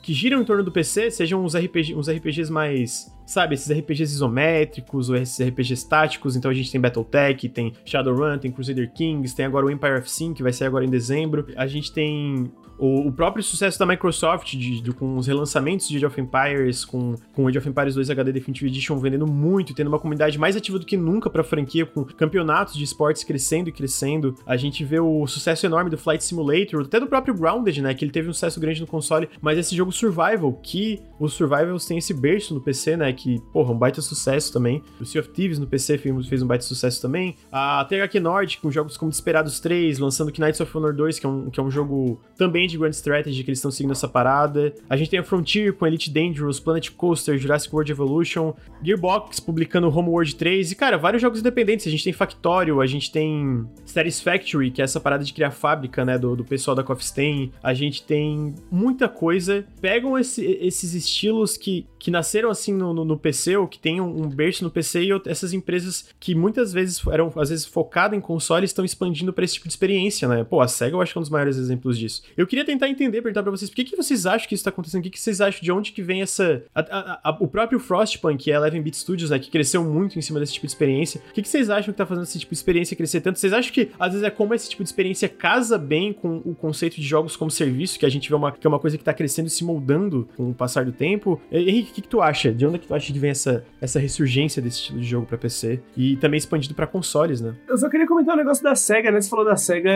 que 0.02 0.12
giram 0.12 0.42
em 0.42 0.44
torno 0.44 0.64
do 0.64 0.72
PC, 0.72 1.10
sejam 1.10 1.44
uns, 1.44 1.54
RPG, 1.54 1.94
uns 1.94 2.10
RPGs 2.10 2.50
mais. 2.50 3.10
Sabe, 3.32 3.54
esses 3.54 3.72
RPGs 3.72 4.12
isométricos 4.12 5.08
ou 5.08 5.16
esses 5.16 5.40
RPGs 5.40 5.88
táticos. 5.88 6.36
Então 6.36 6.50
a 6.50 6.54
gente 6.54 6.70
tem 6.70 6.78
Battletech, 6.78 7.48
tem 7.48 7.72
Shadowrun, 7.82 8.36
tem 8.36 8.52
Crusader 8.52 8.92
Kings, 8.92 9.34
tem 9.34 9.46
agora 9.46 9.64
o 9.64 9.70
Empire 9.70 10.00
of 10.00 10.10
Sin, 10.10 10.34
que 10.34 10.42
vai 10.42 10.52
sair 10.52 10.68
agora 10.68 10.84
em 10.84 10.90
dezembro. 10.90 11.46
A 11.56 11.66
gente 11.66 11.90
tem 11.90 12.52
o, 12.82 13.06
o 13.06 13.12
próprio 13.12 13.44
sucesso 13.44 13.78
da 13.78 13.86
Microsoft 13.86 14.56
de, 14.56 14.80
de, 14.80 14.92
com 14.92 15.16
os 15.16 15.28
relançamentos 15.28 15.88
de 15.88 15.96
Age 15.96 16.06
of 16.06 16.20
Empires, 16.20 16.84
com, 16.84 17.14
com 17.32 17.46
Age 17.46 17.58
of 17.58 17.68
Empires 17.68 17.94
2 17.94 18.10
HD 18.10 18.32
Definitive 18.32 18.66
Edition 18.66 18.98
vendendo 18.98 19.24
muito, 19.24 19.72
tendo 19.72 19.86
uma 19.86 20.00
comunidade 20.00 20.36
mais 20.36 20.56
ativa 20.56 20.80
do 20.80 20.84
que 20.84 20.96
nunca 20.96 21.30
pra 21.30 21.44
franquia, 21.44 21.86
com 21.86 22.04
campeonatos 22.04 22.74
de 22.74 22.82
esportes 22.82 23.22
crescendo 23.22 23.68
e 23.68 23.72
crescendo. 23.72 24.34
A 24.44 24.56
gente 24.56 24.84
vê 24.84 24.98
o 24.98 25.24
sucesso 25.28 25.64
enorme 25.64 25.90
do 25.90 25.96
Flight 25.96 26.24
Simulator, 26.24 26.82
até 26.82 26.98
do 26.98 27.06
próprio 27.06 27.34
Grounded, 27.34 27.80
né? 27.80 27.94
Que 27.94 28.04
ele 28.04 28.10
teve 28.10 28.28
um 28.28 28.32
sucesso 28.32 28.58
grande 28.58 28.80
no 28.80 28.86
console, 28.88 29.28
mas 29.40 29.56
esse 29.58 29.76
jogo 29.76 29.92
Survival, 29.92 30.52
que 30.60 31.00
os 31.20 31.34
Survivals 31.34 31.86
têm 31.86 31.98
esse 31.98 32.12
berço 32.12 32.52
no 32.52 32.60
PC, 32.60 32.96
né? 32.96 33.12
Que, 33.12 33.40
porra, 33.52 33.70
um 33.70 33.78
baita 33.78 34.02
sucesso 34.02 34.52
também. 34.52 34.82
O 35.00 35.06
Sea 35.06 35.20
of 35.20 35.30
Thieves 35.30 35.60
no 35.60 35.68
PC 35.68 35.98
fez 35.98 36.42
um 36.42 36.46
baita 36.48 36.64
sucesso 36.64 37.00
também. 37.00 37.36
A 37.52 37.84
THQ 37.84 38.18
Nordic, 38.18 38.60
com 38.60 38.72
jogos 38.72 38.96
como 38.96 39.12
Desperados 39.12 39.60
3, 39.60 40.00
lançando 40.00 40.32
Knights 40.36 40.60
of 40.60 40.76
Honor 40.76 40.92
2, 40.92 41.20
que 41.20 41.26
é 41.26 41.28
um, 41.28 41.48
que 41.48 41.60
é 41.60 41.62
um 41.62 41.70
jogo 41.70 42.20
também 42.36 42.71
de 42.72 42.78
Grand 42.78 42.90
Strategy, 42.90 43.44
que 43.44 43.50
eles 43.50 43.58
estão 43.58 43.70
seguindo 43.70 43.92
essa 43.92 44.08
parada. 44.08 44.74
A 44.88 44.96
gente 44.96 45.10
tem 45.10 45.20
a 45.20 45.24
Frontier 45.24 45.72
com 45.72 45.86
Elite 45.86 46.10
Dangerous, 46.10 46.58
Planet 46.58 46.90
Coaster, 46.90 47.38
Jurassic 47.38 47.74
World 47.74 47.92
Evolution, 47.92 48.54
Gearbox 48.82 49.38
publicando 49.40 49.88
Homeworld 49.88 50.34
3, 50.34 50.72
e, 50.72 50.74
cara, 50.74 50.98
vários 50.98 51.22
jogos 51.22 51.40
independentes. 51.40 51.86
A 51.86 51.90
gente 51.90 52.04
tem 52.04 52.12
Factorio, 52.12 52.80
a 52.80 52.86
gente 52.86 53.12
tem 53.12 53.66
Satisfactory, 53.84 54.70
que 54.70 54.80
é 54.80 54.84
essa 54.84 55.00
parada 55.00 55.24
de 55.24 55.32
criar 55.32 55.50
fábrica, 55.50 56.04
né, 56.04 56.18
do, 56.18 56.34
do 56.34 56.44
pessoal 56.44 56.74
da 56.74 56.82
Coffee 56.82 57.04
Stain. 57.04 57.52
A 57.62 57.74
gente 57.74 58.02
tem 58.02 58.54
muita 58.70 59.08
coisa. 59.08 59.64
Pegam 59.80 60.18
esse, 60.18 60.44
esses 60.44 60.94
estilos 60.94 61.56
que, 61.56 61.86
que 61.98 62.10
nasceram 62.10 62.50
assim 62.50 62.72
no, 62.72 62.92
no, 62.92 63.04
no 63.04 63.18
PC, 63.18 63.56
ou 63.56 63.68
que 63.68 63.78
tem 63.78 64.00
um, 64.00 64.22
um 64.22 64.28
berço 64.28 64.64
no 64.64 64.70
PC, 64.70 65.04
e 65.04 65.10
essas 65.26 65.52
empresas 65.52 66.08
que 66.18 66.34
muitas 66.34 66.72
vezes 66.72 67.04
eram, 67.06 67.32
às 67.36 67.50
vezes, 67.50 67.64
focadas 67.64 68.16
em 68.16 68.20
console, 68.20 68.64
estão 68.64 68.84
expandindo 68.84 69.32
para 69.32 69.44
esse 69.44 69.54
tipo 69.54 69.68
de 69.68 69.72
experiência, 69.72 70.28
né? 70.28 70.44
Pô, 70.44 70.60
a 70.60 70.68
SEGA 70.68 70.96
eu 70.96 71.00
acho 71.00 71.12
que 71.12 71.18
é 71.18 71.20
um 71.20 71.22
dos 71.22 71.30
maiores 71.30 71.56
exemplos 71.56 71.98
disso. 71.98 72.22
Eu 72.36 72.46
queria 72.46 72.61
tentar 72.64 72.88
entender, 72.88 73.22
perguntar 73.22 73.42
pra 73.42 73.50
vocês, 73.50 73.70
por 73.70 73.76
que, 73.76 73.84
que 73.84 73.96
vocês 73.96 74.26
acham 74.26 74.48
que 74.48 74.54
isso 74.54 74.64
tá 74.64 74.70
acontecendo? 74.70 75.00
O 75.00 75.02
que, 75.04 75.10
que 75.10 75.20
vocês 75.20 75.40
acham 75.40 75.60
de 75.60 75.72
onde 75.72 75.92
que 75.92 76.02
vem 76.02 76.22
essa... 76.22 76.64
A, 76.74 76.80
a, 76.80 77.20
a, 77.30 77.36
o 77.40 77.48
próprio 77.48 77.78
Frostpunk, 77.78 78.44
que 78.44 78.50
é 78.50 78.54
a 78.54 78.58
Eleven 78.58 78.82
Beat 78.82 78.94
Studios, 78.94 79.30
né, 79.30 79.38
que 79.38 79.50
cresceu 79.50 79.84
muito 79.84 80.18
em 80.18 80.22
cima 80.22 80.40
desse 80.40 80.54
tipo 80.54 80.66
de 80.66 80.72
experiência. 80.72 81.20
O 81.30 81.32
que, 81.32 81.42
que 81.42 81.48
vocês 81.48 81.70
acham 81.70 81.92
que 81.92 81.98
tá 81.98 82.06
fazendo 82.06 82.24
esse 82.24 82.38
tipo 82.38 82.50
de 82.50 82.56
experiência 82.56 82.96
crescer 82.96 83.20
tanto? 83.20 83.38
Vocês 83.38 83.52
acham 83.52 83.72
que, 83.72 83.90
às 83.98 84.12
vezes, 84.12 84.26
é 84.26 84.30
como 84.30 84.54
esse 84.54 84.68
tipo 84.68 84.82
de 84.82 84.88
experiência 84.88 85.28
casa 85.28 85.78
bem 85.78 86.12
com 86.12 86.38
o 86.44 86.54
conceito 86.54 86.96
de 86.96 87.02
jogos 87.02 87.36
como 87.36 87.50
serviço, 87.50 87.98
que 87.98 88.06
a 88.06 88.08
gente 88.08 88.28
vê 88.28 88.34
uma, 88.34 88.52
que 88.52 88.66
é 88.66 88.68
uma 88.68 88.78
coisa 88.78 88.98
que 88.98 89.04
tá 89.04 89.12
crescendo 89.12 89.46
e 89.46 89.50
se 89.50 89.64
moldando 89.64 90.28
com 90.36 90.50
o 90.50 90.54
passar 90.54 90.84
do 90.84 90.92
tempo? 90.92 91.40
Henrique, 91.50 91.90
o 91.90 91.94
que, 91.94 92.02
que 92.02 92.08
tu 92.08 92.20
acha? 92.20 92.52
De 92.52 92.66
onde 92.66 92.76
é 92.76 92.78
que 92.78 92.86
tu 92.86 92.94
acha 92.94 93.12
que 93.12 93.18
vem 93.18 93.30
essa, 93.30 93.64
essa 93.80 93.98
ressurgência 93.98 94.60
desse 94.60 94.78
estilo 94.78 95.00
de 95.00 95.06
jogo 95.06 95.26
pra 95.26 95.38
PC? 95.38 95.80
E 95.96 96.16
também 96.16 96.38
expandido 96.38 96.74
pra 96.74 96.86
consoles, 96.86 97.40
né? 97.40 97.54
Eu 97.68 97.76
só 97.76 97.88
queria 97.88 98.06
comentar 98.06 98.34
um 98.34 98.38
negócio 98.38 98.62
da 98.62 98.74
SEGA, 98.74 99.10
né? 99.10 99.20
Você 99.20 99.28
falou 99.28 99.44
da 99.44 99.56
SEGA, 99.56 99.90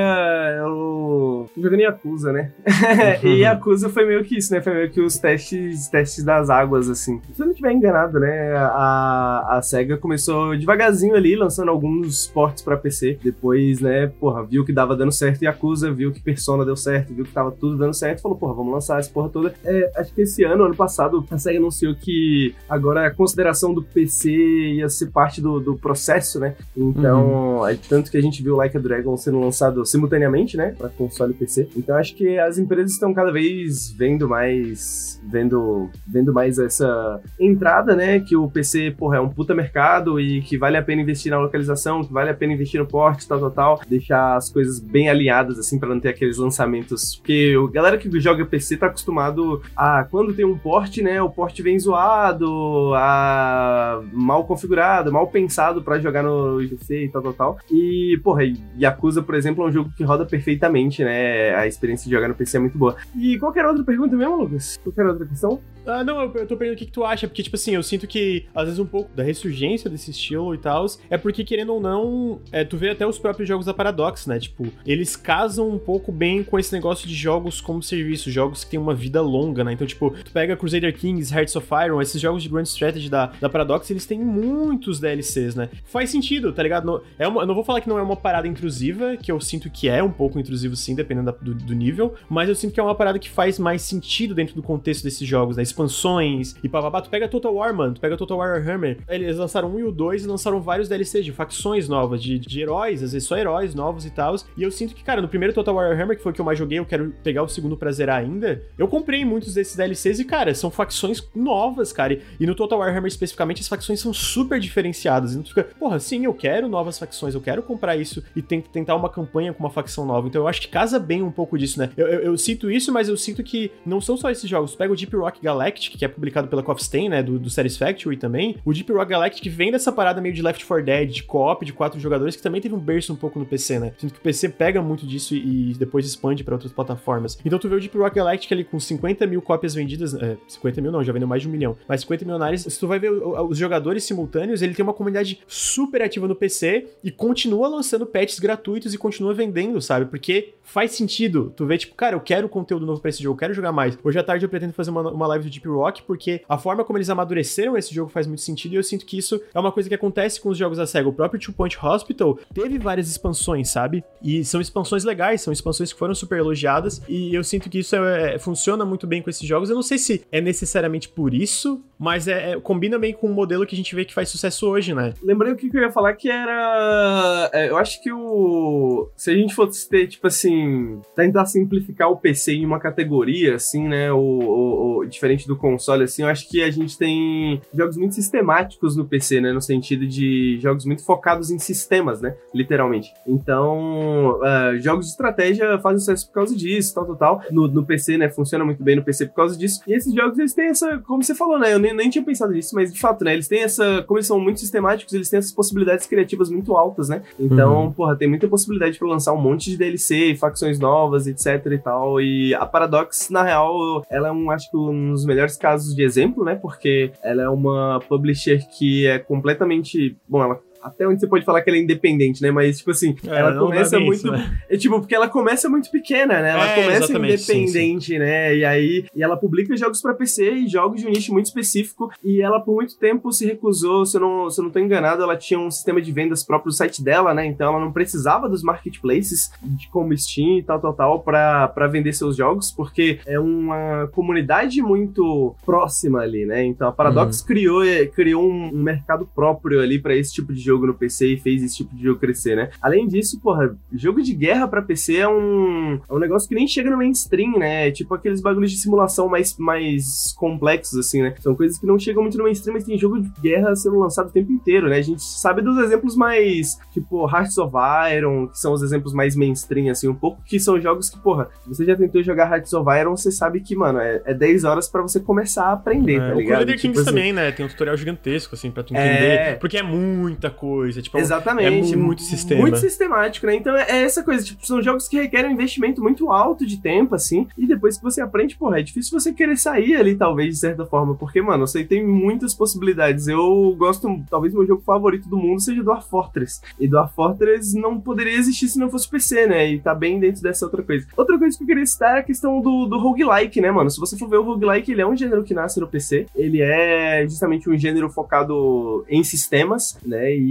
eu 0.58 1.48
tô 1.54 1.62
jogando 1.62 1.80
Yakuza, 1.80 2.32
né? 2.32 2.45
e 3.22 3.40
Yakuza 3.40 3.88
foi 3.88 4.06
meio 4.06 4.24
que 4.24 4.38
isso, 4.38 4.52
né? 4.52 4.60
Foi 4.60 4.74
meio 4.74 4.90
que 4.90 5.00
os 5.00 5.18
testes, 5.18 5.88
testes 5.88 6.24
das 6.24 6.50
águas, 6.50 6.88
assim. 6.88 7.20
Se 7.32 7.40
eu 7.42 7.46
não 7.46 7.52
estiver 7.52 7.72
enganado, 7.72 8.18
né? 8.18 8.54
A, 8.56 9.58
a 9.58 9.62
SEGA 9.62 9.96
começou 9.96 10.56
devagarzinho 10.56 11.14
ali, 11.14 11.36
lançando 11.36 11.70
alguns 11.70 12.26
ports 12.28 12.62
pra 12.62 12.76
PC. 12.76 13.18
Depois, 13.22 13.80
né, 13.80 14.06
porra, 14.20 14.44
viu 14.44 14.64
que 14.64 14.72
dava 14.72 14.96
dando 14.96 15.12
certo 15.12 15.42
Yakuza, 15.42 15.92
viu 15.92 16.12
que 16.12 16.22
Persona 16.22 16.64
deu 16.64 16.76
certo, 16.76 17.14
viu 17.14 17.24
que 17.24 17.32
tava 17.32 17.50
tudo 17.50 17.76
dando 17.76 17.94
certo, 17.94 18.22
falou, 18.22 18.36
porra, 18.36 18.54
vamos 18.54 18.72
lançar 18.72 18.98
essa 18.98 19.10
porra 19.10 19.28
toda. 19.28 19.54
É, 19.64 19.92
acho 19.96 20.12
que 20.12 20.22
esse 20.22 20.44
ano, 20.44 20.64
ano 20.64 20.76
passado, 20.76 21.24
a 21.30 21.38
SEGA 21.38 21.58
anunciou 21.58 21.94
que 21.94 22.54
agora 22.68 23.06
a 23.06 23.10
consideração 23.10 23.72
do 23.72 23.82
PC 23.82 24.30
ia 24.30 24.88
ser 24.88 25.10
parte 25.10 25.40
do, 25.40 25.60
do 25.60 25.76
processo, 25.76 26.38
né? 26.38 26.54
Então, 26.76 27.58
uhum. 27.58 27.66
é 27.66 27.76
tanto 27.88 28.10
que 28.10 28.16
a 28.16 28.20
gente 28.20 28.42
viu 28.42 28.56
Like 28.56 28.76
a 28.76 28.80
Dragon 28.80 29.16
sendo 29.16 29.40
lançado 29.40 29.84
simultaneamente, 29.84 30.56
né? 30.56 30.74
Pra 30.76 30.88
console 30.88 31.32
e 31.32 31.36
PC. 31.36 31.68
Então, 31.76 31.96
acho 31.96 32.14
que 32.14 32.35
as 32.38 32.58
empresas 32.58 32.92
estão 32.92 33.12
cada 33.12 33.32
vez 33.32 33.92
vendo 33.92 34.28
mais 34.28 35.20
vendo 35.24 35.90
vendo 36.06 36.32
mais 36.32 36.58
essa 36.58 37.20
entrada, 37.38 37.96
né, 37.96 38.20
que 38.20 38.36
o 38.36 38.48
PC, 38.48 38.94
porra, 38.96 39.16
é 39.16 39.20
um 39.20 39.28
puta 39.28 39.54
mercado 39.54 40.20
e 40.20 40.40
que 40.42 40.56
vale 40.56 40.76
a 40.76 40.82
pena 40.82 41.02
investir 41.02 41.30
na 41.30 41.38
localização, 41.38 42.02
que 42.02 42.12
vale 42.12 42.30
a 42.30 42.34
pena 42.34 42.52
investir 42.52 42.80
no 42.80 42.86
porte, 42.86 43.26
tal, 43.26 43.40
tal, 43.40 43.50
tal, 43.50 43.80
deixar 43.88 44.36
as 44.36 44.50
coisas 44.50 44.78
bem 44.78 45.08
alinhadas 45.08 45.58
assim 45.58 45.78
para 45.78 45.88
não 45.88 46.00
ter 46.00 46.10
aqueles 46.10 46.38
lançamentos, 46.38 47.16
porque 47.16 47.54
a 47.56 47.72
galera 47.72 47.98
que 47.98 48.08
joga 48.20 48.46
PC 48.46 48.76
tá 48.76 48.86
acostumado 48.86 49.62
a 49.76 50.04
quando 50.04 50.32
tem 50.32 50.44
um 50.44 50.56
porte, 50.56 51.02
né, 51.02 51.20
o 51.20 51.30
porte 51.30 51.62
vem 51.62 51.78
zoado, 51.78 52.94
a 52.94 54.00
mal 54.12 54.44
configurado, 54.44 55.12
mal 55.12 55.26
pensado 55.26 55.82
para 55.82 55.98
jogar 55.98 56.22
no 56.22 56.58
PC 56.68 57.04
e 57.04 57.08
tal, 57.08 57.22
tal, 57.22 57.32
tal. 57.32 57.58
E, 57.70 58.18
porra, 58.22 58.42
Yakuza, 58.78 59.22
por 59.22 59.34
exemplo, 59.34 59.64
é 59.64 59.68
um 59.68 59.72
jogo 59.72 59.90
que 59.96 60.04
roda 60.04 60.24
perfeitamente, 60.24 61.04
né? 61.04 61.54
A 61.54 61.66
experiência 61.66 62.04
de 62.04 62.14
jogar 62.14 62.25
no 62.28 62.34
PC 62.34 62.56
é 62.56 62.60
muito 62.60 62.78
boa. 62.78 62.96
E 63.16 63.38
qualquer 63.38 63.66
outra 63.66 63.84
pergunta 63.84 64.16
mesmo, 64.16 64.36
Lucas? 64.36 64.78
Qualquer 64.82 65.06
outra 65.06 65.26
questão? 65.26 65.60
Ah, 65.86 66.02
não, 66.02 66.20
eu, 66.20 66.32
eu 66.34 66.46
tô 66.46 66.56
perguntando 66.56 66.74
o 66.74 66.76
que, 66.76 66.86
que 66.86 66.92
tu 66.92 67.04
acha, 67.04 67.28
porque, 67.28 67.42
tipo 67.42 67.54
assim, 67.54 67.74
eu 67.74 67.82
sinto 67.82 68.06
que, 68.06 68.44
às 68.54 68.64
vezes, 68.64 68.78
um 68.80 68.86
pouco 68.86 69.14
da 69.14 69.22
ressurgência 69.22 69.88
desse 69.88 70.10
estilo 70.10 70.52
e 70.54 70.58
tal, 70.58 70.84
é 71.08 71.16
porque, 71.16 71.44
querendo 71.44 71.72
ou 71.72 71.80
não, 71.80 72.40
é, 72.50 72.64
tu 72.64 72.76
vê 72.76 72.90
até 72.90 73.06
os 73.06 73.18
próprios 73.18 73.48
jogos 73.48 73.66
da 73.66 73.72
Paradox, 73.72 74.26
né? 74.26 74.38
Tipo, 74.38 74.66
eles 74.84 75.14
casam 75.14 75.70
um 75.70 75.78
pouco 75.78 76.10
bem 76.10 76.42
com 76.42 76.58
esse 76.58 76.72
negócio 76.72 77.06
de 77.06 77.14
jogos 77.14 77.60
como 77.60 77.82
serviço, 77.82 78.30
jogos 78.30 78.64
que 78.64 78.70
tem 78.72 78.80
uma 78.80 78.94
vida 78.94 79.22
longa, 79.22 79.62
né? 79.62 79.72
Então, 79.72 79.86
tipo, 79.86 80.10
tu 80.10 80.32
pega 80.32 80.56
Crusader 80.56 80.96
Kings, 80.96 81.32
Hearts 81.32 81.54
of 81.54 81.68
Iron, 81.84 82.02
esses 82.02 82.20
jogos 82.20 82.42
de 82.42 82.48
Grand 82.48 82.64
Strategy 82.64 83.08
da, 83.08 83.26
da 83.40 83.48
Paradox, 83.48 83.88
eles 83.90 84.06
têm 84.06 84.18
muitos 84.18 84.98
DLCs, 84.98 85.54
né? 85.54 85.68
Faz 85.84 86.10
sentido, 86.10 86.52
tá 86.52 86.62
ligado? 86.62 86.84
Não, 86.84 87.00
é 87.18 87.28
uma, 87.28 87.42
eu 87.42 87.46
não 87.46 87.54
vou 87.54 87.62
falar 87.62 87.80
que 87.80 87.88
não 87.88 87.98
é 87.98 88.02
uma 88.02 88.16
parada 88.16 88.48
intrusiva, 88.48 89.16
que 89.16 89.30
eu 89.30 89.40
sinto 89.40 89.70
que 89.70 89.88
é 89.88 90.02
um 90.02 90.10
pouco 90.10 90.38
intrusivo 90.38 90.74
sim, 90.74 90.94
dependendo 90.94 91.26
da, 91.26 91.38
do, 91.38 91.54
do 91.54 91.74
nível, 91.74 92.14
mas 92.28 92.48
eu 92.48 92.54
sinto 92.54 92.72
que 92.72 92.80
é 92.80 92.82
uma 92.82 92.94
parada 92.94 93.18
que 93.18 93.30
faz 93.30 93.58
mais 93.58 93.82
sentido 93.82 94.34
dentro 94.34 94.54
do 94.54 94.62
contexto 94.62 95.02
desses 95.02 95.26
jogos, 95.26 95.56
né? 95.56 95.62
Expansões 95.62 96.54
e 96.62 96.68
papapá. 96.68 97.00
Tu 97.02 97.10
pega 97.10 97.28
Total 97.28 97.54
War, 97.54 97.74
mano, 97.74 97.94
tu 97.94 98.00
pega 98.00 98.16
Total 98.16 98.38
War 98.38 98.50
Warhammer, 98.50 98.98
eles 99.08 99.36
lançaram 99.36 99.68
um 99.70 99.78
e 99.78 99.84
o 99.84 99.92
dois 99.92 100.24
e 100.24 100.28
lançaram 100.28 100.60
vários 100.60 100.88
DLCs 100.88 101.24
de 101.24 101.32
facções 101.32 101.88
novas, 101.88 102.22
de, 102.22 102.38
de 102.38 102.60
heróis, 102.60 103.02
às 103.02 103.12
vezes 103.12 103.26
só 103.26 103.36
heróis 103.36 103.74
novos 103.74 104.04
e 104.04 104.10
tal. 104.10 104.34
E 104.56 104.62
eu 104.62 104.70
sinto 104.70 104.94
que, 104.94 105.04
cara, 105.04 105.22
no 105.22 105.28
primeiro 105.28 105.54
Total 105.54 105.74
War 105.74 105.88
Warhammer, 105.88 106.16
que 106.16 106.22
foi 106.22 106.32
o 106.32 106.34
que 106.34 106.40
eu 106.40 106.44
mais 106.44 106.58
joguei, 106.58 106.78
eu 106.78 106.84
quero 106.84 107.12
pegar 107.22 107.42
o 107.42 107.48
segundo 107.48 107.76
pra 107.76 107.92
zerar 107.92 108.18
ainda, 108.18 108.62
eu 108.78 108.88
comprei 108.88 109.24
muitos 109.24 109.54
desses 109.54 109.76
DLCs 109.76 110.18
e, 110.18 110.24
cara, 110.24 110.54
são 110.54 110.70
facções 110.70 111.22
novas, 111.34 111.92
cara. 111.92 112.18
E, 112.40 112.46
no 112.46 112.54
Total 112.54 112.78
War 112.78 112.88
Warhammer 112.88 113.08
especificamente, 113.08 113.60
as 113.60 113.68
facções 113.68 114.00
são 114.00 114.12
super 114.12 114.58
diferenciadas. 114.58 115.34
E 115.34 115.42
tu 115.42 115.48
fica, 115.48 115.64
porra, 115.64 115.98
sim, 115.98 116.24
eu 116.24 116.34
quero 116.34 116.68
novas 116.68 116.98
facções, 116.98 117.34
eu 117.34 117.40
quero 117.40 117.62
comprar 117.62 117.96
isso 117.96 118.22
e 118.34 118.42
tentar 118.42 118.94
uma 118.96 119.08
campanha 119.08 119.52
com 119.52 119.60
uma 119.60 119.70
facção 119.70 120.06
nova. 120.06 120.26
Então 120.28 120.42
eu 120.42 120.48
acho 120.48 120.60
que 120.60 120.68
casa 120.68 120.98
bem 120.98 121.22
um 121.22 121.30
pouco 121.30 121.58
disso, 121.58 121.78
né? 121.78 121.90
Eu, 121.96 122.05
eu, 122.06 122.20
eu, 122.20 122.20
eu, 122.20 122.38
sinto 122.38 122.70
isso, 122.70 122.92
mas 122.92 123.08
eu 123.08 123.16
sinto 123.16 123.42
que 123.42 123.70
não 123.84 124.00
são 124.00 124.16
só 124.16 124.30
esses 124.30 124.48
jogos. 124.48 124.74
Pega 124.74 124.92
o 124.92 124.96
Deep 124.96 125.14
Rock 125.16 125.40
Galactic, 125.42 125.96
que 125.96 126.04
é 126.04 126.08
publicado 126.08 126.48
pela 126.48 126.62
Coffee 126.62 126.84
Stain, 126.84 127.08
né, 127.08 127.22
do, 127.22 127.38
do 127.38 127.50
Satisfactory 127.50 128.16
também. 128.16 128.56
O 128.64 128.72
Deep 128.72 128.90
Rock 128.92 129.10
Galactic 129.10 129.52
vem 129.52 129.70
dessa 129.70 129.92
parada 129.92 130.20
meio 130.20 130.34
de 130.34 130.42
Left 130.42 130.64
4 130.64 130.84
Dead, 130.84 131.10
de 131.10 131.22
co-op, 131.22 131.64
de 131.64 131.72
quatro 131.72 131.98
jogadores, 132.00 132.36
que 132.36 132.42
também 132.42 132.60
teve 132.60 132.74
um 132.74 132.78
berço 132.78 133.12
um 133.12 133.16
pouco 133.16 133.38
no 133.38 133.46
PC, 133.46 133.78
né? 133.78 133.92
Sinto 133.98 134.14
que 134.14 134.20
o 134.20 134.22
PC 134.22 134.50
pega 134.50 134.82
muito 134.82 135.06
disso 135.06 135.34
e, 135.34 135.70
e 135.70 135.74
depois 135.74 136.06
expande 136.06 136.44
para 136.44 136.54
outras 136.54 136.72
plataformas. 136.72 137.38
Então 137.44 137.58
tu 137.58 137.68
vê 137.68 137.76
o 137.76 137.80
Deep 137.80 137.96
Rock 137.96 138.16
Galactic 138.16 138.52
ali 138.52 138.64
com 138.64 138.78
50 138.78 139.26
mil 139.26 139.42
cópias 139.42 139.74
vendidas, 139.74 140.14
é, 140.14 140.36
50 140.48 140.80
mil 140.80 140.92
não, 140.92 141.02
já 141.02 141.12
vendeu 141.12 141.28
mais 141.28 141.42
de 141.42 141.48
um 141.48 141.50
milhão, 141.50 141.76
mas 141.88 142.00
50 142.02 142.24
milionários, 142.24 142.62
se 142.62 142.78
tu 142.78 142.86
vai 142.86 142.98
ver 142.98 143.10
os 143.10 143.58
jogadores 143.58 144.04
simultâneos, 144.04 144.62
ele 144.62 144.74
tem 144.74 144.82
uma 144.82 144.92
comunidade 144.92 145.40
super 145.46 146.02
ativa 146.02 146.28
no 146.28 146.34
PC 146.34 146.86
e 147.02 147.10
continua 147.10 147.68
lançando 147.68 148.06
patches 148.06 148.38
gratuitos 148.38 148.94
e 148.94 148.98
continua 148.98 149.34
vendendo, 149.34 149.80
sabe? 149.80 150.06
Porque 150.06 150.54
faz 150.62 150.92
sentido. 150.92 151.52
Tu 151.56 151.64
vê, 151.64 151.78
tipo, 151.78 151.94
cara, 151.96 152.16
eu 152.16 152.20
quero 152.20 152.48
conteúdo 152.48 152.86
novo 152.86 153.00
pra 153.00 153.08
esse 153.08 153.22
jogo, 153.22 153.34
eu 153.34 153.38
quero 153.38 153.54
jogar 153.54 153.72
mais. 153.72 153.98
Hoje 154.02 154.18
à 154.18 154.22
tarde 154.22 154.44
eu 154.44 154.48
pretendo 154.48 154.72
fazer 154.72 154.90
uma, 154.90 155.10
uma 155.10 155.26
live 155.28 155.44
do 155.44 155.50
Deep 155.50 155.68
Rock, 155.68 156.02
porque 156.02 156.42
a 156.48 156.58
forma 156.58 156.84
como 156.84 156.98
eles 156.98 157.10
amadureceram 157.10 157.76
esse 157.76 157.94
jogo 157.94 158.10
faz 158.10 158.26
muito 158.26 158.42
sentido 158.42 158.72
e 158.72 158.76
eu 158.76 158.82
sinto 158.82 159.06
que 159.06 159.18
isso 159.18 159.40
é 159.54 159.58
uma 159.58 159.72
coisa 159.72 159.88
que 159.88 159.94
acontece 159.94 160.40
com 160.40 160.50
os 160.50 160.58
jogos 160.58 160.78
da 160.78 160.86
SEGA. 160.86 161.08
O 161.08 161.12
próprio 161.12 161.40
Two 161.40 161.54
Point 161.54 161.76
Hospital 161.80 162.38
teve 162.52 162.78
várias 162.78 163.08
expansões, 163.08 163.70
sabe? 163.70 164.04
E 164.22 164.44
são 164.44 164.60
expansões 164.60 165.04
legais, 165.04 165.40
são 165.40 165.52
expansões 165.52 165.92
que 165.92 165.98
foram 165.98 166.14
super 166.14 166.38
elogiadas 166.38 167.00
e 167.08 167.34
eu 167.34 167.42
sinto 167.42 167.70
que 167.70 167.78
isso 167.78 167.96
é, 167.96 168.34
é, 168.34 168.38
funciona 168.38 168.84
muito 168.84 169.06
bem 169.06 169.22
com 169.22 169.30
esses 169.30 169.46
jogos. 169.46 169.70
Eu 169.70 169.76
não 169.76 169.82
sei 169.82 169.98
se 169.98 170.24
é 170.30 170.40
necessariamente 170.40 171.08
por 171.08 171.32
isso, 171.32 171.82
mas 171.98 172.28
é, 172.28 172.52
é, 172.52 172.60
combina 172.60 172.98
bem 172.98 173.12
com 173.12 173.26
o 173.26 173.32
modelo 173.32 173.66
que 173.66 173.74
a 173.74 173.78
gente 173.78 173.94
vê 173.94 174.04
que 174.04 174.14
faz 174.14 174.28
sucesso 174.28 174.68
hoje, 174.68 174.94
né? 174.94 175.14
Lembrei 175.22 175.52
o 175.52 175.56
que 175.56 175.70
eu 175.74 175.80
ia 175.80 175.90
falar 175.90 176.14
que 176.14 176.28
era. 176.28 177.50
É, 177.52 177.70
eu 177.70 177.76
acho 177.76 178.02
que 178.02 178.12
o. 178.12 179.08
Se 179.16 179.30
a 179.30 179.34
gente 179.34 179.54
fosse 179.54 179.88
ter, 179.88 180.06
tipo 180.06 180.26
assim. 180.26 181.00
Tentar 181.14 181.46
simplificar 181.46 181.85
o 182.08 182.16
PC 182.16 182.52
em 182.52 182.66
uma 182.66 182.78
categoria, 182.78 183.56
assim, 183.56 183.86
né? 183.88 184.12
O, 184.12 185.04
diferente 185.08 185.46
do 185.46 185.56
console, 185.56 186.04
assim, 186.04 186.22
eu 186.22 186.28
acho 186.28 186.48
que 186.48 186.62
a 186.62 186.70
gente 186.70 186.98
tem 186.98 187.60
jogos 187.72 187.96
muito 187.96 188.14
sistemáticos 188.14 188.96
no 188.96 189.04
PC, 189.04 189.40
né? 189.40 189.52
No 189.52 189.60
sentido 189.60 190.06
de 190.06 190.58
jogos 190.60 190.84
muito 190.84 191.04
focados 191.04 191.50
em 191.50 191.58
sistemas, 191.58 192.20
né? 192.20 192.34
Literalmente. 192.54 193.12
Então, 193.26 194.38
uh, 194.40 194.78
jogos 194.78 195.06
de 195.06 195.12
estratégia 195.12 195.78
fazem 195.78 196.00
sucesso 196.00 196.26
por 196.28 196.34
causa 196.34 196.56
disso, 196.56 196.94
tal, 196.94 197.06
tal, 197.06 197.16
tal. 197.16 197.42
No, 197.50 197.68
no 197.68 197.84
PC, 197.84 198.18
né? 198.18 198.28
Funciona 198.28 198.64
muito 198.64 198.82
bem 198.82 198.96
no 198.96 199.04
PC 199.04 199.26
por 199.26 199.34
causa 199.34 199.56
disso. 199.56 199.80
E 199.86 199.94
esses 199.94 200.12
jogos, 200.12 200.38
eles 200.38 200.54
têm 200.54 200.66
essa. 200.66 200.98
Como 201.06 201.22
você 201.22 201.34
falou, 201.34 201.58
né? 201.58 201.72
Eu 201.72 201.78
nem, 201.78 201.94
nem 201.94 202.10
tinha 202.10 202.24
pensado 202.24 202.52
nisso, 202.52 202.74
mas 202.74 202.92
de 202.92 202.98
fato, 202.98 203.24
né? 203.24 203.32
Eles 203.32 203.48
têm 203.48 203.62
essa. 203.62 204.02
Como 204.02 204.18
eles 204.18 204.26
são 204.26 204.40
muito 204.40 204.60
sistemáticos, 204.60 205.14
eles 205.14 205.30
têm 205.30 205.38
essas 205.38 205.52
possibilidades 205.52 206.06
criativas 206.06 206.50
muito 206.50 206.76
altas, 206.76 207.08
né? 207.08 207.22
Então, 207.38 207.86
uhum. 207.86 207.92
porra, 207.92 208.16
tem 208.16 208.28
muita 208.28 208.48
possibilidade 208.48 208.98
para 208.98 209.08
lançar 209.08 209.32
um 209.32 209.40
monte 209.40 209.70
de 209.70 209.76
DLC, 209.76 210.34
facções 210.36 210.78
novas, 210.78 211.26
etc 211.26 211.75
e 211.76 211.78
tal. 211.78 212.20
E 212.20 212.54
a 212.54 212.66
Paradox, 212.66 213.30
na 213.30 213.42
real, 213.42 214.04
ela 214.10 214.28
é 214.28 214.32
um, 214.32 214.50
acho 214.50 214.70
que 214.70 214.76
um 214.76 215.12
dos 215.12 215.24
melhores 215.24 215.56
casos 215.56 215.94
de 215.94 216.02
exemplo, 216.02 216.44
né? 216.44 216.56
Porque 216.56 217.12
ela 217.22 217.42
é 217.42 217.48
uma 217.48 218.00
publisher 218.08 218.66
que 218.76 219.06
é 219.06 219.18
completamente. 219.18 220.16
Bom, 220.28 220.42
ela 220.42 220.60
até 220.86 221.06
onde 221.06 221.20
você 221.20 221.26
pode 221.26 221.44
falar 221.44 221.62
que 221.62 221.70
ela 221.70 221.78
é 221.78 221.82
independente, 221.82 222.40
né? 222.42 222.50
Mas, 222.50 222.78
tipo 222.78 222.90
assim, 222.90 223.14
é, 223.26 223.38
ela 223.38 223.58
começa 223.58 223.98
muito. 223.98 224.14
Isso, 224.14 224.30
né? 224.30 224.58
é, 224.70 224.76
tipo, 224.76 224.98
porque 225.00 225.14
ela 225.14 225.28
começa 225.28 225.68
muito 225.68 225.90
pequena, 225.90 226.40
né? 226.40 226.50
Ela 226.50 226.68
é, 226.68 226.82
começa 226.82 227.12
independente, 227.12 228.06
sim, 228.06 228.14
sim. 228.14 228.18
né? 228.18 228.56
E 228.56 228.64
aí 228.64 229.06
e 229.14 229.22
ela 229.22 229.36
publica 229.36 229.76
jogos 229.76 230.00
para 230.00 230.14
PC 230.14 230.52
e 230.52 230.68
jogos 230.68 231.00
de 231.00 231.06
um 231.06 231.10
nicho 231.10 231.32
muito 231.32 231.46
específico. 231.46 232.10
E 232.22 232.40
ela, 232.40 232.60
por 232.60 232.74
muito 232.74 232.98
tempo, 232.98 233.32
se 233.32 233.46
recusou. 233.46 234.04
Se 234.04 234.16
eu 234.16 234.20
não, 234.20 234.50
se 234.50 234.60
eu 234.60 234.64
não 234.64 234.70
tô 234.70 234.78
enganado, 234.78 235.22
ela 235.22 235.36
tinha 235.36 235.58
um 235.58 235.70
sistema 235.70 236.00
de 236.00 236.12
vendas 236.12 236.44
próprio 236.44 236.70
do 236.70 236.76
site 236.76 237.02
dela, 237.02 237.32
né? 237.34 237.46
Então 237.46 237.68
ela 237.68 237.80
não 237.80 237.92
precisava 237.92 238.48
dos 238.48 238.62
marketplaces 238.62 239.50
de 239.62 239.88
como 239.88 240.16
Steam 240.16 240.58
e 240.58 240.62
tal, 240.62 240.80
tal, 240.80 240.92
tal, 240.94 241.20
pra, 241.20 241.68
pra 241.68 241.86
vender 241.86 242.12
seus 242.12 242.36
jogos, 242.36 242.70
porque 242.70 243.20
é 243.26 243.38
uma 243.38 244.08
comunidade 244.12 244.82
muito 244.82 245.54
próxima 245.64 246.20
ali, 246.20 246.44
né? 246.44 246.64
Então 246.64 246.88
a 246.88 246.92
Paradox 246.92 247.40
uhum. 247.40 247.46
criou, 247.46 247.82
criou 248.14 248.44
um, 248.44 248.74
um 248.74 248.82
mercado 248.82 249.26
próprio 249.34 249.80
ali 249.80 249.98
para 249.98 250.14
esse 250.14 250.32
tipo 250.32 250.52
de 250.52 250.60
jogo 250.60 250.75
jogo 250.76 250.86
no 250.86 250.94
PC 250.94 251.34
e 251.34 251.36
fez 251.38 251.62
esse 251.62 251.76
tipo 251.76 251.94
de 251.94 252.02
jogo 252.02 252.20
crescer, 252.20 252.54
né? 252.54 252.70
Além 252.80 253.06
disso, 253.06 253.40
porra, 253.40 253.76
jogo 253.92 254.22
de 254.22 254.34
guerra 254.34 254.68
pra 254.68 254.82
PC 254.82 255.16
é 255.16 255.28
um, 255.28 255.98
é 256.08 256.14
um 256.14 256.18
negócio 256.18 256.48
que 256.48 256.54
nem 256.54 256.66
chega 256.68 256.90
no 256.90 256.98
mainstream, 256.98 257.58
né? 257.58 257.88
É 257.88 257.90
tipo 257.90 258.14
aqueles 258.14 258.40
bagulhos 258.40 258.70
de 258.70 258.78
simulação 258.78 259.28
mais, 259.28 259.56
mais 259.58 260.34
complexos, 260.36 260.98
assim, 260.98 261.22
né? 261.22 261.34
São 261.40 261.54
coisas 261.54 261.78
que 261.78 261.86
não 261.86 261.98
chegam 261.98 262.22
muito 262.22 262.38
no 262.38 262.44
mainstream, 262.44 262.74
mas 262.74 262.84
tem 262.84 262.98
jogo 262.98 263.20
de 263.20 263.30
guerra 263.40 263.74
sendo 263.74 263.98
lançado 263.98 264.28
o 264.28 264.32
tempo 264.32 264.52
inteiro, 264.52 264.88
né? 264.88 264.98
A 264.98 265.02
gente 265.02 265.22
sabe 265.22 265.62
dos 265.62 265.78
exemplos 265.78 266.16
mais, 266.16 266.78
tipo, 266.92 267.28
Hearts 267.28 267.58
of 267.58 267.74
Iron, 268.14 268.48
que 268.48 268.58
são 268.58 268.72
os 268.72 268.82
exemplos 268.82 269.12
mais 269.12 269.34
mainstream, 269.34 269.90
assim, 269.90 270.08
um 270.08 270.14
pouco, 270.14 270.42
que 270.44 270.60
são 270.60 270.80
jogos 270.80 271.08
que, 271.08 271.18
porra, 271.18 271.48
você 271.66 271.84
já 271.84 271.96
tentou 271.96 272.22
jogar 272.22 272.50
Hearts 272.50 272.72
of 272.72 272.88
Iron, 272.98 273.16
você 273.16 273.30
sabe 273.30 273.60
que, 273.60 273.74
mano, 273.74 273.98
é, 273.98 274.22
é 274.24 274.34
10 274.34 274.64
horas 274.64 274.88
para 274.88 275.02
você 275.02 275.20
começar 275.20 275.66
a 275.66 275.72
aprender, 275.72 276.16
é, 276.16 276.18
tá 276.18 276.34
ligado? 276.34 276.40
O 276.40 276.46
Crusader 276.46 276.76
tipo 276.76 276.82
Kings 276.82 277.00
assim. 277.00 277.08
também, 277.08 277.32
né? 277.32 277.52
Tem 277.52 277.64
um 277.64 277.68
tutorial 277.68 277.96
gigantesco, 277.96 278.54
assim, 278.54 278.70
pra 278.70 278.82
tu 278.82 278.94
entender. 278.94 279.26
É... 279.26 279.54
Porque 279.54 279.76
é 279.76 279.82
muita 279.82 280.50
coisa. 280.50 280.65
Tipo, 281.02 281.18
Exatamente. 281.18 281.92
É 281.92 281.96
muito 281.96 282.22
sistema. 282.22 282.60
Muito 282.60 282.78
sistemático, 282.78 283.46
né? 283.46 283.54
Então 283.54 283.76
é 283.76 284.02
essa 284.02 284.22
coisa, 284.22 284.44
tipo, 284.44 284.66
são 284.66 284.82
jogos 284.82 285.08
que 285.08 285.16
requerem 285.16 285.50
um 285.50 285.54
investimento 285.54 286.02
muito 286.02 286.30
alto 286.30 286.66
de 286.66 286.78
tempo, 286.78 287.14
assim, 287.14 287.46
e 287.56 287.66
depois 287.66 287.96
que 287.96 288.02
você 288.02 288.20
aprende, 288.20 288.56
porra, 288.56 288.80
é 288.80 288.82
difícil 288.82 289.18
você 289.18 289.32
querer 289.32 289.56
sair 289.56 289.96
ali, 289.96 290.14
talvez, 290.14 290.54
de 290.54 290.60
certa 290.60 290.86
forma, 290.86 291.14
porque, 291.14 291.40
mano, 291.40 291.66
você 291.66 291.84
tem 291.84 292.06
muitas 292.06 292.54
possibilidades. 292.54 293.28
Eu 293.28 293.74
gosto, 293.76 294.20
talvez 294.30 294.52
meu 294.54 294.66
jogo 294.66 294.82
favorito 294.82 295.28
do 295.28 295.36
mundo 295.36 295.60
seja 295.60 295.82
Dwarf 295.82 296.08
Fortress. 296.08 296.60
E 296.78 296.88
Dwarf 296.88 297.14
Fortress 297.14 297.74
não 297.78 298.00
poderia 298.00 298.36
existir 298.36 298.68
se 298.68 298.78
não 298.78 298.90
fosse 298.90 299.08
PC, 299.08 299.46
né? 299.46 299.70
E 299.72 299.78
tá 299.80 299.94
bem 299.94 300.18
dentro 300.18 300.42
dessa 300.42 300.64
outra 300.64 300.82
coisa. 300.82 301.06
Outra 301.16 301.38
coisa 301.38 301.56
que 301.56 301.64
eu 301.64 301.66
queria 301.66 301.86
citar 301.86 302.16
é 302.16 302.20
a 302.20 302.22
questão 302.22 302.60
do, 302.60 302.86
do 302.86 302.98
roguelike, 302.98 303.60
né, 303.60 303.70
mano? 303.70 303.90
Se 303.90 304.00
você 304.00 304.16
for 304.16 304.28
ver 304.28 304.38
o 304.38 304.42
roguelike, 304.42 304.92
ele 304.92 305.02
é 305.02 305.06
um 305.06 305.16
gênero 305.16 305.42
que 305.42 305.54
nasce 305.54 305.80
no 305.80 305.88
PC. 305.88 306.26
Ele 306.34 306.60
é 306.60 307.26
justamente 307.28 307.68
um 307.68 307.76
gênero 307.76 308.08
focado 308.10 309.04
em 309.08 309.22
sistemas, 309.22 309.98
né? 310.04 310.34
E 310.34 310.45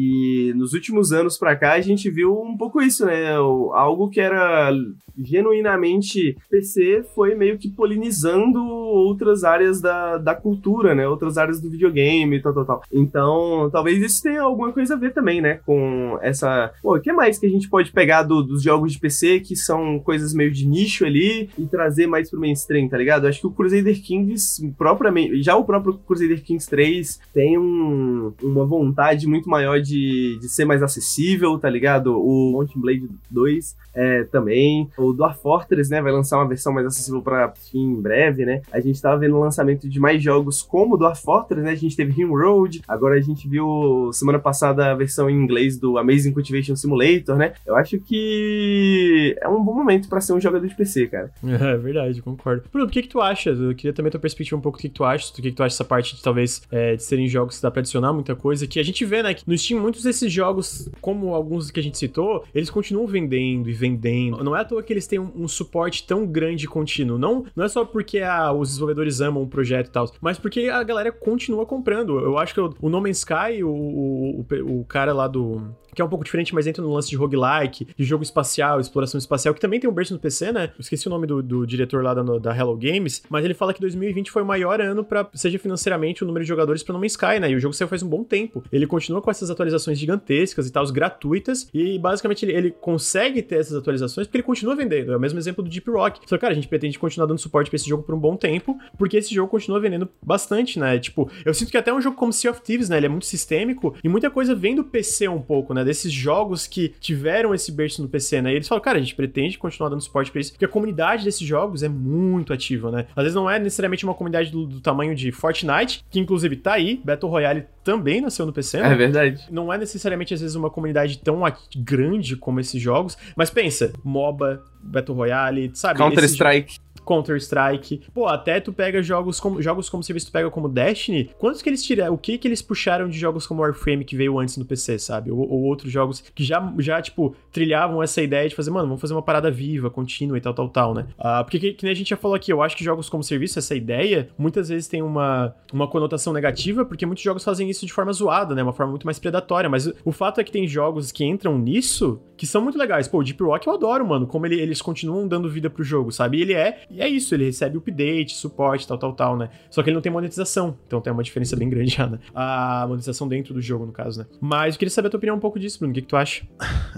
nos 0.55 0.73
últimos 0.73 1.11
anos 1.11 1.37
pra 1.37 1.55
cá, 1.55 1.73
a 1.73 1.81
gente 1.81 2.09
viu 2.09 2.41
um 2.41 2.57
pouco 2.57 2.81
isso, 2.81 3.05
né? 3.05 3.33
Algo 3.35 4.09
que 4.09 4.19
era 4.19 4.71
genuinamente 5.17 6.37
PC 6.49 7.05
foi 7.13 7.35
meio 7.35 7.57
que 7.57 7.69
polinizando 7.69 8.59
outras 8.61 9.43
áreas 9.43 9.81
da, 9.81 10.17
da 10.17 10.35
cultura, 10.35 10.93
né? 10.93 11.07
Outras 11.07 11.37
áreas 11.37 11.61
do 11.61 11.69
videogame 11.69 12.37
e 12.37 12.41
tal, 12.41 12.53
tal, 12.53 12.65
tal. 12.65 12.81
Então, 12.91 13.69
talvez 13.71 14.01
isso 14.01 14.21
tenha 14.23 14.41
alguma 14.41 14.71
coisa 14.71 14.95
a 14.95 14.97
ver 14.97 15.13
também, 15.13 15.41
né? 15.41 15.59
Com 15.65 16.17
essa. 16.21 16.71
Pô, 16.81 16.95
o 16.95 17.01
que 17.01 17.13
mais 17.13 17.37
que 17.37 17.45
a 17.45 17.49
gente 17.49 17.69
pode 17.69 17.91
pegar 17.91 18.23
do, 18.23 18.41
dos 18.41 18.63
jogos 18.63 18.93
de 18.93 18.99
PC 18.99 19.39
que 19.39 19.55
são 19.55 19.99
coisas 19.99 20.33
meio 20.33 20.51
de 20.51 20.67
nicho 20.67 21.05
ali 21.05 21.49
e 21.57 21.65
trazer 21.65 22.07
mais 22.07 22.29
pro 22.29 22.39
mainstream, 22.39 22.87
tá 22.87 22.97
ligado? 22.97 23.27
Acho 23.27 23.41
que 23.41 23.47
o 23.47 23.51
Crusader 23.51 24.01
Kings, 24.01 24.73
propriamente. 24.77 25.41
Já 25.41 25.55
o 25.55 25.65
próprio 25.65 25.93
Crusader 25.93 26.43
Kings 26.43 26.69
3 26.69 27.19
tem 27.33 27.57
um, 27.57 28.33
uma 28.41 28.65
vontade 28.65 29.27
muito 29.27 29.49
maior 29.49 29.79
de, 29.81 29.84
de 29.91 30.49
ser 30.49 30.65
mais 30.65 30.81
acessível, 30.81 31.57
tá 31.57 31.69
ligado? 31.69 32.17
O 32.17 32.51
Mountain 32.51 32.81
Blade 32.81 33.09
2 33.29 33.75
é, 33.93 34.23
também. 34.25 34.89
O 34.97 35.13
Dwarf 35.13 35.41
Fortress, 35.41 35.89
né, 35.89 36.01
vai 36.01 36.11
lançar 36.11 36.37
uma 36.37 36.47
versão 36.47 36.73
mais 36.73 36.85
acessível 36.85 37.21
para 37.21 37.53
Steam 37.55 37.83
em 37.83 38.01
breve, 38.01 38.45
né? 38.45 38.61
A 38.71 38.79
gente 38.79 39.01
tava 39.01 39.17
vendo 39.17 39.35
o 39.35 39.39
lançamento 39.39 39.87
de 39.87 39.99
mais 39.99 40.21
jogos 40.21 40.61
como 40.61 40.97
Dwarf 40.97 41.21
Fortress, 41.21 41.63
né? 41.63 41.71
A 41.71 41.75
gente 41.75 41.95
teve 41.95 42.11
Rim 42.11 42.25
Road, 42.25 42.81
agora 42.87 43.15
a 43.15 43.21
gente 43.21 43.47
viu 43.47 44.09
semana 44.13 44.39
passada 44.39 44.91
a 44.91 44.95
versão 44.95 45.29
em 45.29 45.35
inglês 45.35 45.77
do 45.77 45.97
Amazing 45.97 46.33
Cultivation 46.33 46.75
Simulator, 46.75 47.37
né? 47.37 47.53
Eu 47.65 47.75
acho 47.75 47.99
que 47.99 49.35
é 49.41 49.47
um 49.47 49.63
bom 49.63 49.73
momento 49.73 50.09
para 50.09 50.21
ser 50.21 50.33
um 50.33 50.39
jogador 50.39 50.67
de 50.67 50.75
PC, 50.75 51.07
cara. 51.07 51.31
É 51.65 51.77
verdade, 51.77 52.21
concordo. 52.21 52.63
Bruno, 52.71 52.87
o 52.87 52.91
que 52.91 53.01
que 53.01 53.07
tu 53.07 53.19
acha? 53.19 53.49
Eu 53.49 53.73
queria 53.73 53.93
também 53.93 54.11
tua 54.11 54.19
perspectiva 54.19 54.57
um 54.57 54.61
pouco 54.61 54.77
do 54.77 54.81
que, 54.81 54.89
que 54.89 54.95
tu 54.95 55.03
acha, 55.03 55.31
do 55.31 55.35
que, 55.35 55.49
que 55.49 55.51
tu 55.51 55.63
acha 55.63 55.73
dessa 55.73 55.83
parte 55.83 56.15
de 56.15 56.21
talvez 56.21 56.61
é, 56.71 56.95
de 56.95 57.03
serem 57.03 57.27
jogos 57.27 57.57
que 57.57 57.61
dá 57.61 57.71
pra 57.71 57.79
adicionar 57.79 58.13
muita 58.13 58.35
coisa, 58.35 58.67
que 58.67 58.79
a 58.79 58.83
gente 58.83 59.03
vê, 59.05 59.23
né, 59.23 59.33
que 59.33 59.43
no 59.47 59.57
Steam 59.57 59.74
muitos 59.79 60.03
desses 60.03 60.31
jogos, 60.31 60.89
como 61.01 61.33
alguns 61.33 61.71
que 61.71 61.79
a 61.79 61.83
gente 61.83 61.97
citou, 61.97 62.43
eles 62.53 62.69
continuam 62.69 63.07
vendendo 63.07 63.69
e 63.69 63.73
vendendo. 63.73 64.43
Não 64.43 64.55
é 64.55 64.61
à 64.61 64.65
toa 64.65 64.83
que 64.83 64.93
eles 64.93 65.07
têm 65.07 65.19
um, 65.19 65.31
um 65.35 65.47
suporte 65.47 66.05
tão 66.05 66.25
grande 66.25 66.65
e 66.65 66.67
contínuo. 66.67 67.17
Não, 67.17 67.45
não 67.55 67.65
é 67.65 67.69
só 67.69 67.85
porque 67.85 68.19
ah, 68.19 68.51
os 68.51 68.69
desenvolvedores 68.69 69.21
amam 69.21 69.43
o 69.43 69.47
projeto 69.47 69.87
e 69.87 69.91
tal, 69.91 70.11
mas 70.21 70.37
porque 70.37 70.69
a 70.69 70.83
galera 70.83 71.11
continua 71.11 71.65
comprando. 71.65 72.19
Eu 72.19 72.37
acho 72.37 72.53
que 72.53 72.61
o, 72.61 72.73
o 72.81 72.89
No 72.89 73.01
Man's 73.01 73.17
Sky, 73.17 73.63
o, 73.63 73.69
o, 73.69 74.45
o 74.79 74.85
cara 74.85 75.13
lá 75.13 75.27
do 75.27 75.61
que 75.95 76.01
é 76.01 76.05
um 76.05 76.09
pouco 76.09 76.23
diferente, 76.23 76.53
mas 76.53 76.67
entra 76.67 76.83
no 76.83 76.93
lance 76.93 77.09
de 77.09 77.15
roguelike, 77.15 77.87
de 77.97 78.03
jogo 78.03 78.23
espacial, 78.23 78.79
exploração 78.79 79.17
espacial, 79.17 79.53
que 79.53 79.61
também 79.61 79.79
tem 79.79 79.89
um 79.89 79.93
berço 79.93 80.13
no 80.13 80.19
PC, 80.19 80.51
né? 80.51 80.71
Esqueci 80.77 81.07
o 81.07 81.09
nome 81.09 81.25
do, 81.25 81.41
do 81.41 81.65
diretor 81.65 82.03
lá 82.03 82.13
da, 82.13 82.21
da, 82.37 82.55
Hello 82.55 82.75
Games, 82.75 83.23
mas 83.29 83.45
ele 83.45 83.53
fala 83.53 83.73
que 83.73 83.79
2020 83.79 84.29
foi 84.29 84.41
o 84.41 84.45
maior 84.45 84.81
ano 84.81 85.03
para 85.03 85.27
seja 85.33 85.57
financeiramente 85.57 86.23
o 86.23 86.27
número 86.27 86.43
de 86.43 86.49
jogadores 86.49 86.83
para 86.83 86.93
No 86.93 86.99
Man's 86.99 87.13
Sky, 87.13 87.39
né? 87.39 87.49
E 87.49 87.55
o 87.55 87.59
jogo 87.59 87.73
saiu 87.73 87.87
faz 87.87 88.03
um 88.03 88.09
bom 88.09 88.23
tempo. 88.23 88.63
Ele 88.71 88.85
continua 88.85 89.21
com 89.21 89.31
essas 89.31 89.49
atualizações 89.49 89.97
gigantescas 89.97 90.67
e 90.67 90.71
tal, 90.71 90.85
gratuitas, 90.91 91.69
e 91.73 91.97
basicamente 91.97 92.45
ele, 92.45 92.53
ele 92.53 92.71
consegue 92.71 93.41
ter 93.41 93.55
essas 93.55 93.75
atualizações 93.75 94.27
porque 94.27 94.37
ele 94.37 94.43
continua 94.43 94.75
vendendo. 94.75 95.13
É 95.13 95.17
o 95.17 95.19
mesmo 95.19 95.39
exemplo 95.39 95.63
do 95.63 95.69
Deep 95.69 95.89
Rock. 95.89 96.19
Só, 96.27 96.37
cara, 96.37 96.51
a 96.51 96.55
gente 96.55 96.67
pretende 96.67 96.99
continuar 96.99 97.25
dando 97.27 97.39
suporte 97.39 97.69
para 97.69 97.75
esse 97.75 97.87
jogo 97.87 98.03
por 98.03 98.13
um 98.13 98.19
bom 98.19 98.35
tempo, 98.35 98.77
porque 98.97 99.17
esse 99.17 99.33
jogo 99.33 99.49
continua 99.49 99.79
vendendo 99.79 100.09
bastante, 100.21 100.79
né? 100.79 100.99
Tipo, 100.99 101.29
eu 101.45 101.53
sinto 101.53 101.71
que 101.71 101.77
até 101.77 101.93
um 101.93 102.01
jogo 102.01 102.17
como 102.17 102.33
Sea 102.33 102.51
of 102.51 102.61
Thieves, 102.61 102.89
né? 102.89 102.97
Ele 102.97 103.05
é 103.05 103.09
muito 103.09 103.25
sistêmico 103.25 103.95
e 104.03 104.09
muita 104.09 104.29
coisa 104.29 104.53
vem 104.53 104.75
do 104.75 104.83
PC 104.83 105.27
um 105.27 105.41
pouco, 105.41 105.73
né? 105.73 105.83
Desses 105.85 106.11
jogos 106.11 106.67
que 106.67 106.89
tiveram 106.99 107.53
esse 107.53 107.71
berço 107.71 108.01
no 108.01 108.09
PC, 108.09 108.41
né? 108.41 108.51
E 108.51 108.55
eles 108.55 108.67
falam, 108.67 108.83
cara, 108.83 108.97
a 108.97 109.01
gente 109.01 109.15
pretende 109.15 109.57
continuar 109.57 109.89
dando 109.89 110.01
suporte 110.01 110.31
pra 110.31 110.41
isso, 110.41 110.51
porque 110.51 110.65
a 110.65 110.67
comunidade 110.67 111.23
desses 111.23 111.45
jogos 111.45 111.83
é 111.83 111.89
muito 111.89 112.51
ativa, 112.51 112.91
né? 112.91 113.05
Às 113.15 113.23
vezes 113.23 113.35
não 113.35 113.49
é 113.49 113.59
necessariamente 113.59 114.03
uma 114.03 114.13
comunidade 114.13 114.51
do, 114.51 114.65
do 114.65 114.81
tamanho 114.81 115.15
de 115.15 115.31
Fortnite, 115.31 116.03
que 116.09 116.19
inclusive 116.19 116.55
tá 116.55 116.73
aí, 116.73 117.01
Battle 117.03 117.31
Royale 117.31 117.65
também 117.83 118.19
nasceu 118.19 118.45
no 118.45 118.53
PC, 118.53 118.81
né? 118.81 118.91
É 118.91 118.95
verdade. 118.95 119.45
Não 119.51 119.71
é 119.71 119.77
necessariamente, 119.77 120.33
às 120.33 120.41
vezes, 120.41 120.55
uma 120.55 120.69
comunidade 120.69 121.19
tão 121.19 121.41
grande 121.77 122.35
como 122.35 122.59
esses 122.59 122.81
jogos, 122.81 123.17
mas 123.35 123.49
pensa, 123.49 123.93
MOBA, 124.03 124.63
Battle 124.81 125.15
Royale, 125.15 125.71
sabe? 125.73 125.99
Counter-Strike. 125.99 126.79
Counter-Strike. 127.05 128.03
Pô, 128.13 128.27
até 128.27 128.59
tu 128.59 128.73
pega 128.73 129.01
jogos 129.01 129.39
como 129.39 129.61
jogos 129.61 129.89
como 129.89 130.03
serviço 130.03 130.27
tu 130.27 130.31
pega 130.31 130.49
como 130.49 130.67
Destiny, 130.67 131.29
quantos 131.37 131.61
que 131.61 131.69
eles 131.69 131.83
tiraram, 131.83 132.13
o 132.13 132.17
que 132.17 132.37
que 132.37 132.47
eles 132.47 132.61
puxaram 132.61 133.07
de 133.07 133.17
jogos 133.17 133.45
como 133.45 133.61
Warframe 133.61 134.03
que 134.03 134.15
veio 134.15 134.39
antes 134.39 134.57
no 134.57 134.65
PC, 134.65 134.99
sabe? 134.99 135.31
Ou, 135.31 135.39
ou, 135.39 135.63
outros 135.63 135.91
jogos 135.91 136.21
que 136.33 136.43
já, 136.43 136.73
já, 136.79 137.01
tipo, 137.01 137.35
trilhavam 137.51 138.01
essa 138.01 138.21
ideia 138.21 138.47
de 138.47 138.55
fazer, 138.55 138.71
mano, 138.71 138.87
vamos 138.87 139.01
fazer 139.01 139.13
uma 139.13 139.21
parada 139.21 139.51
viva, 139.51 139.89
contínua 139.89 140.37
e 140.37 140.41
tal, 140.41 140.53
tal, 140.53 140.69
tal, 140.69 140.93
né? 140.93 141.07
Ah, 141.17 141.43
porque, 141.43 141.59
que, 141.59 141.73
que 141.73 141.83
nem 141.83 141.91
a 141.91 141.95
gente 141.95 142.09
já 142.09 142.17
falou 142.17 142.35
aqui, 142.35 142.51
eu 142.51 142.61
acho 142.61 142.75
que 142.75 142.83
jogos 142.83 143.09
como 143.09 143.23
serviço, 143.23 143.59
essa 143.59 143.75
ideia, 143.75 144.29
muitas 144.37 144.69
vezes 144.69 144.87
tem 144.87 145.01
uma, 145.01 145.55
uma 145.71 145.87
conotação 145.87 146.33
negativa, 146.33 146.85
porque 146.85 147.05
muitos 147.05 147.23
jogos 147.23 147.43
fazem 147.43 147.69
isso 147.69 147.85
de 147.85 147.93
forma 147.93 148.11
zoada, 148.11 148.55
né? 148.55 148.63
Uma 148.63 148.73
forma 148.73 148.91
muito 148.91 149.05
mais 149.05 149.19
predatória, 149.19 149.69
mas 149.69 149.91
o, 150.03 150.11
fato 150.11 150.39
é 150.39 150.43
que 150.43 150.51
tem 150.51 150.67
jogos 150.67 151.11
que 151.11 151.23
entram 151.23 151.57
nisso 151.57 152.21
que 152.37 152.47
são 152.47 152.61
muito 152.61 152.77
legais. 152.77 153.07
Pô, 153.07 153.19
o 153.19 153.23
Deep 153.23 153.41
Rock 153.43 153.67
eu 153.67 153.73
adoro, 153.73 154.05
mano, 154.05 154.27
como 154.27 154.45
ele, 154.45 154.59
eles 154.59 154.81
continuam 154.81 155.27
dando 155.27 155.49
vida 155.49 155.69
pro 155.69 155.83
jogo, 155.83 156.11
sabe? 156.11 156.37
E 156.37 156.41
ele 156.41 156.53
é, 156.53 156.81
e 156.95 157.01
é 157.01 157.07
isso, 157.09 157.33
ele 157.35 157.45
recebe 157.45 157.77
update, 157.77 158.35
suporte, 158.35 158.87
tal, 158.87 158.97
tal, 158.97 159.13
tal, 159.13 159.37
né? 159.37 159.49
Só 159.69 159.83
que 159.83 159.89
ele 159.89 159.95
não 159.95 160.01
tem 160.01 160.11
monetização, 160.11 160.77
então 160.87 161.01
tem 161.01 161.11
uma 161.11 161.23
diferença 161.23 161.55
bem 161.55 161.69
grande 161.69 161.91
já, 161.95 162.07
né? 162.07 162.19
A 162.33 162.85
monetização 162.87 163.27
dentro 163.27 163.53
do 163.53 163.61
jogo, 163.61 163.85
no 163.85 163.91
caso, 163.91 164.19
né? 164.19 164.25
Mas 164.39 164.75
eu 164.75 164.79
queria 164.79 164.91
saber 164.91 165.07
a 165.07 165.11
tua 165.11 165.17
opinião 165.17 165.35
um 165.35 165.39
pouco 165.39 165.59
disso, 165.59 165.79
Bruno, 165.79 165.91
o 165.91 165.95
que, 165.95 166.01
que 166.01 166.07
tu 166.07 166.15
acha? 166.15 166.43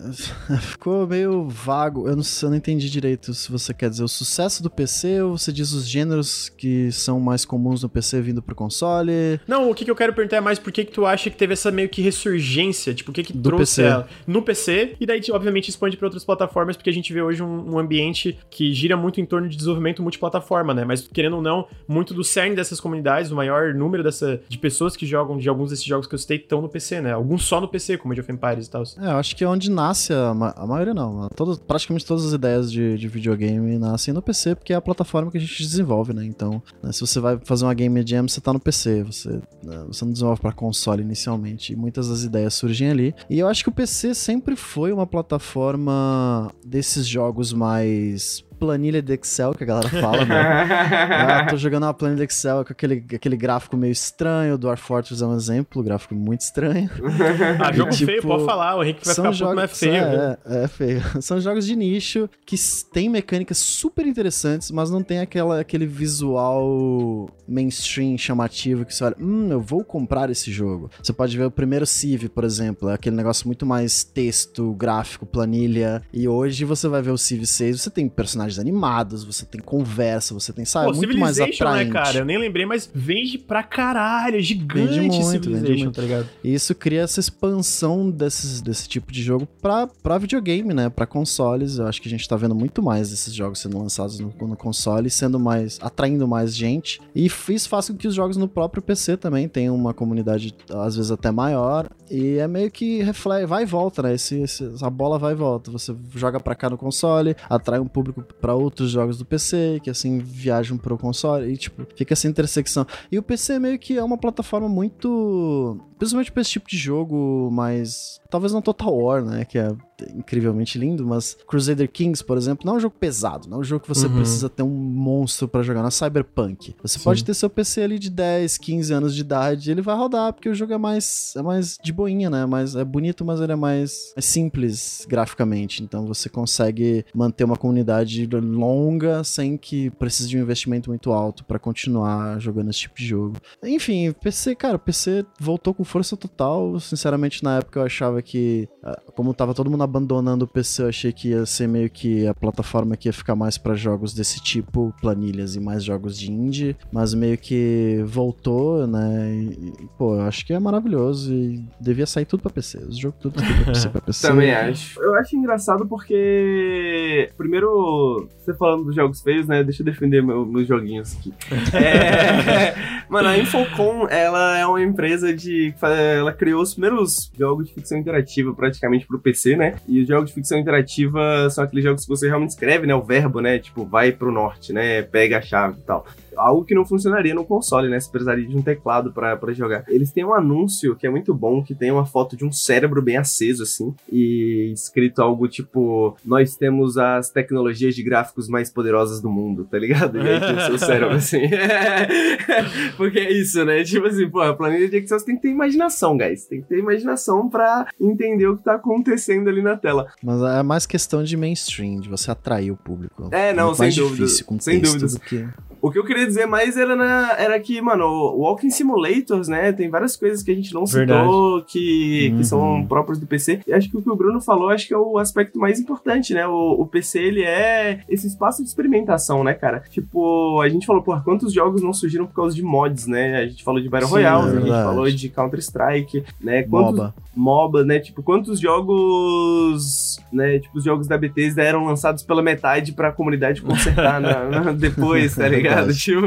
Ficou 0.62 1.08
meio 1.08 1.48
vago, 1.48 2.08
eu 2.08 2.16
não, 2.16 2.24
eu 2.44 2.50
não 2.50 2.56
entendi 2.56 2.90
direito 2.90 3.34
se 3.34 3.52
você 3.52 3.74
quer 3.74 3.90
dizer 3.90 4.04
o 4.04 4.08
sucesso 4.08 4.62
do 4.62 4.70
PC 4.70 5.22
ou 5.22 5.38
você 5.38 5.52
diz 5.52 5.72
os 5.72 5.88
gêneros 5.88 6.50
que 6.50 6.92
são 6.92 7.20
mais 7.20 7.46
comuns 7.46 7.84
no 7.84 7.90
PC 7.90 8.22
vindo 8.22 8.42
pro 8.42 8.56
console? 8.56 9.40
Não, 9.48 9.70
o 9.70 9.76
que, 9.76 9.86
que 9.86 9.92
eu 9.92 9.96
quero 9.96 10.14
perguntar 10.14 10.38
é 10.38 10.42
mais 10.42 10.60
por 10.60 10.72
que, 10.72 10.86
que 10.86 10.92
tu 10.92 11.06
acha 11.06 11.30
que 11.30 11.38
teve 11.38 11.54
essa 11.54 11.72
meio 11.72 11.90
que 11.90 12.02
ressurgência, 12.02 12.94
tipo, 12.94 13.12
o 13.12 13.14
que 13.14 13.24
que 13.24 13.34
Do 13.34 13.50
trouxe 13.50 13.82
PC. 13.82 13.84
ela 13.84 14.08
no 14.26 14.42
PC, 14.42 14.96
e 15.00 15.06
daí, 15.06 15.22
obviamente, 15.32 15.70
expande 15.70 15.98
pra 15.98 16.08
outras 16.08 16.24
plataformas, 16.24 16.76
porque 16.76 16.90
a 16.90 16.94
gente 16.94 17.12
vê 17.14 17.22
hoje 17.22 17.42
um, 17.42 17.76
um 17.76 17.80
ambiente 17.80 18.38
que 18.50 18.74
gira 18.74 18.96
muito 18.98 19.20
em 19.22 19.26
torno 19.26 19.48
de 19.48 19.56
desenvolvimento 19.56 19.87
multiplataforma, 20.02 20.74
né? 20.74 20.84
Mas, 20.86 21.08
querendo 21.08 21.38
ou 21.38 21.42
não, 21.42 21.68
muito 21.88 22.14
do 22.14 22.24
cerne 22.24 22.56
dessas 22.56 22.80
comunidades, 22.80 23.32
o 23.32 23.36
maior 23.36 23.74
número 23.74 24.04
dessa, 24.04 24.42
de 24.48 24.58
pessoas 24.58 24.96
que 24.96 25.06
jogam 25.06 25.38
de 25.38 25.48
alguns 25.50 25.70
desses 25.70 25.86
jogos 25.86 26.08
que 26.08 26.16
eu 26.16 26.20
citei 26.20 26.38
estão 26.38 26.62
no 26.62 26.70
PC, 26.70 27.02
né? 27.02 27.14
Alguns 27.14 27.44
só 27.44 27.60
no 27.62 27.68
PC, 27.68 27.98
como 27.98 28.12
Age 28.14 28.22
of 28.22 28.32
Empires 28.32 28.68
e 28.68 28.70
tal. 28.70 28.84
É, 29.00 29.06
eu 29.08 29.18
acho 29.18 29.36
que 29.36 29.44
é 29.44 29.48
onde 29.48 29.70
nasce 29.72 30.14
a, 30.14 30.34
ma- 30.34 30.54
a 30.56 30.66
maioria 30.66 30.94
não, 30.94 31.28
todas, 31.30 31.58
praticamente 31.60 32.06
todas 32.06 32.26
as 32.26 32.34
ideias 32.34 32.72
de, 32.72 32.98
de 32.98 33.08
videogame 33.08 33.78
nascem 33.78 34.14
no 34.14 34.22
PC, 34.22 34.56
porque 34.56 34.74
é 34.74 34.76
a 34.76 34.82
plataforma 34.82 35.32
que 35.32 35.38
a 35.38 35.42
gente 35.42 35.58
desenvolve, 35.62 36.14
né? 36.14 36.26
Então, 36.26 36.62
né, 36.82 36.92
se 36.92 37.02
você 37.02 37.20
vai 37.20 37.40
fazer 37.44 37.66
uma 37.66 37.74
Game 37.74 38.04
Jam, 38.06 38.28
você 38.28 38.40
tá 38.42 38.52
no 38.54 38.60
PC, 38.60 39.04
você, 39.04 39.30
né, 39.64 39.84
você 39.88 40.04
não 40.06 40.12
desenvolve 40.12 40.42
pra 40.42 40.52
console 40.52 41.02
inicialmente, 41.02 41.74
e 41.74 41.76
muitas 41.76 42.10
das 42.10 42.24
ideias 42.24 42.54
surgem 42.54 42.90
ali. 42.90 43.16
E 43.30 43.40
eu 43.40 43.48
acho 43.48 43.64
que 43.64 43.70
o 43.70 43.74
PC 43.74 44.14
sempre 44.14 44.56
foi 44.56 44.92
uma 44.92 45.06
plataforma 45.06 46.52
desses 46.66 47.08
jogos 47.08 47.54
mais 47.54 48.44
planilha 48.60 49.02
de 49.02 49.14
Excel 49.14 49.54
que 49.54 49.64
a 49.64 49.68
galera 49.68 49.90
fala, 49.90 50.26
né? 50.26 50.38
Ah, 51.28 51.46
tô 51.50 51.58
jogando 51.58 51.84
uma 51.84 51.94
planilha 51.94 52.18
de 52.18 52.24
Excel 52.24 52.64
com 52.66 52.72
aquele, 52.72 53.04
aquele 53.14 53.36
gráfico 53.38 53.76
meio 53.78 53.92
estranho. 53.92 54.56
O 54.56 54.58
Dwarf 54.58 54.84
Fortress 54.84 55.22
é 55.22 55.26
um 55.28 55.36
exemplo, 55.36 55.84
gráfico 55.84 56.16
muito 56.16 56.42
estranho. 56.42 56.90
Ah, 57.60 57.72
jogo 57.72 57.92
tipo, 57.92 58.06
feio, 58.06 58.22
pode 58.22 58.46
falar, 58.46 58.76
o 58.76 58.84
Henrique 58.84 59.06
vai 59.06 59.16
ficar 59.16 59.32
puto, 59.32 59.56
mas 59.56 59.64
é 59.64 59.68
feio. 59.68 60.04
é, 60.04 60.38
é 60.64 60.68
feio. 60.68 61.04
São 61.22 61.40
jogos 61.40 61.66
de 61.66 61.76
nicho 61.76 62.30
que 62.46 62.56
tem 62.92 63.10
mecânicas 63.10 63.58
super 63.58 64.06
interessantes, 64.06 64.72
mas 64.72 64.90
não 64.90 65.02
tem 65.04 65.20
aquela, 65.20 65.60
aquele 65.60 65.86
visual 65.86 67.30
mainstream 67.48 68.18
chamativo 68.18 68.86
que 68.86 68.94
você 68.94 69.04
olha, 69.04 69.16
hum, 69.20 69.50
eu 69.52 69.62
vou 69.62 69.84
comprar 69.84 70.30
esse 70.30 70.52
jogo. 70.52 70.90
Você 71.02 71.14
pode 71.14 71.38
ver 71.38 71.46
o 71.46 71.52
primeiro 71.52 71.86
Civ, 71.86 72.30
por 72.30 72.44
exemplo, 72.44 72.90
é 72.90 72.94
aquele 72.94 73.16
negócio 73.16 73.48
muito 73.48 73.66
mais 73.66 74.04
texto, 74.04 74.74
gráfico, 74.74 75.26
planilha. 75.26 76.02
E 76.14 76.28
hoje 76.28 76.66
você 76.66 76.88
vai 76.88 77.02
ver 77.02 77.12
o 77.12 77.18
Civ 77.18 77.46
6, 77.46 77.82
você 77.82 77.90
tem 77.90 78.08
personagens 78.08 78.47
animados, 78.60 79.24
você 79.24 79.46
tem 79.46 79.60
conversa, 79.62 80.34
você 80.34 80.54
tem, 80.54 80.64
sabe, 80.66 80.88
Pô, 80.88 80.94
é 80.94 80.96
muito 80.98 81.18
mais 81.18 81.38
né, 81.38 81.46
atraente. 81.46 81.92
cara? 81.92 82.18
Eu 82.20 82.26
nem 82.26 82.38
lembrei, 82.38 82.66
mas 82.66 82.90
vende 82.94 83.38
pra 83.38 83.62
caralho. 83.64 84.38
É 84.38 84.42
gigante 84.42 84.94
Vende 85.00 85.00
muito, 85.12 85.26
Civilization, 85.26 85.68
vende 85.68 85.84
muito. 85.84 85.96
tá 85.96 86.02
ligado? 86.02 86.30
E 86.44 86.54
isso 86.54 86.74
cria 86.74 87.02
essa 87.02 87.20
expansão 87.20 88.10
desses, 88.10 88.62
desse 88.62 88.88
tipo 88.88 89.12
de 89.12 89.22
jogo 89.22 89.48
pra, 89.62 89.88
pra 89.88 90.18
videogame, 90.18 90.74
né? 90.74 90.90
Pra 90.90 91.06
consoles. 91.06 91.78
Eu 91.78 91.88
acho 91.88 92.02
que 92.02 92.08
a 92.08 92.12
gente 92.12 92.28
tá 92.28 92.36
vendo 92.36 92.56
muito 92.56 92.82
mais 92.82 93.10
desses 93.10 93.34
jogos 93.34 93.60
sendo 93.60 93.78
lançados 93.78 94.20
no, 94.20 94.34
no 94.40 94.56
console, 94.56 95.10
sendo 95.10 95.40
mais. 95.40 95.78
atraindo 95.82 96.28
mais 96.28 96.56
gente. 96.56 97.00
E 97.16 97.26
isso 97.50 97.68
faz 97.70 97.88
com 97.90 97.96
que 97.96 98.08
os 98.08 98.16
jogos 98.16 98.38
no 98.38 98.48
próprio 98.48 98.82
PC 98.82 99.18
também 99.18 99.48
tenham 99.48 99.76
uma 99.76 99.94
comunidade, 99.94 100.54
às 100.74 100.96
vezes, 100.96 101.12
até 101.12 101.32
maior. 101.32 101.90
E 102.10 102.38
é 102.38 102.48
meio 102.48 102.72
que 102.72 103.02
reflete, 103.04 103.46
vai 103.46 103.64
e 103.64 103.66
volta, 103.66 104.02
né? 104.04 104.14
Esse, 104.14 104.40
esse- 104.42 104.70
a 104.82 104.90
bola 104.90 105.18
vai 105.20 105.34
e 105.34 105.36
volta. 105.36 105.72
Você 105.72 105.96
joga 106.16 106.40
pra 106.40 106.56
cá 106.56 106.70
no 106.70 106.78
console, 106.78 107.36
atrai 107.50 107.80
um 107.80 107.88
público 107.88 108.22
pra 108.40 108.54
outros 108.56 108.92
jogos 108.92 109.18
do 109.18 109.26
PC, 109.26 109.80
que 109.84 109.90
assim 109.90 110.20
viajam 110.20 110.78
pro 110.78 110.98
console. 110.98 111.52
E, 111.52 111.58
tipo, 111.58 111.86
fica 111.96 112.14
essa 112.14 112.28
intersecção. 112.28 112.86
E 113.12 113.18
o 113.18 113.24
PC 113.24 113.60
meio 113.60 113.80
que 113.80 113.98
é 113.98 114.04
uma 114.04 114.18
plataforma 114.18 114.70
muito. 114.70 115.80
Principalmente 115.98 116.32
pra 116.32 116.42
esse 116.42 116.52
tipo 116.52 116.70
de 116.70 116.78
jogo 116.78 117.50
mais. 117.52 118.20
Talvez 118.30 118.54
não 118.54 118.62
Total 118.62 118.94
War, 118.96 119.24
né? 119.24 119.46
Que 119.46 119.58
é 119.58 119.74
incrivelmente 120.16 120.78
lindo, 120.78 121.06
mas 121.06 121.36
Crusader 121.48 121.90
Kings, 121.92 122.24
por 122.24 122.38
exemplo, 122.38 122.66
não 122.66 122.74
é 122.76 122.78
um 122.78 122.80
jogo 122.80 122.96
pesado, 123.00 123.50
não 123.50 123.58
é 123.58 123.60
um 123.62 123.64
jogo 123.64 123.82
que 123.84 123.90
você 123.90 124.06
Uhum. 124.08 124.14
precisa 124.16 124.48
ter 124.50 124.62
um 124.64 124.70
monstro 124.70 125.48
pra 125.48 125.64
jogar, 125.64 125.82
não 125.82 125.88
é 125.88 125.92
Cyberpunk. 125.92 126.76
Você 126.84 127.00
Sim. 127.00 127.04
pode 127.04 127.24
ter 127.24 127.34
seu 127.34 127.50
PC 127.50 127.82
ali 127.82 127.98
de 127.98 128.10
10, 128.10 128.58
15 128.60 128.94
anos 128.94 129.16
de 129.16 129.22
idade, 129.22 129.72
ele 129.72 129.82
vai 129.82 129.96
rodar, 129.98 130.34
porque 130.34 130.50
o 130.50 130.54
jogo 130.56 130.74
é 130.74 130.78
mais, 130.78 131.34
é 131.36 131.42
mais 131.42 131.78
de 131.84 131.92
boinha, 131.92 132.30
né? 132.30 132.46
Mais, 132.46 132.76
é 132.76 132.84
bonito, 132.86 133.26
mas 133.26 133.40
ele 133.42 133.52
é 133.52 133.56
mais, 133.56 134.14
mais 134.16 134.26
simples 134.26 135.06
graficamente. 135.10 135.82
Então 135.84 136.06
você 136.06 136.30
consegue 136.30 137.04
manter 137.14 137.44
uma 137.44 137.58
comunidade 137.58 138.28
longa 138.28 139.24
sem 139.24 139.58
que 139.58 139.90
precise 139.92 140.30
de 140.30 140.38
um 140.38 140.42
investimento 140.42 140.90
muito 140.90 141.12
alto 141.12 141.44
pra 141.44 141.58
continuar 141.60 142.40
jogando 142.40 142.70
esse 142.70 142.80
tipo 142.82 142.96
de 142.98 143.06
jogo. 143.08 143.36
Enfim, 143.64 144.12
PC, 144.12 144.56
cara, 144.56 144.76
o 144.76 144.80
PC 144.80 145.26
voltou 145.40 145.74
com 145.74 145.84
força 145.84 146.16
total. 146.16 146.80
Sinceramente, 146.80 147.44
na 147.44 147.58
época 147.58 147.80
eu 147.80 147.84
achava 147.86 148.17
que, 148.22 148.68
ah, 148.84 149.00
como 149.16 149.34
tava 149.34 149.54
todo 149.54 149.70
mundo 149.70 149.84
abandonando 149.84 150.46
o 150.46 150.48
PC, 150.48 150.84
eu 150.84 150.88
achei 150.90 151.12
que 151.12 151.30
ia 151.30 151.46
ser 151.46 151.68
meio 151.68 151.90
que 151.90 152.28
a 152.28 152.34
plataforma 152.34 152.96
que 152.98 153.08
ia 153.08 153.14
ficar 153.14 153.36
mais 153.36 153.58
pra 153.58 153.74
jogos 153.76 154.14
desse 154.14 154.42
tipo, 154.42 154.94
planilhas 155.02 155.56
e 155.56 155.60
mais 155.60 155.84
jogos 155.84 156.18
de 156.18 156.32
indie, 156.32 156.76
mas 156.92 157.14
meio 157.14 157.38
que 157.38 158.02
voltou, 158.06 158.86
né? 158.88 159.30
E, 159.34 159.74
pô, 159.98 160.16
eu 160.16 160.22
acho 160.22 160.46
que 160.46 160.54
é 160.54 160.60
maravilhoso 160.60 161.34
e 161.34 161.64
devia 161.80 162.06
sair 162.06 162.26
tudo 162.26 162.42
pra 162.42 162.52
PC. 162.52 162.78
Os 162.80 162.98
jogos 162.98 163.20
tudo 163.20 163.34
pra 163.34 163.66
PC, 163.66 163.90
pra 163.90 164.02
PC. 164.02 164.28
Também 164.28 164.52
acho. 164.54 165.02
Eu 165.02 165.16
acho 165.16 165.36
engraçado 165.36 165.86
porque. 165.88 167.30
Primeiro, 167.38 168.28
você 168.40 168.54
falando 168.54 168.86
dos 168.86 168.96
jogos 168.96 169.22
feios, 169.22 169.48
né? 169.48 169.64
Deixa 169.64 169.82
eu 169.82 169.86
defender 169.86 170.22
meu- 170.24 170.46
meus 170.46 170.68
joguinhos 170.68 171.16
aqui. 171.18 171.34
É, 171.78 172.76
Mano, 173.10 173.30
a 173.30 173.38
Infocom, 173.38 174.08
ela 174.10 174.58
é 174.58 174.66
uma 174.66 174.82
empresa 174.82 175.34
de. 175.34 175.74
Ela 175.82 176.34
criou 176.34 176.62
os 176.62 176.74
primeiros 176.74 177.32
jogos 177.38 177.68
de 177.68 177.74
ficção 177.74 177.98
interativa 178.08 178.54
praticamente 178.54 179.06
pro 179.06 179.20
PC, 179.20 179.56
né? 179.56 179.76
E 179.88 180.02
os 180.02 180.08
jogos 180.08 180.30
de 180.30 180.36
ficção 180.36 180.58
interativa 180.58 181.50
são 181.50 181.64
aqueles 181.64 181.84
jogos 181.84 182.04
que 182.04 182.10
você 182.10 182.28
realmente 182.28 182.52
escreve, 182.52 182.88
né? 182.88 182.96
O 182.96 183.04
verbo, 183.04 183.42
né? 183.42 183.60
Tipo, 183.60 183.86
vai 183.86 184.12
pro 184.12 184.32
norte, 184.32 184.72
né? 184.72 185.02
Pega 185.02 185.38
a 185.38 185.42
chave 185.42 185.80
e 185.80 185.84
tal. 185.84 186.06
Algo 186.38 186.64
que 186.64 186.76
não 186.76 186.86
funcionaria 186.86 187.34
no 187.34 187.46
console, 187.46 187.90
né? 187.90 188.00
Você 188.00 188.10
precisaria 188.10 188.48
de 188.48 188.56
um 188.56 188.62
teclado 188.62 189.12
pra, 189.12 189.36
pra 189.36 189.54
jogar. 189.54 189.84
Eles 189.88 190.12
têm 190.12 190.26
um 190.26 190.34
anúncio 190.34 190.96
que 190.96 191.06
é 191.06 191.10
muito 191.10 191.34
bom, 191.34 191.64
que 191.64 191.76
tem 191.76 191.92
uma 191.92 192.06
foto 192.06 192.36
de 192.38 192.46
um 192.46 192.52
cérebro 192.52 193.02
bem 193.02 193.18
aceso, 193.18 193.64
assim, 193.64 193.94
e 194.12 194.72
escrito 194.74 195.22
algo 195.22 195.48
tipo: 195.48 196.16
Nós 196.26 196.56
temos 196.56 196.98
as 196.98 197.30
tecnologias 197.30 197.96
de 197.96 198.04
gráficos 198.04 198.48
mais 198.48 198.70
poderosas 198.70 199.22
do 199.22 199.30
mundo, 199.30 199.66
tá 199.66 199.78
ligado? 199.78 200.18
E 200.18 200.22
aí 200.30 200.40
tem 200.40 200.56
o 200.58 200.62
seu 200.66 200.78
cérebro, 200.80 201.16
assim. 201.16 201.42
Porque 202.98 203.20
é 203.20 203.32
isso, 203.32 203.64
né? 203.66 203.84
Tipo 203.84 204.08
assim, 204.08 204.30
pô, 204.30 204.42
a 204.42 204.54
planilha 204.54 204.88
de 204.90 204.98
Excel 204.98 205.20
você 205.20 205.26
tem 205.26 205.36
que 205.36 205.42
ter 205.44 205.50
imaginação, 205.50 206.18
guys. 206.18 206.46
Tem 206.46 206.62
que 206.62 206.68
ter 206.68 206.80
imaginação 206.80 207.50
pra 207.50 207.88
entender 208.00 208.48
o 208.48 208.58
que 208.58 208.64
tá 208.64 208.76
acontecendo 208.76 209.50
ali 209.50 209.62
na 209.62 209.76
tela. 209.78 210.08
Mas 210.24 210.42
é 210.42 210.64
mais 210.64 210.86
questão 210.86 211.24
de 211.24 211.36
mainstream, 211.38 212.00
de 212.00 212.10
você 212.10 212.32
atrair 212.32 212.72
o 212.72 212.78
público. 212.78 213.30
É, 213.32 213.54
não, 213.54 213.66
Muito 213.68 213.78
sem 213.78 213.86
mais 213.86 213.96
dúvida, 213.96 214.26
difícil 214.26 214.46
com 214.46 214.60
sem 214.60 214.80
do 214.82 215.20
que- 215.20 215.48
O 215.82 215.92
que 215.92 216.00
eu 216.00 216.04
queria 216.06 216.26
dizer 216.26 216.46
mais 216.46 216.76
era, 216.78 216.96
na, 216.96 217.34
era 217.38 217.60
que, 217.60 217.80
mano, 217.82 218.06
o 218.06 218.40
Walking 218.42 218.70
Simulators, 218.70 219.48
né, 219.48 219.72
tem 219.72 219.90
várias 219.90 220.16
coisas 220.16 220.42
que 220.44 220.52
a 220.52 220.56
gente 220.56 220.74
não 220.74 220.86
citou 220.86 221.62
que, 221.64 222.30
Uhum. 222.32 222.38
que 222.38 222.44
são 222.46 222.86
próprios 222.88 223.20
do 223.20 223.26
PC. 223.28 223.62
E 223.68 223.74
acho 223.74 223.90
que 223.90 223.98
o 223.98 224.02
que 224.02 224.10
o 224.10 224.16
Bruno 224.16 224.42
falou, 224.42 224.70
acho 224.70 224.88
que 224.88 224.94
é 224.94 224.98
o 224.98 225.18
aspecto 225.18 225.60
mais 225.60 225.80
importante, 225.80 226.34
né? 226.34 226.48
O, 226.48 226.82
o 226.82 226.86
PC, 226.88 227.20
ele 227.20 227.44
é 227.44 228.02
esse 228.10 228.28
espaço 228.28 228.62
de 228.64 228.70
experimentação, 228.70 229.44
né, 229.44 229.54
cara? 229.54 229.84
Tipo, 229.90 230.60
a 230.62 230.70
gente 230.70 230.86
falou, 230.86 231.02
porra, 231.02 231.22
quantos 231.24 231.54
jogos 231.54 231.82
não 231.82 231.94
surgiram 231.94 232.26
por 232.26 232.34
causa 232.36 232.56
de 232.56 232.62
mods, 232.64 233.06
né? 233.08 233.38
A 233.38 233.48
gente 233.48 233.64
falou 233.64 233.82
de 233.82 233.88
Battle 233.90 234.08
Sim, 234.10 234.14
Royale, 234.16 234.42
é 234.42 234.46
a 234.46 234.54
gente 234.54 234.62
verdade. 234.64 234.84
falou 234.88 235.10
de 235.12 235.30
Counter-Strike, 235.30 236.24
né? 236.42 236.64
Quantos, 236.64 236.92
MOBA. 236.98 237.14
MOBA, 237.36 237.84
né? 237.84 238.00
Tipo, 238.00 238.24
quantos 238.24 238.60
jogos, 238.60 240.07
né? 240.32 240.60
Tipo, 240.60 240.78
os 240.78 240.84
jogos 240.84 241.08
da 241.08 241.18
Bethesda 241.18 241.62
eram 241.64 241.86
lançados 241.86 242.24
pela 242.24 242.42
metade 242.42 242.94
pra 242.94 243.12
comunidade 243.12 243.62
consertar 243.62 244.20
na- 244.22 244.44
na- 244.50 244.72
depois, 244.78 245.36
tá 245.36 245.48
ligado? 245.48 245.94
Tipo, 245.94 246.22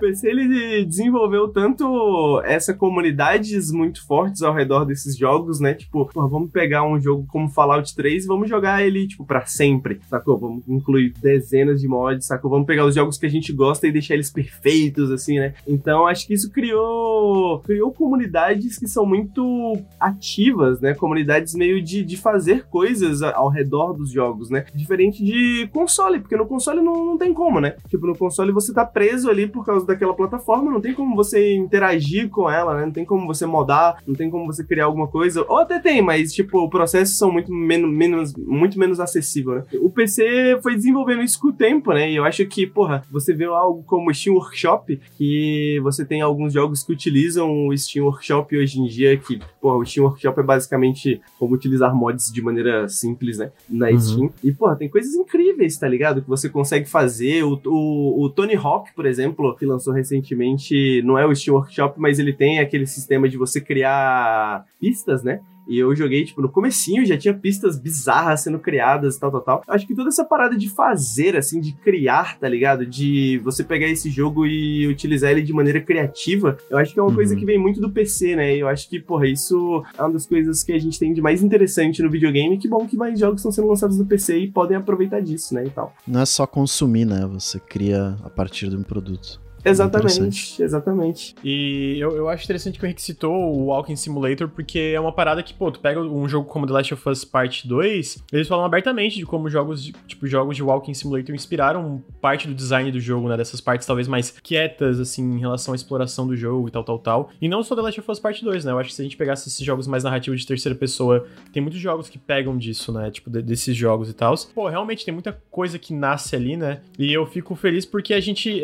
PC 0.00 0.28
ele 0.28 0.84
desenvolveu 0.84 1.48
tanto 1.48 2.40
essa 2.44 2.74
comunidades 2.74 3.70
muito 3.70 4.04
fortes 4.06 4.42
ao 4.42 4.54
redor 4.54 4.84
desses 4.84 5.16
jogos, 5.16 5.60
né? 5.60 5.74
Tipo, 5.74 6.10
pô, 6.12 6.28
vamos 6.28 6.50
pegar 6.50 6.84
um 6.84 7.00
jogo 7.00 7.26
como 7.28 7.48
Fallout 7.48 7.94
3 7.94 8.24
e 8.24 8.26
vamos 8.26 8.48
jogar 8.48 8.84
ele, 8.84 9.06
tipo, 9.06 9.24
pra 9.24 9.44
sempre, 9.46 10.00
sacou? 10.08 10.38
Vamos 10.38 10.66
incluir 10.68 11.12
dezenas 11.20 11.80
de 11.80 11.88
mods, 11.88 12.26
sacou? 12.26 12.50
Vamos 12.50 12.66
pegar 12.66 12.84
os 12.86 12.94
jogos 12.94 13.18
que 13.18 13.26
a 13.26 13.30
gente 13.30 13.52
gosta 13.52 13.86
e 13.86 13.92
deixar 13.92 14.14
eles 14.14 14.30
perfeitos, 14.30 15.10
assim, 15.10 15.38
né? 15.38 15.54
Então, 15.66 16.06
acho 16.06 16.26
que 16.26 16.34
isso 16.34 16.50
criou, 16.50 17.60
criou 17.60 17.92
comunidades 17.92 18.78
que 18.78 18.86
são 18.88 19.04
muito 19.06 19.78
ativas, 19.98 20.80
né? 20.80 20.94
Comunidades 20.94 21.54
meio 21.54 21.82
de, 21.82 22.02
de 22.04 22.16
fazer 22.16 22.66
coisas 22.68 23.22
ao 23.34 23.48
redor 23.48 23.92
dos 23.92 24.10
jogos, 24.10 24.50
né? 24.50 24.66
Diferente 24.74 25.24
de 25.24 25.68
console, 25.72 26.20
porque 26.20 26.36
no 26.36 26.46
console 26.46 26.80
não, 26.80 27.04
não 27.04 27.18
tem 27.18 27.32
como, 27.32 27.60
né? 27.60 27.76
Tipo, 27.88 28.06
no 28.06 28.16
console 28.16 28.52
você 28.52 28.72
tá 28.72 28.84
preso 28.84 29.28
ali 29.28 29.46
por 29.46 29.64
causa 29.64 29.86
daquela 29.86 30.14
plataforma, 30.14 30.70
não 30.70 30.80
tem 30.80 30.94
como 30.94 31.14
você 31.16 31.54
interagir 31.54 32.28
com 32.28 32.50
ela, 32.50 32.76
né? 32.76 32.86
Não 32.86 32.92
tem 32.92 33.04
como 33.04 33.26
você 33.26 33.46
modar, 33.46 34.02
não 34.06 34.14
tem 34.14 34.30
como 34.30 34.46
você 34.46 34.64
criar 34.64 34.86
alguma 34.86 35.06
coisa. 35.06 35.44
Ou 35.48 35.58
até 35.58 35.78
tem, 35.78 36.00
mas, 36.02 36.32
tipo, 36.32 36.68
processos 36.68 37.16
são 37.16 37.30
muito 37.30 37.52
menos, 37.52 37.90
menos, 37.90 38.34
muito 38.36 38.78
menos 38.78 39.00
acessíveis, 39.00 39.58
né? 39.58 39.64
O 39.80 39.90
PC 39.90 40.58
foi 40.62 40.74
desenvolvendo 40.74 41.22
isso 41.22 41.40
com 41.40 41.48
o 41.48 41.52
tempo, 41.52 41.92
né? 41.92 42.10
E 42.10 42.16
eu 42.16 42.24
acho 42.24 42.44
que, 42.46 42.66
porra, 42.66 43.04
você 43.10 43.32
vê 43.32 43.44
algo 43.44 43.82
como 43.84 44.10
o 44.10 44.14
Steam 44.14 44.34
Workshop, 44.36 45.00
que 45.16 45.80
você 45.82 46.04
tem 46.04 46.20
alguns 46.20 46.52
jogos 46.52 46.82
que 46.82 46.92
utilizam 46.92 47.68
o 47.68 47.76
Steam 47.76 48.06
Workshop 48.06 48.56
hoje 48.56 48.80
em 48.80 48.86
dia, 48.86 49.16
que, 49.16 49.40
porra, 49.60 49.76
o 49.76 49.84
Steam 49.84 50.04
Workshop 50.06 50.40
é 50.40 50.42
basicamente 50.42 51.20
como 51.38 51.54
utilizar 51.54 51.94
mods 51.94 52.32
de 52.32 52.42
maneira 52.42 52.88
simples, 52.88 53.23
né? 53.32 53.50
Na 53.68 53.88
Uhum. 53.90 54.00
Steam. 54.00 54.30
E, 54.42 54.52
porra, 54.52 54.76
tem 54.76 54.88
coisas 54.88 55.14
incríveis, 55.14 55.76
tá 55.76 55.88
ligado? 55.88 56.22
Que 56.22 56.28
você 56.28 56.48
consegue 56.48 56.88
fazer. 56.88 57.44
O, 57.44 57.60
o, 57.64 58.24
o 58.24 58.30
Tony 58.30 58.54
Hawk, 58.54 58.92
por 58.94 59.06
exemplo, 59.06 59.54
que 59.56 59.66
lançou 59.66 59.92
recentemente, 59.92 61.02
não 61.02 61.18
é 61.18 61.26
o 61.26 61.34
Steam 61.34 61.54
Workshop, 61.56 61.98
mas 62.00 62.18
ele 62.18 62.32
tem 62.32 62.58
aquele 62.58 62.86
sistema 62.86 63.28
de 63.28 63.36
você 63.36 63.60
criar 63.60 64.64
pistas, 64.80 65.22
né? 65.22 65.40
E 65.66 65.78
eu 65.78 65.94
joguei, 65.96 66.24
tipo, 66.24 66.42
no 66.42 66.48
comecinho 66.48 67.04
já 67.06 67.16
tinha 67.16 67.32
pistas 67.34 67.78
bizarras 67.78 68.42
sendo 68.42 68.58
criadas 68.58 69.16
e 69.16 69.20
tal, 69.20 69.30
tal, 69.30 69.40
tal. 69.40 69.62
Acho 69.68 69.86
que 69.86 69.94
toda 69.94 70.08
essa 70.08 70.24
parada 70.24 70.56
de 70.56 70.68
fazer, 70.68 71.36
assim, 71.36 71.60
de 71.60 71.72
criar, 71.72 72.38
tá 72.38 72.48
ligado? 72.48 72.84
De 72.86 73.38
você 73.42 73.64
pegar 73.64 73.86
esse 73.88 74.10
jogo 74.10 74.46
e 74.46 74.86
utilizar 74.86 75.30
ele 75.30 75.42
de 75.42 75.52
maneira 75.52 75.80
criativa, 75.80 76.56
eu 76.68 76.76
acho 76.78 76.92
que 76.92 76.98
é 76.98 77.02
uma 77.02 77.08
Uhum. 77.08 77.14
coisa 77.16 77.36
que 77.36 77.44
vem 77.46 77.58
muito 77.58 77.80
do 77.80 77.90
PC, 77.90 78.36
né? 78.36 78.56
E 78.56 78.60
eu 78.60 78.68
acho 78.68 78.88
que, 78.88 78.98
porra, 79.00 79.26
isso 79.26 79.82
é 79.96 80.02
uma 80.02 80.12
das 80.12 80.26
coisas 80.26 80.62
que 80.62 80.72
a 80.72 80.78
gente 80.78 80.98
tem 80.98 81.12
de 81.12 81.22
mais 81.22 81.42
interessante 81.42 82.02
no 82.02 82.10
videogame. 82.10 82.58
Que 82.58 82.68
bom 82.68 82.86
que 82.86 82.96
mais 82.96 83.18
jogos 83.18 83.40
estão 83.40 83.52
sendo 83.52 83.68
lançados 83.68 83.98
no 83.98 84.04
PC 84.06 84.38
e 84.38 84.50
podem 84.50 84.76
aproveitar 84.76 85.20
disso, 85.20 85.54
né? 85.54 85.64
E 85.66 85.70
tal. 85.70 85.94
Não 86.06 86.20
é 86.20 86.26
só 86.26 86.46
consumir, 86.46 87.04
né? 87.04 87.26
Você 87.32 87.58
cria 87.60 88.16
a 88.22 88.28
partir 88.30 88.68
de 88.68 88.76
um 88.76 88.82
produto. 88.82 89.40
Exatamente, 89.64 90.62
exatamente. 90.62 91.34
E 91.42 91.96
eu, 91.98 92.16
eu 92.16 92.28
acho 92.28 92.44
interessante 92.44 92.78
que 92.78 92.84
o 92.84 92.86
Henrique 92.86 93.02
citou 93.02 93.32
o 93.32 93.66
Walking 93.66 93.96
Simulator, 93.96 94.48
porque 94.48 94.92
é 94.94 95.00
uma 95.00 95.12
parada 95.12 95.42
que, 95.42 95.54
pô, 95.54 95.70
tu 95.70 95.80
pega 95.80 96.00
um 96.00 96.28
jogo 96.28 96.48
como 96.48 96.66
The 96.66 96.72
Last 96.72 96.94
of 96.94 97.08
Us 97.08 97.24
Part 97.24 97.66
2, 97.66 98.24
eles 98.32 98.48
falam 98.48 98.64
abertamente 98.64 99.16
de 99.16 99.24
como 99.26 99.48
jogos, 99.48 99.82
de, 99.82 99.92
tipo, 100.06 100.26
jogos 100.26 100.56
de 100.56 100.62
Walking 100.62 100.94
Simulator 100.94 101.34
inspiraram 101.34 102.02
parte 102.20 102.46
do 102.46 102.54
design 102.54 102.90
do 102.90 103.00
jogo, 103.00 103.28
né? 103.28 103.36
Dessas 103.36 103.60
partes 103.60 103.86
talvez 103.86 104.06
mais 104.08 104.30
quietas, 104.42 105.00
assim, 105.00 105.22
em 105.22 105.38
relação 105.40 105.72
à 105.72 105.76
exploração 105.76 106.26
do 106.26 106.36
jogo 106.36 106.68
e 106.68 106.70
tal, 106.70 106.84
tal, 106.84 106.98
tal. 106.98 107.30
E 107.40 107.48
não 107.48 107.62
só 107.62 107.74
The 107.74 107.82
Last 107.82 108.00
of 108.00 108.10
Us 108.10 108.18
Part 108.20 108.44
2, 108.44 108.64
né? 108.64 108.72
Eu 108.72 108.78
acho 108.78 108.90
que 108.90 108.94
se 108.96 109.02
a 109.02 109.04
gente 109.04 109.16
pegasse 109.16 109.48
esses 109.48 109.64
jogos 109.64 109.86
mais 109.86 110.04
narrativos 110.04 110.40
de 110.40 110.46
terceira 110.46 110.76
pessoa, 110.76 111.26
tem 111.52 111.62
muitos 111.62 111.80
jogos 111.80 112.08
que 112.08 112.18
pegam 112.18 112.56
disso, 112.56 112.92
né? 112.92 113.10
Tipo, 113.10 113.30
de- 113.30 113.42
desses 113.42 113.76
jogos 113.76 114.08
e 114.10 114.12
tal. 114.12 114.34
Pô, 114.54 114.68
realmente 114.68 115.04
tem 115.04 115.12
muita 115.14 115.32
coisa 115.50 115.78
que 115.78 115.92
nasce 115.94 116.34
ali, 116.36 116.56
né? 116.56 116.80
E 116.98 117.12
eu 117.12 117.24
fico 117.26 117.54
feliz 117.54 117.84
porque 117.86 118.12
a 118.14 118.20
gente. 118.20 118.62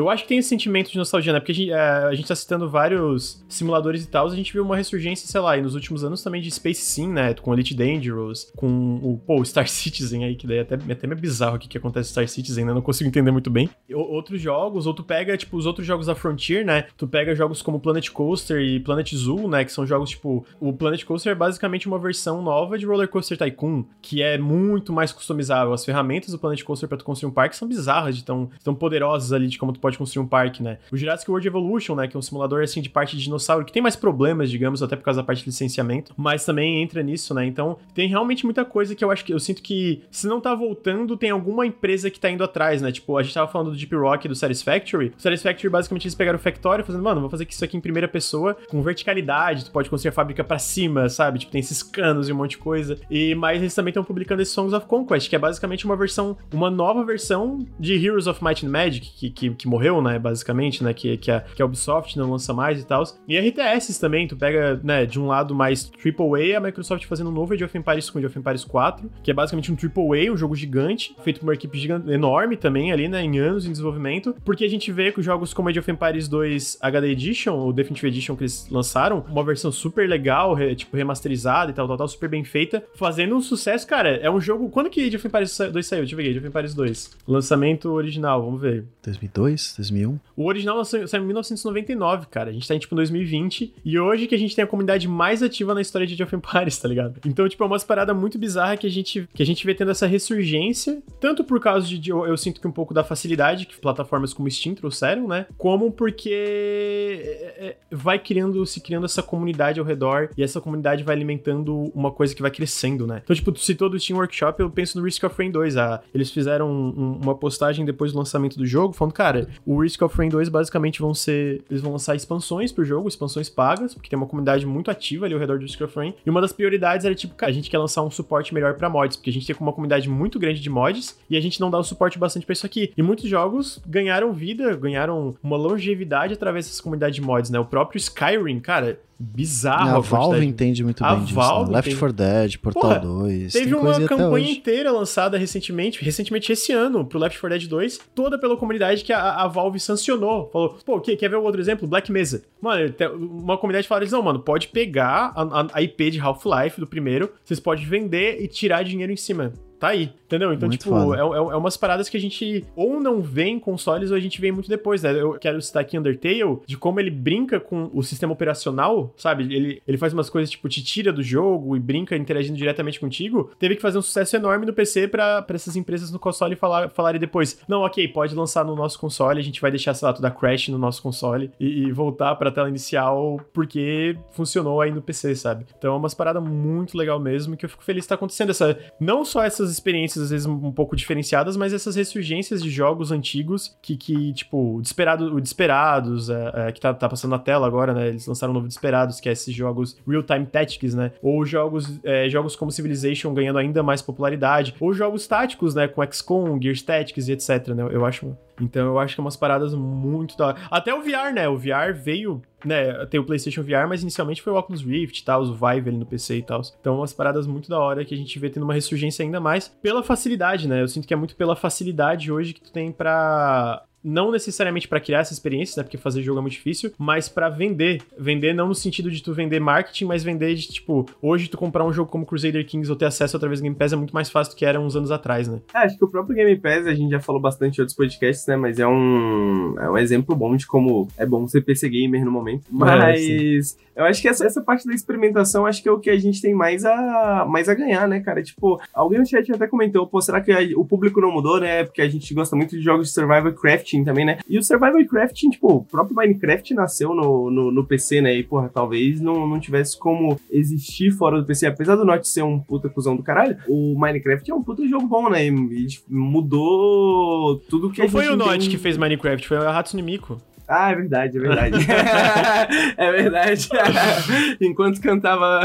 É, 0.00 0.02
Eu 0.02 0.10
acho 0.10 0.22
que 0.24 0.28
tem 0.28 0.38
esse 0.38 0.48
sentimento 0.48 0.90
de 0.90 0.98
nostalgia, 0.98 1.32
né? 1.32 1.40
Porque 1.40 1.52
a 1.52 1.54
gente, 1.54 1.70
é, 1.72 1.78
a 1.80 2.14
gente 2.14 2.28
tá 2.28 2.34
citando 2.34 2.68
vários 2.68 3.44
simuladores 3.48 4.02
e 4.04 4.08
tal, 4.08 4.26
a 4.26 4.34
gente 4.36 4.52
viu 4.52 4.64
uma 4.64 4.76
ressurgência, 4.76 5.26
sei 5.28 5.40
lá, 5.40 5.56
e 5.56 5.62
nos 5.62 5.74
últimos 5.74 6.04
anos 6.04 6.22
também 6.22 6.40
de 6.40 6.50
Space 6.50 6.80
Sim, 6.82 7.08
né? 7.12 7.34
Com 7.34 7.52
Elite 7.52 7.74
Dangerous, 7.74 8.50
com 8.56 8.96
o, 9.02 9.20
pô, 9.26 9.40
o 9.40 9.44
Star 9.44 9.68
Citizen 9.68 10.24
aí, 10.24 10.34
que 10.36 10.46
daí 10.46 10.58
é 10.58 10.60
até, 10.62 10.74
até 10.74 11.06
meio 11.06 11.20
bizarro 11.20 11.56
aqui 11.56 11.68
que 11.68 11.78
acontece 11.78 12.10
Star 12.10 12.26
Citizen, 12.28 12.64
né? 12.64 12.72
Não 12.74 12.82
consigo 12.82 13.08
entender 13.08 13.30
muito 13.30 13.50
bem. 13.50 13.68
O- 13.92 14.14
outros 14.14 14.40
jogos, 14.40 14.86
ou 14.86 14.94
tu 14.94 15.02
pega, 15.02 15.36
tipo, 15.36 15.56
os 15.56 15.66
outros 15.66 15.86
jogos 15.86 16.06
da 16.06 16.14
Frontier, 16.14 16.64
né? 16.64 16.86
Tu 16.96 17.06
pega 17.06 17.34
jogos 17.34 17.62
como 17.62 17.80
Planet 17.80 18.08
Coaster 18.10 18.60
e 18.60 18.80
Planet 18.80 19.14
Zoo, 19.14 19.48
né? 19.48 19.64
Que 19.64 19.72
são 19.72 19.86
jogos, 19.86 20.10
tipo, 20.10 20.44
o 20.60 20.72
Planet 20.72 21.04
Coaster 21.04 21.32
é 21.32 21.34
basicamente 21.34 21.86
uma 21.86 21.98
versão 21.98 22.42
nova 22.42 22.78
de 22.78 22.86
Roller 22.86 23.08
Coaster 23.08 23.36
Tycoon, 23.36 23.84
que 24.02 24.22
é 24.22 24.38
muito 24.38 24.92
mais 24.92 25.12
customizável. 25.12 25.72
As 25.72 25.84
ferramentas 25.84 26.30
do 26.30 26.38
Planet 26.38 26.62
Coaster 26.62 26.88
pra 26.88 26.98
tu 26.98 27.04
construir 27.04 27.30
um 27.30 27.34
parque 27.34 27.56
são 27.56 27.66
bizarras 27.68 28.16
de 28.16 28.24
tão, 28.24 28.50
tão 28.62 28.74
poderosas 28.74 29.32
ali 29.32 29.46
de 29.48 29.58
como 29.58 29.72
tu 29.72 29.80
pode 29.80 29.89
construir 29.98 30.22
um 30.24 30.28
parque, 30.28 30.62
né? 30.62 30.78
O 30.90 30.96
Jurassic 30.96 31.30
World 31.30 31.46
Evolution, 31.46 31.94
né? 31.94 32.08
Que 32.08 32.16
é 32.16 32.18
um 32.18 32.22
simulador, 32.22 32.62
assim, 32.62 32.80
de 32.80 32.88
parte 32.88 33.16
de 33.16 33.22
dinossauro, 33.22 33.64
que 33.64 33.72
tem 33.72 33.82
mais 33.82 33.96
problemas, 33.96 34.50
digamos, 34.50 34.82
até 34.82 34.96
por 34.96 35.04
causa 35.04 35.20
da 35.20 35.26
parte 35.26 35.40
de 35.40 35.46
licenciamento, 35.46 36.12
mas 36.16 36.44
também 36.44 36.82
entra 36.82 37.02
nisso, 37.02 37.34
né? 37.34 37.44
Então, 37.46 37.78
tem 37.94 38.08
realmente 38.08 38.44
muita 38.44 38.64
coisa 38.64 38.94
que 38.94 39.04
eu 39.04 39.10
acho 39.10 39.24
que 39.24 39.32
eu 39.32 39.38
sinto 39.38 39.62
que 39.62 40.02
se 40.10 40.26
não 40.26 40.40
tá 40.40 40.54
voltando, 40.54 41.16
tem 41.16 41.30
alguma 41.30 41.66
empresa 41.66 42.10
que 42.10 42.20
tá 42.20 42.30
indo 42.30 42.44
atrás, 42.44 42.82
né? 42.82 42.92
Tipo, 42.92 43.16
a 43.16 43.22
gente 43.22 43.34
tava 43.34 43.50
falando 43.50 43.70
do 43.70 43.76
Deep 43.76 43.94
Rock 43.94 44.28
do 44.28 44.34
Satisfactory. 44.34 45.12
O 45.16 45.20
Satisfactory, 45.20 45.68
basicamente, 45.68 46.06
eles 46.06 46.14
pegaram 46.14 46.38
o 46.38 46.42
Factory 46.42 46.82
fazendo, 46.82 47.02
mano, 47.02 47.20
vou 47.20 47.30
fazer 47.30 47.46
isso 47.48 47.64
aqui 47.64 47.76
em 47.76 47.80
primeira 47.80 48.08
pessoa, 48.08 48.56
com 48.68 48.82
verticalidade, 48.82 49.64
tu 49.64 49.70
pode 49.70 49.90
construir 49.90 50.10
a 50.10 50.12
fábrica 50.12 50.44
pra 50.44 50.58
cima, 50.58 51.08
sabe? 51.08 51.40
Tipo, 51.40 51.52
tem 51.52 51.60
esses 51.60 51.82
canos 51.82 52.28
e 52.28 52.32
um 52.32 52.36
monte 52.36 52.52
de 52.52 52.58
coisa. 52.58 52.98
E 53.10 53.34
mas 53.34 53.60
eles 53.60 53.74
também 53.74 53.90
estão 53.90 54.04
publicando 54.04 54.42
esse 54.42 54.52
Songs 54.52 54.74
of 54.74 54.86
Conquest, 54.86 55.28
que 55.28 55.36
é 55.36 55.38
basicamente 55.38 55.84
uma 55.84 55.96
versão, 55.96 56.36
uma 56.52 56.70
nova 56.70 57.04
versão 57.04 57.66
de 57.78 57.94
Heroes 57.94 58.26
of 58.26 58.42
Might 58.44 58.64
and 58.64 58.70
Magic, 58.70 59.10
que, 59.16 59.30
que, 59.30 59.50
que 59.50 59.68
morreu, 59.70 60.02
né, 60.02 60.18
basicamente, 60.18 60.82
né, 60.84 60.92
que, 60.92 61.16
que, 61.16 61.30
a, 61.30 61.40
que 61.40 61.62
a 61.62 61.64
Ubisoft 61.64 62.16
não 62.18 62.30
lança 62.30 62.52
mais 62.52 62.80
e 62.80 62.86
tal. 62.86 63.02
E 63.28 63.38
RTS 63.38 63.98
também, 63.98 64.26
tu 64.26 64.36
pega, 64.36 64.80
né, 64.82 65.06
de 65.06 65.18
um 65.20 65.26
lado 65.26 65.54
mais 65.54 65.90
AAA, 66.04 66.56
a 66.56 66.60
Microsoft 66.60 67.04
fazendo 67.06 67.30
um 67.30 67.32
novo 67.32 67.54
Age 67.54 67.64
of 67.64 67.78
Empires 67.78 68.10
com 68.10 68.18
Age 68.18 68.26
of 68.26 68.38
Empires 68.38 68.64
4, 68.64 69.10
que 69.22 69.30
é 69.30 69.34
basicamente 69.34 69.72
um 69.72 69.76
AAA, 69.76 70.32
um 70.32 70.36
jogo 70.36 70.54
gigante, 70.56 71.14
feito 71.22 71.40
por 71.40 71.46
uma 71.46 71.54
equipe 71.54 71.78
gigante, 71.78 72.10
enorme 72.10 72.56
também 72.56 72.92
ali, 72.92 73.08
né, 73.08 73.22
em 73.22 73.38
anos 73.38 73.64
em 73.66 73.70
desenvolvimento, 73.70 74.34
porque 74.44 74.64
a 74.64 74.68
gente 74.68 74.90
vê 74.92 75.12
que 75.12 75.22
jogos 75.22 75.54
como 75.54 75.68
Age 75.68 75.78
of 75.78 75.90
Empires 75.90 76.28
2 76.28 76.78
HD 76.80 77.08
Edition, 77.08 77.52
ou 77.54 77.72
Definitive 77.72 78.08
Edition 78.08 78.36
que 78.36 78.42
eles 78.42 78.68
lançaram, 78.70 79.24
uma 79.28 79.44
versão 79.44 79.70
super 79.70 80.08
legal, 80.08 80.54
re- 80.54 80.74
tipo, 80.74 80.96
remasterizada 80.96 81.70
e 81.70 81.74
tal, 81.74 81.86
tal, 81.86 81.96
tal, 81.96 82.08
super 82.08 82.28
bem 82.28 82.42
feita, 82.44 82.82
fazendo 82.94 83.36
um 83.36 83.40
sucesso, 83.40 83.86
cara, 83.86 84.16
é 84.16 84.30
um 84.30 84.40
jogo... 84.40 84.68
Quando 84.70 84.90
que 84.90 85.06
Age 85.06 85.16
of 85.16 85.26
Empires 85.26 85.56
2 85.72 85.86
saiu? 85.86 86.00
Deixa 86.00 86.14
eu 86.14 86.16
ver 86.16 86.28
Age 86.30 86.38
of 86.38 86.46
Empires 86.48 86.74
2. 86.74 87.10
Lançamento 87.28 87.90
original, 87.90 88.42
vamos 88.42 88.60
ver. 88.60 88.84
2002, 89.04 89.59
2001. 89.76 90.18
O 90.36 90.46
original 90.46 90.84
saiu 90.84 91.04
em 91.04 91.26
1999, 91.26 92.26
cara. 92.30 92.50
A 92.50 92.52
gente 92.52 92.66
tá 92.66 92.74
em, 92.74 92.78
tipo, 92.78 92.94
2020. 92.94 93.74
E 93.84 93.98
hoje 93.98 94.26
que 94.26 94.34
a 94.34 94.38
gente 94.38 94.54
tem 94.56 94.62
a 94.64 94.66
comunidade 94.66 95.06
mais 95.08 95.42
ativa 95.42 95.74
na 95.74 95.80
história 95.80 96.06
de 96.06 96.14
Age 96.14 96.22
of 96.22 96.34
Empires, 96.36 96.78
tá 96.78 96.88
ligado? 96.88 97.20
Então, 97.26 97.48
tipo, 97.48 97.62
é 97.62 97.66
uma 97.66 97.78
parada 97.80 98.12
muito 98.14 98.38
bizarra 98.38 98.76
que 98.76 98.86
a 98.86 98.90
gente, 98.90 99.28
que 99.34 99.42
a 99.42 99.46
gente 99.46 99.64
vê 99.66 99.74
tendo 99.74 99.90
essa 99.90 100.06
ressurgência. 100.06 101.02
Tanto 101.20 101.42
por 101.44 101.60
causa 101.60 101.86
de, 101.86 102.10
eu, 102.10 102.26
eu 102.26 102.36
sinto 102.36 102.60
que 102.60 102.66
um 102.68 102.72
pouco 102.72 102.92
da 102.94 103.02
facilidade 103.04 103.66
que 103.66 103.78
plataformas 103.78 104.32
como 104.34 104.50
Steam 104.50 104.74
trouxeram, 104.74 105.26
né? 105.28 105.46
Como 105.58 105.90
porque 105.92 106.30
é, 106.30 107.66
é, 107.68 107.76
vai 107.90 108.18
criando, 108.18 108.64
se 108.66 108.80
criando 108.80 109.04
essa 109.06 109.22
comunidade 109.22 109.80
ao 109.80 109.86
redor. 109.86 110.30
E 110.36 110.42
essa 110.42 110.60
comunidade 110.60 111.02
vai 111.02 111.14
alimentando 111.14 111.90
uma 111.94 112.10
coisa 112.10 112.34
que 112.34 112.42
vai 112.42 112.50
crescendo, 112.50 113.06
né? 113.06 113.20
Então, 113.24 113.34
tipo, 113.34 113.52
tu 113.52 113.60
citou 113.60 113.88
do 113.88 113.98
Steam 113.98 114.18
Workshop, 114.18 114.60
eu 114.60 114.70
penso 114.70 114.98
no 114.98 115.04
Risk 115.04 115.22
of 115.24 115.34
Rain 115.38 115.50
2. 115.50 115.76
Ah, 115.76 116.00
eles 116.14 116.30
fizeram 116.30 116.70
um- 116.70 117.20
uma 117.22 117.34
postagem 117.34 117.84
depois 117.84 118.12
do 118.12 118.18
lançamento 118.18 118.56
do 118.58 118.66
jogo, 118.66 118.92
falando, 118.94 119.12
cara, 119.14 119.48
o 119.64 119.80
Risk 119.80 120.02
of 120.02 120.16
Rain 120.16 120.28
2 120.28 120.48
basicamente 120.48 121.00
vão 121.00 121.14
ser. 121.14 121.62
Eles 121.70 121.82
vão 121.82 121.92
lançar 121.92 122.14
expansões 122.14 122.72
pro 122.72 122.84
jogo, 122.84 123.08
expansões 123.08 123.48
pagas, 123.48 123.94
porque 123.94 124.08
tem 124.08 124.16
uma 124.16 124.26
comunidade 124.26 124.66
muito 124.66 124.90
ativa 124.90 125.26
ali 125.26 125.34
ao 125.34 125.40
redor 125.40 125.58
do 125.58 125.62
Risk 125.62 125.80
of 125.80 125.96
Rain. 125.96 126.14
E 126.24 126.30
uma 126.30 126.40
das 126.40 126.52
prioridades 126.52 127.04
era, 127.04 127.14
tipo, 127.14 127.34
cara, 127.34 127.50
a 127.50 127.54
gente 127.54 127.70
quer 127.70 127.78
lançar 127.78 128.02
um 128.02 128.10
suporte 128.10 128.54
melhor 128.54 128.74
pra 128.74 128.88
mods, 128.88 129.16
porque 129.16 129.30
a 129.30 129.32
gente 129.32 129.46
tem 129.46 129.56
uma 129.60 129.72
comunidade 129.72 130.08
muito 130.08 130.38
grande 130.38 130.60
de 130.60 130.70
mods 130.70 131.18
e 131.28 131.36
a 131.36 131.40
gente 131.40 131.60
não 131.60 131.70
dá 131.70 131.78
o 131.78 131.84
suporte 131.84 132.18
bastante 132.18 132.46
pra 132.46 132.52
isso 132.52 132.66
aqui. 132.66 132.92
E 132.96 133.02
muitos 133.02 133.28
jogos 133.28 133.80
ganharam 133.86 134.32
vida, 134.32 134.74
ganharam 134.76 135.34
uma 135.42 135.56
longevidade 135.56 136.34
através 136.34 136.66
dessa 136.66 136.82
comunidade 136.82 137.14
de 137.14 137.20
mods, 137.20 137.50
né? 137.50 137.58
O 137.58 137.64
próprio 137.64 137.98
Skyrim, 137.98 138.60
cara. 138.60 138.98
Bizarro. 139.20 139.90
a, 139.90 139.96
a 139.96 140.00
Valve 140.00 140.44
entende 140.44 140.82
muito 140.82 141.04
A 141.04 141.14
bem 141.14 141.24
disso. 141.24 141.34
Valve 141.34 141.70
né? 141.70 141.76
Left 141.76 141.90
entende. 141.90 142.00
4 142.00 142.16
Dead, 142.16 142.56
Portal 142.58 142.82
Porra, 142.82 142.98
2. 143.00 143.52
Teve 143.52 143.64
tem 143.66 143.74
uma 143.74 144.00
campanha 144.06 144.50
inteira 144.50 144.90
lançada 144.90 145.36
recentemente, 145.36 146.02
recentemente 146.02 146.50
esse 146.50 146.72
ano, 146.72 147.04
pro 147.04 147.18
Left 147.18 147.38
4 147.38 147.58
Dead 147.58 147.68
2, 147.68 148.00
toda 148.14 148.38
pela 148.38 148.56
comunidade 148.56 149.04
que 149.04 149.12
a, 149.12 149.42
a 149.42 149.46
Valve 149.46 149.78
sancionou. 149.78 150.48
Falou, 150.50 150.78
pô, 150.84 151.00
quer, 151.00 151.16
quer 151.16 151.28
ver 151.28 151.36
outro 151.36 151.60
exemplo? 151.60 151.86
Black 151.86 152.10
Mesa. 152.10 152.42
Mano, 152.60 152.92
uma 153.18 153.56
comunidade 153.58 153.86
falou 153.86 154.02
eles, 154.02 154.12
não, 154.12 154.22
mano, 154.22 154.40
pode 154.40 154.68
pegar 154.68 155.32
a, 155.36 155.42
a- 155.42 155.66
a 155.74 155.82
IP 155.82 156.10
de 156.12 156.18
Half-Life 156.20 156.80
do 156.80 156.86
primeiro, 156.86 157.30
vocês 157.44 157.60
podem 157.60 157.84
vender 157.84 158.42
e 158.42 158.48
tirar 158.48 158.82
dinheiro 158.82 159.12
em 159.12 159.16
cima. 159.16 159.52
Tá 159.80 159.88
aí, 159.88 160.12
entendeu? 160.26 160.52
Então, 160.52 160.68
Muito 160.68 160.82
tipo, 160.82 161.14
é, 161.14 161.18
é, 161.18 161.22
é 161.22 161.56
umas 161.56 161.74
paradas 161.74 162.10
que 162.10 162.16
a 162.16 162.20
gente 162.20 162.66
ou 162.76 163.00
não 163.00 163.22
vê 163.22 163.44
em 163.44 163.58
consoles 163.58 164.10
ou 164.10 164.16
a 164.16 164.20
gente 164.20 164.38
vê 164.38 164.52
muito 164.52 164.68
depois, 164.68 165.02
né? 165.02 165.18
Eu 165.18 165.38
quero 165.38 165.60
citar 165.62 165.80
aqui 165.80 165.98
Undertale, 165.98 166.58
de 166.66 166.76
como 166.76 167.00
ele 167.00 167.10
brinca 167.10 167.58
com 167.58 167.90
o 167.94 168.02
sistema 168.02 168.30
operacional, 168.34 169.14
sabe? 169.16 169.44
Ele, 169.44 169.82
ele 169.88 169.96
faz 169.96 170.12
umas 170.12 170.28
coisas, 170.28 170.50
tipo, 170.50 170.68
te 170.68 170.84
tira 170.84 171.10
do 171.10 171.22
jogo 171.22 171.74
e 171.74 171.80
brinca 171.80 172.14
interagindo 172.14 172.58
diretamente 172.58 173.00
contigo. 173.00 173.50
Teve 173.58 173.74
que 173.74 173.80
fazer 173.80 173.96
um 173.96 174.02
sucesso 174.02 174.36
enorme 174.36 174.66
no 174.66 174.74
PC 174.74 175.08
pra, 175.08 175.40
pra 175.40 175.56
essas 175.56 175.74
empresas 175.76 176.10
no 176.10 176.18
console 176.18 176.54
falar, 176.56 176.90
falarem 176.90 177.18
depois, 177.18 177.58
não, 177.66 177.80
ok, 177.80 178.06
pode 178.08 178.34
lançar 178.34 178.62
no 178.66 178.76
nosso 178.76 178.98
console, 178.98 179.40
a 179.40 179.42
gente 179.42 179.62
vai 179.62 179.70
deixar, 179.70 179.94
sei 179.94 180.06
lá, 180.06 180.12
tudo 180.12 180.26
a 180.26 180.30
crash 180.30 180.68
no 180.68 180.76
nosso 180.76 181.00
console 181.02 181.50
e, 181.58 181.86
e 181.86 181.92
voltar 181.92 182.34
pra 182.34 182.50
tela 182.50 182.68
inicial 182.68 183.40
porque 183.50 184.14
funcionou 184.32 184.82
aí 184.82 184.90
no 184.90 185.00
PC, 185.00 185.34
sabe? 185.36 185.64
Então 185.78 185.94
é 185.94 185.96
umas 185.96 186.12
paradas 186.12 186.42
muito 186.42 186.98
legal 186.98 187.18
mesmo 187.18 187.56
que 187.56 187.64
eu 187.64 187.70
fico 187.70 187.82
feliz 187.82 188.04
que 188.04 188.10
tá 188.10 188.14
acontecendo. 188.14 188.50
Essa, 188.50 188.78
não 189.00 189.24
só 189.24 189.42
essas 189.42 189.69
experiências, 189.70 190.24
às 190.24 190.30
vezes, 190.30 190.46
um 190.46 190.72
pouco 190.72 190.96
diferenciadas, 190.96 191.56
mas 191.56 191.72
essas 191.72 191.96
ressurgências 191.96 192.62
de 192.62 192.70
jogos 192.70 193.12
antigos 193.12 193.76
que, 193.80 193.96
que 193.96 194.32
tipo, 194.32 194.76
o 194.76 194.82
Desperado, 194.82 195.34
o 195.34 195.40
Desperados, 195.40 196.30
é, 196.30 196.52
é, 196.54 196.72
que 196.72 196.80
tá, 196.80 196.92
tá 196.92 197.08
passando 197.08 197.30
na 197.30 197.38
tela 197.38 197.66
agora, 197.66 197.92
né? 197.92 198.08
Eles 198.08 198.26
lançaram 198.26 198.52
um 198.52 198.54
novo 198.54 198.68
Desperados, 198.68 199.20
que 199.20 199.28
é 199.28 199.32
esses 199.32 199.54
jogos 199.54 199.96
Real-Time 200.06 200.46
Tactics, 200.46 200.94
né? 200.94 201.12
Ou 201.22 201.44
jogos, 201.44 202.00
é, 202.04 202.28
jogos 202.28 202.56
como 202.56 202.70
Civilization 202.70 203.32
ganhando 203.32 203.58
ainda 203.58 203.82
mais 203.82 204.02
popularidade, 204.02 204.74
ou 204.80 204.92
jogos 204.92 205.26
táticos, 205.26 205.74
né? 205.74 205.88
Com 205.88 206.04
XCOM, 206.04 206.60
Gears 206.60 206.82
Tactics 206.82 207.28
e 207.28 207.32
etc, 207.32 207.68
né? 207.68 207.88
Eu 207.90 208.04
acho 208.04 208.36
então 208.60 208.86
eu 208.86 208.98
acho 208.98 209.14
que 209.14 209.20
é 209.20 209.24
umas 209.24 209.36
paradas 209.36 209.74
muito 209.74 210.36
da. 210.36 210.56
Até 210.70 210.94
o 210.94 211.02
VR, 211.02 211.32
né? 211.34 211.48
O 211.48 211.56
VR 211.56 211.94
veio, 211.94 212.42
né? 212.64 213.06
Tem 213.06 213.18
o 213.18 213.24
PlayStation 213.24 213.62
VR, 213.62 213.88
mas 213.88 214.02
inicialmente 214.02 214.42
foi 214.42 214.52
o 214.52 214.56
Oculus 214.56 214.82
Rift 214.82 215.20
e 215.20 215.24
tal, 215.24 215.42
o 215.42 215.54
Vive 215.54 215.90
ali 215.90 215.98
no 215.98 216.06
PC 216.06 216.38
e 216.38 216.42
tal. 216.42 216.62
Então 216.80 216.98
umas 216.98 217.12
paradas 217.12 217.46
muito 217.46 217.68
da 217.68 217.78
hora 217.78 218.04
que 218.04 218.14
a 218.14 218.16
gente 218.16 218.38
vê 218.38 218.50
tendo 218.50 218.64
uma 218.64 218.74
ressurgência 218.74 219.24
ainda 219.24 219.40
mais 219.40 219.68
pela 219.68 220.02
facilidade, 220.02 220.68
né? 220.68 220.82
Eu 220.82 220.88
sinto 220.88 221.06
que 221.06 221.14
é 221.14 221.16
muito 221.16 221.36
pela 221.36 221.56
facilidade 221.56 222.30
hoje 222.30 222.52
que 222.52 222.60
tu 222.60 222.72
tem 222.72 222.92
pra 222.92 223.84
não 224.02 224.30
necessariamente 224.30 224.88
pra 224.88 225.00
criar 225.00 225.20
essa 225.20 225.32
experiência, 225.32 225.78
né? 225.80 225.84
Porque 225.84 225.98
fazer 225.98 226.22
jogo 226.22 226.38
é 226.38 226.42
muito 226.42 226.52
difícil, 226.54 226.92
mas 226.98 227.28
pra 227.28 227.48
vender. 227.48 228.00
Vender 228.18 228.54
não 228.54 228.68
no 228.68 228.74
sentido 228.74 229.10
de 229.10 229.22
tu 229.22 229.32
vender 229.34 229.60
marketing, 229.60 230.04
mas 230.06 230.22
vender 230.24 230.54
de 230.54 230.68
tipo, 230.68 231.06
hoje 231.20 231.48
tu 231.48 231.58
comprar 231.58 231.84
um 231.84 231.92
jogo 231.92 232.10
como 232.10 232.24
Crusader 232.26 232.64
Kings 232.66 232.90
ou 232.90 232.96
ter 232.96 233.04
acesso 233.06 233.36
através 233.36 233.60
do 233.60 233.64
Game 233.64 233.76
Pass 233.76 233.92
é 233.92 233.96
muito 233.96 234.14
mais 234.14 234.30
fácil 234.30 234.54
do 234.54 234.56
que 234.56 234.64
era 234.64 234.80
uns 234.80 234.96
anos 234.96 235.10
atrás, 235.10 235.48
né? 235.48 235.60
É, 235.74 235.78
acho 235.78 235.98
que 235.98 236.04
o 236.04 236.08
próprio 236.08 236.34
Game 236.34 236.56
Pass, 236.56 236.86
a 236.86 236.94
gente 236.94 237.10
já 237.10 237.20
falou 237.20 237.40
bastante 237.40 237.78
em 237.78 237.80
outros 237.82 237.96
podcasts, 237.96 238.46
né? 238.46 238.56
Mas 238.56 238.78
é 238.78 238.86
um, 238.86 239.74
é 239.78 239.90
um 239.90 239.98
exemplo 239.98 240.34
bom 240.34 240.56
de 240.56 240.66
como 240.66 241.08
é 241.16 241.26
bom 241.26 241.46
ser 241.46 241.60
PC 241.62 241.88
gamer 241.88 242.24
no 242.24 242.30
momento. 242.30 242.64
Mas 242.70 243.76
eu 243.96 244.04
acho 244.04 244.22
que 244.22 244.28
essa, 244.28 244.46
essa 244.46 244.62
parte 244.62 244.86
da 244.86 244.94
experimentação, 244.94 245.66
acho 245.66 245.82
que 245.82 245.88
é 245.88 245.92
o 245.92 245.98
que 245.98 246.08
a 246.10 246.18
gente 246.18 246.40
tem 246.40 246.54
mais 246.54 246.84
a, 246.84 247.44
mais 247.48 247.68
a 247.68 247.74
ganhar, 247.74 248.08
né, 248.08 248.20
cara? 248.20 248.42
Tipo, 248.42 248.80
alguém 248.94 249.18
no 249.18 249.26
chat 249.26 249.50
até 249.52 249.66
comentou, 249.66 250.06
pô, 250.06 250.20
será 250.20 250.40
que 250.40 250.50
a- 250.52 250.60
o 250.76 250.84
público 250.84 251.20
não 251.20 251.30
mudou, 251.32 251.60
né? 251.60 251.84
Porque 251.84 252.00
a 252.00 252.08
gente 252.08 252.32
gosta 252.32 252.56
muito 252.56 252.76
de 252.76 252.82
jogos 252.82 253.08
de 253.08 253.12
survival 253.14 253.52
crafting 253.90 254.04
também, 254.04 254.24
né? 254.24 254.38
E 254.48 254.58
o 254.58 254.62
survival 254.62 255.04
crafting, 255.06 255.50
tipo, 255.50 255.68
o 255.68 255.84
próprio 255.84 256.16
Minecraft 256.16 256.74
nasceu 256.74 257.14
no, 257.14 257.50
no, 257.50 257.70
no 257.72 257.84
PC, 257.84 258.20
né? 258.20 258.34
E, 258.34 258.44
porra, 258.44 258.70
talvez 258.72 259.20
não, 259.20 259.46
não 259.46 259.58
tivesse 259.58 259.98
como 259.98 260.38
existir 260.50 261.10
fora 261.10 261.38
do 261.40 261.46
PC. 261.46 261.66
Apesar 261.66 261.96
do 261.96 262.04
Notch 262.04 262.26
ser 262.26 262.42
um 262.42 262.60
puta 262.60 262.88
cuzão 262.88 263.16
do 263.16 263.22
caralho, 263.22 263.58
o 263.68 263.98
Minecraft 263.98 264.50
é 264.50 264.54
um 264.54 264.62
puta 264.62 264.86
jogo 264.86 265.06
bom, 265.06 265.28
né? 265.28 265.46
E, 265.46 265.50
e, 265.50 265.86
mudou 266.08 267.58
tudo 267.68 267.90
que 267.90 268.00
a 268.00 268.04
Não 268.04 268.10
gente 268.10 268.16
foi 268.24 268.28
o 268.32 268.36
Notch 268.36 268.48
entende. 268.50 268.70
que 268.70 268.78
fez 268.78 268.96
Minecraft, 268.96 269.46
foi 269.46 269.56
a 269.56 269.78
Hatsune 269.78 270.02
Miku. 270.02 270.40
Ah, 270.68 270.92
é 270.92 270.94
verdade, 270.94 271.36
é 271.36 271.40
verdade. 271.40 271.76
é 272.96 273.12
verdade. 273.12 273.68
Enquanto 274.60 275.00
cantava. 275.00 275.62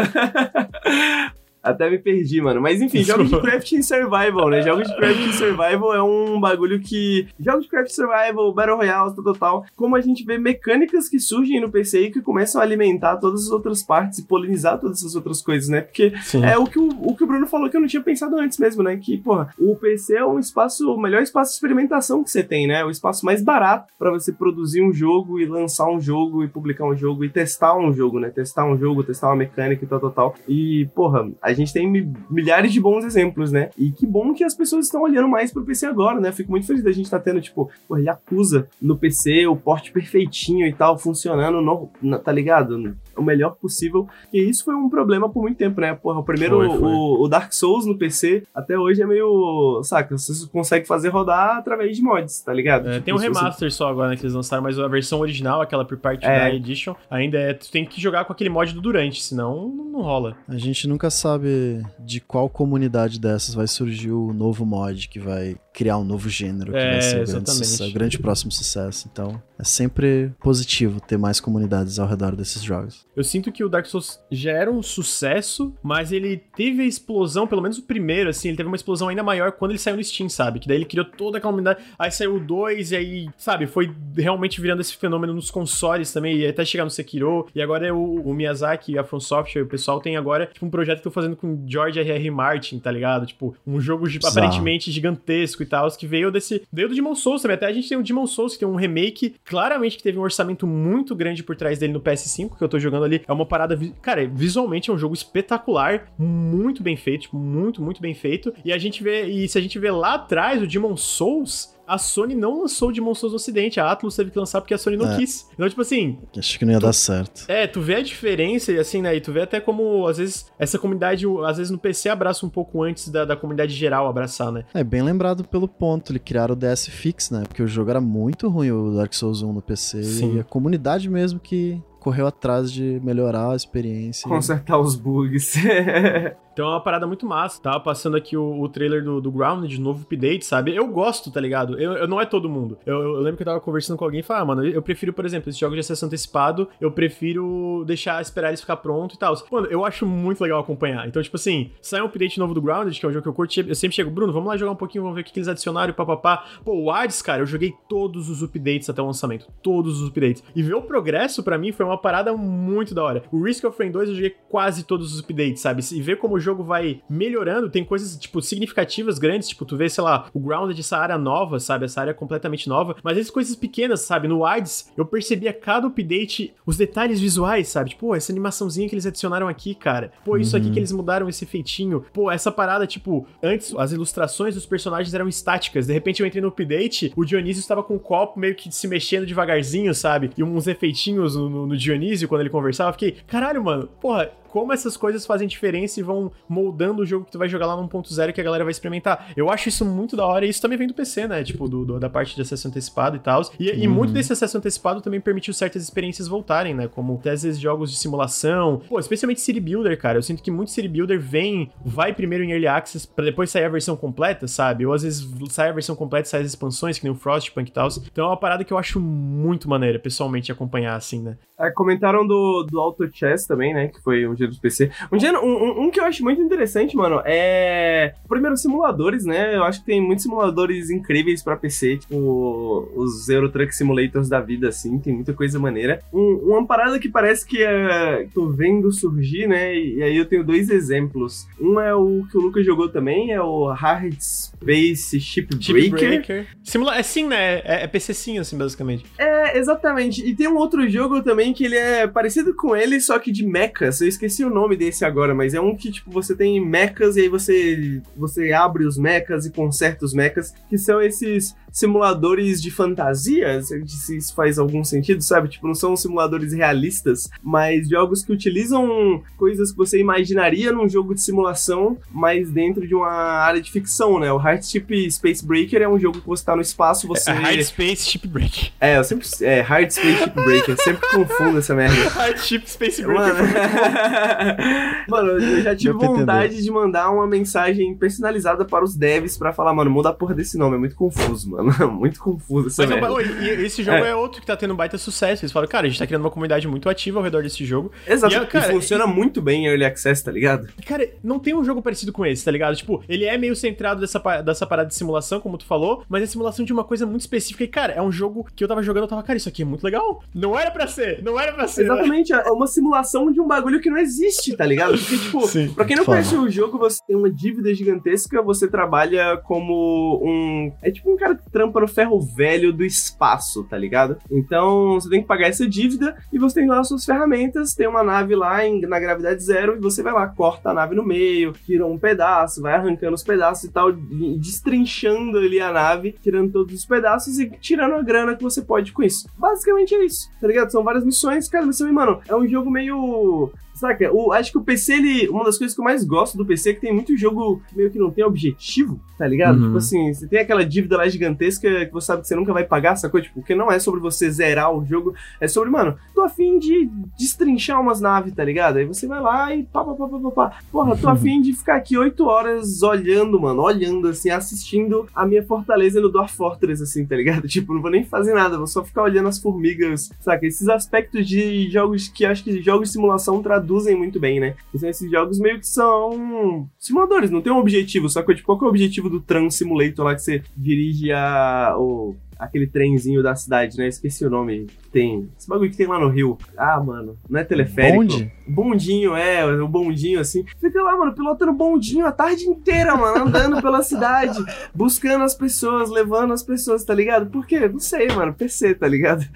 Até 1.66 1.90
me 1.90 1.98
perdi, 1.98 2.40
mano. 2.42 2.62
Mas 2.62 2.80
enfim, 2.80 3.02
jogos 3.04 3.30
de 3.30 3.40
crafting 3.42 3.82
survival, 3.82 4.50
né? 4.50 4.62
Jogos 4.62 4.88
de 4.88 4.96
crafting 4.96 5.32
survival 5.32 5.94
é 5.96 6.04
um 6.04 6.40
bagulho 6.40 6.80
que. 6.80 7.28
Jogos 7.40 7.64
de 7.64 7.70
crafting 7.70 7.94
survival, 7.94 8.54
Battle 8.54 8.78
Royale, 8.78 9.16
tal, 9.16 9.34
tal. 9.34 9.66
Como 9.76 9.96
a 9.96 10.02
gente 10.02 10.24
vê 10.24 10.38
mecânicas 10.38 11.10
que 11.10 11.20
surgem 11.20 11.60
no 11.60 11.72
PC 11.72 12.02
e 12.02 12.12
que 12.12 12.22
começam 12.22 12.62
a 12.62 12.64
alimentar 12.64 13.18
todas 13.18 13.46
as 13.46 13.52
outras 13.52 13.82
partes 13.82 14.20
e 14.20 14.28
polinizar 14.28 14.80
todas 14.80 15.00
essas 15.00 15.16
outras 15.16 15.42
coisas, 15.42 15.68
né? 15.68 15.82
Porque 15.82 16.14
Sim. 16.22 16.46
é 16.46 16.58
o 16.58 16.66
que 16.66 16.78
o, 16.78 16.88
o 16.88 17.16
que 17.16 17.24
o 17.24 17.28
Bruno 17.28 17.48
falou 17.48 17.70
que 17.70 17.76
eu 17.76 17.82
não 17.82 17.88
tinha 17.88 18.04
pensado 18.04 18.38
antes 18.38 18.60
mesmo, 18.60 18.84
né? 18.84 18.96
Que, 18.98 19.18
porra, 19.18 19.50
o 19.58 19.76
PC 19.76 20.18
é 20.18 20.26
um 20.26 20.38
espaço, 20.38 20.94
o 20.94 21.00
melhor 21.00 21.24
espaço 21.24 21.52
de 21.52 21.56
experimentação 21.56 22.24
que 22.24 22.30
você 22.30 22.44
tem, 22.44 22.68
né? 22.68 22.86
O 22.86 22.92
espaço 22.92 23.26
mais 23.26 23.42
barato 23.42 23.92
pra 23.98 24.12
você 24.12 24.32
produzir 24.32 24.84
um 24.84 24.94
jogo 24.94 25.40
e 25.40 25.46
lançar 25.46 25.90
um 25.90 26.00
jogo 26.00 26.44
e 26.44 26.48
publicar 26.48 26.86
um 26.86 26.96
jogo 26.96 27.24
e 27.24 27.30
testar 27.30 27.76
um 27.76 27.92
jogo, 27.92 28.20
né? 28.20 28.30
Testar 28.30 28.66
um 28.66 28.78
jogo, 28.78 29.04
testar 29.04 29.30
uma 29.30 29.36
mecânica 29.36 29.84
e 29.84 29.88
tal, 29.88 30.00
tal, 30.00 30.12
tal. 30.12 30.36
E, 30.48 30.88
porra, 30.94 31.28
a 31.42 31.55
gente 31.56 31.74
tem 31.74 31.90
mi- 31.90 32.12
milhares 32.30 32.72
de 32.72 32.80
bons 32.80 33.04
exemplos, 33.04 33.52
né? 33.52 33.70
E 33.78 33.92
que 33.92 34.06
bom 34.06 34.34
que 34.34 34.44
as 34.44 34.54
pessoas 34.56 34.86
estão 34.86 35.02
olhando 35.02 35.28
mais 35.28 35.52
pro 35.52 35.64
PC 35.66 35.86
agora, 35.86 36.20
né? 36.20 36.32
Fico 36.32 36.52
muito 36.52 36.68
feliz 36.68 36.84
da 36.84 36.92
gente 36.92 37.10
tá 37.10 37.20
tendo, 37.20 37.42
tipo, 37.42 37.70
porra, 37.88 38.02
Yakuza 38.02 38.68
no 38.82 38.98
PC, 38.98 39.48
o 39.48 39.56
porte 39.56 39.92
perfeitinho 39.92 40.68
e 40.68 40.74
tal, 40.74 40.98
funcionando, 40.98 41.62
no, 41.62 42.20
tá 42.20 42.32
ligado? 42.32 42.78
O 43.18 43.22
melhor 43.24 43.56
possível. 43.56 44.08
E 44.34 44.40
isso 44.50 44.64
foi 44.66 44.76
um 44.76 44.90
problema 44.90 45.30
por 45.30 45.42
muito 45.42 45.58
tempo, 45.58 45.80
né? 45.82 45.94
Porra, 45.96 46.20
o 46.20 46.24
primeiro, 46.24 46.58
Foi, 46.58 46.68
foi. 46.70 46.92
O, 46.92 47.22
o 47.24 47.28
Dark 47.28 47.54
Souls 47.54 47.86
no 47.86 47.98
PC, 47.98 48.44
até 48.54 48.78
hoje 48.78 49.02
é 49.02 49.06
meio. 49.06 49.82
Saca? 49.84 50.18
Você 50.18 50.48
consegue 50.48 50.86
fazer 50.86 51.10
rodar 51.10 51.58
através 51.58 51.96
de 51.98 52.04
mods, 52.04 52.42
tá 52.42 52.54
ligado? 52.54 52.88
É, 52.90 52.94
Tipo, 52.96 53.06
tem 53.06 53.14
um 53.14 53.18
se 53.18 53.28
você- 53.28 53.40
remaster 53.40 53.72
só 53.72 53.88
agora, 53.90 54.10
né, 54.10 54.16
que 54.16 54.24
eles 54.24 54.34
lançaram, 54.34 54.64
mas 54.64 54.78
a 54.80 54.88
versão 54.88 55.20
original, 55.20 55.62
aquela 55.62 55.86
pre-party 55.86 56.26
É. 56.26 56.40
da 56.40 56.54
Edition, 56.54 56.96
ainda 57.10 57.38
é. 57.38 57.54
Tu 57.54 57.72
tem 57.72 57.86
que 57.86 58.00
jogar 58.02 58.26
com 58.26 58.34
aquele 58.34 58.50
mod 58.50 58.74
do 58.74 58.82
Durante, 58.82 59.22
senão 59.24 59.68
não 59.70 59.86
não 59.96 60.02
rola. 60.02 60.36
A 60.48 60.58
gente 60.58 60.88
nunca 60.88 61.10
sabe 61.10 61.82
de 62.00 62.20
qual 62.20 62.50
comunidade 62.50 63.20
dessas 63.20 63.56
vai 63.56 63.66
surgir 63.68 64.12
o 64.12 64.34
novo 64.34 64.66
mod 64.66 65.08
que 65.08 65.20
vai 65.20 65.56
criar 65.76 65.98
um 65.98 66.06
novo 66.06 66.30
gênero, 66.30 66.72
que 66.72 66.78
É, 66.78 66.92
vai 66.92 67.02
ser 67.02 67.20
o 67.20 67.26
grande, 67.26 67.50
sucesso, 67.52 67.94
grande 67.94 68.18
próximo 68.20 68.52
sucesso. 68.52 69.10
Então, 69.12 69.42
é 69.60 69.64
sempre 69.64 70.32
positivo 70.40 71.02
ter 71.02 71.18
mais 71.18 71.42
comunidades 71.42 72.00
ao 72.00 72.08
redor 72.08 72.34
desses 72.34 72.64
jogos. 72.64 73.06
Eu 73.16 73.24
sinto 73.26 73.52
que 73.52 73.64
o 73.64 73.68
Dark 73.68 73.86
Souls 73.86 74.20
já 74.32 74.52
era 74.52 74.72
um 74.72 74.82
sucesso, 74.82 75.74
mas 75.84 76.14
ele 76.14 76.42
teve 76.56 76.82
a 76.82 76.86
explosão, 76.86 77.46
pelo 77.46 77.62
menos 77.62 77.78
o 77.78 77.84
primeiro, 77.84 78.30
assim, 78.30 78.48
ele 78.48 78.58
teve 78.58 78.68
uma 78.68 78.76
explosão 78.76 79.10
ainda 79.10 79.22
maior 79.22 79.52
quando 79.52 79.72
ele 79.72 79.78
saiu 79.78 79.98
no 79.98 80.04
Steam, 80.04 80.30
sabe? 80.30 80.60
Que 80.60 80.68
daí 80.68 80.78
ele 80.78 80.86
criou 80.86 81.06
toda 81.06 81.38
aquela 81.38 81.52
comunidade. 81.52 81.84
Aí 82.00 82.10
saiu 82.10 82.36
o 82.36 82.40
2, 82.40 82.92
e 82.92 82.96
aí, 82.96 83.30
sabe, 83.38 83.68
foi 83.68 83.94
realmente 84.16 84.62
virando 84.62 84.80
esse 84.80 84.96
fenômeno 84.96 85.34
nos 85.34 85.52
consoles 85.52 86.14
também, 86.14 86.38
e 86.38 86.48
até 86.48 86.64
chegar 86.64 86.86
no 86.86 86.90
Sekiro. 86.90 87.48
E 87.54 87.62
agora 87.62 87.86
é 87.86 87.92
o, 87.92 88.22
o 88.22 88.34
Miyazaki 88.34 88.94
e 88.94 88.98
a 88.98 89.04
From 89.04 89.20
Software, 89.20 89.64
o 89.64 89.68
pessoal 89.68 90.00
tem 90.00 90.16
agora, 90.16 90.46
tipo, 90.48 90.66
um 90.66 90.70
projeto 90.70 91.02
que 91.02 91.08
eu 91.08 91.12
tô 91.12 91.16
fazendo 91.16 91.36
com 91.36 91.66
George 91.68 92.00
R.R. 92.00 92.32
Martin, 92.32 92.80
tá 92.80 92.92
ligado? 92.92 93.26
Tipo, 93.26 93.56
um 93.68 93.82
jogo 93.82 94.06
Bizarro. 94.06 94.32
aparentemente 94.32 94.90
gigantesco 94.90 95.65
e 95.66 95.68
tal, 95.68 95.90
que 95.92 96.08
veio 96.08 96.32
desse. 96.32 96.64
Veio 96.72 96.88
do 96.88 96.96
Demon 96.96 97.16
Souls 97.16 97.42
também. 97.42 97.56
Até 97.56 97.66
a 97.66 97.74
gente 97.74 97.90
tem 97.90 97.98
o 97.98 98.04
Demon 98.04 98.26
Souls, 98.26 98.54
que 98.54 98.60
tem 98.60 98.68
um 98.68 98.76
remake, 98.76 99.36
claramente 99.44 99.98
que 99.98 100.04
teve 100.04 100.18
um 100.18 100.22
orçamento 100.22 100.66
muito 100.66 101.16
grande 101.16 101.44
por 101.44 101.56
trás 101.56 101.80
dele 101.80 101.94
no 101.94 102.02
PS5, 102.02 102.58
que 102.58 102.64
eu 102.64 102.70
tô 102.70 102.80
jogando 102.80 103.06
ali. 103.06 103.22
É 103.28 103.34
uma 103.34 103.46
parada. 103.46 103.78
Cara, 104.02 104.28
visualmente 104.28 104.90
é 104.90 104.94
um 104.94 104.98
jogo 104.98 105.14
espetacular, 105.14 106.08
muito 106.18 106.82
bem 106.82 106.96
feito, 106.96 107.24
tipo, 107.24 107.38
muito, 107.38 107.82
muito 107.82 108.02
bem 108.02 108.14
feito. 108.14 108.54
E 108.64 108.72
a 108.72 108.78
gente 108.78 109.04
vê. 109.04 109.26
E 109.26 109.48
se 109.48 109.58
a 109.58 109.62
gente 109.62 109.78
vê 109.78 109.92
lá 109.92 110.16
atrás, 110.16 110.62
o 110.62 110.68
Demon 110.68 110.96
Souls. 110.96 111.75
A 111.88 111.98
Sony 111.98 112.34
não 112.36 112.62
lançou 112.62 112.90
o 112.90 112.92
Demon 112.92 113.14
Souls 113.14 113.32
no 113.32 113.36
ocidente, 113.38 113.80
a 113.80 113.92
Atlus 113.92 114.16
teve 114.16 114.32
que 114.32 114.40
lançar 114.40 114.60
porque 114.62 114.74
a 114.74 114.78
Sony 114.78 114.98
não 114.98 115.12
É. 115.12 115.18
quis. 115.18 115.48
Então, 115.54 115.68
tipo 115.70 115.82
assim, 115.82 116.18
Acho 116.38 116.58
que 116.60 116.66
não 116.66 116.74
ia 116.74 116.80
dar 116.80 116.94
certo. 116.94 117.46
é, 117.48 117.68
tu 117.68 117.82
vê 117.82 117.96
a 117.96 118.02
diferença 118.02 118.72
e 118.72 118.80
assim, 118.80 119.02
né? 119.02 119.16
E 119.16 119.22
tu 119.22 119.32
vê 119.32 119.42
até 119.42 119.60
como, 119.60 120.08
às 120.08 120.18
vezes, 120.18 120.46
essa 120.58 120.80
comunidade, 120.80 121.26
às 121.46 121.58
vezes 121.58 121.72
no 121.72 121.78
PC 121.78 122.10
abraça 122.10 122.46
um 122.46 122.50
pouco 122.50 122.82
antes 122.84 123.10
da, 123.10 123.26
da 123.26 123.36
comunidade 123.36 123.74
geral 123.74 124.08
abraçar, 124.08 124.52
né? 124.52 124.66
É 124.74 124.84
bem 124.84 125.02
lembrado 125.02 125.44
pelo 125.44 125.68
ponto, 125.68 126.12
ele 126.12 126.20
criaram 126.20 126.54
o 126.54 126.56
DS 126.58 126.88
Fix, 126.90 127.30
né? 127.30 127.44
Porque 127.48 127.62
o 127.62 127.68
jogo 127.68 127.90
era 127.90 128.02
muito 128.02 128.50
ruim, 128.50 128.72
o 128.72 128.96
Dark 128.96 129.14
Souls 129.14 129.42
1 129.42 129.54
no 129.54 129.62
PC. 129.62 130.04
Sim. 130.04 130.36
E 130.38 130.40
a 130.40 130.44
comunidade 130.44 131.10
mesmo 131.10 131.40
que 131.40 131.82
correu 132.06 132.28
atrás 132.28 132.72
de 132.72 133.02
melhorar 133.04 133.52
a 133.52 133.56
experiência. 133.56 134.30
Consertar 134.30 134.78
os 134.80 134.96
bugs. 134.96 135.56
Então 136.56 136.68
é 136.68 136.70
uma 136.70 136.80
parada 136.80 137.06
muito 137.06 137.26
massa. 137.26 137.62
Tava 137.62 137.82
passando 137.82 138.16
aqui 138.16 138.38
o, 138.38 138.62
o 138.62 138.70
trailer 138.70 139.04
do, 139.04 139.20
do 139.20 139.30
Ground 139.30 139.66
de 139.66 139.78
novo 139.78 140.04
update, 140.04 140.46
sabe? 140.46 140.74
Eu 140.74 140.88
gosto, 140.88 141.30
tá 141.30 141.42
ligado? 141.42 141.78
Eu, 141.78 141.92
eu- 141.98 142.08
não 142.08 142.22
é 142.22 142.26
todo 142.26 142.48
mundo. 142.50 142.78
Eu, 142.86 142.96
eu 143.02 143.20
lembro 143.20 143.36
que 143.36 143.44
eu 143.44 143.48
tava 143.48 143.60
conversando 143.60 143.98
com 143.98 144.06
alguém 144.06 144.22
e 144.22 144.24
falei, 144.24 144.42
ah, 144.42 144.46
mano, 144.46 144.66
eu 144.66 144.82
prefiro, 144.82 145.12
por 145.12 145.26
exemplo, 145.26 145.50
esse 145.50 145.60
jogo 145.60 145.74
de 145.74 145.82
acesso 145.82 146.06
antecipado, 146.06 146.70
eu 146.80 146.90
prefiro 146.90 147.84
deixar 147.86 148.22
esperar 148.22 148.48
eles 148.52 148.62
ficar 148.62 148.78
pronto 148.78 149.16
e 149.16 149.20
tal. 149.20 149.36
Mano, 149.52 149.68
eu 149.70 149.84
acho 149.84 150.06
muito 150.06 150.40
legal 150.42 150.62
acompanhar. 150.62 151.06
Então, 151.06 151.22
tipo 151.22 151.36
assim, 151.36 151.72
sai 151.82 152.02
um 152.02 152.06
update 152.06 152.40
novo 152.40 152.54
do 152.54 152.62
Grounded, 152.62 152.98
que 152.98 153.06
é 153.06 153.10
um 153.10 153.12
jogo 153.12 153.24
que 153.24 153.28
eu 153.28 153.34
curto, 153.34 153.60
eu 153.60 153.76
sempre 153.76 153.94
chego, 153.94 154.10
Bruno, 154.10 154.32
vamos 154.32 154.48
lá 154.48 154.56
jogar 154.56 154.72
um 154.72 154.76
pouquinho, 154.78 155.04
vamos 155.04 155.16
ver 155.16 155.24
o 155.24 155.26
que 155.26 155.38
eles 155.38 155.50
adicionaram 155.50 155.94
papapá. 155.94 156.46
Pô, 156.64 156.72
o 156.84 156.90
Hades, 156.90 157.22
cara, 157.22 157.42
eu 157.42 157.46
joguei 157.46 157.74
todos 157.90 158.30
os 158.30 158.42
updates 158.42 158.90
até 158.90 159.02
o 159.02 159.06
lançamento. 159.06 159.46
Todos 159.62 160.00
os 160.02 160.08
updates. 160.08 160.42
E 160.56 160.64
ver 160.64 160.76
o 160.76 160.82
progresso, 160.82 161.44
pra 161.44 161.58
mim, 161.58 161.74
foi 161.74 161.86
uma 161.86 161.95
uma 161.96 162.02
parada 162.02 162.36
muito 162.36 162.94
da 162.94 163.04
hora. 163.04 163.24
O 163.32 163.42
Risk 163.44 163.64
of 163.66 163.78
Rain 163.80 163.92
2 163.92 164.10
eu 164.10 164.16
joguei 164.16 164.36
quase 164.50 164.84
todos 164.84 165.14
os 165.14 165.20
updates, 165.22 165.62
sabe? 165.62 165.82
E 165.92 166.02
ver 166.02 166.18
como 166.18 166.36
o 166.36 166.40
jogo 166.40 166.64
vai 166.64 167.02
melhorando, 167.10 167.70
tem 167.70 167.84
coisas, 167.84 168.18
tipo, 168.18 168.42
significativas, 168.42 169.18
grandes, 169.20 169.50
tipo, 169.50 169.66
tu 169.66 169.78
vê, 169.78 169.90
sei 169.90 170.04
lá, 170.04 170.28
o 170.34 170.40
Grounded, 170.40 170.80
essa 170.80 170.98
área 170.98 171.18
nova, 171.18 171.60
sabe? 171.60 171.86
Essa 171.86 172.02
área 172.02 172.14
completamente 172.14 172.68
nova, 172.68 172.96
mas 173.04 173.18
essas 173.18 173.32
coisas 173.32 173.56
pequenas, 173.56 174.02
sabe? 174.02 174.28
No 174.28 174.40
WADS, 174.40 174.92
eu 174.98 175.06
percebia 175.06 175.54
cada 175.54 175.88
update, 175.88 176.54
os 176.66 176.78
detalhes 176.78 177.20
visuais, 177.20 177.68
sabe? 177.68 177.92
Tipo, 177.92 178.16
essa 178.16 178.32
animaçãozinha 178.32 178.88
que 178.90 178.96
eles 178.96 179.06
adicionaram 179.06 179.48
aqui, 179.48 179.74
cara. 179.76 180.12
Pô, 180.24 180.38
isso 180.38 180.56
aqui 180.58 180.68
Uhum. 180.68 180.74
que 180.74 180.80
eles 180.80 180.92
mudaram 180.92 181.30
esse 181.30 181.46
feitinho. 181.46 182.04
Pô, 182.14 182.32
essa 182.32 182.52
parada, 182.52 182.86
tipo, 182.88 183.28
antes 183.42 183.74
as 183.78 183.92
ilustrações 183.92 184.56
dos 184.56 184.66
personagens 184.66 185.14
eram 185.14 185.28
estáticas. 185.28 185.88
De 185.88 185.94
repente 185.94 186.22
eu 186.22 186.28
entrei 186.28 186.42
no 186.42 186.50
update, 186.50 187.14
o 187.16 187.24
Dionísio 187.24 187.60
estava 187.62 187.84
com 187.84 187.96
o 187.96 188.00
copo 188.00 188.40
meio 188.40 188.56
que 188.56 188.72
se 188.72 188.88
mexendo 188.88 189.26
devagarzinho, 189.26 189.94
sabe? 189.94 190.32
E 190.38 190.44
uns 190.44 190.68
efeitinhos 190.68 191.36
no, 191.36 191.50
no- 191.50 191.68
no 191.68 191.78
Dionísio 191.86 192.28
quando 192.28 192.42
ele 192.42 192.50
conversava. 192.50 192.90
Eu 192.90 192.94
Fiquei, 192.94 193.18
caralho, 193.28 193.64
mano, 193.64 193.88
porra, 194.02 194.32
como 194.56 194.72
essas 194.72 194.96
coisas 194.96 195.26
fazem 195.26 195.50
diferença 195.50 196.00
e 196.00 196.04
vão 196.04 196.32
moldando 196.48 197.02
o 197.02 197.06
jogo 197.06 197.26
que 197.26 197.32
tu 197.34 197.38
vai 197.38 197.50
jogar 197.50 197.66
lá 197.66 197.76
no 197.76 197.86
1.0 197.90 198.32
que 198.32 198.40
a 198.40 198.44
galera 198.44 198.64
vai 198.64 198.72
experimentar. 198.72 199.34
Eu 199.36 199.50
acho 199.50 199.68
isso 199.68 199.84
muito 199.84 200.16
da 200.16 200.26
hora 200.26 200.46
e 200.46 200.50
isso 200.50 200.62
também 200.62 200.78
vem 200.78 200.88
do 200.88 200.94
PC, 200.94 201.28
né? 201.28 201.44
Tipo, 201.44 201.68
do, 201.68 201.84
do- 201.84 202.00
da 202.00 202.10
parte 202.10 202.34
de 202.34 202.42
acesso 202.42 202.66
antecipado 202.70 203.18
e 203.18 203.20
tal. 203.20 203.42
E, 203.60 203.70
e 203.84 203.86
muito 203.86 204.14
desse 204.14 204.32
acesso 204.32 204.58
antecipado 204.58 205.02
também 205.02 205.20
permitiu 205.20 205.54
certas 205.54 205.84
experiências 205.84 206.30
voltarem, 206.30 206.74
né? 206.74 206.88
Como 206.88 207.18
vezes 207.22 207.60
jogos 207.60 207.92
de 207.92 207.98
simulação. 207.98 208.82
Pô, 208.88 208.98
especialmente 208.98 209.42
City 209.42 209.60
Builder, 209.60 210.00
cara. 210.00 210.18
Eu 210.18 210.24
sinto 210.24 210.42
que 210.42 210.50
muito 210.50 210.72
City 210.72 210.88
Builder 210.88 211.20
vem, 211.20 211.70
vai 211.84 212.14
primeiro 212.14 212.46
em 212.46 212.52
Early 212.52 212.68
Access 212.68 213.06
pra 213.06 213.26
depois 213.26 213.50
sair 213.50 213.66
a 213.66 213.70
versão 213.70 213.98
completa, 213.98 214.48
sabe? 214.48 214.86
Ou 214.86 214.94
às 214.94 215.04
vezes 215.04 215.28
sai 215.50 215.70
a 215.70 215.74
versão 215.74 215.98
completa, 215.98 216.30
sai 216.30 216.40
as 216.40 216.48
expansões, 216.48 216.98
que 216.98 217.04
nem 217.04 217.12
o 217.12 217.16
Frostpunk 217.16 217.70
e 217.70 217.74
tal. 217.74 217.90
Então 218.10 218.24
é 218.24 218.30
uma 218.30 218.38
parada 218.38 218.64
que 218.64 218.72
eu 218.72 218.78
acho 218.78 219.02
muito 219.02 219.70
maneira, 219.70 220.00
pessoalmente, 220.00 220.50
acompanhar 220.52 220.96
assim, 220.96 221.22
né? 221.22 221.38
É, 221.60 221.70
comentaram 221.72 222.26
do, 222.26 222.64
do 222.70 222.80
Auto 222.80 223.10
Chess 223.14 223.46
também, 223.46 223.74
né? 223.74 223.88
Que 223.90 224.02
foi 224.02 224.26
um 224.28 224.36
do 224.48 224.56
PC. 224.60 224.92
Um, 225.12 225.18
dia, 225.18 225.32
um, 225.40 225.86
um- 225.86 225.92
que 225.92 226.00
eu 226.00 226.04
acho 226.06 226.24
muito 226.24 226.42
interessante, 226.42 226.96
mano, 226.96 227.22
é. 227.26 228.14
Primeiro, 228.28 228.58
simuladores, 228.58 229.26
né? 229.26 229.56
Eu 229.56 229.64
acho 229.64 229.80
que 229.80 229.86
tem 229.86 230.02
muitos 230.02 230.24
simuladores 230.24 230.90
incríveis 230.90 231.42
pra 231.44 231.56
PC, 231.56 231.98
tipo 231.98 232.90
os 232.96 233.30
Euro 233.30 233.50
Truck 233.50 233.74
Simulators 233.74 234.28
da 234.30 234.40
vida, 234.40 234.70
assim, 234.70 235.00
tem 235.00 235.14
muita 235.14 235.34
coisa 235.34 235.60
maneira. 235.60 236.00
Um- 236.14 236.40
uma 236.46 236.66
parada 236.66 237.00
que 237.00 237.10
parece 237.10 237.46
que 237.46 237.62
é, 237.64 238.28
tô 238.34 238.50
vendo 238.50 238.92
surgir, 238.92 239.48
né? 239.48 239.76
E, 239.76 240.02
aí 240.04 240.18
eu 240.18 240.26
tenho 240.26 240.44
dois 240.44 240.70
exemplos. 240.70 241.48
Um 241.60 241.80
é 241.80 241.94
o 241.96 242.24
que 242.30 242.38
o 242.38 242.42
Lucas 242.42 242.66
jogou 242.66 242.90
também, 242.90 243.32
é 243.32 243.42
o 243.42 243.68
Hard 243.72 244.16
Space 244.20 245.20
Shipbreaker. 245.20 246.00
Shipbreaker. 246.00 246.48
Simula 246.64 246.98
é 246.98 247.04
sim, 247.04 247.28
né? 247.28 247.56
É, 247.64 247.84
é 247.84 247.88
PC 247.88 248.14
sim, 248.14 248.38
assim, 248.40 248.58
basicamente. 248.58 249.06
É, 249.18 249.58
exatamente. 249.58 250.26
E 250.26 250.36
tem 250.36 250.48
um 250.48 250.58
outro 250.58 250.88
jogo 250.90 251.22
também 251.22 251.54
que 251.54 251.66
ele 251.66 251.76
é 251.78 252.08
parecido 252.08 252.54
com 252.56 252.76
ele, 252.76 253.00
só 253.00 253.18
que 253.20 253.32
de 253.32 253.46
mechas. 253.46 254.02
Eu 254.02 254.08
esqueci 254.08 254.35
o 254.44 254.50
nome 254.50 254.76
desse 254.76 255.06
agora, 255.06 255.34
mas 255.34 255.54
é 255.54 255.62
um 255.62 255.76
que, 255.76 255.92
tipo, 255.92 256.12
você 256.12 256.36
tem 256.36 256.64
mechas 256.64 257.16
e 257.16 257.22
aí 257.22 257.30
você, 257.30 258.02
você 258.16 258.52
abre 258.52 258.86
os 258.86 258.98
mechas 258.98 259.46
e 259.46 259.52
conserta 259.52 260.06
os 260.06 260.14
mechas, 260.14 260.54
que 260.70 260.78
são 260.78 261.02
esses 261.02 261.56
simuladores 261.72 262.62
de 262.62 262.72
fantasia, 262.72 263.62
se 263.62 264.18
isso 264.18 264.34
faz 264.34 264.58
algum 264.58 264.84
sentido, 264.84 265.22
sabe? 265.22 265.50
Tipo, 265.50 265.68
não 265.68 265.76
são 265.76 265.96
simuladores 265.96 266.54
realistas, 266.54 267.30
mas 267.44 267.90
jogos 267.90 268.24
que 268.24 268.32
utilizam 268.32 269.22
coisas 269.38 269.72
que 269.72 269.78
você 269.78 270.00
imaginaria 270.00 270.72
num 270.72 270.88
jogo 270.88 271.14
de 271.14 271.22
simulação, 271.22 271.98
mas 272.12 272.50
dentro 272.50 272.88
de 272.88 272.96
uma 272.96 273.12
área 273.12 273.62
de 273.62 273.70
ficção, 273.70 274.20
né? 274.20 274.32
O 274.32 274.38
Hardship 274.38 275.12
Space 275.12 275.46
Breaker 275.46 275.82
é 275.82 275.88
um 275.88 276.00
jogo 276.00 276.22
que 276.22 276.28
você 276.28 276.46
tá 276.46 276.56
no 276.56 276.62
espaço, 276.62 277.08
você... 277.08 277.30
É 277.30 277.34
Hard 277.34 277.62
Space 277.62 278.10
Shipbreaker. 278.10 278.72
É, 278.80 278.98
eu 278.98 279.04
sempre. 279.04 279.28
É, 279.42 279.62
Hard 279.62 279.92
Space 279.92 280.18
Ship 280.18 280.34
Breaker. 280.34 280.76
sempre 280.82 281.08
confundo 281.10 281.60
essa 281.60 281.76
merda. 281.76 281.96
Hard 282.10 282.38
Ship 282.38 282.64
Space 282.66 283.04
Breaker. 283.04 283.36
Mano, 283.36 283.40
mano, 285.08 285.32
eu 285.32 285.62
já 285.62 285.76
tive 285.76 285.98
pra 285.98 286.08
vontade 286.08 286.62
de 286.62 286.72
mandar 286.72 287.10
uma 287.12 287.28
mensagem 287.28 287.96
personalizada 287.96 288.66
para 288.66 288.84
os 288.84 288.96
devs 288.96 289.38
pra 289.38 289.54
falar, 289.54 289.74
mano, 289.74 289.90
muda 289.90 290.10
a 290.10 290.14
porra 290.14 290.34
desse 290.34 290.58
nome. 290.58 290.76
É 290.76 290.80
muito 290.80 290.96
confuso, 290.96 291.50
mano. 291.52 291.66
Muito 291.96 292.20
confuso 292.20 292.68
essa 292.68 292.84
Mas 292.84 292.90
merda. 292.92 293.12
ó, 293.12 293.22
e 293.22 293.66
esse 293.66 293.84
jogo 293.84 293.98
é. 293.98 294.16
outro 294.16 294.42
que 294.42 294.48
tá 294.48 294.56
tendo 294.56 294.76
baita 294.76 294.98
sucesso. 294.98 295.44
Eles 295.44 295.52
falam, 295.52 295.68
cara, 295.68 295.86
a 295.88 295.90
gente 295.90 295.98
tá 295.98 296.06
criando 296.06 296.22
uma 296.22 296.32
comunidade 296.32 296.68
muito 296.68 296.90
ativa 296.90 297.20
ao 297.20 297.24
redor 297.24 297.42
desse 297.44 297.64
jogo. 297.66 297.92
Exato. 298.08 298.34
E, 298.34 298.46
cara, 298.48 298.70
e 298.70 298.72
funciona 298.72 299.08
muito 299.08 299.42
bem 299.42 299.66
em 299.66 299.68
Early 299.68 299.86
Access, 299.86 300.24
tá 300.24 300.32
ligado? 300.32 300.68
E, 300.78 300.84
cara, 300.84 301.10
não 301.24 301.40
tem 301.40 301.56
um 301.56 301.64
jogo 301.64 301.82
parecido 301.82 302.12
com 302.12 302.26
esse, 302.26 302.44
tá 302.44 302.52
ligado? 302.52 302.76
Tipo, 302.76 303.04
ele 303.08 303.26
é 303.26 303.38
meio 303.38 303.56
centrado 303.56 304.02
dessa, 304.02 304.20
dessa 304.42 304.66
parada 304.66 304.90
de 304.90 304.96
simulação, 304.96 305.40
como 305.40 305.58
tu 305.58 305.66
falou, 305.66 306.04
mas 306.10 306.24
é 306.24 306.26
simulação 306.26 306.66
de 306.66 306.74
uma 306.74 306.84
coisa 306.84 307.06
muito 307.06 307.22
específica. 307.22 307.64
E, 307.64 307.68
cara, 307.68 307.94
é 307.94 308.02
um 308.02 308.12
jogo 308.12 308.48
que 308.56 308.64
eu 308.64 308.68
tava 308.68 308.84
jogando, 308.84 309.04
eu 309.04 309.10
tava, 309.10 309.24
cara, 309.24 309.38
isso 309.38 309.50
aqui 309.50 309.62
é 309.62 309.66
muito 309.66 309.84
legal. 309.84 310.24
Não 310.34 310.58
era 310.58 310.72
pra 310.72 310.88
ser, 310.88 311.24
não 311.24 311.40
era 311.40 311.54
pra 311.54 311.68
ser. 311.68 311.84
né? 311.84 311.94
Exatamente, 311.94 312.34
é 312.34 312.52
uma 312.52 312.68
simulação 312.68 313.32
de 313.32 313.40
um 313.40 313.48
bagulho 313.48 313.80
que 313.80 313.90
não 313.90 313.98
existe, 314.06 314.56
tá 314.56 314.66
ligado? 314.66 314.98
Porque, 314.98 315.18
tipo, 315.18 315.48
Sim. 315.48 315.74
pra 315.74 315.84
quem 315.86 315.96
não 315.96 316.06
Foda. 316.06 316.18
conhece 316.18 316.36
o 316.36 316.50
jogo, 316.50 316.78
você 316.78 317.00
tem 317.06 317.16
uma 317.16 317.30
dívida 317.30 317.74
gigantesca, 317.74 318.42
você 318.42 318.68
trabalha 318.68 319.38
como 319.44 320.22
um. 320.24 320.72
É 320.82 320.90
tipo 320.92 321.12
um 321.12 321.18
cara 321.18 321.36
que 321.36 321.50
trampa 321.52 321.80
no 321.82 321.88
ferro 321.88 322.20
velho 322.22 322.72
do 322.72 322.84
espaço, 322.86 323.64
tá 323.66 323.78
ligado? 323.78 324.18
Então 324.32 324.94
você 324.94 325.10
tem 325.10 325.22
que 325.22 325.28
pagar 325.28 325.48
essa 325.48 325.68
dívida 325.68 326.16
e 326.32 326.40
você 326.40 326.62
tem 326.62 326.70
lá 326.70 326.80
as 326.80 326.88
suas 326.88 327.04
ferramentas, 327.06 327.74
tem 327.74 327.88
uma 327.88 328.04
nave 328.04 328.36
lá 328.36 328.66
em- 328.66 328.82
na 328.82 329.00
gravidade 329.00 329.44
zero 329.44 329.76
e 329.76 329.80
você 329.80 330.02
vai 330.02 330.14
lá, 330.14 330.28
corta 330.28 330.70
a 330.70 330.74
nave 330.74 330.96
no 330.96 331.04
meio, 331.06 331.54
tira 331.66 331.86
um 331.86 331.98
pedaço, 331.98 332.62
vai 332.62 332.74
arrancando 332.74 333.16
os 333.16 333.24
pedaços 333.24 333.64
e 333.66 333.72
tal, 333.72 333.92
destrinchando 333.92 335.38
ali 335.38 335.60
a 335.60 335.72
nave, 335.72 336.16
tirando 336.22 336.52
todos 336.52 336.74
os 336.76 336.86
pedaços 336.86 337.40
e 337.40 337.50
tirando 337.60 337.94
a 337.96 338.02
grana 338.02 338.36
que 338.36 338.44
você 338.44 338.62
pode 338.62 338.92
com 338.94 339.04
isso. 339.04 339.28
Basicamente 339.38 339.94
é 339.96 340.06
isso, 340.06 340.30
tá 340.40 340.48
ligado? 340.48 340.72
São 340.72 340.84
várias 340.84 341.04
missões, 341.04 341.50
cada 341.50 341.66
missão, 341.66 341.88
e, 341.88 341.92
mano, 341.92 342.20
é 342.28 342.36
um 342.36 342.48
jogo 342.48 342.70
meio. 342.70 343.52
Saca? 343.76 344.10
O, 344.14 344.32
acho 344.32 344.54
que 344.54 344.58
o 344.58 344.64
PC, 344.64 344.94
ele. 344.94 345.28
Uma 345.28 345.44
das 345.44 345.58
coisas 345.58 345.76
que 345.76 345.82
eu 345.82 345.86
mais 345.86 346.06
gosto 346.06 346.38
do 346.38 346.46
PC 346.46 346.70
é 346.70 346.74
que 346.74 346.80
tem 346.80 346.94
muito 346.94 347.16
jogo 347.18 347.62
meio 347.76 347.92
que 347.92 348.00
não 348.00 348.10
tem 348.10 348.24
objetivo, 348.24 349.02
tá 349.18 349.28
ligado? 349.28 349.58
Uhum. 349.58 349.66
Tipo 349.66 349.78
assim, 349.78 350.14
você 350.14 350.28
tem 350.28 350.40
aquela 350.40 350.64
dívida 350.64 350.96
lá 350.96 351.08
gigantesca 351.10 351.86
que 351.86 351.92
você 351.92 352.08
sabe 352.08 352.22
que 352.22 352.30
você 352.30 352.36
nunca 352.38 352.54
vai 352.54 352.64
pagar, 352.64 352.96
sacou? 352.96 353.22
Tipo, 353.22 353.36
porque 353.36 353.54
não 353.54 353.70
é 353.70 353.78
sobre 353.78 354.00
você 354.00 354.32
zerar 354.32 354.74
o 354.74 354.86
jogo, 354.86 355.14
é 355.42 355.48
sobre, 355.48 355.70
mano, 355.70 355.98
tô 356.14 356.22
afim 356.22 356.58
de 356.58 356.90
destrinchar 357.20 357.82
umas 357.82 358.00
naves, 358.00 358.34
tá 358.34 358.46
ligado? 358.46 358.78
Aí 358.78 358.86
você 358.86 359.08
vai 359.08 359.20
lá 359.20 359.54
e 359.54 359.64
pá, 359.64 359.84
pá, 359.84 359.94
pá, 359.94 360.08
pá, 360.08 360.20
pá, 360.20 360.32
pá. 360.32 360.58
Porra, 360.72 360.96
tô 360.96 361.10
afim 361.10 361.42
de 361.42 361.52
ficar 361.52 361.76
aqui 361.76 361.98
oito 361.98 362.26
horas 362.28 362.82
olhando, 362.82 363.38
mano, 363.42 363.62
olhando, 363.62 364.08
assim, 364.08 364.30
assistindo 364.30 365.06
a 365.14 365.26
minha 365.26 365.44
fortaleza 365.44 366.00
no 366.00 366.10
Dwarf 366.10 366.34
Fortress, 366.34 366.82
assim, 366.82 367.06
tá 367.06 367.18
ligado? 367.18 367.46
Tipo, 367.56 367.74
não 367.74 367.82
vou 367.82 367.92
nem 367.92 368.06
fazer 368.06 368.34
nada, 368.34 368.58
vou 368.58 368.68
só 368.68 368.86
ficar 368.86 369.04
olhando 369.04 369.28
as 369.28 369.40
formigas, 369.40 370.10
saca? 370.22 370.46
Esses 370.46 370.70
aspectos 370.70 371.28
de 371.28 371.70
jogos 371.70 372.08
que 372.08 372.26
acho 372.26 372.42
que 372.42 372.62
jogos 372.62 372.90
de 372.90 372.94
simulação 372.94 373.42
traduzem 373.42 373.65
muito 373.96 374.20
bem, 374.20 374.40
né? 374.40 374.56
São 374.76 374.90
esses 374.90 375.10
jogos 375.10 375.40
meio 375.40 375.60
que 375.60 375.68
são 375.68 376.70
simuladores, 376.78 377.30
não 377.30 377.42
tem 377.42 377.52
um 377.52 377.58
objetivo, 377.58 378.10
só 378.10 378.22
que 378.22 378.36
tipo, 378.36 378.46
qual 378.46 378.58
que 378.58 378.66
é 378.66 378.68
o 378.68 378.70
objetivo 378.70 379.10
do 379.10 379.20
Tran 379.20 379.50
Simulator 379.50 380.06
lá 380.06 380.16
que 380.16 380.22
você 380.22 380.44
dirige 380.56 381.12
a, 381.12 381.76
o, 381.78 382.16
aquele 382.38 382.68
trenzinho 382.68 383.24
da 383.24 383.36
cidade, 383.36 383.78
né? 383.78 383.88
Esqueci 383.88 384.26
o 384.26 384.30
nome. 384.30 384.68
Tem. 384.92 385.30
Esse 385.38 385.48
bagulho 385.48 385.70
que 385.70 385.78
tem 385.78 385.88
lá 385.88 386.00
no 386.00 386.10
Rio. 386.10 386.38
Ah, 386.58 386.80
mano. 386.80 387.18
Não 387.30 387.40
é 387.40 387.44
teleférico. 387.44 387.98
Bonde? 387.98 388.32
Bondinho, 388.48 389.16
é, 389.16 389.46
o 389.46 389.68
bondinho 389.68 390.20
assim. 390.20 390.46
Fica 390.60 390.82
lá, 390.82 390.96
mano, 390.96 391.14
pilotando 391.14 391.54
bondinho 391.54 392.06
a 392.06 392.12
tarde 392.12 392.46
inteira, 392.46 392.96
mano, 392.96 393.26
andando 393.26 393.62
pela 393.62 393.82
cidade, 393.82 394.38
buscando 394.74 395.24
as 395.24 395.34
pessoas, 395.34 395.90
levando 395.90 396.34
as 396.34 396.44
pessoas, 396.44 396.84
tá 396.84 396.94
ligado? 396.94 397.30
Por 397.30 397.46
quê? 397.48 397.68
Não 397.68 397.80
sei, 397.80 398.08
mano, 398.10 398.34
PC, 398.34 398.76
tá 398.76 398.88
ligado? 398.88 399.26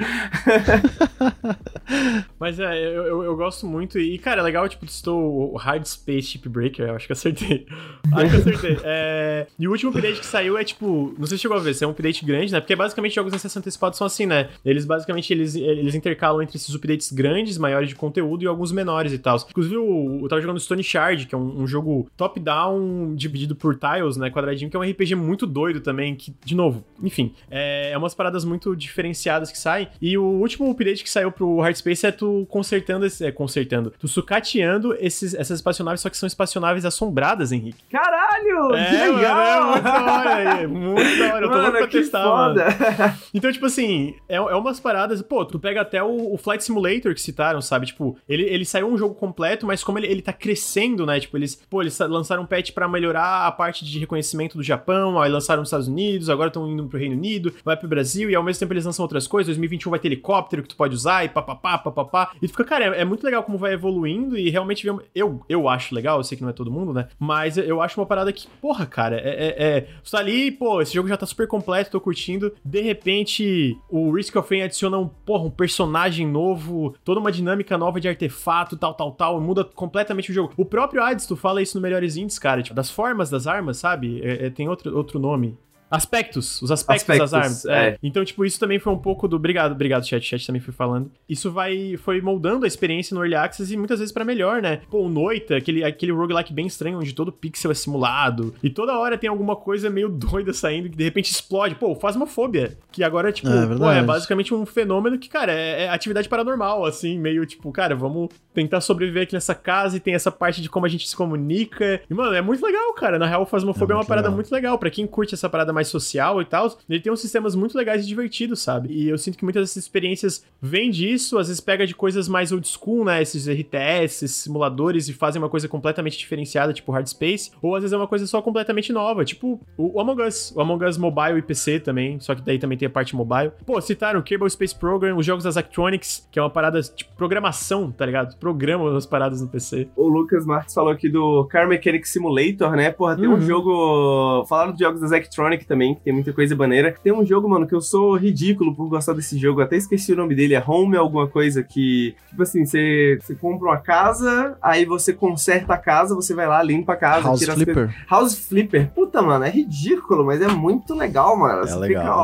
Mas 2.39 2.59
é, 2.59 2.77
eu, 2.85 3.05
eu, 3.05 3.23
eu 3.23 3.35
gosto 3.35 3.65
muito. 3.65 3.99
E, 3.99 4.17
cara, 4.17 4.41
é 4.41 4.43
legal, 4.43 4.67
tipo, 4.69 4.87
citou 4.87 5.53
o 5.53 5.57
Hard 5.57 5.85
Space 5.85 6.27
Shipbreaker. 6.27 6.87
Eu 6.87 6.95
acho 6.95 7.07
que 7.07 7.13
acertei. 7.13 7.65
Acho 8.13 8.29
que 8.29 8.37
acertei. 8.37 8.77
É, 8.83 9.47
E 9.57 9.67
o 9.67 9.71
último 9.71 9.91
update 9.91 10.19
que 10.19 10.25
saiu 10.25 10.57
é, 10.57 10.63
tipo, 10.63 11.13
não 11.17 11.27
sei 11.27 11.37
se 11.37 11.43
chegou 11.43 11.57
a 11.57 11.59
ver, 11.59 11.73
se 11.73 11.83
é 11.83 11.87
um 11.87 11.91
update 11.91 12.25
grande, 12.25 12.51
né? 12.51 12.59
Porque 12.59 12.75
basicamente 12.89 13.15
jogos 13.15 13.33
em 13.33 13.35
acesso 13.35 13.59
antecipado 13.59 13.95
são 13.95 14.05
assim, 14.07 14.25
né? 14.25 14.49
Eles 14.65 14.85
basicamente 14.85 15.31
eles, 15.31 15.55
eles 15.55 15.95
intercalam 15.95 16.41
entre 16.41 16.57
esses 16.57 16.73
updates 16.73 17.11
grandes, 17.11 17.57
maiores 17.57 17.89
de 17.89 17.95
conteúdo, 17.95 18.43
e 18.43 18.47
alguns 18.47 18.71
menores 18.71 19.13
e 19.13 19.19
tal. 19.19 19.37
Inclusive, 19.49 19.75
eu, 19.75 20.19
eu 20.23 20.27
tava 20.27 20.41
jogando 20.41 20.59
Stone 20.59 20.83
Shard, 20.83 21.25
que 21.27 21.35
é 21.35 21.37
um, 21.37 21.61
um 21.61 21.67
jogo 21.67 22.09
top-down 22.17 23.13
dividido 23.15 23.55
por 23.55 23.75
tiles, 23.75 24.17
né? 24.17 24.29
Quadradinho, 24.29 24.69
que 24.69 24.75
é 24.75 24.79
um 24.79 24.83
RPG 24.83 25.15
muito 25.15 25.45
doido 25.45 25.79
também. 25.81 26.15
Que, 26.15 26.33
de 26.43 26.55
novo, 26.55 26.83
enfim, 27.01 27.33
é, 27.49 27.91
é 27.91 27.97
umas 27.97 28.13
paradas 28.13 28.43
muito 28.43 28.75
diferenciadas 28.75 29.51
que 29.51 29.57
saem. 29.57 29.87
E 30.01 30.17
o 30.17 30.23
último 30.23 30.69
update 30.71 31.03
que 31.03 31.09
saiu 31.09 31.31
pro 31.31 31.59
Hard 31.59 31.75
Space 31.75 32.05
é 32.05 32.11
tu 32.11 32.45
consertando 32.49 33.05
esse. 33.05 33.25
É, 33.25 33.31
consertando. 33.31 33.93
Tu 33.99 34.07
sucateando 34.07 34.95
esses, 34.99 35.33
essas 35.33 35.59
espaçonaves, 35.59 36.01
só 36.01 36.09
que 36.09 36.17
são 36.17 36.27
espaçonaves 36.27 36.85
assombradas, 36.85 37.51
Henrique. 37.51 37.83
Caralho! 37.89 38.75
É, 38.75 38.85
que 38.85 38.95
legal! 39.11 39.59
Mano, 39.59 39.77
é 39.77 39.77
muito 39.77 39.83
da 39.83 40.13
hora 40.13 40.35
aí. 40.35 40.67
Muito 40.67 41.19
da 41.19 41.33
hora. 41.33 41.45
Eu 41.45 41.49
tô 41.49 41.55
Mano, 41.55 41.63
louco 41.63 41.77
pra 41.77 41.87
testar, 41.87 42.23
foda. 42.23 42.65
mano. 42.65 42.75
Então, 43.33 43.51
tipo 43.51 43.65
assim, 43.65 44.15
é, 44.27 44.35
é 44.35 44.55
umas 44.55 44.79
paradas. 44.79 45.21
Pô, 45.21 45.45
tu 45.45 45.59
pega 45.59 45.81
até 45.81 46.01
o, 46.01 46.33
o 46.33 46.37
Flight 46.37 46.63
Simulator 46.63 47.13
que 47.13 47.21
citaram, 47.21 47.61
sabe? 47.61 47.87
Tipo, 47.87 48.17
ele, 48.27 48.43
ele 48.43 48.65
saiu 48.65 48.87
um 48.87 48.97
jogo 48.97 49.15
completo, 49.15 49.65
mas 49.65 49.83
como 49.83 49.99
ele, 49.99 50.07
ele 50.07 50.21
tá 50.21 50.33
crescendo, 50.33 51.05
né? 51.05 51.19
Tipo, 51.19 51.37
eles, 51.37 51.55
pô, 51.69 51.81
eles 51.81 51.97
lançaram 51.99 52.43
um 52.43 52.45
patch 52.45 52.71
pra 52.71 52.87
melhorar 52.87 53.47
a 53.47 53.51
parte 53.51 53.85
de 53.85 53.99
reconhecimento 53.99 54.57
do 54.57 54.63
Japão, 54.63 55.21
aí 55.21 55.31
lançaram 55.31 55.61
nos 55.61 55.69
Estados 55.69 55.87
Unidos, 55.87 56.29
agora 56.29 56.47
estão 56.47 56.67
indo 56.67 56.85
pro 56.87 56.99
Reino 56.99 57.15
Unido, 57.15 57.53
vai 57.63 57.77
pro 57.77 57.87
Brasil, 57.87 58.29
e 58.29 58.35
ao 58.35 58.43
mesmo 58.43 58.59
tempo 58.59 58.73
eles 58.73 58.85
lançam 58.85 59.03
outras 59.03 59.27
coisas. 59.27 59.47
2021 59.47 59.89
vai 59.89 59.99
ter 59.99 60.07
helicóptero 60.07 60.63
que 60.63 60.69
tu 60.69 60.75
pode 60.75 60.95
usar, 60.95 61.23
e 61.25 61.29
papapá, 61.29 61.77
papapá. 61.77 62.31
E 62.41 62.47
tu 62.47 62.51
fica, 62.51 62.65
cara, 62.65 62.95
é, 62.95 63.01
é 63.01 63.05
muito 63.05 63.23
legal 63.23 63.43
como 63.43 63.57
vai 63.57 63.73
evoluindo, 63.73 64.37
e 64.37 64.49
realmente 64.49 64.87
eu, 65.13 65.45
eu 65.47 65.69
acho 65.69 65.93
legal, 65.93 66.17
eu 66.17 66.23
sei 66.23 66.37
que 66.37 66.43
não 66.43 66.49
é 66.49 66.53
todo 66.53 66.71
mundo, 66.71 66.93
né? 66.93 67.07
Mas 67.19 67.57
eu 67.57 67.81
acho 67.81 67.99
uma 67.99 68.05
parada 68.05 68.31
que, 68.31 68.47
porra, 68.61 68.85
cara, 68.85 69.17
é. 69.17 69.29
é, 69.29 69.77
é 69.77 69.81
tu 70.03 70.11
tá 70.11 70.19
ali, 70.19 70.51
pô, 70.51 70.81
esse 70.81 70.93
jogo 70.93 71.07
já 71.07 71.17
tá 71.17 71.25
super 71.25 71.47
completo, 71.47 71.91
tô 71.91 72.01
curtindo. 72.01 72.53
De 72.69 72.81
repente, 72.81 73.75
o 73.89 74.11
Risk 74.11 74.35
of 74.35 74.47
Rain 74.53 74.63
adiciona 74.63 74.99
um, 74.99 75.07
porra, 75.07 75.45
um 75.45 75.49
personagem 75.49 76.27
novo, 76.27 76.93
toda 77.03 77.19
uma 77.19 77.31
dinâmica 77.31 77.75
nova 77.79 77.99
de 77.99 78.07
artefato, 78.07 78.77
tal, 78.77 78.93
tal, 78.93 79.11
tal, 79.11 79.41
muda 79.41 79.63
completamente 79.63 80.29
o 80.29 80.33
jogo. 80.33 80.53
O 80.55 80.63
próprio 80.63 81.01
Hades, 81.01 81.25
tu 81.25 81.35
fala 81.35 81.63
isso 81.63 81.75
no 81.75 81.81
Melhores 81.81 82.15
Indies, 82.15 82.37
cara, 82.37 82.61
tipo, 82.61 82.75
das 82.75 82.91
formas 82.91 83.27
das 83.27 83.47
armas, 83.47 83.77
sabe? 83.77 84.21
É, 84.21 84.45
é, 84.45 84.49
tem 84.51 84.69
outro, 84.69 84.95
outro 84.95 85.17
nome. 85.17 85.57
Aspectos, 85.89 86.61
os 86.61 86.71
aspectos, 86.71 87.03
Aspectos, 87.09 87.31
das 87.31 87.33
armas. 87.43 87.65
é. 87.65 87.89
É. 87.89 87.97
Então, 88.03 88.23
tipo, 88.23 88.45
isso 88.45 88.59
também 88.59 88.77
foi 88.79 88.93
um 88.93 88.97
pouco 88.97 89.27
do. 89.27 89.35
Obrigado, 89.37 89.71
obrigado, 89.71 90.05
chat. 90.05 90.23
Chat 90.23 90.45
também 90.45 90.61
foi 90.61 90.73
falando. 90.73 91.11
Isso 91.27 91.51
vai 91.51 91.95
foi 91.97 92.21
moldando 92.21 92.65
a 92.65 92.67
experiência 92.67 93.15
no 93.15 93.21
Early 93.21 93.35
Access 93.35 93.73
e 93.73 93.77
muitas 93.77 93.99
vezes 93.99 94.11
pra 94.11 94.23
melhor, 94.25 94.61
né? 94.61 94.81
Pô, 94.89 94.99
o 95.03 95.09
Noita, 95.09 95.55
aquele, 95.57 95.83
aquele 95.83 96.11
roguelike 96.11 96.53
bem 96.53 96.67
estranho, 96.67 96.99
onde 96.99 97.13
todo 97.13 97.31
pixel 97.31 97.71
é 97.71 97.73
simulado. 97.73 98.53
E 98.61 98.69
toda 98.69 98.97
hora 98.97 99.17
tem 99.17 99.29
alguma 99.29 99.55
coisa 99.55 99.89
meio 99.89 100.09
doida 100.09 100.53
saindo 100.53 100.89
que 100.89 100.97
de 100.97 101.03
repente 101.03 101.31
explode. 101.31 101.75
Pô, 101.75 101.95
Phasmophobia, 101.95 102.77
que 102.91 103.03
agora, 103.03 103.31
tipo, 103.31 103.49
É, 103.49 103.65
pô, 103.77 103.89
é 103.91 104.03
basicamente 104.03 104.53
um 104.53 104.65
fenômeno 104.65 105.17
que, 105.17 105.29
cara, 105.29 105.51
é, 105.51 105.83
é 105.85 105.89
atividade 105.89 106.29
paranormal, 106.29 106.85
assim, 106.85 107.17
meio 107.17 107.45
tipo, 107.45 107.71
cara, 107.71 107.95
vamos 107.95 108.29
tentar 108.53 108.81
sobreviver 108.81 109.23
aqui 109.23 109.33
nessa 109.33 109.55
casa 109.55 109.97
e 109.97 109.99
tem 109.99 110.13
essa 110.13 110.31
parte 110.31 110.61
de 110.61 110.69
como 110.69 110.85
a 110.85 110.89
gente 110.89 111.07
se 111.07 111.15
comunica. 111.15 112.01
E, 112.09 112.13
mano, 112.13 112.33
é 112.35 112.41
muito 112.41 112.63
legal, 112.65 112.93
cara. 112.93 113.17
Na 113.17 113.25
real, 113.25 113.43
o 113.43 113.45
Phasmophobia 113.45 113.93
é, 113.93 113.95
É 113.95 113.95
uma 113.95 113.99
muito 113.99 114.07
parada 114.07 114.27
legal. 114.27 114.35
muito 114.35 114.51
legal. 114.51 114.77
Pra 114.77 114.89
quem 114.89 115.07
curte 115.07 115.33
essa 115.33 115.49
parada 115.49 115.71
mais 115.71 115.78
social 115.87 116.41
e 116.41 116.45
tal, 116.45 116.77
ele 116.89 116.99
tem 116.99 117.11
uns 117.11 117.21
sistemas 117.21 117.55
muito 117.55 117.77
legais 117.77 118.03
e 118.03 118.07
divertidos, 118.07 118.61
sabe? 118.61 118.89
E 118.91 119.07
eu 119.09 119.17
sinto 119.17 119.37
que 119.37 119.43
muitas 119.43 119.63
dessas 119.63 119.77
experiências 119.83 120.43
vêm 120.61 120.89
disso, 120.91 121.37
às 121.37 121.47
vezes 121.47 121.61
pega 121.61 121.85
de 121.87 121.95
coisas 121.95 122.27
mais 122.27 122.51
old 122.51 122.67
school, 122.67 123.05
né? 123.05 123.21
Esses 123.21 123.47
RTS, 123.47 124.25
esses 124.25 124.35
simuladores, 124.35 125.07
e 125.07 125.13
fazem 125.13 125.41
uma 125.41 125.49
coisa 125.49 125.67
completamente 125.67 126.17
diferenciada, 126.17 126.73
tipo 126.73 126.91
Hard 126.91 127.07
Space, 127.07 127.51
ou 127.61 127.75
às 127.75 127.83
vezes 127.83 127.93
é 127.93 127.97
uma 127.97 128.07
coisa 128.07 128.25
só 128.27 128.41
completamente 128.41 128.91
nova, 128.91 129.23
tipo 129.23 129.59
o, 129.77 129.99
Among 129.99 130.21
Us. 130.23 130.51
O 130.55 130.61
Among 130.61 130.85
Us 130.85 130.97
Mobile 130.97 131.37
e 131.39 131.41
PC 131.41 131.79
também, 131.79 132.19
só 132.19 132.35
que 132.35 132.41
daí 132.41 132.57
também 132.59 132.77
tem 132.77 132.87
a 132.87 132.89
parte 132.89 133.15
mobile. 133.15 133.51
Pô, 133.65 133.79
citaram 133.81 134.19
o 134.19 134.23
Kerbal 134.23 134.49
Space 134.49 134.75
Program, 134.75 135.17
os 135.17 135.25
jogos 135.25 135.43
das 135.43 135.57
Actronics, 135.57 136.27
que 136.31 136.37
é 136.39 136.41
uma 136.41 136.49
parada, 136.49 136.81
tipo, 136.81 137.11
programação, 137.15 137.91
tá 137.91 138.05
ligado? 138.05 138.35
Programam 138.37 138.95
as 138.95 139.05
paradas 139.05 139.41
no 139.41 139.47
PC. 139.47 139.87
O 139.95 140.07
Lucas 140.07 140.45
Marques 140.45 140.73
falou 140.73 140.91
aqui 140.91 141.09
do 141.09 141.45
Car 141.45 141.67
Mechanic 141.67 142.07
Simulator, 142.07 142.75
né? 142.75 142.91
Porra, 142.91 143.15
tem 143.15 143.27
um 143.27 143.33
Uhum. 143.33 143.41
jogo. 143.41 144.45
Falaram 144.47 144.73
de 144.73 144.79
jogos 144.83 145.01
da 145.01 145.07
Zectronic 145.07 145.65
também, 145.69 145.95
que 145.95 146.01
tem 146.01 146.11
muita 146.11 146.33
coisa 146.33 146.55
maneira. 146.55 146.93
Tem 147.01 147.13
um 147.13 147.25
jogo, 147.25 147.47
mano, 147.47 147.65
que 147.67 147.73
eu 147.75 147.79
sou 147.81 148.15
ridículo 148.17 148.75
por 148.75 148.89
gostar 148.89 149.13
desse 149.13 149.37
jogo. 149.37 149.61
Até 149.61 149.77
esqueci 149.77 150.11
o 150.11 150.15
nome 150.17 150.35
dele. 150.35 150.55
É 150.55 150.63
Home 150.65 150.97
alguma 150.97 151.27
coisa 151.27 151.63
que. 151.63 152.15
Tipo 152.29 152.43
assim, 152.43 152.65
você, 152.65 153.17
você 153.21 153.35
compra 153.35 153.67
uma 153.69 153.77
casa, 153.77 154.57
aí 154.61 154.83
você 154.83 155.13
conserta 155.13 155.73
a 155.75 155.77
casa, 155.77 156.15
você 156.15 156.33
vai 156.33 156.47
lá, 156.47 156.61
limpa 156.63 156.93
a 156.93 156.97
casa, 156.97 157.27
House 157.27 157.39
tira 157.39 157.53
as 157.53 157.63
coisas. 157.63 157.73
Flipper. 157.85 158.05
House 158.09 158.35
Flipper. 158.47 158.89
Puta, 158.93 159.21
mano, 159.21 159.45
é 159.45 159.49
ridículo, 159.49 160.25
mas 160.25 160.41
é 160.41 160.47
muito 160.47 160.93
legal, 160.95 161.37
mano. 161.37 161.59
É 161.63 161.67
Você 161.67 161.75
legal. 161.77 161.79
fica 161.79 161.91
é 161.93 161.99
legal 162.03 162.19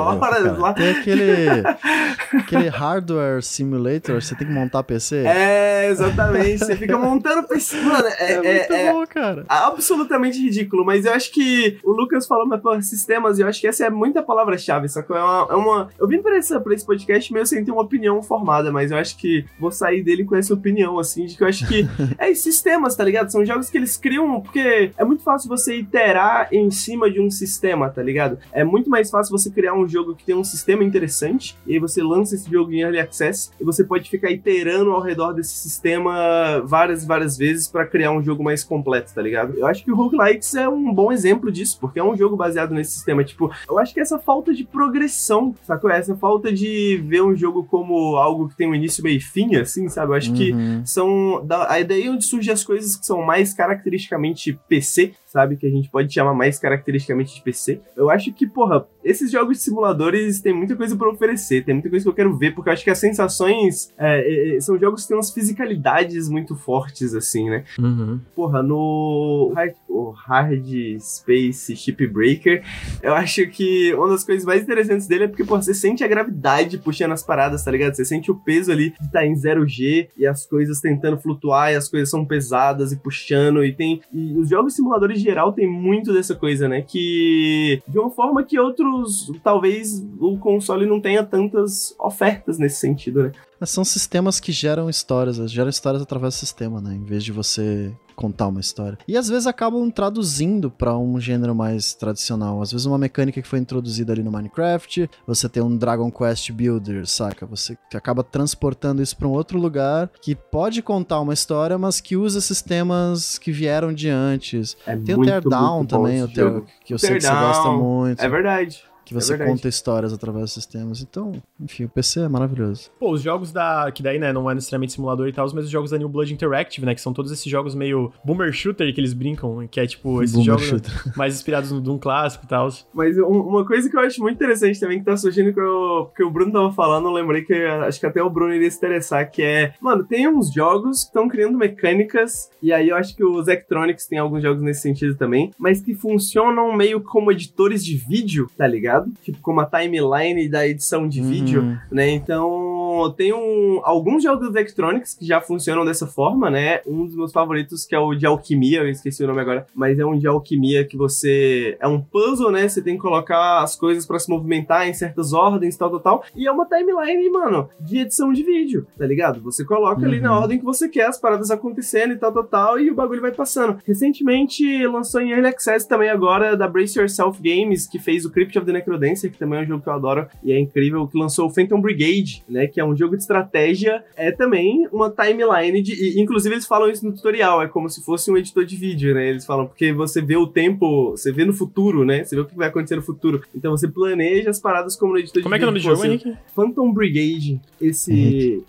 horas 0.46 0.58
lá. 0.60 0.74
Tem 0.74 0.90
aquele, 0.90 1.48
aquele 2.40 2.68
hardware 2.68 3.42
simulator, 3.44 4.22
você 4.22 4.36
tem 4.36 4.48
que 4.48 4.54
montar 4.54 4.84
PC. 4.84 5.24
É, 5.26 5.90
exatamente. 5.90 6.60
Você 6.60 6.76
fica 6.76 6.98
montando 6.98 7.48
PC. 7.48 7.80
Mano, 7.82 8.08
é, 8.08 8.26
É 8.26 8.32
é- 8.34 8.36
muito 8.60 8.74
é- 8.74 8.92
bom, 8.92 9.06
cara. 9.08 9.46
absolutamente 9.48 10.40
ridículo, 10.42 10.86
mas 10.86 11.06
eu 11.06 11.14
acho 11.14 11.32
que 11.32 11.78
o 11.84 11.92
Lucas 11.92 12.26
falou, 12.26 12.48
mas, 12.48 12.62
pô, 12.62 12.80
sistemas, 12.82 13.35
e 13.40 13.41
eu 13.41 13.48
acho 13.48 13.60
que 13.62 13.68
essa 13.68 13.86
é 13.86 13.90
muita 13.90 14.22
palavra-chave, 14.24 14.88
sacou? 14.90 15.16
É 15.16 15.24
uma, 15.24 15.48
é 15.52 15.56
uma- 15.56 15.90
Eu 15.99 16.07
vim 16.07 16.22
pra, 16.22 16.38
essa, 16.38 16.60
pra 16.60 16.74
esse 16.74 16.86
podcast 16.86 17.32
meio 17.34 17.45
sem 17.45 17.64
ter 17.64 17.72
uma 17.72 17.82
opinião 17.82 18.22
formada, 18.22 18.72
mas 18.72 18.91
eu 18.91 18.98
acho 18.98 19.18
que 19.18 19.45
vou 19.60 19.72
sair 19.72 20.03
dele 20.03 20.24
com 20.26 20.36
essa 20.36 20.53
opinião, 20.53 20.98
assim, 20.99 21.26
de 21.26 21.36
que 21.38 21.44
eu 21.44 21.48
acho 21.48 21.68
que 21.68 21.86
é 22.18 22.34
sistemas, 22.34 22.95
tá 22.95 23.03
ligado? 23.03 23.32
São 23.32 23.45
jogos 23.45 23.70
que 23.70 23.78
eles 23.78 23.98
criam, 23.98 24.41
porque 24.41 24.91
é 24.98 25.03
muito 25.03 25.24
fácil 25.24 25.48
você 25.49 25.78
iterar 25.78 26.48
em 26.52 26.70
cima 26.72 27.10
de 27.10 27.20
um 27.20 27.30
sistema, 27.32 27.90
tá 27.90 28.02
ligado? 28.03 28.38
É 28.52 28.64
muito 28.64 28.90
mais 28.90 29.10
fácil 29.10 29.32
você 29.38 29.49
criar 29.49 29.74
um 29.74 29.88
jogo 29.88 30.16
que 30.16 30.24
tem 30.26 30.36
um 30.36 30.44
sistema 30.44 30.84
interessante, 30.84 31.57
e 31.66 31.74
aí 31.74 31.80
você 31.80 32.02
lança 32.02 32.36
esse 32.36 32.49
jogo 32.49 32.72
em 32.72 32.82
Early 32.82 32.99
Access, 32.99 33.52
e 33.60 33.64
você 33.64 33.84
pode 33.84 34.10
ficar 34.10 34.32
iterando 34.32 34.91
ao 34.91 35.02
redor 35.02 35.34
desse 35.34 35.56
sistema 35.56 36.62
várias 36.66 37.03
e 37.03 37.07
várias 37.07 37.38
vezes 37.38 37.68
pra 37.68 37.86
criar 37.86 38.12
um 38.12 38.24
jogo 38.24 38.44
mais 38.44 38.64
completo, 38.64 39.14
tá 39.14 39.22
ligado? 39.22 39.53
Eu 39.57 39.66
acho 39.68 39.84
que 39.84 39.91
o 39.91 39.95
Roguelikes 39.95 40.53
é 40.56 40.68
um 40.68 40.94
bom 40.94 41.12
exemplo 41.12 41.52
disso, 41.52 41.78
porque 41.80 41.99
é 41.99 42.03
um 42.03 42.16
jogo 42.16 42.36
baseado 42.36 42.72
nesse 42.74 42.91
sistema. 42.91 43.24
Tipo, 43.26 43.52
eu 43.70 43.78
acho 43.80 43.94
que 43.94 44.00
essa 44.00 44.18
falta 44.20 44.54
de 44.54 44.64
progressão, 44.64 45.54
sacou? 45.64 45.90
Essa 45.90 46.16
falta 46.16 46.52
de 46.52 46.98
ver 47.08 47.22
um 47.24 47.36
jogo 47.36 47.64
como 47.66 48.16
algo 48.16 48.48
que 48.48 48.56
tem 48.56 48.68
um 48.70 48.76
início, 48.76 49.04
meio 49.04 49.18
e 49.18 49.22
fim, 49.22 49.56
assim, 49.56 49.90
sabe? 49.90 50.12
Eu 50.12 50.16
acho 50.16 50.34
que 50.34 50.52
Uhum. 50.52 50.86
são. 50.86 51.46
Da, 51.46 51.72
aí 51.72 51.84
daí 51.84 52.06
é 52.06 52.10
onde 52.12 52.26
surgem 52.26 52.54
as 52.54 52.64
coisas 52.64 52.96
que 52.96 53.06
são 53.06 53.22
mais 53.22 53.54
caracteristicamente 53.54 54.60
PC, 54.70 55.14
sabe? 55.36 55.57
Que 55.57 55.68
a 55.68 55.70
gente 55.70 55.90
pode 55.90 56.14
chamar 56.14 56.34
mais 56.34 56.57
caracteristicamente 56.57 57.36
de 57.36 57.41
PC. 57.41 57.82
Eu 57.98 58.10
acho 58.10 58.32
que, 58.32 58.48
porra, 58.48 58.88
esses 59.03 59.30
jogos 59.30 59.57
de 59.57 59.64
simuladores 59.64 60.40
têm 60.40 60.53
muita 60.53 60.78
coisa 60.78 60.95
pra 60.95 61.10
oferecer, 61.10 61.66
tem 61.66 61.74
muita 61.74 61.90
coisa 61.90 62.06
que 62.06 62.10
eu 62.10 62.14
quero 62.14 62.38
ver, 62.38 62.56
porque 62.56 62.70
eu 62.70 62.74
acho 62.74 62.86
que 62.86 62.90
as 62.90 62.98
sensações 62.98 63.94
é, 63.98 64.22
é, 64.22 64.56
é, 64.56 64.62
são 64.62 64.80
jogos 64.80 65.02
que 65.02 65.10
têm 65.10 65.18
umas 65.18 65.32
fisicalidades 65.32 66.30
muito 66.30 66.56
fortes, 66.56 67.14
assim, 67.14 67.49
né? 67.49 67.66
Uhum. 67.78 68.22
Porra, 68.34 68.64
no 68.64 69.52
Hard, 69.53 69.74
o 69.90 70.12
Hard 70.12 70.66
Space 71.02 71.76
Shipbreaker, 71.76 72.64
eu 73.03 73.14
acho 73.14 73.45
que 73.48 73.94
uma 73.94 74.07
das 74.07 74.24
coisas 74.24 74.45
mais 74.45 74.64
interessantes 74.64 75.06
dele 75.06 75.26
é 75.26 75.28
porque, 75.28 75.44
porra, 75.44 75.62
você 75.62 75.74
sente 75.74 76.02
a 76.02 76.07
gravidade 76.07 76.78
puxando 76.78 77.12
as 77.12 77.24
paradas, 77.24 77.62
tá 77.62 77.72
ligado? 77.72 77.94
Você 77.94 78.06
sente 78.06 78.32
o 78.32 78.36
peso 78.36 78.72
ali 78.72 78.91
de 79.02 79.06
estar 79.06 79.26
em 79.26 79.34
0G 79.34 80.07
e 80.18 80.26
as 80.26 80.45
coisas 80.45 80.80
tentando 80.80 81.18
flutuar 81.18 81.74
e 81.74 81.76
as 81.76 81.90
coisas 81.90 82.10
são 82.10 82.24
pesadas 82.24 82.94
e 82.94 82.95
puxando 82.95 83.66
e 83.66 83.74
tem... 83.74 84.02
E 84.14 84.38
os 84.38 84.48
jogos 84.48 84.74
simuladores 84.74 85.25
em 85.25 85.25
geral 85.26 85.52
tem 85.52 85.68
muito 85.68 86.14
dessa 86.14 86.36
coisa, 86.36 86.70
né? 86.70 86.82
Que 86.82 87.82
de 87.88 88.00
uma 88.00 88.10
forma 88.10 88.44
que 88.44 88.60
outros, 88.60 89.32
talvez 89.44 90.06
o 90.20 90.38
console 90.38 90.86
não 90.86 91.02
tenha 91.02 91.24
tantas 91.24 91.96
ofertas 92.00 92.58
nesse 92.58 92.80
sentido, 92.80 93.24
né? 93.24 93.32
Mas 93.60 93.69
São 93.69 93.84
sistemas 93.84 94.40
que 94.40 94.52
geram 94.52 94.90
histórias, 94.90 95.38
geram 95.52 95.69
histórias 95.69 96.02
através 96.02 96.36
do 96.36 96.38
sistema, 96.38 96.82
né? 96.82 96.94
Em 96.94 97.03
vez 97.03 97.23
de 97.23 97.32
você 97.32 97.94
contar 98.15 98.48
uma 98.48 98.60
história. 98.60 98.98
E 99.07 99.18
às 99.18 99.27
vezes 99.27 99.45
acabam 99.45 99.90
traduzindo 99.91 100.72
pra 100.72 100.98
um 100.98 101.19
gênero 101.19 101.53
mais 101.53 101.94
tradicional. 101.94 102.61
Às 102.61 102.72
vezes 102.72 102.86
uma 102.86 102.98
mecânica 102.98 103.41
que 103.41 103.48
foi 103.48 103.60
introduzida 103.60 104.14
ali 104.14 104.23
no 104.23 104.32
Minecraft, 104.32 105.10
você 105.27 105.49
tem 105.49 105.61
um 105.61 105.76
Dragon 105.76 106.10
Quest 106.10 106.52
Builder, 106.52 107.06
saca? 107.06 107.45
Você 107.45 107.77
acaba 107.94 108.23
transportando 108.23 109.02
isso 109.02 109.18
pra 109.18 109.27
um 109.27 109.32
outro 109.32 109.60
lugar 109.60 110.10
que 110.22 110.34
pode 110.34 110.82
contar 110.82 111.19
uma 111.19 111.34
história, 111.34 111.77
mas 111.77 111.99
que 111.99 112.15
usa 112.15 112.40
sistemas 112.40 113.38
que 113.38 113.52
vieram 113.52 113.94
de 113.94 114.10
antes. 114.10 114.77
É 114.88 114.95
Tem 114.95 115.15
o 115.15 115.18
muito, 115.18 115.30
Teardown 115.30 115.77
muito 115.77 115.95
bom 115.95 116.03
também, 116.03 116.23
o 116.23 116.27
teu, 116.27 116.65
que 116.86 116.94
eu 116.94 116.98
sei 116.98 117.15
que 117.15 117.22
você 117.22 117.30
gosta 117.30 117.64
Teardown, 117.64 117.84
muito. 117.84 118.22
É 118.22 118.30
verdade. 118.30 118.84
Que 119.06 119.14
você 119.14 119.36
é 119.36 119.38
conta 119.38 119.68
histórias 119.68 120.11
através 120.11 120.45
dos 120.45 120.53
sistemas. 120.53 121.02
Então, 121.02 121.32
enfim, 121.60 121.86
o 121.86 121.90
PC 121.90 122.22
é 122.22 122.27
maravilhoso. 122.27 122.90
Pô, 122.99 123.11
os 123.11 123.22
jogos 123.22 123.52
da. 123.52 123.91
Que 123.91 124.02
daí, 124.03 124.18
né, 124.19 124.34
não 124.34 124.49
é 124.49 124.56
necessariamente 124.56 124.94
simulador 124.94 125.27
e 125.27 125.34
tal, 125.34 125.45
mas 125.53 125.65
os 125.65 125.69
jogos 125.69 125.91
da 125.91 125.98
New 125.98 126.10
Blood 126.10 126.34
Interactive, 126.34 126.86
né? 126.86 126.95
Que 126.95 127.02
são 127.02 127.14
todos 127.14 127.32
esses 127.32 127.45
jogos 127.45 127.76
meio 127.76 128.11
boomer 128.23 128.52
shooter 128.52 128.94
que 128.94 128.99
eles 128.99 129.14
brincam, 129.14 129.68
que 129.68 129.80
é 129.80 129.86
tipo 129.88 130.22
esses 130.23 130.36
Boomer 130.36 130.45
jogos 130.48 130.65
shooter. 130.65 130.91
mais 131.15 131.36
inspirados 131.36 131.72
no 131.72 131.80
Doom 131.80 131.98
clássico 131.99 132.45
e 132.45 132.48
tal. 132.48 132.68
Mas 132.94 133.18
um- 133.18 133.23
uma 133.27 133.65
coisa 133.65 133.90
que 133.90 133.95
eu 133.95 133.99
acho 134.02 134.19
muito 134.22 134.36
interessante 134.36 134.80
também 134.80 134.99
que 134.99 135.06
tá 135.06 135.15
surgindo 135.15 135.53
que, 135.53 135.60
eu, 135.60 136.11
que 136.15 136.23
o 136.23 136.32
Bruno 136.32 136.52
tava 136.52 136.72
falando, 136.72 137.07
eu 137.07 137.11
lembrei 137.14 137.44
que 137.44 137.53
acho 137.53 137.99
que 137.99 138.06
até 138.06 138.23
o 138.23 138.30
Bruno 138.30 138.53
iria 138.53 138.69
se 138.72 138.77
interessar, 138.77 139.30
que 139.30 139.41
é, 139.44 139.73
mano, 139.80 140.03
tem 140.03 140.27
uns 140.27 140.52
jogos 140.52 141.02
que 141.02 141.07
estão 141.07 141.27
criando 141.30 141.57
mecânicas, 141.57 142.49
e 142.61 142.73
aí 142.73 142.90
eu 142.90 142.95
acho 142.95 143.15
que 143.15 143.23
os 143.23 143.48
Electronics 143.48 144.07
tem 144.07 144.18
alguns 144.18 144.41
jogos 144.41 144.61
nesse 144.61 144.82
sentido 144.82 145.15
também, 145.15 145.52
mas 145.60 145.80
que 145.82 145.94
funcionam 145.94 146.76
meio 146.76 147.02
como 147.02 147.32
editores 147.32 147.84
de 147.86 147.95
vídeo, 147.98 148.49
tá 148.57 148.65
ligado? 148.68 148.95
Tipo, 149.22 149.40
como 149.42 149.60
a 149.62 149.66
timeline 149.66 150.48
da 150.50 150.68
edição 150.68 151.08
de 151.08 151.22
Uhum. 151.22 151.30
vídeo, 151.30 151.80
né? 151.92 152.10
Então, 152.10 152.75
Então, 152.96 153.12
tem 153.12 153.34
um, 153.34 153.82
alguns 153.84 154.24
jogos 154.24 154.48
Electronics 154.48 155.16
que 155.16 155.26
já 155.26 155.42
funcionam 155.42 155.84
dessa 155.84 156.08
forma, 156.08 156.50
né? 156.50 156.80
Um 156.88 157.06
dos 157.06 157.16
meus 157.16 157.32
favoritos, 157.32 157.86
que 157.86 157.94
é 157.94 158.00
o 158.00 158.16
de 158.16 158.26
alquimia, 158.26 158.80
eu 158.80 158.90
esqueci 158.90 159.24
o 159.24 159.28
nome 159.28 159.42
agora, 159.42 159.68
mas 159.76 160.00
é 160.00 160.06
um 160.06 160.18
de 160.18 160.28
alquimia 160.28 160.86
que 160.86 160.96
você. 160.96 161.78
É 161.80 161.88
um 161.88 162.00
puzzle, 162.00 162.52
né? 162.52 162.68
Você 162.68 162.82
tem 162.82 162.96
que 162.96 163.02
colocar 163.02 163.62
as 163.62 163.76
coisas 163.76 164.06
para 164.06 164.20
se 164.20 164.30
movimentar 164.30 164.88
em 164.88 164.94
certas 164.94 165.34
ordens, 165.34 165.76
tal, 165.76 165.90
tal, 165.90 166.00
tal. 166.00 166.24
E 166.36 166.48
é 166.48 166.52
uma 166.52 166.66
timeline, 166.66 167.30
mano, 167.30 167.70
de 167.80 168.00
edição 168.00 168.32
de 168.32 168.44
vídeo, 168.44 168.88
tá 168.98 169.06
ligado? 169.06 169.42
Você 169.42 169.66
coloca 169.66 170.02
uhum. 170.02 170.08
ali 170.08 170.20
na 170.22 170.34
uhum. 170.34 170.42
ordem 170.42 170.60
que 170.60 170.66
você 170.66 170.88
quer 170.88 171.08
as 171.08 171.20
paradas 171.20 171.52
acontecendo 171.52 172.14
e 172.14 172.18
tal, 172.18 172.32
tal, 172.32 172.44
tal, 172.44 172.80
e 172.80 172.90
o 172.90 172.96
bagulho 172.96 173.22
vai 173.22 173.32
passando. 173.32 173.78
Recentemente 173.86 174.86
lançou 174.88 175.22
em 175.22 175.32
Early 175.32 175.48
Access 175.48 175.88
também 175.88 176.10
agora 176.10 176.56
da 176.56 176.68
Brace 176.68 176.98
Yourself 176.98 177.42
Games, 177.42 177.88
que 177.88 178.00
fez 178.00 178.26
o 178.26 178.32
Crypt 178.32 178.58
of 178.58 178.66
the 178.66 178.74
Necrodancer, 178.74 179.32
que 179.32 179.38
também 179.38 179.60
é 179.60 179.64
um 179.64 179.66
jogo 179.66 179.84
que 179.84 179.90
eu 179.90 179.94
adoro 179.94 180.28
e 180.44 180.52
é 180.52 180.60
incrível, 180.60 181.08
que 181.08 181.18
lançou 181.18 181.48
o 181.48 181.50
Phantom 181.50 181.82
Brigade, 181.82 182.44
né? 182.48 182.68
Que 182.68 182.80
é 182.80 182.85
um 182.86 182.95
jogo 182.95 183.16
de 183.16 183.24
estratégia, 183.24 184.03
é 184.16 184.32
também 184.32 184.88
uma 184.91 185.10
timeline 185.10 185.82
de. 185.82 185.94
E, 185.94 186.22
inclusive, 186.22 186.56
eles 186.56 186.66
falam 186.66 186.90
isso 186.90 187.06
no 187.06 187.14
tutorial, 187.14 187.62
é 187.62 187.68
como 187.68 187.90
se 187.90 188.03
fosse 188.03 188.32
um 188.32 188.38
editor 188.38 188.66
de 188.66 188.76
vídeo, 188.76 189.14
né? 189.14 189.30
Eles 189.30 189.45
falam, 189.45 189.68
porque 189.68 189.91
você 189.94 190.22
vê 190.22 190.38
o 190.38 190.48
tempo, 190.48 191.12
você 191.12 191.32
vê 191.32 191.45
no 191.45 191.53
futuro, 191.53 192.06
né? 192.06 192.24
Você 192.24 192.36
vê 192.36 192.41
o 192.41 192.45
que 192.45 192.56
vai 192.56 192.68
acontecer 192.68 192.95
no 192.95 193.02
futuro. 193.02 193.41
Então 193.56 193.72
você 193.72 193.88
planeja 193.88 194.49
as 194.49 194.60
paradas 194.60 194.95
como 194.95 195.14
no 195.14 195.20
editor 195.20 195.44
como 195.44 195.56
de 195.56 195.60
vídeo. 195.60 195.72
Como 195.74 195.76
é 195.76 195.80
que 195.80 195.86
é 195.86 195.90
o 195.90 195.95
nome 195.95 196.20
do 196.20 196.22
jogo, 196.24 196.32
Henrique? 196.32 196.53
Phantom 196.56 196.94
Brigade. 196.94 197.62
Esse. 197.82 198.12
Henrique. 198.12 198.66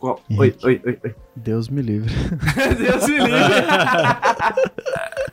Oi, 0.00 0.54
oi, 0.62 0.80
oi, 0.84 0.98
oi. 1.04 1.14
Deus 1.38 1.68
me 1.68 1.82
livre. 1.82 2.12
Deus 2.76 3.08
me 3.08 3.18
livre. 3.18 3.38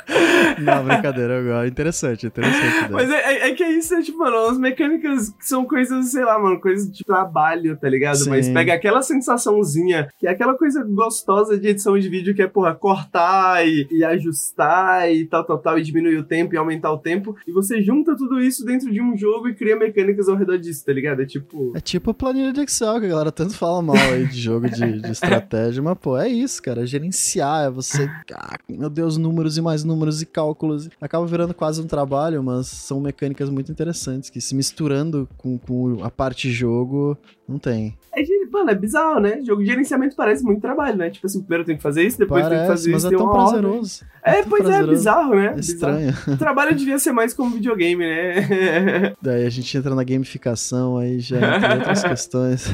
Não, 0.62 0.84
brincadeira, 0.86 1.64
é 1.64 1.68
interessante, 1.68 2.28
interessante. 2.28 2.92
Mas 2.92 3.10
é, 3.10 3.16
é, 3.16 3.50
é, 3.50 3.54
que 3.54 3.64
é 3.64 3.72
isso, 3.72 3.94
é 3.96 4.02
tipo, 4.02 4.20
mano, 4.20 4.38
as 4.50 4.58
mecânicas 4.58 5.34
são 5.40 5.66
coisas, 5.66 6.12
sei 6.12 6.24
lá, 6.24 6.38
mano, 6.40 6.60
coisas 6.60 6.90
de 6.90 7.04
trabalho, 7.04 7.78
tá 7.78 7.90
ligado? 7.90 8.18
Sim. 8.18 8.30
Mas 8.30 8.48
pega 8.48 8.74
aquela 8.74 9.02
sensaçãozinha, 9.02 10.08
que 10.18 10.28
é 10.28 10.32
aquela 10.32 10.56
coisa 10.56 10.84
gostosa 10.84 11.58
de 11.58 11.68
edição 11.68 11.98
de 11.98 12.08
vídeo, 12.08 12.36
que 12.36 12.42
é, 12.42 12.48
porra, 12.48 12.76
cortar 12.76 13.68
e, 13.68 13.88
e 13.92 14.04
ajustar 14.04 15.12
e 15.12 15.26
tal, 15.26 15.44
tal, 15.44 15.58
tal, 15.58 15.80
e 15.80 15.84
diminuir 15.84 16.18
o 16.18 16.24
tempo 16.24 16.54
e 16.54 16.58
aumentar 16.58 16.92
o 16.92 17.00
tempo, 17.00 17.36
e 17.48 17.52
você 17.52 17.82
junta 17.82 18.16
tudo 18.16 18.40
isso 18.40 18.64
dentro 18.64 18.92
de 18.92 19.02
um 19.02 19.18
jogo 19.18 19.50
e 19.50 19.56
cria 19.56 19.76
mecânicas 19.76 20.30
ao 20.30 20.36
redor 20.36 20.58
disso, 20.58 20.86
tá 20.86 20.94
ligado? 20.94 21.22
É 21.22 21.26
tipo... 21.26 21.74
É 21.76 21.80
tipo 21.80 22.14
planilha 22.14 22.54
de 22.54 22.62
Excel, 22.62 23.00
que 23.00 23.08
a 23.08 23.10
galera 23.10 23.32
tanto 23.32 23.58
fala 23.58 23.82
mal 23.82 23.96
aí 23.96 24.26
de 24.26 24.40
jogo 24.40 24.70
de, 24.70 25.02
de 25.02 25.12
estratégia, 25.12 25.82
mas, 25.82 25.95
pô, 25.96 26.18
é 26.18 26.28
isso, 26.28 26.62
cara, 26.62 26.84
é 26.84 26.86
gerenciar, 26.86 27.66
é 27.66 27.70
você, 27.70 28.10
ah, 28.34 28.58
meu 28.70 28.90
Deus, 28.90 29.18
números 29.18 29.58
e 29.58 29.62
mais 29.62 29.84
números 29.84 30.22
e 30.22 30.26
cálculos. 30.26 30.90
Acaba 31.02 31.26
virando 31.26 31.54
quase 31.54 31.82
um 31.82 31.88
trabalho, 31.88 32.44
mas 32.44 32.68
são 32.68 33.00
mecânicas 33.00 33.50
muito 33.50 33.72
interessantes 33.72 34.30
que 34.30 34.42
se 34.42 34.56
misturando 34.56 35.28
com, 35.38 35.58
com 35.58 36.04
a 36.04 36.10
parte 36.10 36.52
jogo, 36.52 37.18
não 37.48 37.60
tem. 37.60 37.96
É, 38.14 38.24
mano, 38.52 38.72
é 38.72 38.76
bizarro, 38.76 39.20
né? 39.20 39.42
Jogo 39.44 39.62
de 39.62 39.68
gerenciamento 39.68 40.16
parece 40.16 40.44
muito 40.44 40.62
trabalho, 40.62 40.98
né? 40.98 41.10
Tipo 41.10 41.28
assim, 41.28 41.40
primeiro 41.42 41.62
eu 41.62 41.66
tenho 41.66 41.78
que 41.78 41.84
fazer 41.84 42.04
isso, 42.04 42.18
depois 42.18 42.44
parece, 42.44 42.56
tenho 42.56 42.62
que 42.62 42.78
fazer 42.78 42.92
mas 42.92 43.04
isso. 43.04 43.12
Mas 43.12 43.14
é 43.14 43.24
tão 43.24 43.32
prazeroso. 43.32 44.06
É, 44.24 44.40
é 44.40 44.44
pois 44.44 44.64
prazeroso. 44.64 44.92
é, 44.92 44.96
bizarro, 44.96 45.36
né? 45.36 45.54
É 45.56 45.60
estranho. 45.60 46.14
O 46.28 46.38
trabalho 46.38 46.76
devia 46.76 46.98
ser 46.98 47.12
mais 47.12 47.34
como 47.34 47.56
videogame, 47.56 48.06
né? 48.06 49.14
Daí 49.22 49.46
a 49.46 49.50
gente 49.50 49.78
entra 49.78 49.94
na 49.94 50.04
gamificação, 50.04 50.98
aí 50.98 51.20
já 51.20 51.58
entra 51.58 51.76
outras 51.76 52.04
questões. 52.06 52.74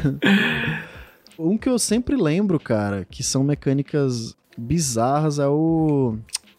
Um 1.42 1.58
que 1.58 1.68
eu 1.68 1.80
sempre 1.80 2.16
lembro, 2.16 2.60
cara, 2.60 3.06
que 3.10 3.24
são 3.24 3.44
mecânicas 3.44 4.36
bizarras 4.56 5.40
é 5.40 5.48
o. 5.48 6.18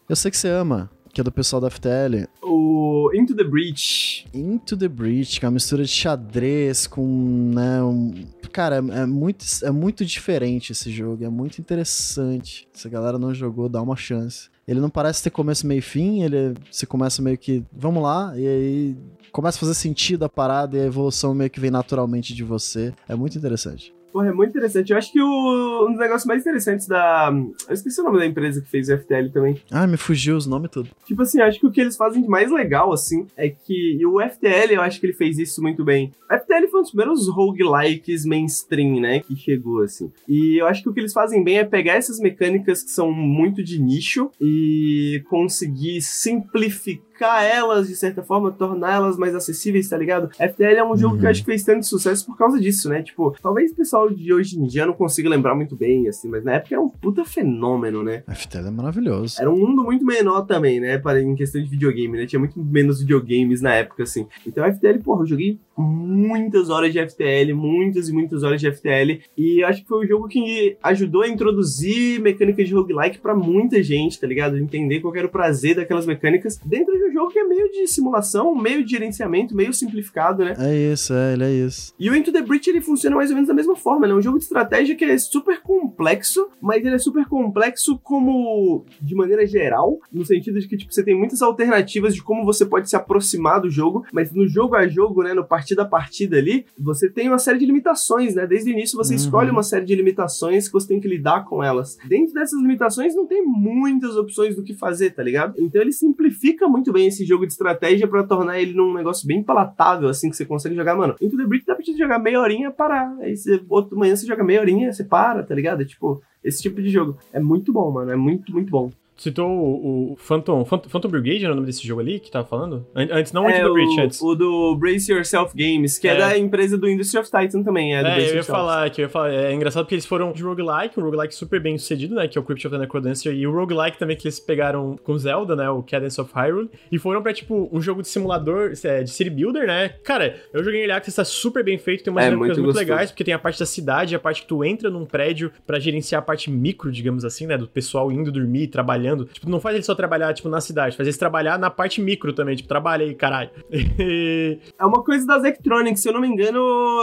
Eu 0.09 0.17
sei 0.17 0.31
que 0.31 0.37
você 0.37 0.49
ama, 0.49 0.91
que 1.13 1.21
é 1.21 1.25
do 1.25 1.31
pessoal 1.31 1.61
da 1.61 1.71
FTL. 1.71 2.27
O 2.43 3.11
Into 3.15 3.35
the 3.35 3.45
Breach. 3.45 4.27
Into 4.35 4.77
the 4.77 4.89
Breach, 4.89 5.39
que 5.39 5.47
é 5.47 5.49
uma 5.49 5.55
mistura 5.55 5.85
de 5.85 5.91
xadrez 5.91 6.87
com, 6.87 7.53
né, 7.55 7.83
um... 7.83 8.13
Cara, 8.51 8.77
é 8.77 9.07
muito, 9.07 9.45
é 9.63 9.71
muito 9.71 10.05
diferente 10.05 10.73
esse 10.73 10.91
jogo, 10.91 11.25
é 11.25 11.29
muito 11.29 11.59
interessante. 11.59 12.69
Se 12.73 12.89
a 12.89 12.91
galera 12.91 13.19
não 13.19 13.33
jogou, 13.33 13.69
dá 13.69 13.81
uma 13.81 13.97
chance. 13.97 14.51
Ele 14.67 14.81
não 14.81 14.91
parece 14.91 15.23
ter 15.23 15.31
começo, 15.31 15.67
meio 15.67 15.79
e 15.79 15.83
fim, 15.83 16.23
ele 16.23 16.55
se 16.71 16.87
começa 16.87 17.23
meio 17.23 17.39
que, 17.39 17.65
vamos 17.73 18.03
lá, 18.03 18.33
e 18.37 18.47
aí 18.47 18.97
começa 19.31 19.59
a 19.59 19.61
fazer 19.61 19.75
sentido 19.75 20.25
a 20.25 20.29
parada 20.29 20.77
e 20.77 20.81
a 20.81 20.87
evolução 20.87 21.35
meio 21.35 21.51
que 21.51 21.61
vem 21.61 21.71
naturalmente 21.71 22.35
de 22.35 22.45
você. 22.45 22.93
É 23.09 23.15
muito 23.15 23.39
interessante. 23.39 23.95
Porra, 24.13 24.29
é 24.29 24.33
muito 24.33 24.51
interessante. 24.51 24.91
Eu 24.91 24.99
acho 24.99 25.11
que 25.11 25.21
o, 25.21 25.87
um 25.87 25.93
dos 25.93 25.99
negócios 25.99 26.27
mais 26.27 26.43
interessantes 26.43 26.87
da. 26.87 27.33
Eu 27.69 27.75
esqueci 27.75 28.01
o 28.01 28.05
nome 28.05 28.19
da 28.19 28.27
empresa 28.27 28.61
que 28.61 28.69
fez 28.69 28.89
o 28.89 28.99
FTL 28.99 29.31
também. 29.33 29.61
Ah, 29.71 29.87
me 29.87 29.97
fugiu 29.97 30.37
os 30.37 30.47
nomes 30.47 30.71
tudo. 30.71 30.91
Tipo 31.07 31.23
assim, 31.23 31.41
acho 31.41 31.59
que 31.59 31.67
o 31.67 31.71
que 31.71 31.81
eles 31.81 31.97
fazem 31.97 32.23
de 32.23 32.29
mais 32.29 32.51
legal, 32.51 32.93
assim, 32.93 33.27
é 33.37 33.49
que. 33.49 33.97
E 33.99 34.05
o 34.05 34.21
FTL, 34.21 34.75
eu 34.75 34.83
acho 34.83 35.01
que 35.01 35.07
ele 35.07 35.15
fez 35.15 35.39
isso 35.39 35.63
muito 35.63 35.83
bem. 35.83 36.13
O 36.31 36.35
FTL 36.35 36.69
foi 36.69 36.81
um 36.81 36.83
dos 36.83 36.91
primeiros 36.91 37.29
roguelikes 37.29 38.27
mainstream, 38.27 39.01
né? 39.01 39.21
Que 39.21 39.35
chegou, 39.35 39.83
assim. 39.83 40.13
E 40.29 40.61
eu 40.61 40.67
acho 40.67 40.83
que 40.83 40.89
o 40.89 40.93
que 40.93 41.01
eles 41.01 41.13
fazem 41.13 41.43
bem 41.43 41.59
é 41.59 41.65
pegar 41.65 41.95
essas 41.95 42.19
mecânicas 42.19 42.83
que 42.83 42.91
são 42.91 43.11
muito 43.11 43.63
de 43.63 43.81
nicho 43.81 44.31
e 44.41 45.23
conseguir 45.31 46.03
simplificar 46.03 47.13
elas 47.45 47.87
de 47.87 47.95
certa 47.95 48.23
forma, 48.23 48.51
tornar 48.51 48.95
elas 48.95 49.17
mais 49.17 49.35
acessíveis, 49.35 49.89
tá 49.89 49.97
ligado? 49.97 50.29
FTL 50.35 50.77
é 50.77 50.85
um 50.85 50.97
jogo 50.97 51.15
uhum. 51.15 51.21
que 51.21 51.25
eu 51.25 51.29
uhum. 51.29 51.31
acho 51.31 51.41
que 51.41 51.47
fez 51.47 51.63
tanto 51.63 51.87
sucesso 51.87 52.27
por 52.27 52.37
causa 52.37 52.59
disso, 52.59 52.89
né? 52.89 53.03
Tipo, 53.03 53.37
talvez 53.41 53.71
o 53.71 53.77
pessoal 53.77 54.02
de 54.11 54.33
hoje 54.33 54.59
em 54.59 54.67
dia 54.67 54.87
não 54.87 54.93
consiga 54.93 55.29
lembrar 55.29 55.55
muito 55.55 55.77
bem, 55.77 56.09
assim, 56.09 56.29
mas 56.29 56.45
na 56.45 56.55
época 56.55 56.75
era 56.75 56.83
um 56.83 56.89
puta 56.89 57.25
fenômeno, 57.25 58.03
né? 58.03 58.23
FTL 58.29 58.69
é 58.69 58.71
maravilhoso. 58.71 59.37
Era 59.41 59.51
um 59.51 59.59
mundo 59.59 59.83
muito 59.83 60.05
menor 60.05 60.43
também, 60.43 60.81
né? 60.81 60.99
Para, 60.99 61.21
em 61.21 61.35
questão 61.35 61.63
de 61.63 61.69
videogame, 61.69 62.19
né? 62.19 62.27
Tinha 62.27 62.41
muito 62.41 62.59
menos 62.63 63.01
videogames 63.01 63.61
na 63.61 63.75
época, 63.75 64.03
assim. 64.03 64.27
Então, 64.47 64.65
FTL, 64.73 64.99
porra, 65.03 65.23
eu 65.23 65.27
joguei 65.27 65.59
muitas 65.77 66.71
horas 66.71 66.93
de 66.93 66.99
FTL, 67.05 67.55
muitas 67.55 68.09
e 68.09 68.13
muitas 68.13 68.43
horas 68.43 68.61
de 68.61 68.71
FTL, 68.71 69.21
e 69.37 69.63
acho 69.65 69.83
que 69.83 69.89
foi 69.89 70.05
o 70.05 70.09
jogo 70.09 70.29
que 70.29 70.77
ajudou 70.83 71.23
a 71.23 71.29
introduzir 71.29 72.21
mecânicas 72.21 72.69
de 72.69 72.75
roguelike 72.75 73.19
para 73.19 73.35
muita 73.35 73.83
gente, 73.83 74.21
tá 74.21 74.27
ligado? 74.27 74.59
Entender 74.59 75.01
qual 75.01 75.15
era 75.17 75.27
o 75.27 75.31
prazer 75.31 75.77
daquelas 75.77 76.07
mecânicas 76.07 76.59
dentro 76.65 76.97
de 76.97 77.05
um 77.05 77.13
jogo 77.13 77.31
que 77.31 77.39
é 77.39 77.45
meio 77.45 77.71
de 77.71 77.87
simulação, 77.87 78.55
meio 78.55 78.85
de 78.85 78.91
gerenciamento, 78.91 79.57
meio 79.57 79.73
simplificado, 79.73 80.45
né? 80.45 80.55
É 80.59 80.93
isso, 80.93 81.13
é, 81.15 81.33
ele 81.33 81.45
é 81.45 81.53
isso. 81.53 81.95
E 81.99 82.11
o 82.11 82.17
Into 82.17 82.33
the 82.33 82.43
Breach, 82.43 82.69
ele 82.69 82.81
funciona 82.81 83.17
mais 83.17 83.31
ou 83.31 83.35
menos 83.35 83.49
da 83.49 83.55
mesma 83.55 83.77
forma, 83.77 83.92
né? 84.01 84.09
É 84.11 84.15
um 84.15 84.23
jogo 84.23 84.39
de 84.39 84.45
estratégia 84.45 84.95
que 84.95 85.05
é 85.05 85.17
super 85.19 85.61
complexo, 85.61 86.49
mas 86.61 86.85
ele 86.85 86.95
é 86.95 86.99
super 86.99 87.27
complexo 87.27 87.99
como 88.03 88.85
de 89.01 89.15
maneira 89.15 89.47
geral, 89.47 89.99
no 90.13 90.25
sentido 90.25 90.59
de 90.59 90.69
que, 90.69 90.77
tipo, 90.77 90.93
você 90.93 91.03
tem 91.03 91.17
muitas 91.17 91.43
alternativas 91.43 92.15
de 92.15 92.23
como 92.23 92.45
você 92.45 92.65
pode 92.67 92.89
se 92.89 92.97
aproximar 92.97 93.61
do 93.61 93.71
jogo, 93.71 94.05
mas 94.13 94.33
no 94.33 94.47
jogo 94.49 94.75
a 94.75 94.87
jogo, 94.87 95.23
né, 95.23 95.35
no 95.35 95.45
partida 95.45 95.83
a 95.83 95.87
partida 95.87 96.37
ali, 96.37 96.67
você 96.79 97.09
tem 97.09 97.29
uma 97.29 97.39
série 97.39 97.59
de 97.59 97.67
limitações, 97.67 98.35
né? 98.35 98.47
Desde 98.47 98.71
o 98.71 98.73
início 98.73 98.97
você 98.97 99.13
uhum. 99.13 99.17
escolhe 99.17 99.51
uma 99.51 99.63
série 99.63 99.85
de 99.85 99.95
limitações 99.95 100.67
que 100.67 100.73
você 100.73 100.89
tem 100.89 101.01
que 101.01 101.09
lidar 101.09 101.45
com 101.45 101.63
elas. 101.63 101.99
Dentro 102.07 102.35
dessas 102.35 102.61
limitações 102.61 103.15
não 103.15 103.27
tem 103.27 103.45
muitas 103.45 104.17
opções 104.17 104.57
do 104.57 104.63
que 104.63 104.75
fazer, 104.75 105.11
tá 105.11 105.23
ligado? 105.23 105.55
Então 105.59 105.81
ele 105.81 105.93
simplifica 105.93 106.69
muito 106.69 106.93
bem 106.93 107.07
esse 107.07 107.25
jogo 107.25 107.47
de 107.47 107.53
estratégia 107.53 108.07
para 108.07 108.25
tornar 108.25 108.61
ele 108.61 108.73
num 108.73 108.95
negócio 108.95 109.27
bem 109.27 109.43
palatável, 109.43 110.09
assim, 110.09 110.31
que 110.31 110.37
você 110.37 110.45
consegue 110.45 110.75
jogar, 110.75 110.97
mano. 110.97 111.15
Into 111.21 111.37
the 111.37 111.45
Brick 111.45 111.67
dá 111.67 111.75
pra 111.75 111.85
te 111.85 111.97
jogar 111.97 112.19
meia 112.19 112.41
horinha, 112.41 112.71
parar. 112.71 113.17
Aí 113.21 113.37
você, 113.37 113.59
outra 113.83 113.99
manhã 113.99 114.17
você 114.17 114.27
joga 114.27 114.45
meia 114.45 114.61
horinha, 114.61 114.93
você 114.93 115.05
para, 115.05 115.43
tá 115.43 115.55
ligado? 115.55 115.83
É 115.83 115.85
tipo, 115.85 116.23
esse 116.43 116.63
tipo 116.63 116.81
de 116.83 116.89
jogo. 116.91 117.19
É 117.33 117.41
muito 117.41 117.73
bom, 117.73 117.91
mano. 117.91 118.11
É 118.11 118.17
muito, 118.17 118.53
muito 118.53 118.71
bom. 118.71 118.91
Citou 119.17 119.49
o, 119.49 120.13
o 120.13 120.17
Phantom, 120.17 120.65
Phantom, 120.65 121.09
Brigade, 121.09 121.45
era 121.45 121.53
o 121.53 121.55
nome 121.55 121.67
desse 121.67 121.87
jogo 121.87 122.01
ali 122.01 122.19
que 122.19 122.31
tava 122.31 122.47
falando? 122.47 122.87
Antes, 122.95 123.33
não 123.33 123.49
é, 123.49 123.65
o 123.65 123.73
Breach, 123.73 124.01
antes. 124.01 124.21
O 124.21 124.35
do 124.35 124.75
Brace 124.77 125.13
Yourself 125.13 125.55
Games, 125.55 125.99
que 125.99 126.09
é. 126.09 126.15
é. 126.15 126.19
da 126.19 126.39
empresa 126.39 126.77
do 126.77 126.89
Industry 126.89 127.21
of 127.21 127.31
Titan 127.31 127.63
também. 127.63 127.95
É, 127.95 128.01
é 128.01 128.31
eu 128.31 128.35
ia 128.37 128.45
falar, 128.45 128.91
que 128.91 129.01
eu 129.01 129.05
ia 129.05 129.09
falar, 129.09 129.33
é 129.33 129.53
engraçado 129.53 129.85
porque 129.85 129.95
eles 129.95 130.07
foram 130.07 130.33
de 130.33 130.43
roguelike, 130.43 130.99
um 130.99 131.05
roguelike 131.05 131.35
super 131.35 131.61
bem 131.61 131.79
sucedido, 131.79 132.15
né, 132.15 132.27
que 132.27 132.37
é 132.37 132.41
o 132.41 132.45
Crypt 132.45 132.67
of 132.67 132.75
the 132.75 132.81
Necrodancer, 132.81 133.35
e 133.35 133.47
o 133.47 133.53
roguelike 133.53 133.99
também 133.99 134.17
que 134.17 134.27
eles 134.27 134.41
pegaram 134.41 134.99
com 135.05 135.17
Zelda, 135.17 135.55
né, 135.55 135.71
o 135.71 135.83
Cadence 135.83 136.21
of 136.21 136.33
Hyrule, 136.35 136.71
e 136.91 136.99
foram 136.99 137.23
pra, 137.23 137.33
tipo, 137.33 137.69
um 137.73 137.81
jogo 137.81 138.03
de 138.03 138.09
simulador, 138.09 138.73
é, 138.83 139.03
de 139.03 139.11
city 139.11 139.31
builder, 139.31 139.67
né. 139.67 139.91
Cara, 140.03 140.37
eu 140.53 140.65
joguei 140.65 140.81
Early 140.81 140.93
Access, 140.93 141.17
tá 141.17 141.25
super 141.25 141.63
bem 141.63 141.79
feito, 141.79 142.03
tem 142.03 142.11
umas 142.13 142.25
é, 142.25 142.31
dinâmicas 142.31 142.59
muito, 142.59 142.67
muito 142.67 142.77
legais, 142.77 143.11
porque 143.11 143.25
tem 143.25 143.35
a 143.35 143.39
parte 143.39 143.59
da 143.61 143.67
cidade, 143.67 144.17
a 144.17 144.19
parte 144.19 144.43
que 144.43 144.49
tu 144.49 144.65
entra 144.65 144.91
num 144.91 145.05
prédio 145.05 145.53
pra 145.67 145.79
gerenciar 145.79 146.21
a 146.21 146.25
parte 146.25 146.51
micro, 146.51 146.91
digamos 146.91 147.25
assim, 147.25 147.47
né, 147.47 147.57
do 147.57 147.69
pessoal 147.69 148.11
indo 148.11 148.33
dormir, 148.33 148.67
trabalhando. 148.67 149.02
Tipo, 149.27 149.49
não 149.49 149.61
faz 149.61 149.75
ele 149.75 149.85
só 149.85 149.95
trabalhar, 149.95 150.33
tipo, 150.35 150.49
na 150.49 150.61
cidade, 150.61 150.97
fazer 150.97 151.09
eles 151.09 151.19
trabalhar 151.19 151.59
na 151.59 151.71
parte 151.71 152.01
micro 152.01 152.33
também, 152.33 152.57
tipo, 152.57 152.69
trabalha 152.69 153.05
aí, 153.05 153.15
caralho. 153.15 153.51
é 153.71 154.85
uma 154.85 155.03
coisa 155.03 155.27
das 155.27 155.45
Electronics, 155.45 156.03
se 156.03 156.09
eu 156.09 156.13
não 156.13 156.21
me 156.21 156.29
engano, 156.29 156.59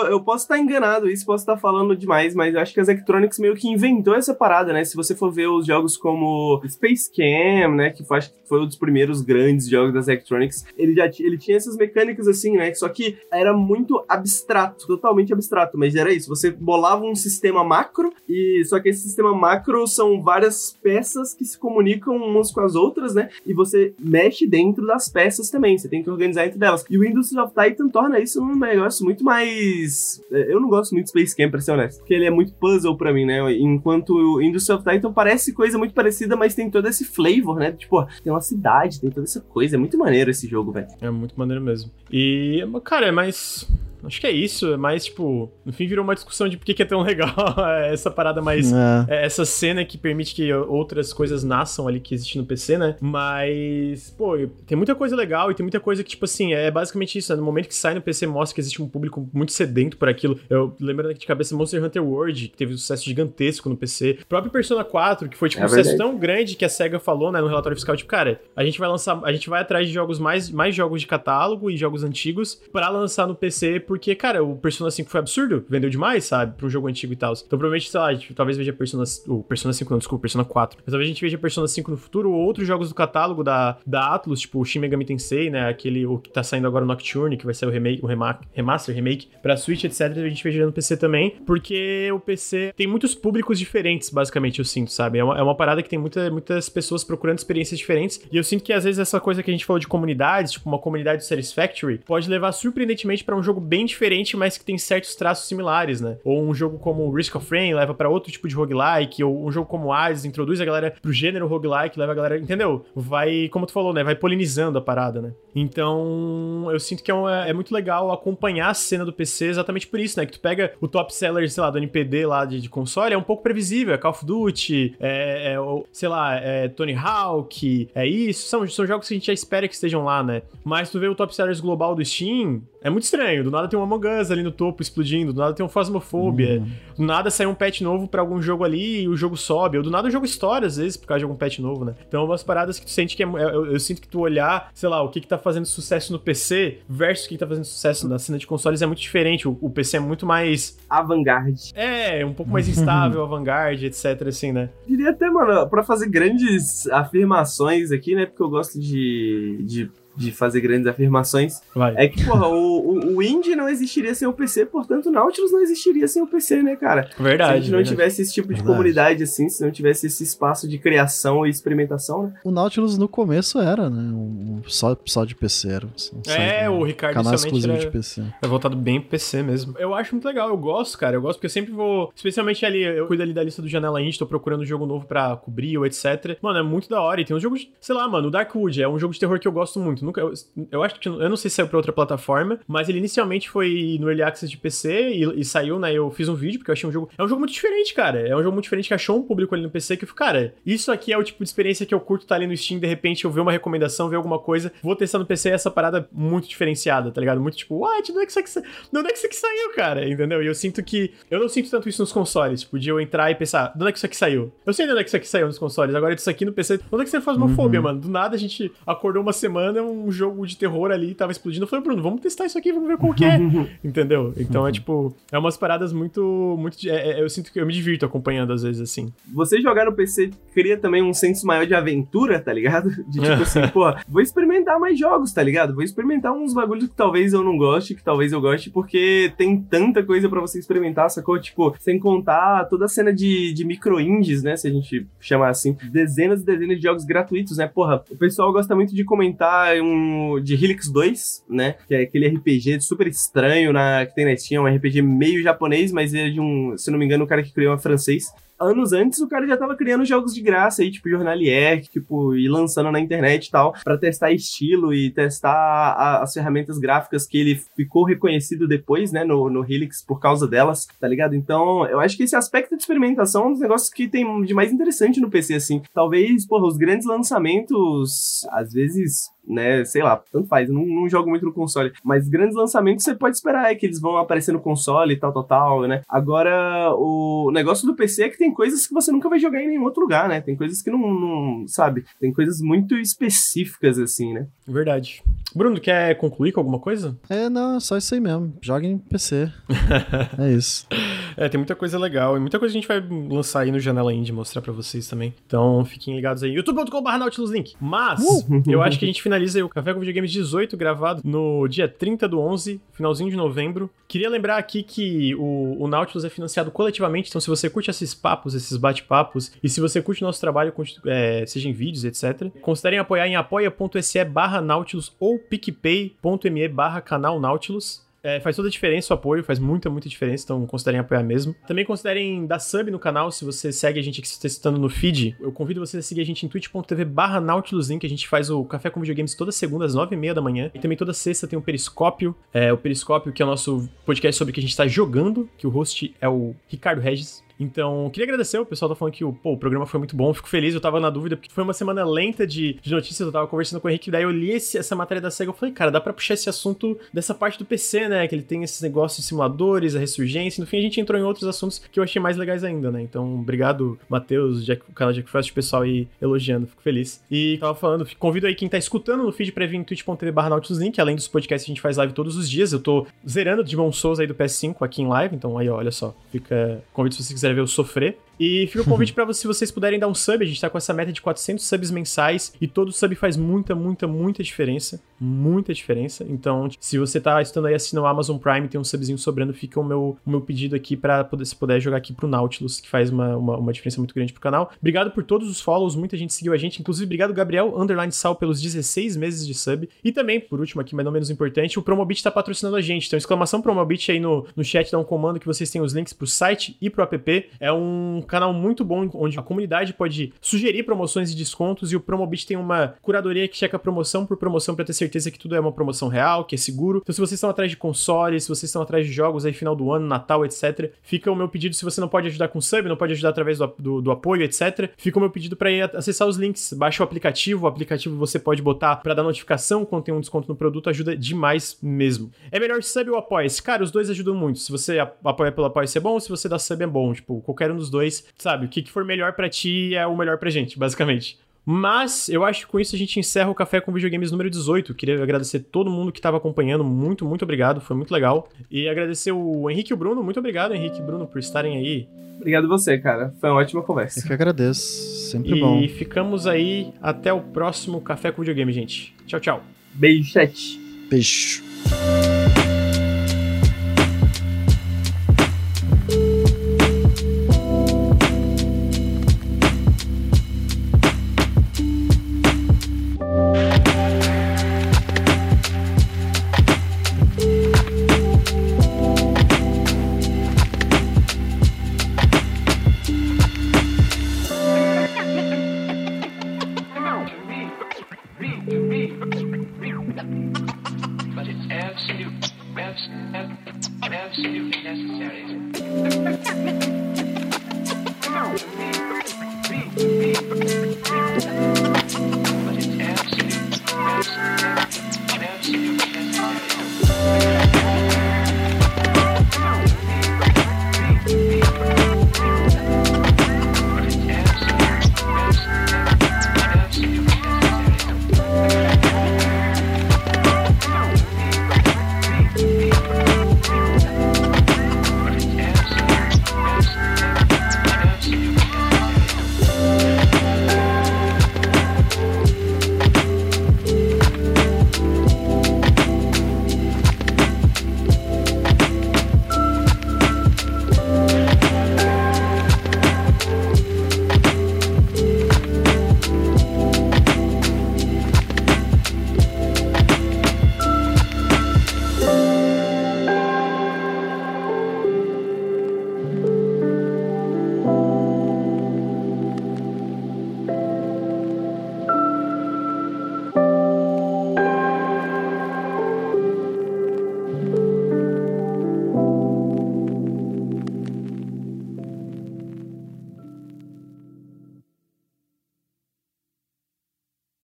eu 0.09 0.21
posso 0.21 0.45
estar 0.45 0.57
enganado, 0.57 1.09
isso 1.09 1.25
posso 1.25 1.43
estar 1.43 1.57
falando 1.57 1.95
demais, 1.95 2.33
mas 2.35 2.53
eu 2.53 2.59
acho 2.59 2.73
que 2.73 2.79
as 2.79 2.87
Electronics 2.87 3.39
meio 3.39 3.55
que 3.55 3.67
inventou 3.67 4.15
essa 4.15 4.33
parada, 4.33 4.73
né? 4.73 4.83
Se 4.83 4.95
você 4.95 5.15
for 5.15 5.31
ver 5.31 5.47
os 5.47 5.65
jogos 5.65 5.97
como 5.97 6.61
Space 6.67 7.11
Cam, 7.11 7.75
né, 7.75 7.89
que 7.91 8.03
foi, 8.03 8.19
foi 8.47 8.61
um 8.61 8.65
dos 8.65 8.77
primeiros 8.77 9.21
grandes 9.21 9.67
jogos 9.69 9.93
das 9.93 10.07
Electronics, 10.07 10.65
ele 10.77 10.95
já 10.95 11.09
ele 11.19 11.37
tinha 11.37 11.57
essas 11.57 11.75
mecânicas 11.75 12.27
assim, 12.27 12.55
né? 12.57 12.73
Só 12.73 12.89
que 12.89 13.17
era 13.31 13.53
muito 13.53 14.03
abstrato, 14.07 14.87
totalmente 14.87 15.33
abstrato, 15.33 15.77
mas 15.77 15.95
era 15.95 16.11
isso, 16.11 16.29
você 16.29 16.51
bolava 16.51 17.03
um 17.03 17.15
sistema 17.15 17.63
macro 17.63 18.11
e 18.27 18.63
só 18.65 18.79
que 18.79 18.89
esse 18.89 19.01
sistema 19.01 19.33
macro 19.33 19.85
são 19.87 20.21
várias 20.21 20.77
peças 20.81 21.33
que 21.33 21.45
se 21.45 21.57
comunicam 21.57 21.88
comunicam 21.97 22.15
umas 22.15 22.51
com 22.51 22.61
as 22.61 22.75
outras, 22.75 23.15
né? 23.15 23.29
E 23.45 23.53
você 23.53 23.93
mexe 23.99 24.45
dentro 24.45 24.85
das 24.85 25.09
peças 25.09 25.49
também. 25.49 25.77
Você 25.77 25.87
tem 25.87 26.03
que 26.03 26.09
organizar 26.09 26.45
entre 26.45 26.59
delas. 26.59 26.85
E 26.89 26.97
o 26.97 27.05
Industry 27.05 27.39
of 27.39 27.53
Titan 27.53 27.87
torna 27.87 28.19
isso 28.19 28.41
um 28.41 28.55
negócio 28.55 29.03
muito 29.03 29.23
mais. 29.23 30.21
É, 30.31 30.53
eu 30.53 30.59
não 30.59 30.69
gosto 30.69 30.91
muito 30.91 31.05
de 31.05 31.09
Space 31.11 31.35
Camp, 31.35 31.51
pra 31.51 31.61
ser 31.61 31.71
honesto. 31.71 31.99
Porque 31.99 32.13
ele 32.13 32.25
é 32.25 32.29
muito 32.29 32.53
puzzle 32.53 32.95
pra 32.97 33.13
mim, 33.13 33.25
né? 33.25 33.39
Enquanto 33.53 34.13
o 34.13 34.41
Industry 34.41 34.75
of 34.75 34.83
Titan 34.83 35.11
parece 35.11 35.53
coisa 35.53 35.77
muito 35.77 35.93
parecida, 35.93 36.35
mas 36.35 36.55
tem 36.55 36.69
todo 36.69 36.87
esse 36.87 37.05
flavor, 37.05 37.57
né? 37.57 37.71
Tipo, 37.71 38.05
tem 38.23 38.31
uma 38.31 38.41
cidade, 38.41 38.99
tem 38.99 39.09
toda 39.09 39.25
essa 39.25 39.41
coisa. 39.41 39.75
É 39.75 39.79
muito 39.79 39.97
maneiro 39.97 40.29
esse 40.29 40.47
jogo, 40.47 40.71
velho. 40.71 40.87
É 41.01 41.09
muito 41.09 41.33
maneiro 41.37 41.63
mesmo. 41.63 41.89
E, 42.11 42.63
cara, 42.83 43.07
é 43.07 43.11
mais 43.11 43.67
Acho 44.03 44.19
que 44.19 44.27
é 44.27 44.31
isso, 44.31 44.73
é 44.73 44.77
mais 44.77 45.05
tipo. 45.05 45.51
No 45.65 45.73
fim 45.73 45.87
virou 45.87 46.03
uma 46.03 46.15
discussão 46.15 46.47
de 46.47 46.57
por 46.57 46.65
que, 46.65 46.81
é 46.81 46.85
tão 46.85 47.01
legal 47.01 47.33
essa 47.91 48.09
parada 48.09 48.41
mais. 48.41 48.71
É. 48.71 49.05
É, 49.07 49.25
essa 49.25 49.45
cena 49.45 49.83
que 49.83 49.97
permite 49.97 50.33
que 50.33 50.51
outras 50.53 51.13
coisas 51.13 51.43
nasçam 51.43 51.87
ali 51.87 51.99
que 51.99 52.13
existe 52.13 52.37
no 52.37 52.45
PC, 52.45 52.77
né? 52.77 52.95
Mas, 53.01 54.09
pô, 54.11 54.35
tem 54.65 54.77
muita 54.77 54.95
coisa 54.95 55.15
legal 55.15 55.51
e 55.51 55.55
tem 55.55 55.63
muita 55.63 55.79
coisa 55.79 56.03
que, 56.03 56.09
tipo 56.11 56.25
assim, 56.25 56.53
é 56.53 56.71
basicamente 56.71 57.17
isso, 57.17 57.31
né? 57.31 57.37
No 57.37 57.45
momento 57.45 57.67
que 57.67 57.75
sai 57.75 57.93
no 57.93 58.01
PC, 58.01 58.27
mostra 58.27 58.55
que 58.55 58.61
existe 58.61 58.81
um 58.81 58.87
público 58.87 59.27
muito 59.33 59.51
sedento 59.51 59.97
por 59.97 60.09
aquilo. 60.09 60.39
Eu 60.49 60.75
aqui 61.09 61.19
de 61.19 61.27
cabeça 61.27 61.55
Monster 61.55 61.83
Hunter 61.83 62.03
World, 62.03 62.47
que 62.49 62.57
teve 62.57 62.73
um 62.73 62.77
sucesso 62.77 63.05
gigantesco 63.05 63.69
no 63.69 63.77
PC. 63.77 64.19
O 64.21 64.25
próprio 64.25 64.51
Persona 64.51 64.83
4, 64.83 65.29
que 65.29 65.37
foi, 65.37 65.49
tipo, 65.49 65.61
é 65.61 65.65
um 65.65 65.69
sucesso 65.69 65.97
tão 65.97 66.17
grande 66.17 66.55
que 66.55 66.65
a 66.65 66.69
SEGA 66.69 66.99
falou, 66.99 67.31
né, 67.31 67.39
no 67.41 67.47
relatório 67.47 67.75
fiscal, 67.75 67.95
tipo, 67.95 68.09
cara, 68.09 68.41
a 68.55 68.63
gente 68.63 68.79
vai 68.79 68.89
lançar. 68.89 69.19
A 69.23 69.31
gente 69.31 69.49
vai 69.49 69.61
atrás 69.61 69.87
de 69.87 69.93
jogos 69.93 70.19
mais, 70.19 70.49
mais 70.49 70.75
jogos 70.75 71.01
de 71.01 71.07
catálogo 71.07 71.69
e 71.69 71.77
jogos 71.77 72.03
antigos 72.03 72.55
para 72.71 72.89
lançar 72.89 73.27
no 73.27 73.35
PC 73.35 73.79
porque, 73.89 74.13
cara, 74.13 74.43
o 74.43 74.55
Persona 74.55 74.91
5 74.91 75.09
foi 75.09 75.19
absurdo, 75.19 75.65
vendeu 75.67 75.89
demais, 75.89 76.23
sabe? 76.23 76.55
Pra 76.55 76.67
um 76.67 76.69
jogo 76.69 76.87
antigo 76.87 77.11
e 77.11 77.15
tal. 77.15 77.33
Então, 77.33 77.57
provavelmente, 77.57 77.89
sei 77.89 77.99
lá, 77.99 78.13
gente, 78.13 78.35
talvez 78.35 78.55
veja 78.55 78.71
Persona. 78.71 79.03
O 79.27 79.41
Persona 79.41 79.73
5, 79.73 79.89
não, 79.89 79.97
desculpa, 79.97 80.21
Persona 80.21 80.45
4. 80.45 80.77
Mas 80.85 80.91
talvez 80.91 81.07
a 81.07 81.11
gente 81.11 81.19
veja 81.19 81.39
Persona 81.39 81.67
5 81.67 81.89
no 81.89 81.97
futuro 81.97 82.31
ou 82.31 82.39
outros 82.39 82.67
jogos 82.67 82.89
do 82.89 82.93
catálogo 82.93 83.43
da, 83.43 83.79
da 83.87 84.13
Atlus, 84.13 84.41
tipo 84.41 84.59
o 84.59 84.63
Shin 84.63 84.77
Megami 84.77 85.05
Tensei, 85.05 85.49
né? 85.49 85.67
Aquele 85.67 86.05
o 86.05 86.19
que 86.19 86.29
tá 86.29 86.43
saindo 86.43 86.67
agora 86.67 86.85
o 86.85 86.87
Nocturne, 86.87 87.35
que 87.35 87.45
vai 87.45 87.55
ser 87.55 87.65
o 87.65 87.71
remake, 87.71 88.05
o 88.05 88.05
remake, 88.05 88.45
remaster, 88.53 88.93
remake 88.93 89.29
pra 89.41 89.57
Switch, 89.57 89.83
etc. 89.83 90.01
A 90.01 90.29
gente 90.29 90.43
veja 90.43 90.63
no 90.63 90.71
PC 90.71 90.95
também, 90.95 91.37
porque 91.47 92.11
o 92.13 92.19
PC 92.19 92.71
tem 92.77 92.85
muitos 92.85 93.15
públicos 93.15 93.57
diferentes, 93.57 94.11
basicamente, 94.11 94.59
eu 94.59 94.65
sinto, 94.65 94.91
sabe? 94.91 95.17
É 95.17 95.23
uma, 95.23 95.35
é 95.35 95.41
uma 95.41 95.55
parada 95.55 95.81
que 95.81 95.89
tem 95.89 95.97
muita, 95.97 96.29
muitas 96.29 96.69
pessoas 96.69 97.03
procurando 97.03 97.39
experiências 97.39 97.79
diferentes. 97.79 98.21
E 98.31 98.37
eu 98.37 98.43
sinto 98.43 98.63
que 98.63 98.71
às 98.71 98.83
vezes 98.83 98.99
essa 98.99 99.19
coisa 99.19 99.41
que 99.41 99.49
a 99.49 99.53
gente 99.53 99.65
falou 99.65 99.79
de 99.79 99.87
comunidades, 99.87 100.51
tipo 100.51 100.69
uma 100.69 100.77
comunidade 100.77 101.25
Satisfactory, 101.25 101.97
pode 102.05 102.29
levar 102.29 102.51
surpreendentemente 102.51 103.23
para 103.23 103.35
um 103.35 103.41
jogo 103.41 103.59
bem 103.59 103.78
diferente 103.85 104.09
diferente, 104.09 104.37
mas 104.37 104.57
que 104.57 104.65
tem 104.65 104.77
certos 104.77 105.15
traços 105.15 105.47
similares, 105.47 106.01
né? 106.01 106.17
Ou 106.23 106.41
um 106.41 106.53
jogo 106.53 106.77
como 106.79 107.09
Risk 107.11 107.35
of 107.35 107.47
Rain 107.49 107.73
leva 107.73 107.93
para 107.93 108.09
outro 108.09 108.31
tipo 108.31 108.47
de 108.47 108.55
roguelike, 108.55 109.23
ou 109.23 109.45
um 109.45 109.51
jogo 109.51 109.67
como 109.67 109.93
Hades 109.93 110.25
introduz 110.25 110.59
a 110.59 110.65
galera 110.65 110.93
pro 111.01 111.11
gênero 111.11 111.47
roguelike, 111.47 111.99
leva 111.99 112.11
a 112.11 112.15
galera, 112.15 112.37
entendeu? 112.37 112.85
Vai, 112.95 113.49
como 113.49 113.65
tu 113.65 113.71
falou, 113.71 113.93
né? 113.93 114.03
Vai 114.03 114.15
polinizando 114.15 114.77
a 114.77 114.81
parada, 114.81 115.21
né? 115.21 115.33
Então, 115.55 116.67
eu 116.71 116.79
sinto 116.79 117.03
que 117.03 117.11
é, 117.11 117.13
uma, 117.13 117.45
é 117.45 117.53
muito 117.53 117.73
legal 117.73 118.11
acompanhar 118.11 118.69
a 118.69 118.73
cena 118.73 119.05
do 119.05 119.13
PC 119.13 119.45
exatamente 119.45 119.87
por 119.87 119.99
isso, 119.99 120.19
né? 120.19 120.25
Que 120.25 120.33
tu 120.33 120.39
pega 120.39 120.73
o 120.79 120.87
top 120.87 121.13
seller, 121.13 121.49
sei 121.49 121.63
lá, 121.63 121.69
do 121.69 121.77
NPD 121.77 122.25
lá 122.25 122.45
de, 122.45 122.61
de 122.61 122.69
console, 122.69 123.13
é 123.13 123.17
um 123.17 123.23
pouco 123.23 123.43
previsível, 123.43 123.93
é 123.93 123.97
Call 123.97 124.11
of 124.11 124.25
Duty, 124.25 124.95
é, 124.99 125.53
é 125.53 125.57
sei 125.91 126.09
lá, 126.09 126.35
é 126.35 126.67
Tony 126.67 126.93
Hawk, 126.93 127.89
é 127.93 128.07
isso, 128.07 128.47
são, 128.47 128.67
são 128.67 128.85
jogos 128.85 129.07
que 129.07 129.13
a 129.13 129.17
gente 129.17 129.27
já 129.27 129.33
espera 129.33 129.67
que 129.67 129.73
estejam 129.73 130.03
lá, 130.03 130.23
né? 130.23 130.41
Mas 130.63 130.89
tu 130.89 130.99
vê 130.99 131.07
o 131.07 131.15
top 131.15 131.33
sellers 131.35 131.59
global 131.59 131.95
do 131.95 132.03
Steam, 132.03 132.61
é 132.81 132.89
muito 132.89 133.03
estranho, 133.03 133.43
do 133.43 133.51
nada 133.51 133.67
tem 133.67 133.77
um 133.77 133.83
Among 133.83 134.07
Us 134.07 134.31
ali 134.31 134.41
no 134.41 134.51
topo 134.51 134.81
explodindo, 134.81 135.33
do 135.33 135.39
nada 135.39 135.53
tem 135.53 135.65
um 135.65 135.69
Phasmophobia, 135.69 136.59
uhum. 136.59 136.69
do 136.97 137.03
nada 137.03 137.29
sai 137.29 137.45
um 137.45 137.53
patch 137.53 137.81
novo 137.81 138.07
para 138.07 138.21
algum 138.21 138.41
jogo 138.41 138.63
ali 138.63 139.01
e 139.01 139.07
o 139.07 139.15
jogo 139.15 139.35
sobe, 139.35 139.77
ou 139.77 139.83
do 139.83 139.91
nada 139.91 140.07
o 140.07 140.11
jogo 140.11 140.25
estoura 140.25 140.67
às 140.67 140.77
vezes 140.77 140.95
por 140.95 141.07
causa 141.07 141.19
de 141.19 141.25
algum 141.25 141.35
patch 141.35 141.59
novo, 141.59 141.83
né? 141.83 141.95
Então, 142.07 142.23
umas 142.23 142.43
paradas 142.43 142.79
que 142.79 142.85
tu 142.85 142.91
sente 142.91 143.15
que 143.15 143.23
é. 143.23 143.25
Eu, 143.25 143.65
eu, 143.65 143.79
sinto 143.79 144.01
que 144.01 144.07
tu 144.07 144.19
olhar, 144.19 144.71
sei 144.73 144.87
lá, 144.87 145.01
o 145.01 145.09
que 145.09 145.19
que 145.19 145.27
tá 145.27 145.37
fazendo 145.37 145.65
sucesso 145.65 146.11
no 146.13 146.19
PC 146.19 146.79
versus 146.87 147.25
o 147.25 147.29
que, 147.29 147.35
que 147.35 147.39
tá 147.39 147.47
fazendo 147.47 147.65
sucesso 147.65 148.07
na 148.07 148.17
cena 148.17 148.37
de 148.37 148.47
consoles 148.47 148.81
é 148.81 148.85
muito 148.85 149.01
diferente. 149.01 149.47
O, 149.47 149.57
o 149.61 149.69
PC 149.69 149.97
é 149.97 149.99
muito 149.99 150.25
mais. 150.25 150.77
Avant-garde. 150.89 151.71
É, 151.75 152.25
um 152.25 152.33
pouco 152.33 152.51
mais 152.51 152.67
instável, 152.67 153.21
avant-garde, 153.23 153.85
etc, 153.85 154.27
assim, 154.27 154.51
né? 154.51 154.69
Diria 154.87 155.09
até, 155.11 155.29
mano, 155.29 155.67
pra 155.69 155.83
fazer 155.83 156.09
grandes 156.09 156.87
afirmações 156.87 157.91
aqui, 157.91 158.15
né? 158.15 158.25
Porque 158.25 158.41
eu 158.41 158.49
gosto 158.49 158.79
de, 158.79 159.63
de 159.63 159.91
de 160.19 160.31
fazer 160.31 160.59
grandes 160.59 160.85
afirmações. 160.85 161.61
Vai. 161.73 161.93
É 161.95 162.07
que, 162.07 162.25
porra, 162.25 162.47
o, 162.47 162.53
o, 162.53 163.15
o 163.15 163.23
Indie 163.23 163.55
não 163.55 163.69
existiria 163.69 164.13
sem 164.13 164.27
o 164.27 164.33
PC, 164.33 164.65
portanto, 164.65 165.07
o 165.07 165.11
Nautilus 165.11 165.51
não 165.51 165.61
existiria 165.61 166.07
sem 166.07 166.21
o 166.21 166.27
PC, 166.27 166.61
né, 166.61 166.75
cara? 166.75 167.09
Verdade. 167.17 167.51
Se 167.51 167.57
a 167.57 167.61
gente 167.61 167.71
não 167.71 167.77
verdade. 167.77 167.89
tivesse 167.89 168.21
esse 168.21 168.33
tipo 168.33 168.49
de 168.49 168.55
verdade. 168.55 168.69
comunidade, 168.69 169.23
assim, 169.23 169.47
se 169.47 169.63
não 169.63 169.71
tivesse 169.71 170.07
esse 170.07 170.23
espaço 170.23 170.67
de 170.67 170.77
criação 170.77 171.45
e 171.45 171.49
experimentação, 171.49 172.23
né? 172.23 172.33
O 172.43 172.51
Nautilus 172.51 172.97
no 172.97 173.07
começo 173.07 173.59
era, 173.59 173.89
né? 173.89 174.01
Um, 174.13 174.61
só, 174.67 174.97
só 175.05 175.23
de 175.23 175.35
PC 175.35 175.69
era. 175.69 175.85
Um 175.87 176.31
é, 176.31 176.69
o 176.69 176.83
Ricardo 176.83 177.15
canal 177.15 177.33
exclusivo 177.33 177.73
era, 177.73 177.81
de 177.81 177.89
PC. 177.89 178.23
É 178.41 178.47
voltado 178.47 178.75
bem 178.75 178.99
pro 178.99 179.11
PC 179.11 179.41
mesmo. 179.41 179.73
Eu 179.77 179.93
acho 179.93 180.13
muito 180.13 180.25
legal, 180.25 180.49
eu 180.49 180.57
gosto, 180.57 180.97
cara. 180.97 181.15
Eu 181.15 181.21
gosto 181.21 181.37
porque 181.37 181.47
eu 181.47 181.51
sempre 181.51 181.71
vou. 181.71 182.11
Especialmente 182.15 182.65
ali, 182.65 182.83
eu 182.83 183.07
cuido 183.07 183.23
ali 183.23 183.33
da 183.33 183.43
lista 183.43 183.61
do 183.61 183.67
Janela 183.67 184.01
Indie, 184.01 184.19
tô 184.19 184.25
procurando 184.25 184.61
um 184.61 184.65
jogo 184.65 184.85
novo 184.85 185.05
pra 185.05 185.37
cobrir 185.37 185.77
ou 185.77 185.85
etc. 185.85 186.37
Mano, 186.41 186.59
é 186.59 186.63
muito 186.63 186.89
da 186.89 187.01
hora. 187.01 187.21
E 187.21 187.25
tem 187.25 187.35
uns 187.35 187.41
jogos, 187.43 187.67
sei 187.79 187.95
lá, 187.95 188.07
mano, 188.07 188.27
o 188.27 188.31
Darkwood 188.31 188.81
é 188.81 188.87
um 188.87 188.99
jogo 188.99 189.13
de 189.13 189.19
terror 189.19 189.39
que 189.39 189.47
eu 189.47 189.51
gosto 189.51 189.79
muito. 189.79 190.03
Nunca, 190.09 190.21
eu, 190.21 190.33
eu 190.71 190.83
acho 190.83 190.99
que 190.99 191.07
eu 191.07 191.29
não 191.29 191.37
sei 191.37 191.49
se 191.49 191.57
saiu 191.57 191.67
pra 191.67 191.77
outra 191.77 191.93
plataforma, 191.93 192.59
mas 192.67 192.89
ele 192.89 192.97
inicialmente 192.97 193.49
foi 193.49 193.97
no 193.99 194.09
Early 194.09 194.23
Access 194.23 194.49
de 194.49 194.57
PC 194.57 195.09
e, 195.09 195.41
e, 195.41 195.45
saiu, 195.45 195.77
né? 195.77 195.93
Eu 195.93 196.09
fiz 196.09 196.27
um 196.27 196.33
vídeo 196.33 196.59
porque 196.59 196.71
eu 196.71 196.73
achei 196.73 196.89
um 196.89 196.91
jogo. 196.91 197.09
É 197.15 197.23
um 197.23 197.27
jogo 197.27 197.39
muito 197.39 197.53
diferente, 197.53 197.93
cara. 197.93 198.27
É 198.27 198.35
um 198.35 198.41
jogo 198.41 198.53
muito 198.53 198.63
diferente 198.63 198.87
que 198.87 198.93
achou 198.93 199.17
um 199.17 199.21
público 199.21 199.53
ali 199.53 199.63
no 199.63 199.69
PC 199.69 199.97
que 199.97 200.03
eu 200.03 200.07
falei, 200.07 200.17
cara, 200.17 200.53
isso 200.65 200.91
aqui 200.91 201.13
é 201.13 201.17
o 201.17 201.23
tipo 201.23 201.43
de 201.43 201.49
experiência 201.49 201.85
que 201.85 201.93
eu 201.93 201.99
curto 201.99 202.23
estar 202.23 202.35
tá 202.35 202.39
ali 202.39 202.47
no 202.47 202.57
Steam, 202.57 202.79
de 202.79 202.87
repente 202.87 203.25
eu 203.25 203.31
ver 203.31 203.41
uma 203.41 203.51
recomendação, 203.51 204.09
ver 204.09 204.15
alguma 204.15 204.39
coisa, 204.39 204.71
vou 204.81 204.95
testar 204.95 205.19
no 205.19 205.25
PC 205.25 205.49
essa 205.49 205.69
parada 205.69 206.09
muito 206.11 206.49
diferenciada, 206.49 207.11
tá 207.11 207.21
ligado? 207.21 207.39
Muito 207.39 207.57
tipo, 207.57 207.77
what? 207.77 208.03
De 208.03 208.11
onde 208.11 208.23
é 208.23 208.25
que 208.25 208.31
isso 208.31 208.39
aqui, 208.39 208.67
onde 208.95 209.07
é 209.07 209.11
que 209.11 209.17
isso 209.17 209.27
aqui 209.27 209.35
saiu, 209.35 209.73
cara? 209.75 210.09
Entendeu? 210.09 210.41
E 210.41 210.47
eu 210.47 210.55
sinto 210.55 210.81
que. 210.83 211.13
Eu 211.29 211.39
não 211.39 211.47
sinto 211.47 211.69
tanto 211.69 211.87
isso 211.87 212.01
nos 212.01 212.11
consoles. 212.11 212.61
Tipo, 212.61 212.79
de 212.79 212.89
eu 212.89 212.99
entrar 212.99 213.29
e 213.29 213.35
pensar, 213.35 213.67
de 213.75 213.81
onde 213.81 213.89
é 213.89 213.91
que 213.91 213.97
isso 213.97 214.05
aqui 214.05 214.17
saiu? 214.17 214.51
Eu 214.65 214.73
sei 214.73 214.85
de 214.85 214.91
onde 214.91 215.01
é 215.01 215.03
que 215.03 215.09
isso 215.09 215.17
aqui 215.17 215.27
saiu 215.27 215.45
nos 215.45 215.59
consoles. 215.59 215.93
Agora, 215.93 216.13
isso 216.13 216.29
aqui 216.29 216.45
no 216.45 216.53
PC, 216.53 216.77
de 216.77 216.83
onde 216.91 217.01
é 217.01 217.05
que 217.05 217.11
você 217.11 217.21
faz 217.21 217.37
uma 217.37 217.45
uhum. 217.45 217.55
fobia, 217.55 217.81
mano? 217.81 217.99
Do 217.99 218.09
nada 218.09 218.35
a 218.35 218.39
gente 218.39 218.71
acordou 218.85 219.21
uma 219.21 219.33
semana, 219.33 219.81
um 219.91 220.11
jogo 220.11 220.45
de 220.45 220.57
terror 220.57 220.91
ali, 220.91 221.13
tava 221.13 221.31
explodindo. 221.31 221.63
Eu 221.63 221.67
falei, 221.67 221.83
Bruno, 221.83 222.01
vamos 222.01 222.21
testar 222.21 222.45
isso 222.45 222.57
aqui, 222.57 222.71
vamos 222.71 222.87
ver 222.87 222.97
qual 222.97 223.13
que 223.13 223.25
é. 223.25 223.37
Entendeu? 223.83 224.33
Então 224.37 224.67
é 224.67 224.71
tipo, 224.71 225.15
é 225.31 225.37
umas 225.37 225.57
paradas 225.57 225.91
muito. 225.93 226.55
muito 226.57 226.77
é, 226.87 227.11
é, 227.11 227.23
eu 227.23 227.29
sinto 227.29 227.51
que 227.51 227.59
eu 227.59 227.65
me 227.65 227.73
divirto 227.73 228.05
acompanhando 228.05 228.53
às 228.53 228.63
vezes 228.63 228.81
assim. 228.81 229.11
Você 229.33 229.61
jogar 229.61 229.85
no 229.85 229.93
PC 229.93 230.31
cria 230.53 230.77
também 230.77 231.01
um 231.01 231.13
senso 231.13 231.45
maior 231.45 231.65
de 231.65 231.73
aventura, 231.73 232.39
tá 232.39 232.53
ligado? 232.53 232.89
De 233.07 233.19
tipo 233.19 233.41
assim, 233.41 233.67
pô, 233.73 233.93
vou 234.07 234.21
experimentar 234.21 234.79
mais 234.79 234.97
jogos, 234.97 235.31
tá 235.33 235.43
ligado? 235.43 235.73
Vou 235.73 235.83
experimentar 235.83 236.31
uns 236.33 236.53
bagulhos 236.53 236.87
que 236.87 236.95
talvez 236.95 237.33
eu 237.33 237.43
não 237.43 237.57
goste, 237.57 237.95
que 237.95 238.03
talvez 238.03 238.31
eu 238.31 238.41
goste, 238.41 238.69
porque 238.69 239.33
tem 239.37 239.61
tanta 239.61 240.03
coisa 240.03 240.29
para 240.29 240.41
você 240.41 240.59
experimentar, 240.59 241.09
sacou? 241.09 241.39
Tipo, 241.39 241.75
sem 241.79 241.99
contar 241.99 242.65
toda 242.65 242.85
a 242.85 242.87
cena 242.87 243.13
de, 243.13 243.53
de 243.53 243.65
micro-indies, 243.65 244.43
né? 244.43 244.55
Se 244.55 244.67
a 244.67 244.71
gente 244.71 245.07
chamar 245.19 245.49
assim. 245.49 245.77
Dezenas 245.91 246.41
e 246.41 246.45
dezenas 246.45 246.77
de 246.77 246.83
jogos 246.83 247.05
gratuitos, 247.05 247.57
né? 247.57 247.67
Porra, 247.67 248.03
o 248.09 248.15
pessoal 248.15 248.51
gosta 248.51 248.75
muito 248.75 248.93
de 248.93 249.03
comentar 249.03 249.78
um 249.81 250.41
de 250.41 250.53
Helix 250.53 250.89
2, 250.89 251.45
né? 251.49 251.75
Que 251.87 251.95
é 251.95 252.01
aquele 252.01 252.27
RPG 252.27 252.81
super 252.81 253.07
estranho 253.07 253.71
na, 253.73 254.05
que 254.05 254.15
tem 254.15 254.25
na 254.25 254.35
Steam, 254.35 254.63
um 254.63 254.75
RPG 254.75 255.01
meio 255.01 255.41
japonês, 255.41 255.91
mas 255.91 256.13
é 256.13 256.29
de 256.29 256.39
um, 256.39 256.77
se 256.77 256.91
não 256.91 256.99
me 256.99 257.05
engano, 257.05 257.23
o 257.23 257.27
cara 257.27 257.43
que 257.43 257.53
criou 257.53 257.73
é 257.73 257.79
francês 257.79 258.25
anos 258.59 258.93
antes 258.93 259.19
o 259.19 259.27
cara 259.27 259.47
já 259.47 259.57
tava 259.57 259.75
criando 259.75 260.05
jogos 260.05 260.33
de 260.33 260.41
graça 260.41 260.81
aí, 260.81 260.91
tipo 260.91 261.09
Jornalier, 261.09 261.81
tipo, 261.81 262.35
e 262.35 262.47
lançando 262.47 262.91
na 262.91 262.99
internet 262.99 263.47
e 263.47 263.51
tal, 263.51 263.73
para 263.83 263.97
testar 263.97 264.31
estilo 264.31 264.93
e 264.93 265.09
testar 265.11 265.51
a, 265.51 266.23
as 266.23 266.33
ferramentas 266.33 266.77
gráficas 266.77 267.25
que 267.25 267.37
ele 267.37 267.61
ficou 267.75 268.03
reconhecido 268.03 268.67
depois, 268.67 269.11
né, 269.11 269.23
no, 269.23 269.49
no 269.49 269.63
Helix 269.63 270.03
por 270.03 270.19
causa 270.19 270.47
delas, 270.47 270.87
tá 270.99 271.07
ligado? 271.07 271.35
Então, 271.35 271.85
eu 271.87 271.99
acho 271.99 272.17
que 272.17 272.23
esse 272.23 272.35
aspecto 272.35 272.75
de 272.75 272.81
experimentação 272.81 273.43
é 273.43 273.47
um 273.47 273.51
dos 273.51 273.61
negócios 273.61 273.89
que 273.89 274.07
tem 274.07 274.43
de 274.43 274.53
mais 274.53 274.71
interessante 274.71 275.19
no 275.19 275.29
PC, 275.29 275.55
assim. 275.55 275.81
Talvez, 275.93 276.45
porra, 276.45 276.65
os 276.65 276.77
grandes 276.77 277.05
lançamentos, 277.05 278.47
às 278.51 278.73
vezes, 278.73 279.29
né? 279.49 279.83
Sei 279.83 280.03
lá, 280.03 280.21
tanto 280.31 280.47
faz, 280.47 280.69
eu 280.69 280.75
não, 280.75 280.85
não, 280.85 281.09
jogo 281.09 281.29
muito 281.29 281.45
no 281.45 281.53
console. 281.53 281.91
Mas 282.03 282.29
grandes 282.29 282.55
lançamentos 282.55 283.03
você 283.03 283.15
pode 283.15 283.35
esperar 283.35 283.71
é 283.71 283.75
que 283.75 283.85
eles 283.85 283.99
vão 283.99 284.17
aparecer 284.17 284.51
no 284.51 284.59
console 284.59 285.13
e 285.13 285.17
tal, 285.17 285.33
tal, 285.33 285.43
tal, 285.43 285.81
né? 285.87 286.01
Agora, 286.07 286.93
o 286.95 287.51
negócio 287.51 287.87
do 287.87 287.95
PC 287.95 288.23
é 288.23 288.29
que 288.29 288.37
tem 288.37 288.48
coisas 288.51 288.87
que 288.87 288.93
você 288.93 289.11
nunca 289.11 289.29
vai 289.29 289.39
jogar 289.39 289.61
em 289.61 289.67
nenhum 289.67 289.83
outro 289.83 290.01
lugar, 290.01 290.27
né? 290.27 290.41
Tem 290.41 290.55
coisas 290.55 290.81
que 290.81 290.89
não, 290.89 290.99
não 290.99 291.67
sabe? 291.67 292.05
Tem 292.19 292.31
coisas 292.33 292.61
muito 292.61 292.95
específicas, 292.97 293.97
assim, 293.99 294.33
né? 294.33 294.47
Verdade. 294.67 295.23
Bruno, 295.55 295.79
quer 295.79 296.15
concluir 296.15 296.51
com 296.51 296.59
alguma 296.59 296.79
coisa? 296.79 297.17
É, 297.29 297.49
não, 297.49 297.77
é 297.77 297.79
só 297.79 297.97
isso 297.97 298.13
aí 298.13 298.19
mesmo. 298.19 298.53
Joga 298.61 298.85
em 298.85 298.97
PC. 298.97 299.51
é 300.37 300.51
isso. 300.51 300.87
É, 301.35 301.49
tem 301.49 301.57
muita 301.57 301.75
coisa 301.75 301.97
legal 301.97 302.37
e 302.37 302.39
muita 302.39 302.59
coisa 302.59 302.71
que 302.73 302.77
a 302.77 302.81
gente 302.81 302.87
vai 302.87 303.29
lançar 303.29 303.61
aí 303.61 303.71
no 303.71 303.79
Janela 303.79 304.13
Indie, 304.13 304.31
mostrar 304.31 304.61
pra 304.61 304.73
vocês 304.73 305.07
também. 305.07 305.33
Então 305.45 305.83
fiquem 305.85 306.15
ligados 306.15 306.43
aí. 306.43 306.51
youtube.com.br 306.51 307.17
Nautilus 307.17 307.51
Link. 307.51 307.75
Mas, 307.79 308.21
uh! 308.21 308.61
eu 308.67 308.81
acho 308.81 308.99
que 308.99 309.05
a 309.05 309.07
gente 309.07 309.21
finaliza 309.21 309.57
aí 309.57 309.63
o 309.63 309.69
Café 309.69 309.93
com 309.93 309.99
Videogames 309.99 310.31
18, 310.31 310.77
gravado 310.77 311.21
no 311.23 311.67
dia 311.67 311.87
30 311.87 312.27
do 312.27 312.39
11, 312.39 312.81
finalzinho 312.93 313.29
de 313.29 313.35
novembro. 313.35 313.89
Queria 314.07 314.29
lembrar 314.29 314.57
aqui 314.57 314.83
que 314.83 315.35
o, 315.35 315.77
o 315.79 315.87
Nautilus 315.87 316.25
é 316.25 316.29
financiado 316.29 316.71
coletivamente, 316.71 317.29
então 317.29 317.39
se 317.39 317.47
você 317.47 317.69
curte 317.69 317.89
esses 317.89 318.13
papos, 318.13 318.38
esses 318.47 318.77
bate-papos, 318.77 319.51
e 319.61 319.69
se 319.69 319.81
você 319.81 320.01
curte 320.01 320.23
o 320.23 320.27
nosso 320.27 320.39
trabalho, 320.39 320.73
é, 321.05 321.45
seja 321.45 321.67
em 321.67 321.73
vídeos, 321.73 322.05
etc., 322.05 322.49
considerem 322.61 322.99
apoiar 322.99 323.27
em 323.27 323.35
apoia.se 323.35 324.23
barra 324.25 324.61
Nautilus 324.61 325.15
ou 325.19 325.39
picpay.me 325.39 326.67
barra 326.67 327.01
canal 327.01 327.39
Nautilus. 327.39 328.07
É, 328.21 328.39
faz 328.39 328.55
toda 328.55 328.67
a 328.67 328.71
diferença 328.71 329.13
o 329.13 329.15
apoio, 329.15 329.43
faz 329.43 329.59
muita, 329.59 329.89
muita 329.89 330.09
diferença, 330.09 330.43
então 330.43 330.65
considerem 330.65 330.99
apoiar 330.99 331.23
mesmo. 331.23 331.55
Também 331.67 331.85
considerem 331.85 332.45
dar 332.45 332.59
sub 332.59 332.91
no 332.91 332.99
canal, 332.99 333.31
se 333.31 333.45
você 333.45 333.71
segue 333.71 333.99
a 333.99 334.03
gente 334.03 334.19
você 334.19 334.33
está 334.33 334.49
citando 334.49 334.77
no 334.77 334.89
feed. 334.89 335.37
Eu 335.39 335.51
convido 335.51 335.79
você 335.79 335.97
a 335.97 336.01
seguir 336.01 336.21
a 336.21 336.25
gente 336.25 336.45
em 336.45 336.49
twitch.tv 336.49 337.05
barra 337.05 337.39
NautilusLink, 337.39 338.05
a 338.05 338.09
gente 338.09 338.27
faz 338.27 338.49
o 338.49 338.63
Café 338.65 338.89
com 338.89 338.99
Videogames 338.99 339.35
toda 339.35 339.51
segunda 339.51 339.85
às 339.85 339.95
nove 339.95 340.15
e 340.15 340.19
meia 340.19 340.33
da 340.33 340.41
manhã. 340.41 340.69
E 340.73 340.79
também 340.79 340.97
toda 340.97 341.13
sexta 341.13 341.47
tem 341.47 341.57
o 341.57 341.61
Periscópio, 341.61 342.35
é, 342.53 342.73
o 342.73 342.77
Periscópio 342.77 343.31
que 343.31 343.41
é 343.41 343.45
o 343.45 343.47
nosso 343.47 343.89
podcast 344.05 344.37
sobre 344.37 344.51
o 344.51 344.53
que 344.53 344.59
a 344.59 344.63
gente 344.63 344.71
está 344.71 344.87
jogando, 344.87 345.49
que 345.57 345.65
o 345.65 345.69
host 345.69 346.13
é 346.19 346.27
o 346.27 346.53
Ricardo 346.67 346.99
Regis. 346.99 347.41
Então, 347.59 348.09
queria 348.11 348.25
agradecer, 348.25 348.57
o 348.57 348.65
pessoal 348.65 348.89
tá 348.89 348.95
falando 348.95 349.13
que 349.13 349.23
pô, 349.23 349.53
o 349.53 349.57
programa 349.57 349.85
foi 349.85 349.97
muito 349.97 350.15
bom, 350.15 350.33
fico 350.33 350.47
feliz, 350.47 350.73
eu 350.73 350.79
tava 350.79 350.99
na 350.99 351.09
dúvida, 351.09 351.35
porque 351.35 351.51
foi 351.51 351.63
uma 351.63 351.73
semana 351.73 352.05
lenta 352.05 352.47
de, 352.47 352.73
de 352.81 352.91
notícias, 352.91 353.25
eu 353.25 353.31
tava 353.31 353.47
conversando 353.47 353.81
com 353.81 353.87
o 353.87 353.91
Henrique, 353.91 354.09
daí 354.09 354.23
eu 354.23 354.31
li 354.31 354.51
esse, 354.51 354.77
essa 354.77 354.95
matéria 354.95 355.21
da 355.21 355.29
SEGA, 355.29 355.49
eu 355.49 355.53
falei, 355.53 355.73
cara, 355.73 355.91
dá 355.91 355.99
pra 355.99 356.13
puxar 356.13 356.35
esse 356.35 356.49
assunto 356.49 356.97
dessa 357.13 357.33
parte 357.33 357.59
do 357.59 357.65
PC, 357.65 358.07
né, 358.07 358.27
que 358.27 358.35
ele 358.35 358.43
tem 358.43 358.63
esses 358.63 358.81
negócios 358.81 359.21
de 359.21 359.27
simuladores, 359.27 359.95
a 359.95 359.99
ressurgência, 359.99 360.61
no 360.61 360.67
fim 360.67 360.77
a 360.77 360.81
gente 360.81 361.01
entrou 361.01 361.19
em 361.19 361.23
outros 361.23 361.47
assuntos 361.47 361.79
que 361.91 361.99
eu 361.99 362.03
achei 362.03 362.21
mais 362.21 362.37
legais 362.37 362.63
ainda, 362.63 362.91
né, 362.91 363.01
então 363.01 363.39
obrigado, 363.39 363.99
Matheus, 364.07 364.67
o 364.67 364.93
canal 364.93 365.13
Jack 365.13 365.29
Frost, 365.29 365.51
o 365.51 365.55
pessoal 365.55 365.81
aí 365.81 366.07
elogiando, 366.21 366.67
fico 366.67 366.81
feliz. 366.81 367.21
E 367.29 367.57
tava 367.59 367.75
falando, 367.75 368.07
convido 368.17 368.47
aí 368.47 368.55
quem 368.55 368.69
tá 368.69 368.77
escutando 368.77 369.23
no 369.23 369.31
feed 369.31 369.51
pra 369.51 369.65
vir 369.65 369.77
em 369.77 369.83
twitch.tv 369.83 370.31
barra 370.31 370.49
Link, 370.71 370.99
além 370.99 371.15
dos 371.15 371.27
podcasts 371.27 371.67
a 371.67 371.71
gente 371.71 371.81
faz 371.81 371.97
live 371.97 372.13
todos 372.13 372.37
os 372.37 372.49
dias, 372.49 372.71
eu 372.71 372.79
tô 372.79 373.05
zerando 373.27 373.63
Demon 373.63 373.91
Souls 373.91 374.19
aí 374.19 374.27
do 374.27 374.35
PS5 374.35 374.77
aqui 374.81 375.01
em 375.01 375.07
live, 375.07 375.35
então 375.35 375.57
aí, 375.57 375.69
ó, 375.69 375.77
olha 375.77 375.91
só, 375.91 376.15
fica, 376.31 376.81
convido 376.93 377.15
se 377.15 377.23
você 377.23 377.33
quiser 377.33 377.48
ver 377.53 377.61
eu 377.61 377.67
sofrer. 377.67 378.17
E 378.39 378.67
fica 378.67 378.81
o 378.81 378.85
convite 378.89 379.13
para 379.13 379.31
se 379.33 379.45
vocês 379.45 379.71
puderem 379.71 379.99
dar 379.99 380.07
um 380.07 380.15
sub. 380.15 380.43
A 380.43 380.47
gente 380.47 380.61
tá 380.61 380.69
com 380.69 380.77
essa 380.77 380.93
meta 380.93 381.11
de 381.11 381.21
400 381.21 381.63
subs 381.65 381.91
mensais 381.91 382.53
e 382.59 382.67
todo 382.67 382.91
sub 382.91 383.13
faz 383.15 383.35
muita, 383.35 383.75
muita, 383.75 384.07
muita 384.07 384.41
diferença. 384.41 385.01
Muita 385.19 385.73
diferença. 385.73 386.25
Então, 386.27 386.69
se 386.79 386.97
você 386.97 387.19
tá 387.19 387.41
estando 387.41 387.67
aí 387.67 387.73
assistindo 387.73 388.01
o 388.01 388.05
Amazon 388.05 388.37
Prime 388.37 388.67
tem 388.67 388.79
um 388.79 388.83
subzinho 388.83 389.17
sobrando, 389.17 389.53
fica 389.53 389.79
o 389.79 389.83
meu, 389.83 390.17
o 390.25 390.29
meu 390.29 390.41
pedido 390.41 390.75
aqui 390.75 390.95
para 390.95 391.23
poder, 391.23 391.45
se 391.45 391.55
puder 391.55 391.79
jogar 391.79 391.97
aqui 391.97 392.13
pro 392.13 392.27
Nautilus, 392.27 392.79
que 392.79 392.89
faz 392.89 393.09
uma, 393.09 393.35
uma, 393.35 393.57
uma, 393.57 393.73
diferença 393.73 393.97
muito 393.97 394.15
grande 394.15 394.31
pro 394.31 394.41
canal. 394.41 394.71
Obrigado 394.79 395.11
por 395.11 395.23
todos 395.23 395.49
os 395.49 395.59
follows, 395.59 395.95
muita 395.95 396.15
gente 396.15 396.33
seguiu 396.33 396.53
a 396.53 396.57
gente. 396.57 396.79
Inclusive, 396.79 397.05
obrigado, 397.05 397.33
Gabriel 397.33 397.77
Underline 397.77 398.11
Sal, 398.11 398.35
pelos 398.35 398.61
16 398.61 399.17
meses 399.17 399.45
de 399.45 399.53
sub. 399.53 399.89
E 400.03 400.11
também, 400.11 400.39
por 400.39 400.59
último 400.59 400.81
aqui, 400.81 400.95
mas 400.95 401.03
não 401.03 401.11
menos 401.11 401.29
importante, 401.29 401.77
o 401.77 401.81
Promobit 401.81 402.23
tá 402.23 402.31
patrocinando 402.31 402.77
a 402.77 402.81
gente. 402.81 403.07
Então, 403.07 403.17
exclamação 403.17 403.61
Promobit 403.61 404.11
aí 404.11 404.19
no, 404.19 404.45
no 404.55 404.63
chat, 404.63 404.91
dá 404.91 404.97
um 404.97 405.03
comando 405.03 405.39
que 405.39 405.45
vocês 405.45 405.69
têm 405.69 405.81
os 405.81 405.93
links 405.93 406.13
pro 406.13 406.27
site 406.27 406.77
e 406.81 406.89
pro 406.89 407.03
app. 407.03 407.49
É 407.59 407.71
um 407.71 408.21
canal 408.29 408.53
muito 408.53 408.85
bom 408.85 409.09
onde 409.13 409.37
a 409.37 409.41
comunidade 409.41 409.93
pode 409.93 410.33
sugerir 410.41 410.83
promoções 410.83 411.31
e 411.31 411.35
descontos 411.35 411.91
e 411.91 411.95
o 411.95 411.99
Promobit 411.99 412.45
tem 412.45 412.57
uma 412.57 412.95
curadoria 413.01 413.47
que 413.47 413.57
checa 413.57 413.77
promoção 413.77 414.25
por 414.25 414.37
promoção 414.37 414.75
para 414.75 414.85
ter 414.85 414.93
certeza 414.93 415.31
que 415.31 415.39
tudo 415.39 415.55
é 415.55 415.59
uma 415.59 415.71
promoção 415.71 416.07
real, 416.07 416.45
que 416.45 416.55
é 416.55 416.57
seguro. 416.57 416.99
Então 417.01 417.13
se 417.13 417.19
vocês 417.19 417.33
estão 417.33 417.49
atrás 417.49 417.69
de 417.69 417.77
consoles, 417.77 418.43
se 418.43 418.49
vocês 418.49 418.69
estão 418.69 418.81
atrás 418.81 419.05
de 419.05 419.11
jogos 419.11 419.45
aí 419.45 419.53
final 419.53 419.75
do 419.75 419.91
ano, 419.91 420.05
Natal, 420.05 420.45
etc, 420.45 420.91
fica 421.01 421.31
o 421.31 421.35
meu 421.35 421.49
pedido 421.49 421.75
se 421.75 421.83
você 421.83 421.99
não 421.99 422.07
pode 422.07 422.27
ajudar 422.27 422.47
com 422.47 422.61
sub, 422.61 422.87
não 422.87 422.95
pode 422.95 423.13
ajudar 423.13 423.29
através 423.29 423.57
do, 423.57 423.73
do, 423.77 424.01
do 424.01 424.11
apoio, 424.11 424.43
etc, 424.43 424.91
fica 424.97 425.17
o 425.17 425.21
meu 425.21 425.29
pedido 425.29 425.55
para 425.55 425.71
ir 425.71 425.95
acessar 425.95 426.27
os 426.27 426.37
links. 426.37 426.73
Baixa 426.73 427.03
o 427.03 427.05
aplicativo, 427.05 427.65
o 427.65 427.67
aplicativo 427.67 428.15
você 428.15 428.37
pode 428.37 428.61
botar 428.61 428.97
para 428.97 429.13
dar 429.13 429.23
notificação 429.23 429.85
quando 429.85 430.03
tem 430.03 430.13
um 430.13 430.19
desconto 430.19 430.47
no 430.47 430.55
produto, 430.55 430.89
ajuda 430.89 431.15
demais 431.15 431.77
mesmo. 431.81 432.31
É 432.51 432.59
melhor 432.59 432.81
sub 432.83 433.09
ou 433.09 433.17
apoia? 433.17 433.47
Cara, 433.63 433.83
os 433.83 433.91
dois 433.91 434.09
ajudam 434.09 434.35
muito. 434.35 434.59
Se 434.59 434.71
você 434.71 434.99
apoia 434.99 435.51
pelo 435.51 435.67
apoio, 435.67 435.87
é 435.93 435.99
bom, 435.99 436.19
se 436.19 436.29
você 436.29 436.47
dá 436.47 436.59
sub 436.59 436.83
é 436.83 436.87
bom, 436.87 437.13
tipo, 437.13 437.41
qualquer 437.41 437.71
um 437.71 437.77
dos 437.77 437.89
dois, 437.89 438.18
sabe? 438.37 438.65
O 438.65 438.69
que, 438.69 438.81
que 438.81 438.91
for 438.91 439.03
melhor 439.03 439.33
para 439.33 439.49
ti 439.49 439.95
é 439.95 440.05
o 440.05 440.15
melhor 440.15 440.37
pra 440.37 440.49
gente, 440.49 440.77
basicamente. 440.77 441.37
Mas 441.65 442.29
eu 442.29 442.43
acho 442.43 442.65
que 442.65 442.71
com 442.71 442.79
isso 442.79 442.95
a 442.95 442.97
gente 442.97 443.19
encerra 443.19 443.49
o 443.49 443.55
Café 443.55 443.79
com 443.79 443.91
Videogames 443.91 444.31
número 444.31 444.49
18. 444.49 444.93
Queria 444.95 445.21
agradecer 445.21 445.59
todo 445.59 445.89
mundo 445.89 446.11
que 446.11 446.17
estava 446.17 446.37
acompanhando. 446.37 446.83
Muito, 446.83 447.25
muito 447.25 447.43
obrigado. 447.43 447.79
Foi 447.79 447.95
muito 447.95 448.11
legal. 448.11 448.49
E 448.71 448.89
agradecer 448.89 449.31
o 449.31 449.69
Henrique 449.69 449.91
e 449.91 449.93
o 449.93 449.97
Bruno. 449.97 450.23
Muito 450.23 450.39
obrigado, 450.39 450.73
Henrique 450.73 450.99
e 450.99 451.03
Bruno, 451.03 451.27
por 451.27 451.37
estarem 451.37 451.77
aí. 451.77 452.07
Obrigado 452.37 452.67
você, 452.67 452.97
cara. 452.97 453.33
Foi 453.39 453.49
uma 453.49 453.59
ótima 453.59 453.83
conversa. 453.83 454.19
Eu 454.19 454.23
que 454.23 454.33
agradeço. 454.33 455.29
Sempre 455.29 455.57
e 455.57 455.59
bom. 455.59 455.79
E 455.79 455.89
ficamos 455.89 456.47
aí. 456.47 456.91
Até 457.01 457.31
o 457.33 457.41
próximo 457.41 458.01
Café 458.01 458.31
com 458.31 458.41
Videogame, 458.41 458.71
gente. 458.71 459.13
Tchau, 459.27 459.39
tchau. 459.39 459.63
Beijo, 459.93 460.31
chat. 460.31 460.79
Beijo. 461.09 461.61